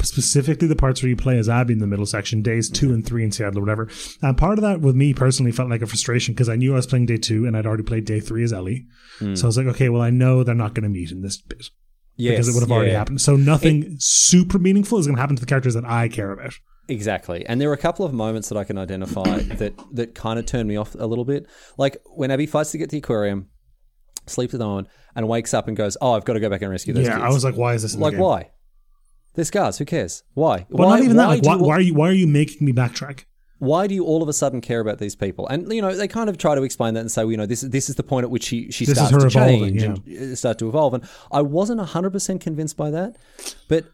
specifically 0.05 0.67
the 0.67 0.75
parts 0.75 1.01
where 1.01 1.09
you 1.09 1.15
play 1.15 1.37
as 1.37 1.49
Abby 1.49 1.73
in 1.73 1.79
the 1.79 1.87
middle 1.87 2.05
section, 2.05 2.41
days 2.41 2.69
two 2.69 2.93
and 2.93 3.05
three 3.05 3.23
in 3.23 3.31
Seattle 3.31 3.59
or 3.59 3.61
whatever. 3.61 3.89
And 4.21 4.37
part 4.37 4.57
of 4.57 4.63
that 4.63 4.81
with 4.81 4.95
me 4.95 5.13
personally 5.13 5.51
felt 5.51 5.69
like 5.69 5.81
a 5.81 5.87
frustration 5.87 6.33
because 6.33 6.49
I 6.49 6.55
knew 6.55 6.73
I 6.73 6.77
was 6.77 6.87
playing 6.87 7.05
day 7.05 7.17
two 7.17 7.45
and 7.45 7.55
I'd 7.55 7.65
already 7.65 7.83
played 7.83 8.05
day 8.05 8.19
three 8.19 8.43
as 8.43 8.53
Ellie. 8.53 8.85
Hmm. 9.19 9.35
So 9.35 9.45
I 9.45 9.47
was 9.47 9.57
like, 9.57 9.67
okay, 9.67 9.89
well, 9.89 10.01
I 10.01 10.09
know 10.09 10.43
they're 10.43 10.55
not 10.55 10.73
going 10.73 10.83
to 10.83 10.89
meet 10.89 11.11
in 11.11 11.21
this 11.21 11.41
bit 11.41 11.69
yes, 12.15 12.31
because 12.31 12.47
it 12.47 12.53
would 12.53 12.63
have 12.63 12.71
already 12.71 12.91
yeah. 12.91 12.97
happened. 12.97 13.21
So 13.21 13.35
nothing 13.35 13.95
super 13.99 14.59
meaningful 14.59 14.99
is 14.99 15.07
going 15.07 15.15
to 15.15 15.21
happen 15.21 15.35
to 15.35 15.39
the 15.39 15.45
characters 15.45 15.73
that 15.73 15.85
I 15.85 16.07
care 16.07 16.31
about. 16.31 16.53
Exactly. 16.87 17.45
And 17.45 17.61
there 17.61 17.69
are 17.69 17.73
a 17.73 17.77
couple 17.77 18.05
of 18.05 18.13
moments 18.13 18.49
that 18.49 18.57
I 18.57 18.63
can 18.63 18.77
identify 18.77 19.39
that 19.39 19.73
that 19.93 20.15
kind 20.15 20.39
of 20.39 20.45
turn 20.45 20.67
me 20.67 20.75
off 20.75 20.95
a 20.95 21.05
little 21.05 21.25
bit. 21.25 21.47
Like 21.77 21.97
when 22.15 22.31
Abby 22.31 22.45
fights 22.45 22.71
to 22.71 22.77
get 22.77 22.89
to 22.89 22.95
the 22.95 22.97
aquarium 22.97 23.49
sleeps 24.27 24.53
with 24.53 24.61
Owen, 24.61 24.87
and 25.15 25.27
wakes 25.27 25.53
up 25.53 25.67
and 25.67 25.75
goes, 25.75 25.97
"Oh, 26.01 26.13
I've 26.13 26.25
got 26.25 26.33
to 26.33 26.39
go 26.39 26.49
back 26.49 26.61
and 26.61 26.71
rescue 26.71 26.93
those 26.93 27.05
yeah, 27.05 27.13
kids." 27.13 27.23
I 27.23 27.29
was 27.29 27.43
like, 27.43 27.55
why 27.55 27.73
is 27.73 27.81
this 27.81 27.93
in 27.93 27.99
the 27.99 28.05
like, 28.05 28.17
why? 28.17 28.49
They're 29.35 29.45
scars. 29.45 29.77
Who 29.77 29.85
cares? 29.85 30.23
Why? 30.33 30.65
Well, 30.69 30.87
why, 30.89 30.97
not 30.97 31.03
even 31.05 31.17
that. 31.17 31.27
Like, 31.27 31.43
why, 31.43 31.55
you- 31.55 31.63
why 31.63 31.75
are 31.75 31.81
you 31.81 31.93
why 31.93 32.09
are 32.09 32.13
you 32.13 32.27
making 32.27 32.65
me 32.65 32.73
backtrack? 32.73 33.25
why 33.59 33.85
do 33.85 33.93
you 33.93 34.03
all 34.03 34.23
of 34.23 34.27
a 34.27 34.33
sudden 34.33 34.59
care 34.59 34.79
about 34.79 34.97
these 34.97 35.15
people? 35.15 35.47
And 35.47 35.71
you 35.71 35.83
know, 35.83 35.95
they 35.95 36.07
kind 36.07 36.29
of 36.31 36.37
try 36.39 36.55
to 36.55 36.63
explain 36.63 36.95
that 36.95 37.01
and 37.01 37.11
say, 37.11 37.23
well, 37.23 37.31
you 37.31 37.37
know, 37.37 37.45
this 37.45 37.61
this 37.61 37.89
is 37.89 37.95
the 37.95 38.01
point 38.03 38.23
at 38.23 38.31
which 38.31 38.43
she 38.43 38.71
she 38.71 38.85
This 38.85 38.95
starts 38.97 39.11
to 39.11 39.27
evolving, 39.27 39.77
change 39.77 39.83
and 39.83 40.33
uh, 40.33 40.35
start 40.35 40.57
to 40.59 40.67
evolve. 40.67 40.95
And 40.95 41.03
I 41.31 41.41
wasn't 41.43 41.79
hundred 41.79 42.09
percent 42.11 42.41
convinced 42.41 42.75
by 42.75 42.89
that, 42.91 43.17
but 43.67 43.85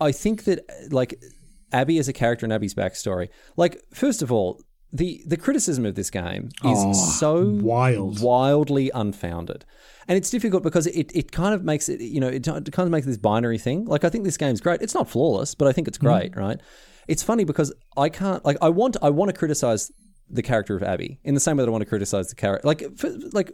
I 0.00 0.10
think 0.12 0.44
that 0.44 0.60
like 0.90 1.22
Abby 1.70 1.98
as 1.98 2.08
a 2.08 2.14
character 2.14 2.46
and 2.46 2.52
Abby's 2.52 2.74
backstory, 2.74 3.28
like 3.56 3.80
first 3.94 4.22
of 4.22 4.32
all. 4.32 4.60
The, 4.92 5.22
the 5.24 5.36
criticism 5.36 5.86
of 5.86 5.94
this 5.94 6.10
game 6.10 6.46
is 6.46 6.60
Oh, 6.64 6.92
so 6.92 7.44
wild. 7.48 8.20
wildly 8.20 8.90
unfounded. 8.92 9.64
And 10.10 10.16
it's 10.16 10.28
difficult 10.28 10.64
because 10.64 10.88
it, 10.88 11.12
it 11.14 11.30
kind 11.30 11.54
of 11.54 11.62
makes 11.62 11.88
it, 11.88 12.00
you 12.00 12.18
know, 12.18 12.26
it, 12.26 12.44
it 12.48 12.72
kind 12.72 12.86
of 12.88 12.90
makes 12.90 13.06
this 13.06 13.16
binary 13.16 13.58
thing. 13.58 13.84
Like, 13.84 14.02
I 14.02 14.08
think 14.08 14.24
this 14.24 14.36
game's 14.36 14.60
great. 14.60 14.82
It's 14.82 14.92
not 14.92 15.08
flawless, 15.08 15.54
but 15.54 15.68
I 15.68 15.72
think 15.72 15.86
it's 15.86 15.98
mm-hmm. 15.98 16.08
great, 16.08 16.36
right? 16.36 16.60
It's 17.06 17.22
funny 17.22 17.44
because 17.44 17.72
I 17.96 18.08
can't, 18.08 18.44
like, 18.44 18.56
I 18.60 18.70
want, 18.70 18.96
I 19.02 19.10
want 19.10 19.30
to 19.30 19.38
criticize 19.38 19.92
the 20.28 20.42
character 20.42 20.74
of 20.74 20.82
Abby 20.82 21.20
in 21.22 21.34
the 21.34 21.40
same 21.40 21.56
way 21.56 21.62
that 21.62 21.68
I 21.68 21.70
want 21.70 21.82
to 21.82 21.88
criticize 21.88 22.28
the 22.28 22.34
character. 22.34 22.66
Like, 22.66 22.98
for, 22.98 23.08
like, 23.30 23.52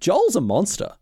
Joel's 0.00 0.34
a 0.34 0.40
monster, 0.40 0.94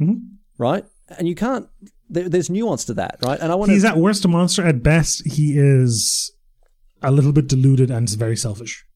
mm-hmm. 0.00 0.20
right? 0.56 0.86
And 1.18 1.28
you 1.28 1.34
can't, 1.34 1.68
there, 2.08 2.30
there's 2.30 2.48
nuance 2.48 2.86
to 2.86 2.94
that, 2.94 3.18
right? 3.22 3.38
And 3.38 3.52
I 3.52 3.56
want 3.56 3.72
He's 3.72 3.84
at 3.84 3.98
worst 3.98 4.24
a 4.24 4.28
monster. 4.28 4.66
At 4.66 4.82
best, 4.82 5.30
he 5.30 5.58
is 5.58 6.32
a 7.02 7.10
little 7.10 7.32
bit 7.32 7.46
deluded 7.46 7.90
and 7.90 8.08
very 8.08 8.38
selfish. 8.38 8.86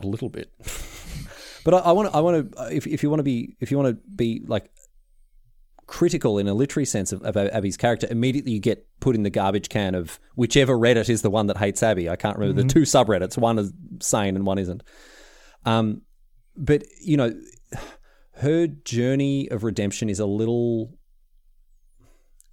a 0.00 0.06
little 0.06 0.30
bit. 0.30 0.50
but 1.66 1.74
I 1.74 1.92
want 1.92 2.10
to, 2.10 2.16
I 2.16 2.20
want 2.20 2.54
to, 2.54 2.74
if, 2.74 2.86
if 2.86 3.02
you 3.02 3.10
want 3.10 3.20
to 3.20 3.24
be, 3.24 3.54
if 3.60 3.70
you 3.70 3.76
want 3.76 3.94
to 3.94 4.16
be 4.16 4.42
like 4.46 4.70
critical 5.86 6.38
in 6.38 6.48
a 6.48 6.54
literary 6.54 6.86
sense 6.86 7.12
of, 7.12 7.22
of 7.22 7.36
Abby's 7.36 7.76
character, 7.76 8.06
immediately 8.10 8.52
you 8.52 8.60
get 8.60 8.86
put 9.00 9.14
in 9.14 9.22
the 9.22 9.30
garbage 9.30 9.68
can 9.68 9.94
of 9.94 10.18
whichever 10.34 10.76
Reddit 10.76 11.08
is 11.08 11.22
the 11.22 11.30
one 11.30 11.46
that 11.46 11.56
hates 11.56 11.82
Abby. 11.82 12.08
I 12.08 12.16
can't 12.16 12.38
remember 12.38 12.62
the 12.62 12.68
two 12.68 12.82
subreddits. 12.82 13.36
One 13.36 13.58
is 13.58 13.72
sane 14.00 14.36
and 14.36 14.46
one 14.46 14.58
isn't. 14.58 14.82
Um, 15.64 16.02
but 16.56 16.84
you 17.00 17.16
know, 17.16 17.34
her 18.36 18.66
journey 18.66 19.48
of 19.50 19.64
redemption 19.64 20.08
is 20.08 20.20
a 20.20 20.26
little, 20.26 20.98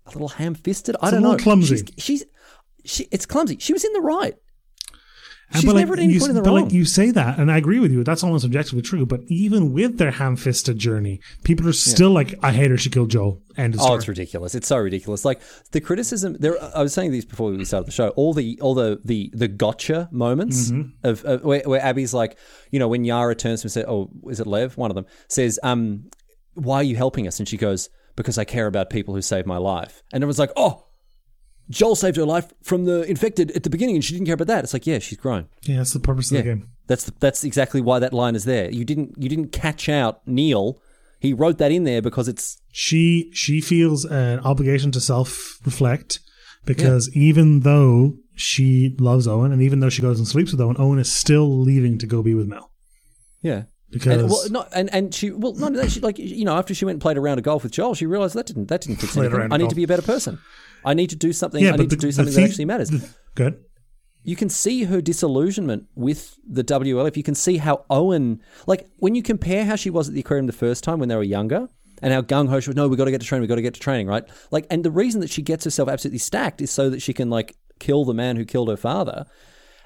a 0.05 0.09
little 0.09 0.29
ham-fisted. 0.29 0.95
I 1.01 1.11
don't 1.11 1.21
know. 1.21 1.37
clumsy. 1.37 1.77
She's, 1.77 1.85
she's 1.97 2.23
she, 2.83 3.07
it's 3.11 3.25
clumsy. 3.25 3.57
She 3.59 3.73
was 3.73 3.83
in 3.83 3.93
the 3.93 4.01
right. 4.01 4.35
And 5.53 5.61
She's 5.61 5.65
but 5.65 5.75
like, 5.75 5.81
never 5.81 5.93
at 5.93 5.99
any 5.99 6.13
you, 6.13 6.19
point 6.19 6.29
in 6.29 6.35
the 6.35 6.41
but 6.41 6.51
wrong. 6.51 6.63
like 6.63 6.71
you 6.73 6.85
say 6.85 7.11
that, 7.11 7.37
and 7.37 7.51
I 7.51 7.57
agree 7.57 7.79
with 7.79 7.91
you. 7.91 8.03
That's 8.05 8.23
almost 8.23 8.45
objectively 8.45 8.81
true. 8.81 9.05
But 9.05 9.21
even 9.27 9.73
with 9.73 9.97
their 9.97 10.11
ham-fisted 10.11 10.77
journey, 10.77 11.19
people 11.43 11.67
are 11.67 11.73
still 11.73 12.11
like, 12.11 12.35
"I 12.41 12.51
hate 12.53 12.71
her. 12.71 12.77
She 12.77 12.89
killed 12.89 13.11
Joel." 13.11 13.41
And 13.57 13.75
Oh, 13.77 13.95
it's 13.95 14.07
ridiculous! 14.07 14.55
It's 14.55 14.67
so 14.67 14.77
ridiculous. 14.77 15.25
Like 15.25 15.41
the 15.71 15.81
criticism. 15.81 16.37
There, 16.39 16.55
I 16.75 16.81
was 16.81 16.93
saying 16.93 17.11
these 17.11 17.25
before 17.25 17.51
we 17.51 17.65
started 17.65 17.87
the 17.87 17.91
show. 17.91 18.09
All 18.09 18.33
the 18.33 18.57
all 18.61 18.73
the 18.73 19.01
the 19.03 19.29
the 19.33 19.49
gotcha 19.49 20.07
moments 20.11 20.71
of, 21.03 21.25
of 21.25 21.43
where, 21.43 21.61
where 21.65 21.81
Abby's 21.81 22.13
like, 22.13 22.37
you 22.71 22.79
know, 22.79 22.87
when 22.87 23.03
Yara 23.03 23.35
turns 23.35 23.59
to 23.61 23.65
him 23.65 23.67
and 23.67 23.71
says, 23.73 23.85
"Oh, 23.87 24.09
is 24.29 24.39
it 24.39 24.47
Lev?" 24.47 24.77
One 24.77 24.89
of 24.89 24.95
them 24.95 25.05
says, 25.27 25.59
"Um, 25.63 26.05
why 26.53 26.77
are 26.77 26.83
you 26.83 26.95
helping 26.95 27.27
us?" 27.27 27.39
And 27.39 27.47
she 27.47 27.57
goes, 27.57 27.89
"Because 28.15 28.37
I 28.37 28.45
care 28.45 28.67
about 28.67 28.89
people 28.89 29.13
who 29.15 29.21
saved 29.21 29.47
my 29.47 29.57
life." 29.57 30.01
And 30.13 30.23
everyone's 30.23 30.39
like, 30.39 30.53
"Oh." 30.55 30.85
Joel 31.69 31.95
saved 31.95 32.17
her 32.17 32.25
life 32.25 32.51
from 32.61 32.85
the 32.85 33.03
infected 33.03 33.51
at 33.51 33.63
the 33.63 33.69
beginning, 33.69 33.95
and 33.95 34.03
she 34.03 34.13
didn't 34.13 34.25
care 34.25 34.33
about 34.35 34.47
that. 34.47 34.63
It's 34.63 34.73
like, 34.73 34.85
yeah, 34.87 34.99
she's 34.99 35.17
grown. 35.17 35.47
yeah, 35.63 35.77
that's 35.77 35.93
the 35.93 35.99
purpose 35.99 36.29
of 36.31 36.35
Yeah, 36.37 36.41
the 36.41 36.47
game. 36.49 36.69
that's 36.87 37.05
that's 37.19 37.43
exactly 37.43 37.79
why 37.81 37.99
that 37.99 38.13
line 38.13 38.35
is 38.35 38.43
there. 38.45 38.69
You 38.71 38.83
didn't 38.85 39.15
you 39.17 39.29
didn't 39.29 39.51
catch 39.53 39.87
out 39.89 40.21
Neil. 40.27 40.81
He 41.19 41.33
wrote 41.33 41.59
that 41.59 41.71
in 41.71 41.83
there 41.83 42.01
because 42.01 42.27
it's 42.27 42.57
She 42.71 43.29
she 43.33 43.61
feels 43.61 44.05
an 44.05 44.39
obligation 44.39 44.91
to 44.91 44.99
self-reflect 44.99 46.19
because 46.65 47.09
even 47.15 47.61
though 47.61 48.17
she 48.35 48.95
loves 48.99 49.27
Owen, 49.27 49.51
and 49.51 49.61
even 49.61 49.79
though 49.81 49.89
she 49.89 50.01
goes 50.01 50.17
and 50.17 50.27
sleeps 50.27 50.51
with 50.51 50.59
Owen, 50.61 50.75
Owen 50.79 50.99
is 50.99 51.11
still 51.11 51.59
leaving 51.59 51.97
to 51.99 52.07
go 52.07 52.21
be 52.23 52.33
with 52.33 52.47
Mel 52.47 52.71
yeah. 53.41 53.63
because 53.91 54.21
And, 54.21 54.29
well, 54.29 54.49
not, 54.49 54.69
and 54.73 54.91
and 54.93 55.13
she 55.13 55.31
well, 55.31 55.53
not 55.53 55.73
that 55.73 55.91
she 55.91 55.99
like 55.99 56.17
you 56.17 56.43
know 56.45 56.57
after 56.57 56.73
she 56.73 56.85
went 56.85 56.95
and 56.95 57.01
played 57.01 57.17
a 57.17 57.21
round 57.21 57.39
of 57.39 57.43
golf 57.43 57.63
with 57.63 57.71
Joel, 57.71 57.93
she 57.95 58.05
realized 58.05 58.33
that 58.35 58.47
didn't 58.47 58.67
that 58.69 58.81
didn't 58.81 58.97
fix 59.01 59.15
anything. 59.15 59.39
I 59.39 59.57
need 59.57 59.59
golf. 59.63 59.69
to 59.69 59.75
be 59.75 59.83
a 59.83 59.87
better 59.87 60.01
person. 60.01 60.39
I 60.85 60.93
need 60.93 61.09
to 61.11 61.15
do 61.15 61.33
something. 61.33 61.63
yeah, 61.63 61.73
I 61.73 61.77
need 61.77 61.89
the, 61.89 61.95
to 61.95 62.01
do 62.01 62.11
something 62.11 62.33
thing- 62.33 62.43
that 62.43 62.49
actually 62.49 62.65
matters. 62.65 62.89
the- 62.89 63.09
good. 63.35 63.63
you 64.23 64.35
can 64.35 64.49
see 64.49 64.83
her 64.85 65.01
disillusionment 65.01 65.85
with 65.95 66.37
the 66.47 66.63
WLF. 66.63 67.17
You 67.17 67.23
can 67.23 67.35
see 67.35 67.57
how 67.57 67.85
Owen, 67.89 68.41
like 68.67 68.87
when 68.97 69.15
you 69.15 69.23
compare 69.23 69.65
how 69.65 69.75
she 69.75 69.89
was 69.89 70.07
at 70.07 70.13
the 70.13 70.19
aquarium 70.21 70.47
the 70.47 70.53
first 70.53 70.83
time 70.83 70.99
when 70.99 71.09
they 71.09 71.15
were 71.15 71.23
younger, 71.23 71.67
and 72.03 72.11
how 72.11 72.21
gung 72.21 72.49
ho 72.49 72.59
she 72.59 72.69
was. 72.69 72.75
No, 72.75 72.87
we 72.87 72.97
got 72.97 73.05
to 73.05 73.11
get 73.11 73.21
to 73.21 73.27
training. 73.27 73.41
We 73.43 73.47
got 73.47 73.55
to 73.55 73.61
get 73.61 73.75
to 73.75 73.79
training, 73.79 74.07
right? 74.07 74.23
Like, 74.49 74.65
and 74.71 74.83
the 74.83 74.89
reason 74.89 75.21
that 75.21 75.29
she 75.29 75.43
gets 75.43 75.63
herself 75.65 75.87
absolutely 75.87 76.17
stacked 76.17 76.59
is 76.61 76.71
so 76.71 76.89
that 76.89 77.01
she 77.01 77.13
can 77.13 77.29
like 77.29 77.55
kill 77.79 78.05
the 78.05 78.13
man 78.13 78.37
who 78.37 78.45
killed 78.45 78.69
her 78.69 78.77
father. 78.77 79.25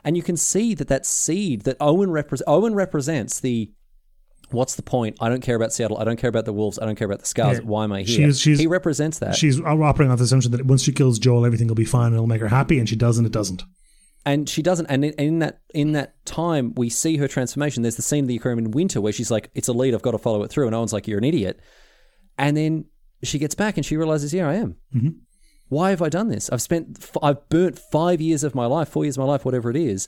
And 0.04 0.16
you 0.16 0.24
can 0.24 0.38
see 0.38 0.74
that 0.76 0.88
that 0.88 1.06
seed 1.06 1.64
that 1.64 1.76
Owen 1.82 2.12
represents. 2.12 2.48
Owen 2.48 2.74
represents 2.76 3.40
the. 3.42 3.72
What's 4.52 4.76
the 4.76 4.84
point? 4.84 5.18
I 5.20 5.30
don't 5.30 5.42
care 5.42 5.56
about 5.56 5.74
Seattle. 5.74 5.98
I 5.98 6.04
don't 6.04 6.18
care 6.18 6.30
about 6.30 6.46
the 6.46 6.54
Wolves. 6.54 6.78
I 6.80 6.86
don't 6.86 6.96
care 6.96 7.06
about 7.08 7.20
the 7.20 7.26
Scars. 7.26 7.58
Yeah. 7.58 7.64
Why 7.66 7.84
am 7.84 7.92
I 7.92 8.04
here? 8.04 8.16
She's- 8.32 8.38
she's- 8.38 8.60
he 8.60 8.68
represents 8.68 9.20
that. 9.20 9.36
She's 9.36 9.60
operating 9.60 10.12
on 10.12 10.18
the 10.18 10.24
assumption 10.24 10.52
that 10.52 10.66
once 10.66 10.84
she 10.84 10.92
kills 10.92 11.18
Joel, 11.20 11.46
everything 11.46 11.68
will 11.68 11.76
be 11.76 11.86
fine 11.86 12.08
and 12.08 12.16
it'll 12.16 12.28
make 12.28 12.42
her 12.42 12.48
happy, 12.48 12.78
and 12.80 12.88
she 12.88 12.96
doesn't. 12.96 13.26
It 13.26 13.32
doesn't. 13.32 13.64
and 14.28 14.50
she 14.50 14.64
doesn't 14.64 14.88
and 14.88 15.06
in, 15.06 15.14
in 15.14 15.40
that 15.40 15.60
in 15.76 15.92
that 15.92 16.16
time 16.26 16.74
we 16.76 16.90
see 16.90 17.18
her 17.18 17.28
transformation 17.28 17.84
there's 17.84 17.96
the 17.96 18.02
scene 18.02 18.24
of 18.24 18.28
the 18.28 18.36
aquarium 18.36 18.58
in 18.58 18.72
winter 18.72 19.00
where 19.00 19.14
she's 19.14 19.30
like 19.30 19.52
it's 19.54 19.68
a 19.68 19.72
lead 19.74 19.94
i've 19.94 20.02
got 20.02 20.12
to 20.14 20.18
follow 20.18 20.42
it 20.42 20.50
through 20.50 20.66
and 20.66 20.74
owen's 20.74 20.92
like 20.92 21.08
you're 21.08 21.20
an 21.20 21.24
idiot 21.24 21.60
and 22.40 22.58
then 22.58 22.86
she 23.22 23.38
gets 23.38 23.54
back 23.54 23.78
and 23.78 23.86
she 23.86 23.96
realizes 23.96 24.32
here 24.32 24.48
i 24.48 24.56
am 24.56 24.78
Mm-hmm. 24.96 25.10
why 25.70 25.92
have 25.92 26.02
i 26.02 26.10
done 26.10 26.30
this 26.30 26.50
i've 26.50 26.62
spent 26.64 27.08
I've 27.22 27.48
burnt 27.50 27.78
five 27.78 28.20
years 28.20 28.44
of 28.44 28.56
my 28.56 28.66
life 28.66 28.90
four 28.90 29.06
years 29.06 29.16
of 29.16 29.22
my 29.22 29.28
life 29.32 29.46
whatever 29.46 29.70
it 29.70 29.78
is 29.78 30.08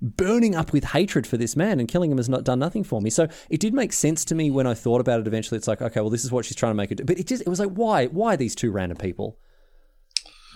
burning 0.00 0.54
up 0.54 0.72
with 0.72 0.84
hatred 0.84 1.26
for 1.26 1.36
this 1.36 1.56
man 1.56 1.80
and 1.80 1.88
killing 1.88 2.10
him 2.10 2.16
has 2.18 2.28
not 2.28 2.44
done 2.44 2.58
nothing 2.58 2.84
for 2.84 3.00
me 3.00 3.10
so 3.10 3.26
it 3.50 3.58
did 3.60 3.74
make 3.74 3.92
sense 3.92 4.24
to 4.24 4.34
me 4.34 4.50
when 4.50 4.66
i 4.66 4.72
thought 4.74 5.00
about 5.00 5.18
it 5.20 5.26
eventually 5.26 5.58
it's 5.58 5.66
like 5.68 5.82
okay 5.82 6.00
well 6.00 6.10
this 6.10 6.24
is 6.24 6.30
what 6.32 6.44
she's 6.44 6.56
trying 6.56 6.70
to 6.70 6.76
make 6.76 6.90
it 6.92 6.96
do 6.96 7.04
but 7.04 7.18
it 7.18 7.26
just 7.26 7.42
it 7.42 7.48
was 7.48 7.58
like 7.58 7.70
why 7.70 8.06
why 8.06 8.36
these 8.36 8.54
two 8.54 8.70
random 8.70 8.96
people 8.96 9.38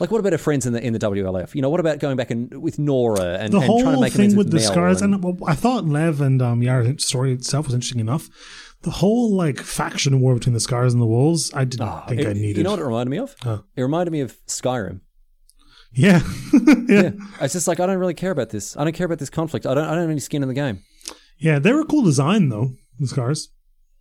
like, 0.01 0.11
what 0.11 0.19
about 0.19 0.33
her 0.33 0.39
friends 0.39 0.67
in 0.67 0.73
the 0.73 0.85
in 0.85 0.95
the 0.95 0.99
WLF? 0.99 1.55
You 1.55 1.63
know, 1.63 1.69
what 1.69 1.79
about 1.79 2.01
going 2.01 2.17
back 2.17 2.31
and 2.33 2.61
with 2.61 2.77
Nora 2.79 3.37
and, 3.39 3.53
The 3.53 3.59
and 3.59 3.67
whole 3.67 3.83
trying 3.83 3.95
to 3.95 4.01
make 4.01 4.15
a 4.15 4.17
thing 4.17 4.21
amends 4.33 4.37
with 4.37 4.51
the 4.51 4.57
Mel 4.57 4.73
scars, 4.73 5.03
and- 5.03 5.15
and 5.15 5.23
well, 5.23 5.37
I 5.49 5.55
thought 5.55 5.85
Lev 5.85 6.21
and 6.21 6.43
um, 6.43 6.61
Yara's 6.63 7.05
story 7.07 7.33
itself 7.33 7.67
was 7.67 7.75
interesting 7.75 8.01
enough. 8.01 8.29
The 8.81 8.91
whole 8.91 9.33
like 9.37 9.61
faction 9.61 10.19
war 10.21 10.35
between 10.35 10.55
the 10.55 10.61
scars 10.61 10.93
and 10.93 11.01
the 11.01 11.07
wolves, 11.07 11.53
I 11.55 11.65
didn't 11.65 11.87
think 12.09 12.21
Ah, 12.21 12.25
It- 12.25 12.27
I 12.27 12.33
needed. 12.33 12.57
You 12.57 12.63
know 12.65 12.71
what 12.71 12.81
it 12.81 12.85
reminded 12.85 13.11
me 13.11 13.19
of? 13.19 13.37
Huh. 13.43 13.59
It 13.77 13.83
reminded 13.83 14.11
me 14.11 14.21
of 14.23 14.35
Skyrim. 14.47 15.03
Yeah, 15.95 16.21
yeah, 16.53 16.75
Yeah, 16.89 17.11
it's 17.41 17.53
just 17.53 17.69
like 17.69 17.81
I 17.81 17.87
don't 17.87 17.99
really 17.99 18.15
care 18.15 18.31
about 18.31 18.51
this. 18.51 18.77
I 18.77 18.85
don't 18.85 18.93
care 18.95 19.07
about 19.07 19.19
this 19.19 19.31
conflict. 19.31 19.67
I 19.67 19.75
don't. 19.75 19.85
I 19.85 19.91
don't 19.91 20.01
have 20.03 20.11
any 20.11 20.21
skin 20.21 20.43
in 20.43 20.49
the 20.49 20.55
game. 20.55 20.83
yeah. 21.39 21.59
They 21.59 21.73
were 21.73 21.85
cool 21.85 22.03
design 22.03 22.49
though. 22.49 22.73
The 22.99 23.07
scars, 23.09 23.49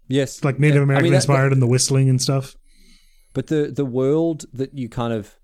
Yes, 0.08 0.44
like 0.44 0.60
Native 0.60 0.76
Yeah, 0.76 0.82
I 0.82 0.84
American 0.84 1.04
mean, 1.04 1.12
that- 1.14 1.18
inspired, 1.18 1.52
and 1.54 1.62
the 1.62 1.68
whistling 1.68 2.10
and 2.10 2.22
stuff. 2.22 2.56
But 3.34 3.48
the 3.48 3.72
the 3.76 3.86
world 3.86 4.46
that 4.54 4.74
you 4.78 4.90
kind 4.90 5.14
of, 5.14 5.36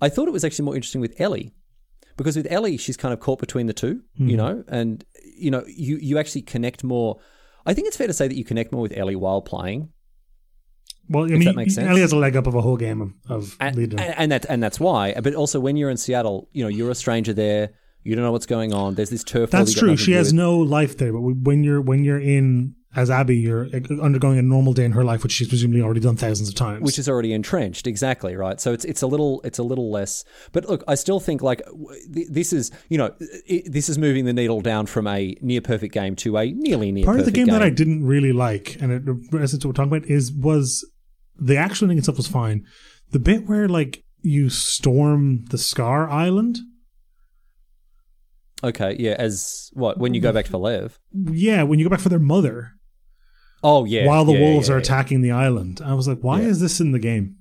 I 0.00 0.08
thought 0.08 0.28
it 0.28 0.32
was 0.32 0.44
actually 0.44 0.64
more 0.64 0.74
interesting 0.76 1.00
with 1.02 1.18
Ellie, 1.20 1.54
because 2.16 2.36
with 2.36 2.50
Ellie 2.50 2.76
she's 2.78 2.96
kind 2.96 3.12
of 3.14 3.20
caught 3.20 3.38
between 3.38 3.66
the 3.66 3.72
2 3.74 4.00
Hmm. 4.16 4.28
you 4.28 4.36
know, 4.36 4.64
and 4.68 5.04
you 5.36 5.50
know 5.50 5.64
you 5.66 5.96
you 5.96 6.18
actually 6.18 6.42
connect 6.42 6.82
more. 6.84 7.18
I 7.66 7.72
think 7.74 7.86
it's 7.86 7.96
fair 7.96 8.06
to 8.08 8.12
say 8.14 8.28
that 8.28 8.36
you 8.36 8.44
connect 8.44 8.72
more 8.72 8.82
with 8.82 8.96
Ellie 8.96 9.16
while 9.16 9.40
playing, 9.42 9.90
Well, 11.08 11.24
I 11.24 11.28
mean, 11.28 11.44
that 11.44 11.56
makes 11.56 11.74
sense. 11.74 11.88
Ellie 11.88 12.00
has 12.00 12.12
a 12.12 12.16
leg 12.16 12.36
up 12.36 12.46
of 12.46 12.54
a 12.54 12.60
whole 12.60 12.76
game 12.76 13.14
of, 13.28 13.56
and, 13.60 13.76
leading. 13.76 14.00
and, 14.00 14.14
and 14.16 14.32
that 14.32 14.46
and 14.48 14.62
that's 14.62 14.80
why. 14.80 15.14
But 15.20 15.34
also 15.34 15.60
when 15.60 15.76
you're 15.76 15.90
in 15.90 15.96
Seattle, 15.96 16.48
you 16.52 16.62
know 16.62 16.68
you're 16.68 16.90
a 16.90 16.94
stranger 16.94 17.32
there. 17.32 17.70
You 18.02 18.14
don't 18.14 18.24
know 18.24 18.32
what's 18.32 18.46
going 18.46 18.74
on. 18.74 18.94
There's 18.94 19.10
this 19.10 19.24
turf. 19.24 19.50
That's 19.50 19.72
true. 19.72 19.96
She 19.96 20.12
has 20.12 20.28
with. 20.28 20.34
no 20.34 20.58
life 20.58 20.98
there. 20.98 21.12
But 21.12 21.20
when 21.20 21.64
you're 21.64 21.80
when 21.80 22.04
you're 22.04 22.20
in 22.20 22.74
as 22.96 23.10
Abby, 23.10 23.36
you're 23.36 23.66
uh, 23.66 24.00
undergoing 24.00 24.38
a 24.38 24.42
normal 24.42 24.72
day 24.72 24.84
in 24.84 24.92
her 24.92 25.04
life, 25.04 25.22
which 25.22 25.32
she's 25.32 25.48
presumably 25.48 25.82
already 25.82 26.00
done 26.00 26.16
thousands 26.16 26.48
of 26.48 26.54
times. 26.54 26.82
which 26.82 26.98
is 26.98 27.08
already 27.08 27.32
entrenched 27.32 27.86
exactly 27.86 28.36
right 28.36 28.60
so 28.60 28.72
it's 28.72 28.84
it's 28.84 29.02
a 29.02 29.06
little 29.06 29.40
it's 29.42 29.58
a 29.58 29.62
little 29.62 29.90
less 29.90 30.24
but 30.52 30.64
look 30.68 30.84
i 30.86 30.94
still 30.94 31.18
think 31.18 31.42
like 31.42 31.60
this 32.08 32.52
is 32.52 32.70
you 32.88 32.98
know 32.98 33.12
i 33.50 33.62
this 33.66 33.88
is 33.88 33.98
moving 33.98 34.24
the 34.24 34.32
needle 34.32 34.60
down 34.60 34.86
from 34.86 35.06
a 35.06 35.34
near 35.40 35.60
perfect 35.60 35.92
game 35.92 36.14
to 36.14 36.36
a 36.36 36.52
nearly 36.52 36.92
near 36.92 37.04
perfect 37.04 37.04
game. 37.04 37.04
part 37.04 37.18
of 37.18 37.24
the 37.24 37.32
perfect 37.32 37.36
game, 37.36 37.46
that 37.46 37.62
I 37.62 37.70
didn't 37.70 38.06
really 38.06 38.32
like, 38.32 38.76
and 38.80 38.92
it 38.92 39.02
relates 39.32 39.52
to 39.52 39.58
what 39.58 39.76
we're 39.78 39.84
talking 39.84 39.96
about, 39.96 40.08
is 40.08 40.32
was 40.32 40.84
the 41.36 41.56
action 41.56 41.88
thing 41.88 41.98
itself 41.98 42.16
was 42.16 42.28
fine. 42.28 42.64
The 43.10 43.18
bit 43.18 43.46
where 43.46 43.68
like 43.68 44.04
you 44.22 44.48
storm 44.50 45.44
the 45.46 45.58
Scar 45.58 46.08
Island, 46.08 46.58
okay 48.62 48.96
yeah 48.98 49.14
as 49.18 49.70
what 49.74 49.98
when 49.98 50.14
you 50.14 50.20
go 50.20 50.32
back 50.32 50.46
for 50.46 50.58
lev? 50.58 50.98
Yeah, 51.12 51.62
when 51.62 51.78
you 51.78 51.84
go 51.84 51.90
back 51.90 52.00
for 52.00 52.08
their 52.08 52.18
mother, 52.18 52.72
oh 53.62 53.84
yeah. 53.84 54.06
While 54.06 54.24
the 54.24 54.32
yeah, 54.32 54.40
wolves 54.40 54.68
yeah, 54.68 54.74
are 54.74 54.78
attacking 54.78 55.20
the 55.22 55.32
island, 55.32 55.80
I 55.84 55.94
was 55.94 56.08
like, 56.08 56.20
why 56.20 56.40
is 56.40 56.60
this 56.60 56.80
in 56.80 56.92
the 56.92 56.98
game? 56.98 57.36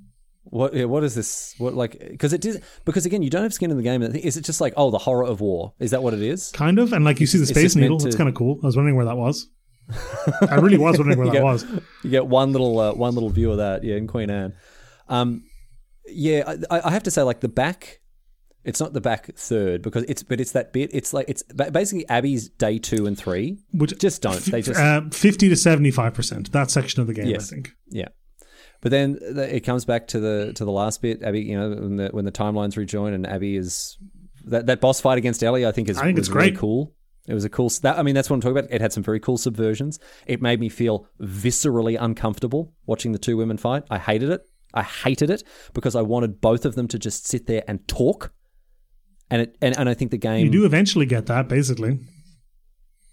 what 0.54 0.74
yeah, 0.76 0.86
what 0.86 1.04
is 1.04 1.16
this 1.16 1.56
what 1.58 1.74
like 1.74 1.98
because 2.12 2.32
it 2.32 2.40
did 2.40 2.62
because 2.86 3.08
again 3.08 3.24
you 3.24 3.30
don't 3.32 3.42
have 3.42 3.54
skin 3.54 3.72
in 3.72 3.78
the 3.78 3.84
game. 3.84 4.04
Is 4.04 4.38
it 4.38 4.46
just 4.46 4.62
like 4.62 4.74
oh 4.78 4.92
the 4.92 5.00
horror 5.00 5.24
of 5.26 5.42
war? 5.42 5.74
Is 5.80 5.92
that 5.92 6.04
what 6.04 6.14
it 6.14 6.22
is? 6.22 6.52
Kind 6.52 6.78
of, 6.78 6.94
and 6.94 7.04
like 7.04 7.20
you 7.20 7.26
see 7.26 7.40
the 7.40 7.44
It's 7.44 7.52
space 7.52 7.76
needle, 7.76 7.98
to- 7.98 8.16
kind 8.16 8.30
of 8.30 8.36
cool. 8.36 8.60
I 8.62 8.68
was 8.68 8.76
wondering 8.76 8.96
where 8.96 9.06
that 9.06 9.18
was. 9.18 9.48
I 10.50 10.56
really 10.56 10.78
was 10.78 10.98
wondering 10.98 11.18
where 11.18 11.28
that 11.32 11.34
get- 11.34 11.44
was. 11.44 11.66
You 12.04 12.10
get 12.10 12.28
one 12.28 12.52
little 12.52 12.80
uh, 12.80 12.94
one 12.94 13.14
little 13.14 13.30
view 13.30 13.52
of 13.52 13.58
that, 13.58 13.84
yeah, 13.84 13.96
in 13.96 14.08
Queen 14.08 14.30
Anne. 14.30 14.54
Um, 15.10 15.44
yeah, 16.08 16.56
I, 16.72 16.82
I 16.86 16.92
have 16.92 17.04
to 17.04 17.12
say, 17.12 17.22
like 17.22 17.42
the 17.42 17.50
back, 17.50 18.00
it's 18.64 18.80
not 18.80 18.94
the 18.94 19.02
back 19.02 19.36
third 19.36 19.82
because 19.82 20.04
it's, 20.08 20.24
but 20.24 20.40
it's 20.40 20.52
that 20.52 20.74
bit. 20.74 20.90
It's 20.94 21.14
like 21.14 21.26
it's 21.30 21.44
basically 21.44 22.08
Abby's 22.10 22.50
day 22.50 22.78
two 22.80 23.06
and 23.06 23.18
three. 23.18 23.60
Which 23.74 23.98
Just 24.00 24.22
don't. 24.22 24.40
They 24.46 24.62
just 24.62 24.80
uh, 24.80 25.02
fifty 25.12 25.50
to 25.50 25.56
seventy 25.56 25.92
five 25.92 26.14
percent. 26.14 26.52
That 26.52 26.72
section 26.72 27.02
of 27.02 27.08
the 27.08 27.14
game, 27.14 27.28
Yes. 27.28 27.50
I 27.52 27.56
think. 27.56 27.72
Yeah. 27.90 28.08
But 28.82 28.92
then 28.92 29.18
it 29.22 29.62
comes 29.62 29.86
back 29.86 30.08
to 30.10 30.20
the 30.20 30.52
to 30.56 30.66
the 30.66 30.72
last 30.72 31.02
bit. 31.02 31.24
Abby, 31.24 31.42
you 31.42 31.58
know, 31.58 31.70
when 31.70 31.96
the 31.98 32.10
when 32.10 32.26
the 32.26 32.32
timelines 32.34 32.76
rejoin 32.76 33.14
and 33.14 33.26
Abby 33.26 33.56
is 33.56 33.98
that, 34.46 34.66
that 34.66 34.82
boss 34.82 35.00
fight 35.00 35.18
against 35.18 35.42
Ellie, 35.42 35.66
I 35.66 35.72
think 35.72 35.88
is 35.88 35.98
I 35.98 36.04
think 36.04 36.18
it's 36.20 36.28
really 36.30 36.52
great. 36.52 36.60
cool. 36.60 36.94
It 37.28 37.34
was 37.34 37.46
a 37.46 37.50
cool. 37.50 37.70
That, 37.84 37.98
I 37.98 38.04
mean, 38.04 38.16
that's 38.16 38.30
what 38.30 38.36
I'm 38.36 38.42
talking 38.42 38.58
about. 38.58 38.72
It 38.72 38.82
had 38.82 38.92
some 38.92 39.04
very 39.04 39.20
cool 39.20 39.38
subversions. 39.38 39.98
It 40.28 40.42
made 40.42 40.60
me 40.60 40.70
feel 40.70 41.08
viscerally 41.22 41.98
uncomfortable 42.00 42.74
watching 42.86 43.14
the 43.14 43.20
two 43.20 43.38
women 43.38 43.58
fight. 43.58 43.84
I 43.90 43.98
hated 43.98 44.30
it. 44.30 44.42
I 44.74 44.84
hated 44.84 45.30
it 45.30 45.44
because 45.74 45.96
I 45.96 46.02
wanted 46.02 46.42
both 46.42 46.66
of 46.66 46.76
them 46.76 46.88
to 46.90 47.00
just 47.00 47.28
sit 47.28 47.48
there 47.48 47.64
and 47.68 47.88
talk. 47.88 48.34
And 49.30 49.44
it 49.44 49.58
and, 49.62 49.78
and 49.78 49.88
I 49.88 49.94
think 49.94 50.12
the 50.12 50.18
game. 50.18 50.46
You 50.46 50.52
do 50.52 50.66
eventually 50.66 51.06
get 51.06 51.28
that, 51.28 51.48
basically. 51.48 52.00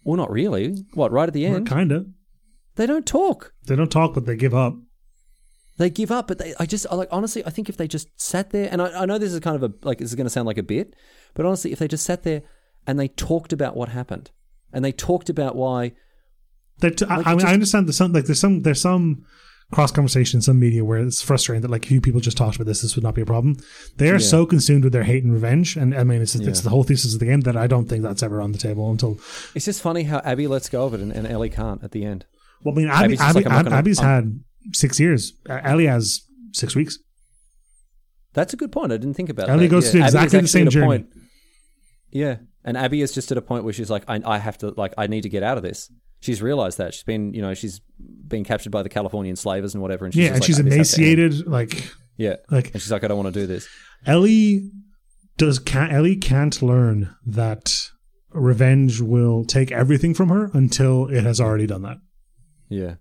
Well, 0.04 0.16
not 0.16 0.30
really. 0.30 0.74
What 0.94 1.12
right 1.12 1.28
at 1.28 1.34
the 1.34 1.46
end? 1.46 1.68
Kind 1.68 1.92
of. 1.92 2.06
They 2.76 2.86
don't 2.86 3.06
talk. 3.06 3.52
They 3.66 3.76
don't 3.76 3.92
talk, 3.92 4.14
but 4.14 4.26
they 4.26 4.36
give 4.36 4.54
up. 4.54 4.74
they 5.78 5.90
give 5.90 6.11
up 6.11 6.28
but 6.28 6.38
they 6.38 6.52
i 6.58 6.66
just 6.66 6.86
I 6.90 6.94
like 6.94 7.08
honestly 7.11 7.42
i 7.46 7.50
think 7.50 7.68
if 7.68 7.76
they 7.76 7.88
just 7.88 8.08
sat 8.20 8.50
there 8.50 8.68
and 8.70 8.82
I, 8.82 9.02
I 9.02 9.06
know 9.06 9.18
this 9.18 9.32
is 9.32 9.40
kind 9.40 9.56
of 9.56 9.62
a 9.62 9.72
like 9.82 9.98
this 9.98 10.11
is 10.11 10.14
going 10.14 10.26
to 10.26 10.30
sound 10.30 10.46
like 10.46 10.58
a 10.58 10.62
bit 10.62 10.94
but 11.34 11.46
honestly 11.46 11.72
if 11.72 11.78
they 11.78 11.88
just 11.88 12.04
sat 12.04 12.22
there 12.22 12.42
and 12.87 12.99
they 12.99 13.09
talked 13.09 13.53
about 13.53 13.76
what 13.76 13.89
happened 13.91 14.31
and 14.72 14.85
they 14.85 14.93
talked 14.93 15.28
about 15.28 15.55
why 15.57 15.93
They're 16.78 16.91
t- 16.91 17.05
Like, 17.05 17.26
I, 17.26 17.31
I, 17.31 17.35
mean, 17.35 17.39
just- 17.41 17.51
I 17.51 17.53
understand 17.55 17.87
there's 17.89 17.97
some 17.97 18.12
like 18.12 18.24
there's 18.24 18.41
some 18.41 18.61
there's 18.62 18.81
some 18.81 19.24
cross 19.72 19.93
conversation 19.93 20.39
in 20.39 20.43
some 20.43 20.59
media 20.59 20.85
where 20.85 20.99
it's 20.99 21.22
frustrating 21.22 21.62
that 21.62 21.70
like 21.70 21.89
you 21.91 22.01
people 22.01 22.20
just 22.20 22.37
talked 22.37 22.57
about 22.57 22.66
this, 22.66 22.83
this 22.83 22.97
would 22.97 23.05
not 23.05 23.14
be 23.14 23.22
a 23.22 23.26
problem. 23.26 23.57
They 23.99 24.09
are 24.11 24.14
Yeah. 24.14 24.18
so 24.18 24.45
consumed 24.45 24.83
with 24.83 24.93
their 24.93 25.05
hate 25.05 25.22
and 25.22 25.33
revenge, 25.33 25.76
and 25.76 25.95
I 25.95 26.03
mean 26.03 26.20
it's 26.22 26.35
it's 26.35 26.45
Yeah. 26.59 26.62
the 26.64 26.70
whole 26.70 26.83
thesis 26.83 27.14
of 27.14 27.20
the 27.20 27.26
game 27.26 27.43
that 27.43 27.57
I 27.57 27.66
don't 27.68 27.89
think 27.89 28.03
that's 28.03 28.22
ever 28.22 28.41
on 28.41 28.51
the 28.53 28.59
table 28.59 28.91
until. 28.91 29.20
it's 29.55 29.64
just 29.66 29.81
funny 29.81 30.03
how 30.05 30.18
abby 30.24 30.47
lets 30.49 30.68
go 30.68 30.87
of 30.87 30.95
it 30.95 31.01
and, 31.01 31.12
and 31.12 31.26
ellie 31.26 31.51
can't 31.51 31.85
at 31.85 31.93
the 31.93 32.05
end 32.05 32.24
Well, 32.64 32.74
I 32.74 32.78
mean, 32.78 32.89
Abby, 32.89 33.05
Abby's 33.05 33.20
Abby, 33.20 33.35
like, 33.35 33.47
I'm 33.47 33.53
not 33.53 33.59
Ab- 33.59 33.64
gonna- 33.66 33.76
Abby's 33.76 34.01
had 34.01 34.41
six 34.72 34.99
years. 34.99 35.33
Ellie 35.49 35.87
has 35.87 36.22
six 36.53 36.74
weeks. 36.74 36.99
that's 38.33 38.53
a 38.53 38.57
good 38.57 38.72
point 38.72 38.93
i 38.93 38.97
didn't 38.97 39.14
think 39.14 39.28
about 39.31 39.49
Ellie 39.49 39.66
that 39.68 39.70
goes 39.70 39.85
yeah. 39.87 39.91
through 39.93 40.05
exactly 40.05 40.41
the 40.41 40.49
same 40.49 40.68
journey. 40.68 40.87
point- 40.87 41.07
yeah 42.11 42.37
and 42.64 42.76
abby 42.76 43.02
is 43.02 43.12
just 43.12 43.30
at 43.32 43.38
a 43.38 43.42
point 43.42 43.64
where 43.64 43.72
she's 43.72 43.90
like 43.90 44.04
I, 44.08 44.20
I 44.24 44.38
have 44.38 44.58
to 44.58 44.70
like 44.76 44.94
i 44.98 45.06
need 45.06 45.22
to 45.22 45.28
get 45.28 45.42
out 45.42 45.56
of 45.56 45.62
this 45.62 45.90
she's 46.20 46.42
realized 46.42 46.78
that 46.78 46.94
she's 46.94 47.02
been 47.04 47.32
you 47.34 47.42
know 47.42 47.54
she's 47.54 47.80
been 47.98 48.44
captured 48.44 48.70
by 48.70 48.82
the 48.82 48.88
californian 48.88 49.36
slavers 49.36 49.74
and 49.74 49.82
whatever 49.82 50.04
and 50.04 50.14
she's 50.14 50.22
yeah, 50.22 50.28
and 50.28 50.36
like, 50.40 50.44
she's 50.44 50.61
"I 50.61 50.62
just 50.62 50.96
have 50.96 50.98
to 50.98 51.04
end." 51.11 51.18
emaciated. 51.18 51.46
Like 51.46 51.92
yeah 52.16 52.36
like 52.50 52.72
and 52.72 52.82
she's 52.82 52.92
like 52.92 53.04
i 53.04 53.08
don't 53.08 53.16
want 53.16 53.32
to 53.32 53.40
do 53.40 53.46
this 53.46 53.68
Ellie 54.06 54.70
does 55.36 55.58
can 55.58 55.90
Ellie 55.90 56.16
can't 56.16 56.61
learn 56.62 57.14
that 57.26 57.90
revenge 58.32 59.00
will 59.00 59.44
take 59.44 59.72
everything 59.72 60.14
from 60.14 60.28
her 60.28 60.50
until 60.54 61.06
it 61.08 61.24
has 61.24 61.40
already 61.40 61.66
done 61.66 61.82
that. 61.82 61.96
yeah 62.68 62.94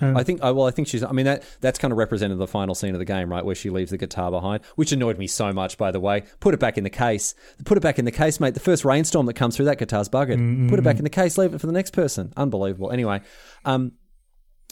I 0.00 0.22
think. 0.22 0.42
Well, 0.42 0.64
I 0.64 0.70
think 0.70 0.88
she's. 0.88 1.02
I 1.02 1.12
mean, 1.12 1.26
that 1.26 1.42
that's 1.60 1.78
kind 1.78 1.92
of 1.92 1.98
represented 1.98 2.38
the 2.38 2.46
final 2.46 2.74
scene 2.74 2.94
of 2.94 2.98
the 2.98 3.04
game, 3.04 3.30
right, 3.30 3.44
where 3.44 3.54
she 3.54 3.70
leaves 3.70 3.90
the 3.90 3.98
guitar 3.98 4.30
behind, 4.30 4.62
which 4.76 4.92
annoyed 4.92 5.18
me 5.18 5.26
so 5.26 5.52
much. 5.52 5.76
By 5.78 5.90
the 5.90 6.00
way, 6.00 6.22
put 6.40 6.54
it 6.54 6.60
back 6.60 6.78
in 6.78 6.84
the 6.84 6.90
case. 6.90 7.34
Put 7.64 7.76
it 7.78 7.80
back 7.80 7.98
in 7.98 8.04
the 8.04 8.10
case, 8.12 8.40
mate. 8.40 8.54
The 8.54 8.60
first 8.60 8.84
rainstorm 8.84 9.26
that 9.26 9.34
comes 9.34 9.56
through, 9.56 9.66
that 9.66 9.78
guitar's 9.78 10.08
buggered. 10.08 10.68
Put 10.68 10.78
it 10.78 10.82
back 10.82 10.98
in 10.98 11.04
the 11.04 11.10
case. 11.10 11.36
Leave 11.38 11.54
it 11.54 11.60
for 11.60 11.66
the 11.66 11.72
next 11.72 11.92
person. 11.92 12.32
Unbelievable. 12.36 12.90
Anyway, 12.90 13.20
um, 13.64 13.92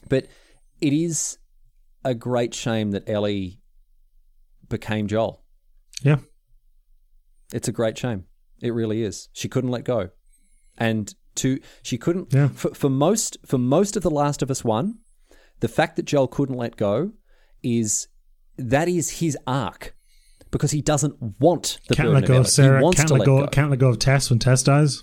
but 0.09 0.27
it 0.81 0.93
is 0.93 1.39
a 2.05 2.14
great 2.14 2.55
shame 2.55 2.93
that 2.93 3.09
Ellie 3.09 3.61
became 4.68 5.07
Joel. 5.07 5.43
yeah, 6.03 6.16
It's 7.53 7.68
a 7.68 7.72
great 7.72 7.97
shame. 7.99 8.24
It 8.61 8.72
really 8.72 9.03
is. 9.03 9.29
She 9.33 9.49
couldn't 9.49 9.70
let 9.70 9.85
go, 9.85 10.11
and 10.79 11.12
to 11.37 11.59
she 11.83 11.99
couldn't. 11.99 12.33
Yeah. 12.33 12.49
For, 12.49 12.74
for 12.74 12.89
most 12.89 13.37
for 13.45 13.59
most 13.59 13.97
of 13.97 14.03
the 14.03 14.11
Last 14.11 14.43
of 14.43 14.51
Us 14.51 14.64
one, 14.64 14.99
the 15.61 15.69
fact 15.69 15.97
that 15.97 16.05
Joel 16.05 16.29
couldn't 16.29 16.57
let 16.57 16.77
go 16.77 17.13
is 17.63 18.09
that 18.57 18.89
is 18.89 19.19
his 19.21 19.37
arc 19.47 19.95
because 20.51 20.71
he 20.71 20.81
doesn't 20.81 21.15
want 21.41 21.81
the 21.89 21.95
can't 21.95 22.09
burden 22.09 22.21
let 22.23 22.29
go 22.29 22.35
of 22.35 22.41
of 22.41 22.49
Sarah. 22.49 22.79
He 22.79 22.85
wants 22.85 22.99
Can't 22.99 23.09
to 23.09 23.15
let 23.15 23.21
let 23.21 23.27
go, 23.27 23.41
go. 23.41 23.47
Can't 23.49 23.71
let 23.71 23.79
go 23.79 23.89
of 23.89 23.99
Tess 23.99 24.31
when 24.31 24.39
Tess 24.39 24.63
dies. 24.63 25.03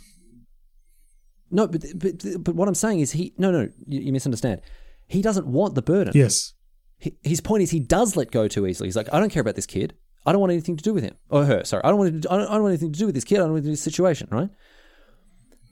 No, 1.52 1.68
but, 1.68 1.84
but 1.96 2.44
but 2.44 2.56
what 2.56 2.68
I'm 2.68 2.76
saying 2.76 3.00
is 3.00 3.12
he 3.12 3.34
no 3.38 3.52
no 3.52 3.70
you, 3.88 4.02
you 4.02 4.12
misunderstand. 4.14 4.62
He 5.08 5.22
doesn't 5.22 5.46
want 5.46 5.76
the 5.76 5.82
burden. 5.82 6.14
Yes, 6.16 6.54
He- 6.98 7.18
his 7.24 7.42
point 7.42 7.62
is 7.64 7.70
he 7.72 7.80
does 7.80 8.16
let 8.16 8.32
go 8.32 8.48
too 8.48 8.66
easily. 8.66 8.88
He's 8.88 8.96
like, 8.96 9.10
I 9.14 9.20
don't 9.20 9.30
care 9.32 9.42
about 9.42 9.56
this 9.56 9.66
kid. 9.68 9.94
I 10.26 10.32
don't 10.32 10.40
want 10.40 10.54
anything 10.54 10.78
to 10.78 10.84
do 10.84 10.94
with 10.94 11.04
him 11.04 11.16
or 11.30 11.46
her. 11.46 11.64
Sorry, 11.66 11.84
I 11.84 11.90
don't 11.90 12.00
want. 12.00 12.24
To, 12.24 12.32
I, 12.32 12.38
don't, 12.38 12.48
I 12.48 12.54
don't 12.54 12.64
want 12.64 12.72
anything 12.72 12.94
to 12.94 13.00
do 13.00 13.06
with 13.06 13.16
this 13.16 13.26
kid. 13.26 13.36
I 13.36 13.40
don't 13.44 13.52
want 13.52 13.64
to 13.64 13.68
do 13.68 13.72
this 13.72 13.82
situation, 13.82 14.30
right? 14.32 14.50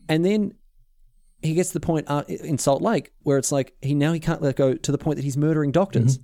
And 0.09 0.25
then 0.25 0.53
he 1.41 1.53
gets 1.53 1.69
to 1.69 1.73
the 1.73 1.85
point 1.85 2.07
uh, 2.09 2.23
in 2.27 2.57
Salt 2.57 2.81
Lake 2.81 3.11
where 3.23 3.37
it's 3.37 3.51
like 3.51 3.75
he 3.81 3.93
now 3.93 4.13
he 4.13 4.19
can't 4.19 4.41
let 4.41 4.55
go 4.55 4.75
to 4.75 4.91
the 4.91 4.97
point 4.97 5.17
that 5.17 5.23
he's 5.23 5.37
murdering 5.37 5.71
doctors. 5.71 6.19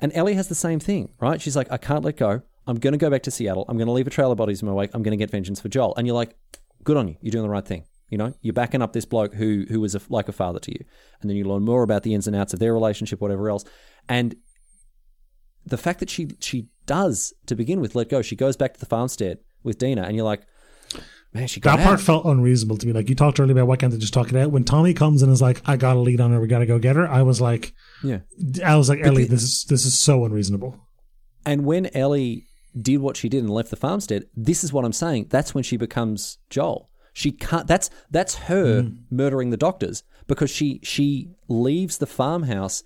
And 0.00 0.12
Ellie 0.14 0.34
has 0.34 0.48
the 0.48 0.54
same 0.54 0.78
thing, 0.78 1.14
right? 1.20 1.40
She's 1.40 1.56
like, 1.56 1.72
I 1.72 1.78
can't 1.78 2.04
let 2.04 2.18
go. 2.18 2.42
I'm 2.66 2.76
going 2.76 2.92
to 2.92 2.98
go 2.98 3.08
back 3.08 3.22
to 3.22 3.30
Seattle. 3.30 3.64
I'm 3.68 3.78
going 3.78 3.86
to 3.86 3.92
leave 3.92 4.06
a 4.06 4.10
trail 4.10 4.30
of 4.30 4.36
bodies 4.36 4.60
in 4.60 4.68
my 4.68 4.74
wake. 4.74 4.90
I'm 4.92 5.02
going 5.02 5.16
to 5.16 5.22
get 5.22 5.30
vengeance 5.30 5.60
for 5.60 5.68
Joel. 5.68 5.94
And 5.96 6.06
you're 6.06 6.16
like, 6.16 6.36
good 6.84 6.96
on 6.96 7.08
you. 7.08 7.16
You're 7.22 7.30
doing 7.30 7.44
the 7.44 7.50
right 7.50 7.64
thing. 7.64 7.84
You 8.10 8.18
know, 8.18 8.34
you're 8.40 8.52
backing 8.52 8.82
up 8.82 8.92
this 8.92 9.04
bloke 9.04 9.34
who 9.34 9.64
who 9.68 9.80
was 9.80 9.94
a, 9.94 10.00
like 10.08 10.28
a 10.28 10.32
father 10.32 10.60
to 10.60 10.72
you, 10.72 10.84
and 11.20 11.28
then 11.28 11.36
you 11.36 11.44
learn 11.44 11.64
more 11.64 11.82
about 11.82 12.04
the 12.04 12.14
ins 12.14 12.28
and 12.28 12.36
outs 12.36 12.52
of 12.52 12.60
their 12.60 12.72
relationship, 12.72 13.20
whatever 13.20 13.50
else. 13.50 13.64
And 14.08 14.36
the 15.64 15.76
fact 15.76 15.98
that 15.98 16.08
she 16.08 16.28
she 16.38 16.68
does 16.86 17.34
to 17.46 17.56
begin 17.56 17.80
with 17.80 17.96
let 17.96 18.08
go, 18.08 18.22
she 18.22 18.36
goes 18.36 18.56
back 18.56 18.74
to 18.74 18.80
the 18.80 18.86
farmstead 18.86 19.38
with 19.64 19.78
Dina, 19.78 20.02
and 20.02 20.14
you're 20.14 20.24
like, 20.24 20.46
man, 21.36 21.46
she 21.48 21.60
that 21.60 21.78
part 21.80 22.00
felt 22.00 22.24
unreasonable 22.24 22.76
to 22.78 22.86
me. 22.86 22.92
Like 22.92 23.08
you 23.08 23.14
talked 23.14 23.38
earlier 23.40 23.52
about 23.52 23.68
why 23.68 23.76
can't 23.76 23.92
they 23.92 23.98
just 23.98 24.12
talk 24.14 24.28
it 24.30 24.36
out? 24.36 24.50
When 24.50 24.64
Tommy 24.64 24.94
comes 24.94 25.22
and 25.22 25.30
is 25.32 25.40
like, 25.42 25.62
"I 25.66 25.76
got 25.76 25.96
a 25.96 26.00
lead 26.00 26.20
on 26.20 26.32
her. 26.32 26.40
We 26.40 26.48
got 26.48 26.58
to 26.60 26.66
go 26.66 26.78
get 26.78 26.96
her." 26.96 27.08
I 27.08 27.22
was 27.22 27.40
like, 27.40 27.72
yeah. 28.02 28.18
I 28.64 28.76
was 28.76 28.88
like, 28.88 29.00
Ellie, 29.02 29.24
the- 29.24 29.30
this 29.30 29.42
is 29.42 29.64
this 29.68 29.84
is 29.84 29.98
so 29.98 30.24
unreasonable. 30.24 30.80
And 31.44 31.64
when 31.64 31.86
Ellie 31.96 32.44
did 32.80 32.98
what 32.98 33.16
she 33.16 33.28
did 33.28 33.42
and 33.44 33.50
left 33.50 33.70
the 33.70 33.76
farmstead, 33.76 34.24
this 34.34 34.64
is 34.64 34.72
what 34.72 34.84
I'm 34.84 34.92
saying. 34.92 35.26
That's 35.30 35.54
when 35.54 35.64
she 35.64 35.76
becomes 35.76 36.38
Joel. 36.50 36.90
She 37.12 37.30
can't. 37.32 37.66
That's 37.66 37.88
that's 38.10 38.34
her 38.50 38.82
Mm. 38.82 38.98
murdering 39.10 39.50
the 39.50 39.56
doctors 39.56 40.02
because 40.26 40.50
she 40.50 40.80
she 40.82 41.30
leaves 41.48 41.98
the 41.98 42.06
farmhouse 42.06 42.82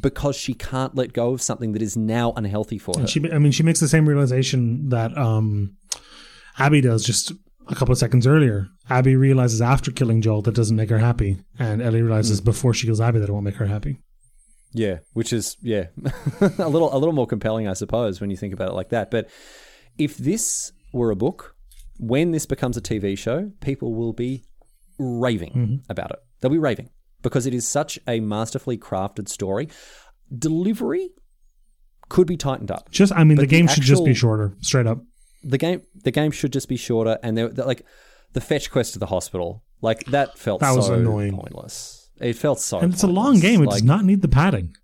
because 0.00 0.36
she 0.36 0.54
can't 0.54 0.94
let 0.94 1.12
go 1.12 1.32
of 1.32 1.42
something 1.42 1.72
that 1.72 1.82
is 1.82 1.96
now 1.96 2.32
unhealthy 2.36 2.78
for 2.78 2.92
her. 2.96 3.00
And 3.02 3.10
she, 3.10 3.20
I 3.32 3.38
mean, 3.38 3.52
she 3.52 3.62
makes 3.64 3.80
the 3.80 3.88
same 3.88 4.08
realization 4.08 4.88
that 4.90 5.16
um, 5.18 5.76
Abby 6.58 6.80
does 6.80 7.04
just 7.04 7.32
a 7.72 7.74
couple 7.76 7.92
of 7.92 7.98
seconds 7.98 8.26
earlier. 8.26 8.68
Abby 8.90 9.16
realizes 9.16 9.60
after 9.60 9.90
killing 9.90 10.20
Joel 10.22 10.42
that 10.42 10.54
doesn't 10.54 10.76
make 10.76 10.90
her 10.90 10.98
happy, 10.98 11.38
and 11.58 11.80
Ellie 11.82 12.02
realizes 12.02 12.40
Mm. 12.40 12.44
before 12.44 12.74
she 12.74 12.86
kills 12.86 13.00
Abby 13.00 13.18
that 13.18 13.28
it 13.28 13.32
won't 13.32 13.44
make 13.44 13.56
her 13.56 13.66
happy. 13.66 13.98
Yeah, 14.72 14.98
which 15.12 15.32
is 15.32 15.56
yeah, 15.60 15.86
a 16.58 16.68
little 16.68 16.94
a 16.94 16.98
little 16.98 17.12
more 17.12 17.26
compelling, 17.26 17.68
I 17.68 17.74
suppose, 17.74 18.20
when 18.20 18.30
you 18.30 18.36
think 18.36 18.54
about 18.54 18.68
it 18.68 18.74
like 18.74 18.88
that. 18.90 19.10
But 19.10 19.28
if 19.98 20.16
this 20.16 20.72
were 20.92 21.10
a 21.10 21.16
book, 21.16 21.54
when 21.98 22.30
this 22.30 22.46
becomes 22.46 22.76
a 22.76 22.80
TV 22.80 23.16
show, 23.18 23.50
people 23.60 23.94
will 23.94 24.12
be 24.14 24.44
raving 24.98 25.82
about 25.88 26.10
it. 26.10 26.18
They'll 26.40 26.50
be 26.50 26.58
raving 26.58 26.88
because 27.22 27.46
it 27.46 27.52
is 27.54 27.66
such 27.68 27.98
a 28.08 28.20
masterfully 28.20 28.78
crafted 28.78 29.28
story. 29.28 29.68
Delivery 30.36 31.10
could 32.08 32.26
be 32.26 32.36
tightened 32.36 32.70
up. 32.70 32.90
Just, 32.90 33.12
I 33.12 33.24
mean, 33.24 33.36
the 33.36 33.42
But 33.42 33.50
the 33.50 33.56
game 33.56 33.66
should 33.68 33.82
just 33.84 34.04
be 34.04 34.14
shorter, 34.14 34.54
straight 34.60 34.86
up. 34.86 35.02
The 35.44 35.58
game 35.58 35.82
the 36.04 36.10
game 36.10 36.30
should 36.30 36.52
just 36.52 36.68
be 36.68 36.76
shorter, 36.76 37.18
and 37.22 37.36
they're, 37.36 37.48
they're 37.48 37.66
like 37.66 37.84
the 38.32 38.40
fetch 38.40 38.70
quest 38.70 38.92
to 38.94 38.98
the 38.98 39.06
hospital, 39.06 39.62
like 39.80 40.04
that 40.06 40.38
felt 40.38 40.60
That 40.60 40.76
was 40.76 40.86
so 40.86 40.94
annoying. 40.94 41.36
pointless. 41.36 42.10
It 42.20 42.34
felt 42.34 42.60
so, 42.60 42.78
And 42.78 42.92
it's 42.92 43.02
a 43.02 43.08
long 43.08 43.40
game; 43.40 43.62
it 43.62 43.66
Like, 43.66 43.78
does 43.78 43.82
not 43.82 44.04
need 44.04 44.22
the 44.22 44.28
padding. 44.28 44.76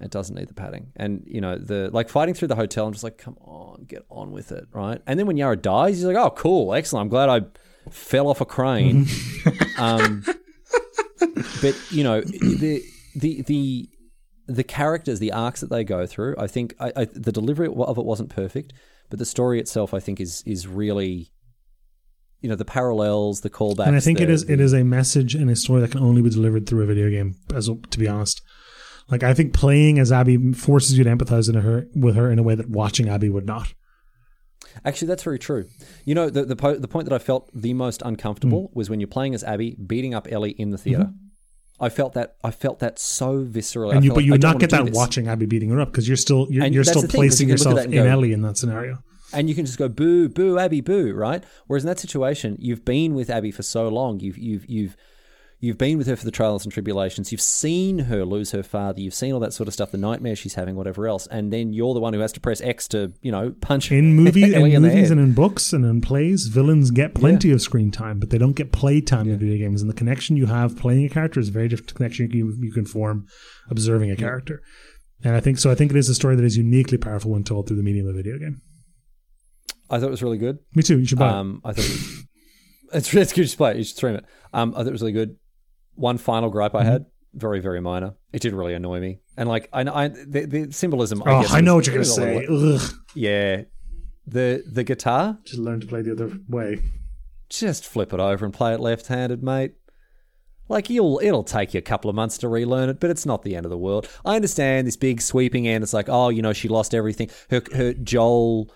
It 0.00 0.10
doesn't 0.10 0.34
need 0.34 0.48
the 0.48 0.54
padding. 0.54 0.90
And, 0.96 1.22
you 1.24 1.40
know, 1.40 1.56
the 1.56 1.88
like 1.92 2.08
fighting 2.08 2.34
through 2.34 2.48
the 2.48 2.56
hotel, 2.56 2.84
I'm 2.86 2.92
just 2.92 3.04
like, 3.04 3.16
come 3.16 3.36
on, 3.40 3.84
get 3.84 4.04
on 4.10 4.32
with 4.32 4.50
it, 4.50 4.66
right? 4.72 5.00
And 5.06 5.18
then 5.20 5.26
when 5.28 5.36
Yara 5.36 5.56
dies, 5.56 5.98
he's 5.98 6.04
like, 6.04 6.16
oh, 6.16 6.30
cool, 6.30 6.74
excellent. 6.74 7.02
I'm 7.04 7.08
glad 7.10 7.28
I 7.28 7.42
fell 7.90 8.26
off 8.26 8.40
a 8.40 8.44
crane. 8.44 9.06
um, 9.78 10.24
but, 11.62 11.80
you 11.90 12.02
know, 12.02 12.20
the, 12.22 12.82
the, 13.14 13.42
the, 13.42 13.88
the 14.48 14.64
characters, 14.64 15.20
the 15.20 15.30
arcs 15.32 15.60
that 15.60 15.70
they 15.70 15.84
go 15.84 16.06
through, 16.06 16.34
I 16.38 16.48
think 16.48 16.74
I, 16.80 16.92
I, 16.96 17.04
the 17.04 17.30
delivery 17.32 17.68
of 17.68 17.96
it 17.96 18.04
wasn't 18.04 18.30
perfect, 18.30 18.72
but 19.14 19.20
the 19.20 19.24
story 19.24 19.60
itself, 19.60 19.94
I 19.94 20.00
think, 20.00 20.20
is 20.20 20.42
is 20.44 20.66
really, 20.66 21.30
you 22.40 22.48
know, 22.48 22.56
the 22.56 22.64
parallels, 22.64 23.42
the 23.42 23.48
callbacks. 23.48 23.86
and 23.86 23.94
I 23.94 24.00
think 24.00 24.18
the, 24.18 24.24
it 24.24 24.30
is 24.30 24.42
it 24.50 24.58
is 24.58 24.72
a 24.72 24.82
message 24.82 25.36
and 25.36 25.48
a 25.48 25.54
story 25.54 25.80
that 25.82 25.92
can 25.92 26.00
only 26.00 26.20
be 26.20 26.30
delivered 26.30 26.66
through 26.68 26.82
a 26.82 26.86
video 26.86 27.08
game. 27.10 27.36
As 27.54 27.66
to 27.90 27.96
be 28.00 28.08
honest, 28.08 28.42
like 29.08 29.22
I 29.22 29.32
think 29.32 29.52
playing 29.52 30.00
as 30.00 30.10
Abby 30.10 30.52
forces 30.52 30.98
you 30.98 31.04
to 31.04 31.10
empathize 31.10 31.48
in 31.48 31.54
her 31.54 31.86
with 31.94 32.16
her 32.16 32.28
in 32.28 32.40
a 32.40 32.42
way 32.42 32.56
that 32.56 32.68
watching 32.68 33.08
Abby 33.08 33.28
would 33.30 33.46
not. 33.46 33.72
Actually, 34.84 35.06
that's 35.06 35.22
very 35.22 35.38
true. 35.38 35.66
You 36.04 36.16
know, 36.16 36.28
the 36.28 36.44
the, 36.44 36.56
po- 36.56 36.74
the 36.76 36.88
point 36.88 37.08
that 37.08 37.14
I 37.14 37.18
felt 37.20 37.48
the 37.54 37.72
most 37.72 38.02
uncomfortable 38.04 38.70
Mm. 38.70 38.74
was 38.74 38.90
when 38.90 38.98
you're 38.98 39.06
playing 39.06 39.36
as 39.36 39.44
Abby, 39.44 39.76
beating 39.86 40.12
up 40.12 40.26
Ellie 40.28 40.56
in 40.58 40.70
the 40.70 40.78
theater. 40.78 41.12
I 41.80 41.88
felt 41.88 42.12
that 42.14 42.36
I 42.44 42.50
felt 42.50 42.78
that 42.80 42.98
so 42.98 43.44
viscerally. 43.44 43.94
And 43.96 44.04
you, 44.04 44.12
but 44.14 44.24
you 44.24 44.32
would 44.32 44.40
don't 44.40 44.52
not 44.54 44.60
get 44.60 44.70
that 44.70 44.90
watching 44.90 45.28
Abby 45.28 45.46
beating 45.46 45.70
her 45.70 45.80
up 45.80 45.90
because 45.90 46.06
you're 46.06 46.16
still 46.16 46.46
you're, 46.50 46.66
you're 46.66 46.84
still 46.84 47.02
placing 47.06 47.48
you 47.48 47.54
yourself 47.54 47.72
at 47.72 47.76
that 47.76 47.84
and 47.86 47.94
in 47.94 48.04
go- 48.04 48.10
Ellie 48.10 48.32
in 48.32 48.42
that 48.42 48.56
scenario. 48.56 48.98
and 49.32 49.48
you 49.48 49.54
can 49.54 49.66
just 49.66 49.78
go 49.78 49.88
boo, 49.88 50.28
boo, 50.28 50.58
Abby, 50.58 50.80
boo, 50.80 51.12
right? 51.12 51.42
Whereas 51.66 51.82
in 51.84 51.88
that 51.88 51.98
situation, 51.98 52.56
you've 52.60 52.84
been 52.84 53.14
with 53.14 53.28
Abby 53.28 53.50
for 53.50 53.62
so 53.62 53.88
long, 53.88 54.20
you've 54.20 54.38
you've 54.38 54.64
you've 54.66 54.96
you've 55.64 55.78
been 55.78 55.98
with 55.98 56.06
her 56.06 56.16
for 56.16 56.24
the 56.24 56.30
trials 56.30 56.64
and 56.64 56.72
tribulations, 56.72 57.32
you've 57.32 57.40
seen 57.40 58.00
her 58.00 58.24
lose 58.24 58.52
her 58.52 58.62
father, 58.62 59.00
you've 59.00 59.14
seen 59.14 59.32
all 59.32 59.40
that 59.40 59.52
sort 59.52 59.66
of 59.66 59.74
stuff, 59.74 59.90
the 59.90 59.98
nightmare 59.98 60.36
she's 60.36 60.54
having, 60.54 60.76
whatever 60.76 61.08
else, 61.08 61.26
and 61.28 61.52
then 61.52 61.72
you're 61.72 61.94
the 61.94 62.00
one 62.00 62.12
who 62.12 62.20
has 62.20 62.32
to 62.32 62.40
press 62.40 62.60
X 62.60 62.86
to 62.88 63.12
you 63.22 63.32
know 63.32 63.54
punch 63.60 63.90
In 63.90 64.14
movies, 64.14 64.52
in 64.52 64.64
in 64.66 64.82
movies 64.82 65.10
and 65.10 65.20
in 65.20 65.32
books 65.32 65.72
and 65.72 65.84
in 65.84 66.00
plays, 66.00 66.46
villains 66.46 66.90
get 66.90 67.14
plenty 67.14 67.50
of 67.50 67.60
screen 67.60 67.90
time, 67.90 68.20
but 68.20 68.30
they 68.30 68.38
don't 68.38 68.56
get 68.56 68.72
play 68.72 69.00
time 69.00 69.28
in 69.28 69.38
video 69.38 69.58
games. 69.58 69.80
And 69.80 69.90
the 69.90 69.94
connection 69.94 70.36
you 70.36 70.46
have 70.46 70.76
playing 70.76 71.04
a 71.04 71.08
character 71.08 71.40
is 71.40 71.48
a 71.48 71.52
very 71.52 71.68
different 71.68 71.94
connection 71.94 72.30
you, 72.30 72.54
you 72.60 72.72
can 72.72 72.84
form 72.84 73.26
observing 73.70 74.10
a 74.10 74.16
character. 74.16 74.62
And 75.22 75.34
I 75.34 75.40
think 75.40 75.58
so. 75.58 75.70
I 75.70 75.74
think 75.74 75.90
it 75.90 75.96
is 75.96 76.08
a 76.08 76.14
story 76.14 76.36
that 76.36 76.44
is 76.44 76.56
uniquely 76.56 76.98
powerful 76.98 77.30
when 77.30 77.44
told 77.44 77.66
through 77.66 77.78
the 77.78 77.82
medium 77.82 78.06
of 78.06 78.14
a 78.14 78.18
video 78.18 78.38
game. 78.38 78.60
I 79.88 79.98
thought 79.98 80.08
it 80.08 80.10
was 80.10 80.22
really 80.22 80.38
good. 80.38 80.58
Me 80.74 80.82
too. 80.82 80.98
You 80.98 81.06
should 81.06 81.18
buy 81.18 81.28
it. 81.28 81.34
Um, 81.34 81.60
I 81.64 81.72
thought 81.72 81.84
it 81.84 81.90
was, 81.90 82.24
it's 82.92 83.14
it's 83.14 83.32
good. 83.32 83.48
Play. 83.56 83.78
You 83.78 83.84
should 83.84 83.96
stream 83.96 84.16
it. 84.16 84.24
Um, 84.52 84.74
I 84.74 84.78
thought 84.78 84.88
it 84.88 84.92
was 84.92 85.02
really 85.02 85.12
good. 85.12 85.36
One 85.96 86.18
final 86.18 86.50
gripe 86.50 86.72
Mm-hmm. 86.72 86.86
I 86.88 86.90
had, 86.92 87.06
very 87.34 87.60
very 87.60 87.80
minor. 87.80 88.14
It 88.32 88.42
did 88.42 88.52
really 88.52 88.74
annoy 88.74 89.00
me, 89.00 89.20
and 89.36 89.48
like 89.48 89.68
I, 89.72 89.82
I 89.82 90.08
the, 90.08 90.46
the 90.46 90.72
symbolism. 90.72 91.22
I 91.24 91.30
Oh, 91.32 91.42
guess 91.42 91.52
I 91.52 91.60
know 91.60 91.76
was- 91.76 91.88
what 91.88 91.94
you're 91.94 92.04
gonna 92.04 92.46
little- 92.48 92.78
say. 92.78 92.86
Ugh. 92.86 92.94
Yeah, 93.14 93.62
the 94.26 94.62
the 94.70 94.84
guitar. 94.84 95.38
Just 95.44 95.58
learn 95.60 95.80
to 95.80 95.86
play 95.86 96.02
the 96.02 96.12
other 96.12 96.32
way. 96.48 96.80
Just 97.48 97.84
flip 97.84 98.12
it 98.12 98.20
over 98.20 98.44
and 98.44 98.52
play 98.54 98.72
it 98.74 98.80
left-handed, 98.80 99.42
mate. 99.42 99.74
Like 100.68 100.88
you'll 100.88 101.20
it'll 101.22 101.44
take 101.44 101.74
you 101.74 101.78
a 101.78 101.82
couple 101.82 102.08
of 102.08 102.16
months 102.16 102.38
to 102.38 102.48
relearn 102.48 102.88
it, 102.88 102.98
but 102.98 103.10
it's 103.10 103.26
not 103.26 103.42
the 103.42 103.54
end 103.54 103.66
of 103.66 103.70
the 103.70 103.78
world. 103.78 104.08
I 104.24 104.34
understand 104.36 104.86
this 104.86 104.96
big 104.96 105.20
sweeping 105.20 105.68
end. 105.68 105.84
It's 105.84 105.92
like, 105.92 106.08
oh, 106.08 106.30
you 106.30 106.40
know, 106.40 106.52
she 106.54 106.68
lost 106.68 106.94
everything. 106.94 107.30
Her 107.50 107.62
her 107.74 107.92
Joel 107.92 108.72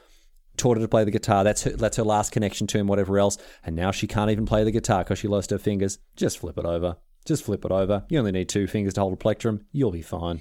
taught 0.58 0.76
her 0.76 0.82
to 0.82 0.88
play 0.88 1.04
the 1.04 1.10
guitar. 1.10 1.44
That's 1.44 1.62
her 1.62 1.70
that's 1.70 1.96
her 1.96 2.02
last 2.04 2.30
connection 2.30 2.66
to 2.68 2.78
him, 2.78 2.86
whatever 2.88 3.18
else. 3.18 3.38
And 3.64 3.74
now 3.74 3.90
she 3.90 4.06
can't 4.06 4.30
even 4.30 4.44
play 4.44 4.64
the 4.64 4.70
guitar 4.70 5.02
because 5.02 5.18
she 5.18 5.28
lost 5.28 5.48
her 5.50 5.58
fingers. 5.58 5.98
Just 6.14 6.38
flip 6.38 6.58
it 6.58 6.66
over. 6.66 6.96
Just 7.28 7.44
flip 7.44 7.64
it 7.66 7.70
over. 7.70 8.04
You 8.08 8.18
only 8.20 8.32
need 8.32 8.48
two 8.48 8.66
fingers 8.66 8.94
to 8.94 9.00
hold 9.00 9.12
a 9.12 9.16
plectrum. 9.16 9.66
You'll 9.70 9.90
be 9.92 10.00
fine. 10.02 10.40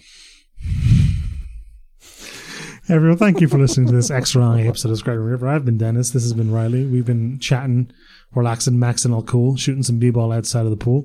Everyone, 2.89 3.17
thank 3.17 3.41
you 3.41 3.49
for 3.49 3.57
listening 3.57 3.87
to 3.87 3.93
this 3.93 4.09
extra 4.09 4.39
long 4.41 4.65
episode 4.65 4.93
of 4.93 4.97
Scry 4.97 5.07
Me 5.09 5.15
a 5.15 5.19
River. 5.19 5.49
I've 5.49 5.65
been 5.65 5.77
Dennis. 5.77 6.11
This 6.11 6.23
has 6.23 6.31
been 6.31 6.53
Riley. 6.53 6.85
We've 6.85 7.05
been 7.05 7.37
chatting, 7.39 7.91
relaxing, 8.33 8.75
maxing 8.75 9.13
all 9.13 9.23
cool, 9.23 9.57
shooting 9.57 9.83
some 9.83 9.99
b-ball 9.99 10.31
outside 10.31 10.63
of 10.63 10.69
the 10.69 10.77
pool. 10.77 11.03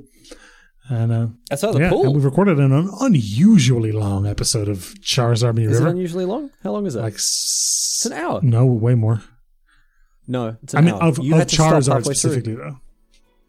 And 0.88 1.10
uh, 1.10 1.26
Outside 1.50 1.72
the 1.74 1.80
yeah, 1.80 1.88
pool. 1.90 2.04
and 2.06 2.14
we've 2.14 2.24
recorded 2.24 2.60
an 2.60 2.72
un- 2.72 2.90
unusually 3.00 3.90
long 3.90 4.26
episode 4.26 4.68
of 4.68 4.94
Char's 5.02 5.42
Army 5.42 5.64
is 5.64 5.72
it 5.72 5.74
River. 5.80 5.88
unusually 5.88 6.24
long? 6.24 6.50
How 6.62 6.70
long 6.70 6.86
is 6.86 6.94
it? 6.94 7.00
like 7.02 7.14
it's 7.14 8.04
s- 8.04 8.06
an 8.06 8.12
hour. 8.16 8.38
No, 8.42 8.64
way 8.66 8.94
more. 8.94 9.20
No, 10.28 10.56
it's 10.62 10.74
an 10.74 10.78
I 10.78 10.82
mean, 10.82 10.94
hour. 10.94 11.02
of, 11.08 11.18
you 11.18 11.32
of 11.32 11.38
had 11.40 11.48
to 11.48 11.54
stop 11.56 11.72
Charizard 11.72 12.04
through. 12.04 12.14
specifically, 12.14 12.54
though. 12.54 12.76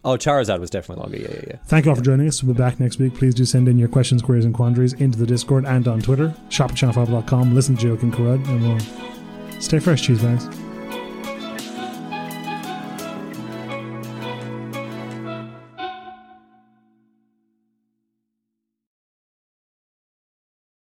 Oh, 0.06 0.18
Charizard 0.18 0.60
was 0.60 0.70
definitely 0.70 1.02
longer. 1.02 1.18
Yeah, 1.18 1.34
yeah, 1.34 1.46
yeah. 1.52 1.56
Thank 1.66 1.86
you 1.86 1.92
all 1.92 1.96
for 1.96 2.04
joining 2.04 2.28
us. 2.28 2.44
We'll 2.44 2.54
be 2.54 2.58
back 2.58 2.80
next 2.80 3.00
week. 3.00 3.16
Please 3.16 3.34
do 3.34 3.46
send 3.46 3.70
in 3.70 3.78
your 3.78 3.88
questions, 3.88 4.22
queries, 4.22 4.44
and 4.44 4.54
quandaries 4.54 4.94
into 4.94 5.18
the 5.18 5.26
Discord 5.26 5.66
and 5.66 5.88
on 5.88 6.02
Twitter. 6.02 6.34
Shop 6.50 6.72
at 6.72 6.78
channelfireball.com. 6.78 7.56
Listen 7.56 7.78
to 7.78 7.94
and 7.94 8.14
Karud, 8.14 8.46
and 8.48 8.62
we'll 8.62 9.62
stay 9.62 9.80
fresh, 9.80 10.02
cheese 10.02 10.22
bags. 10.22 10.63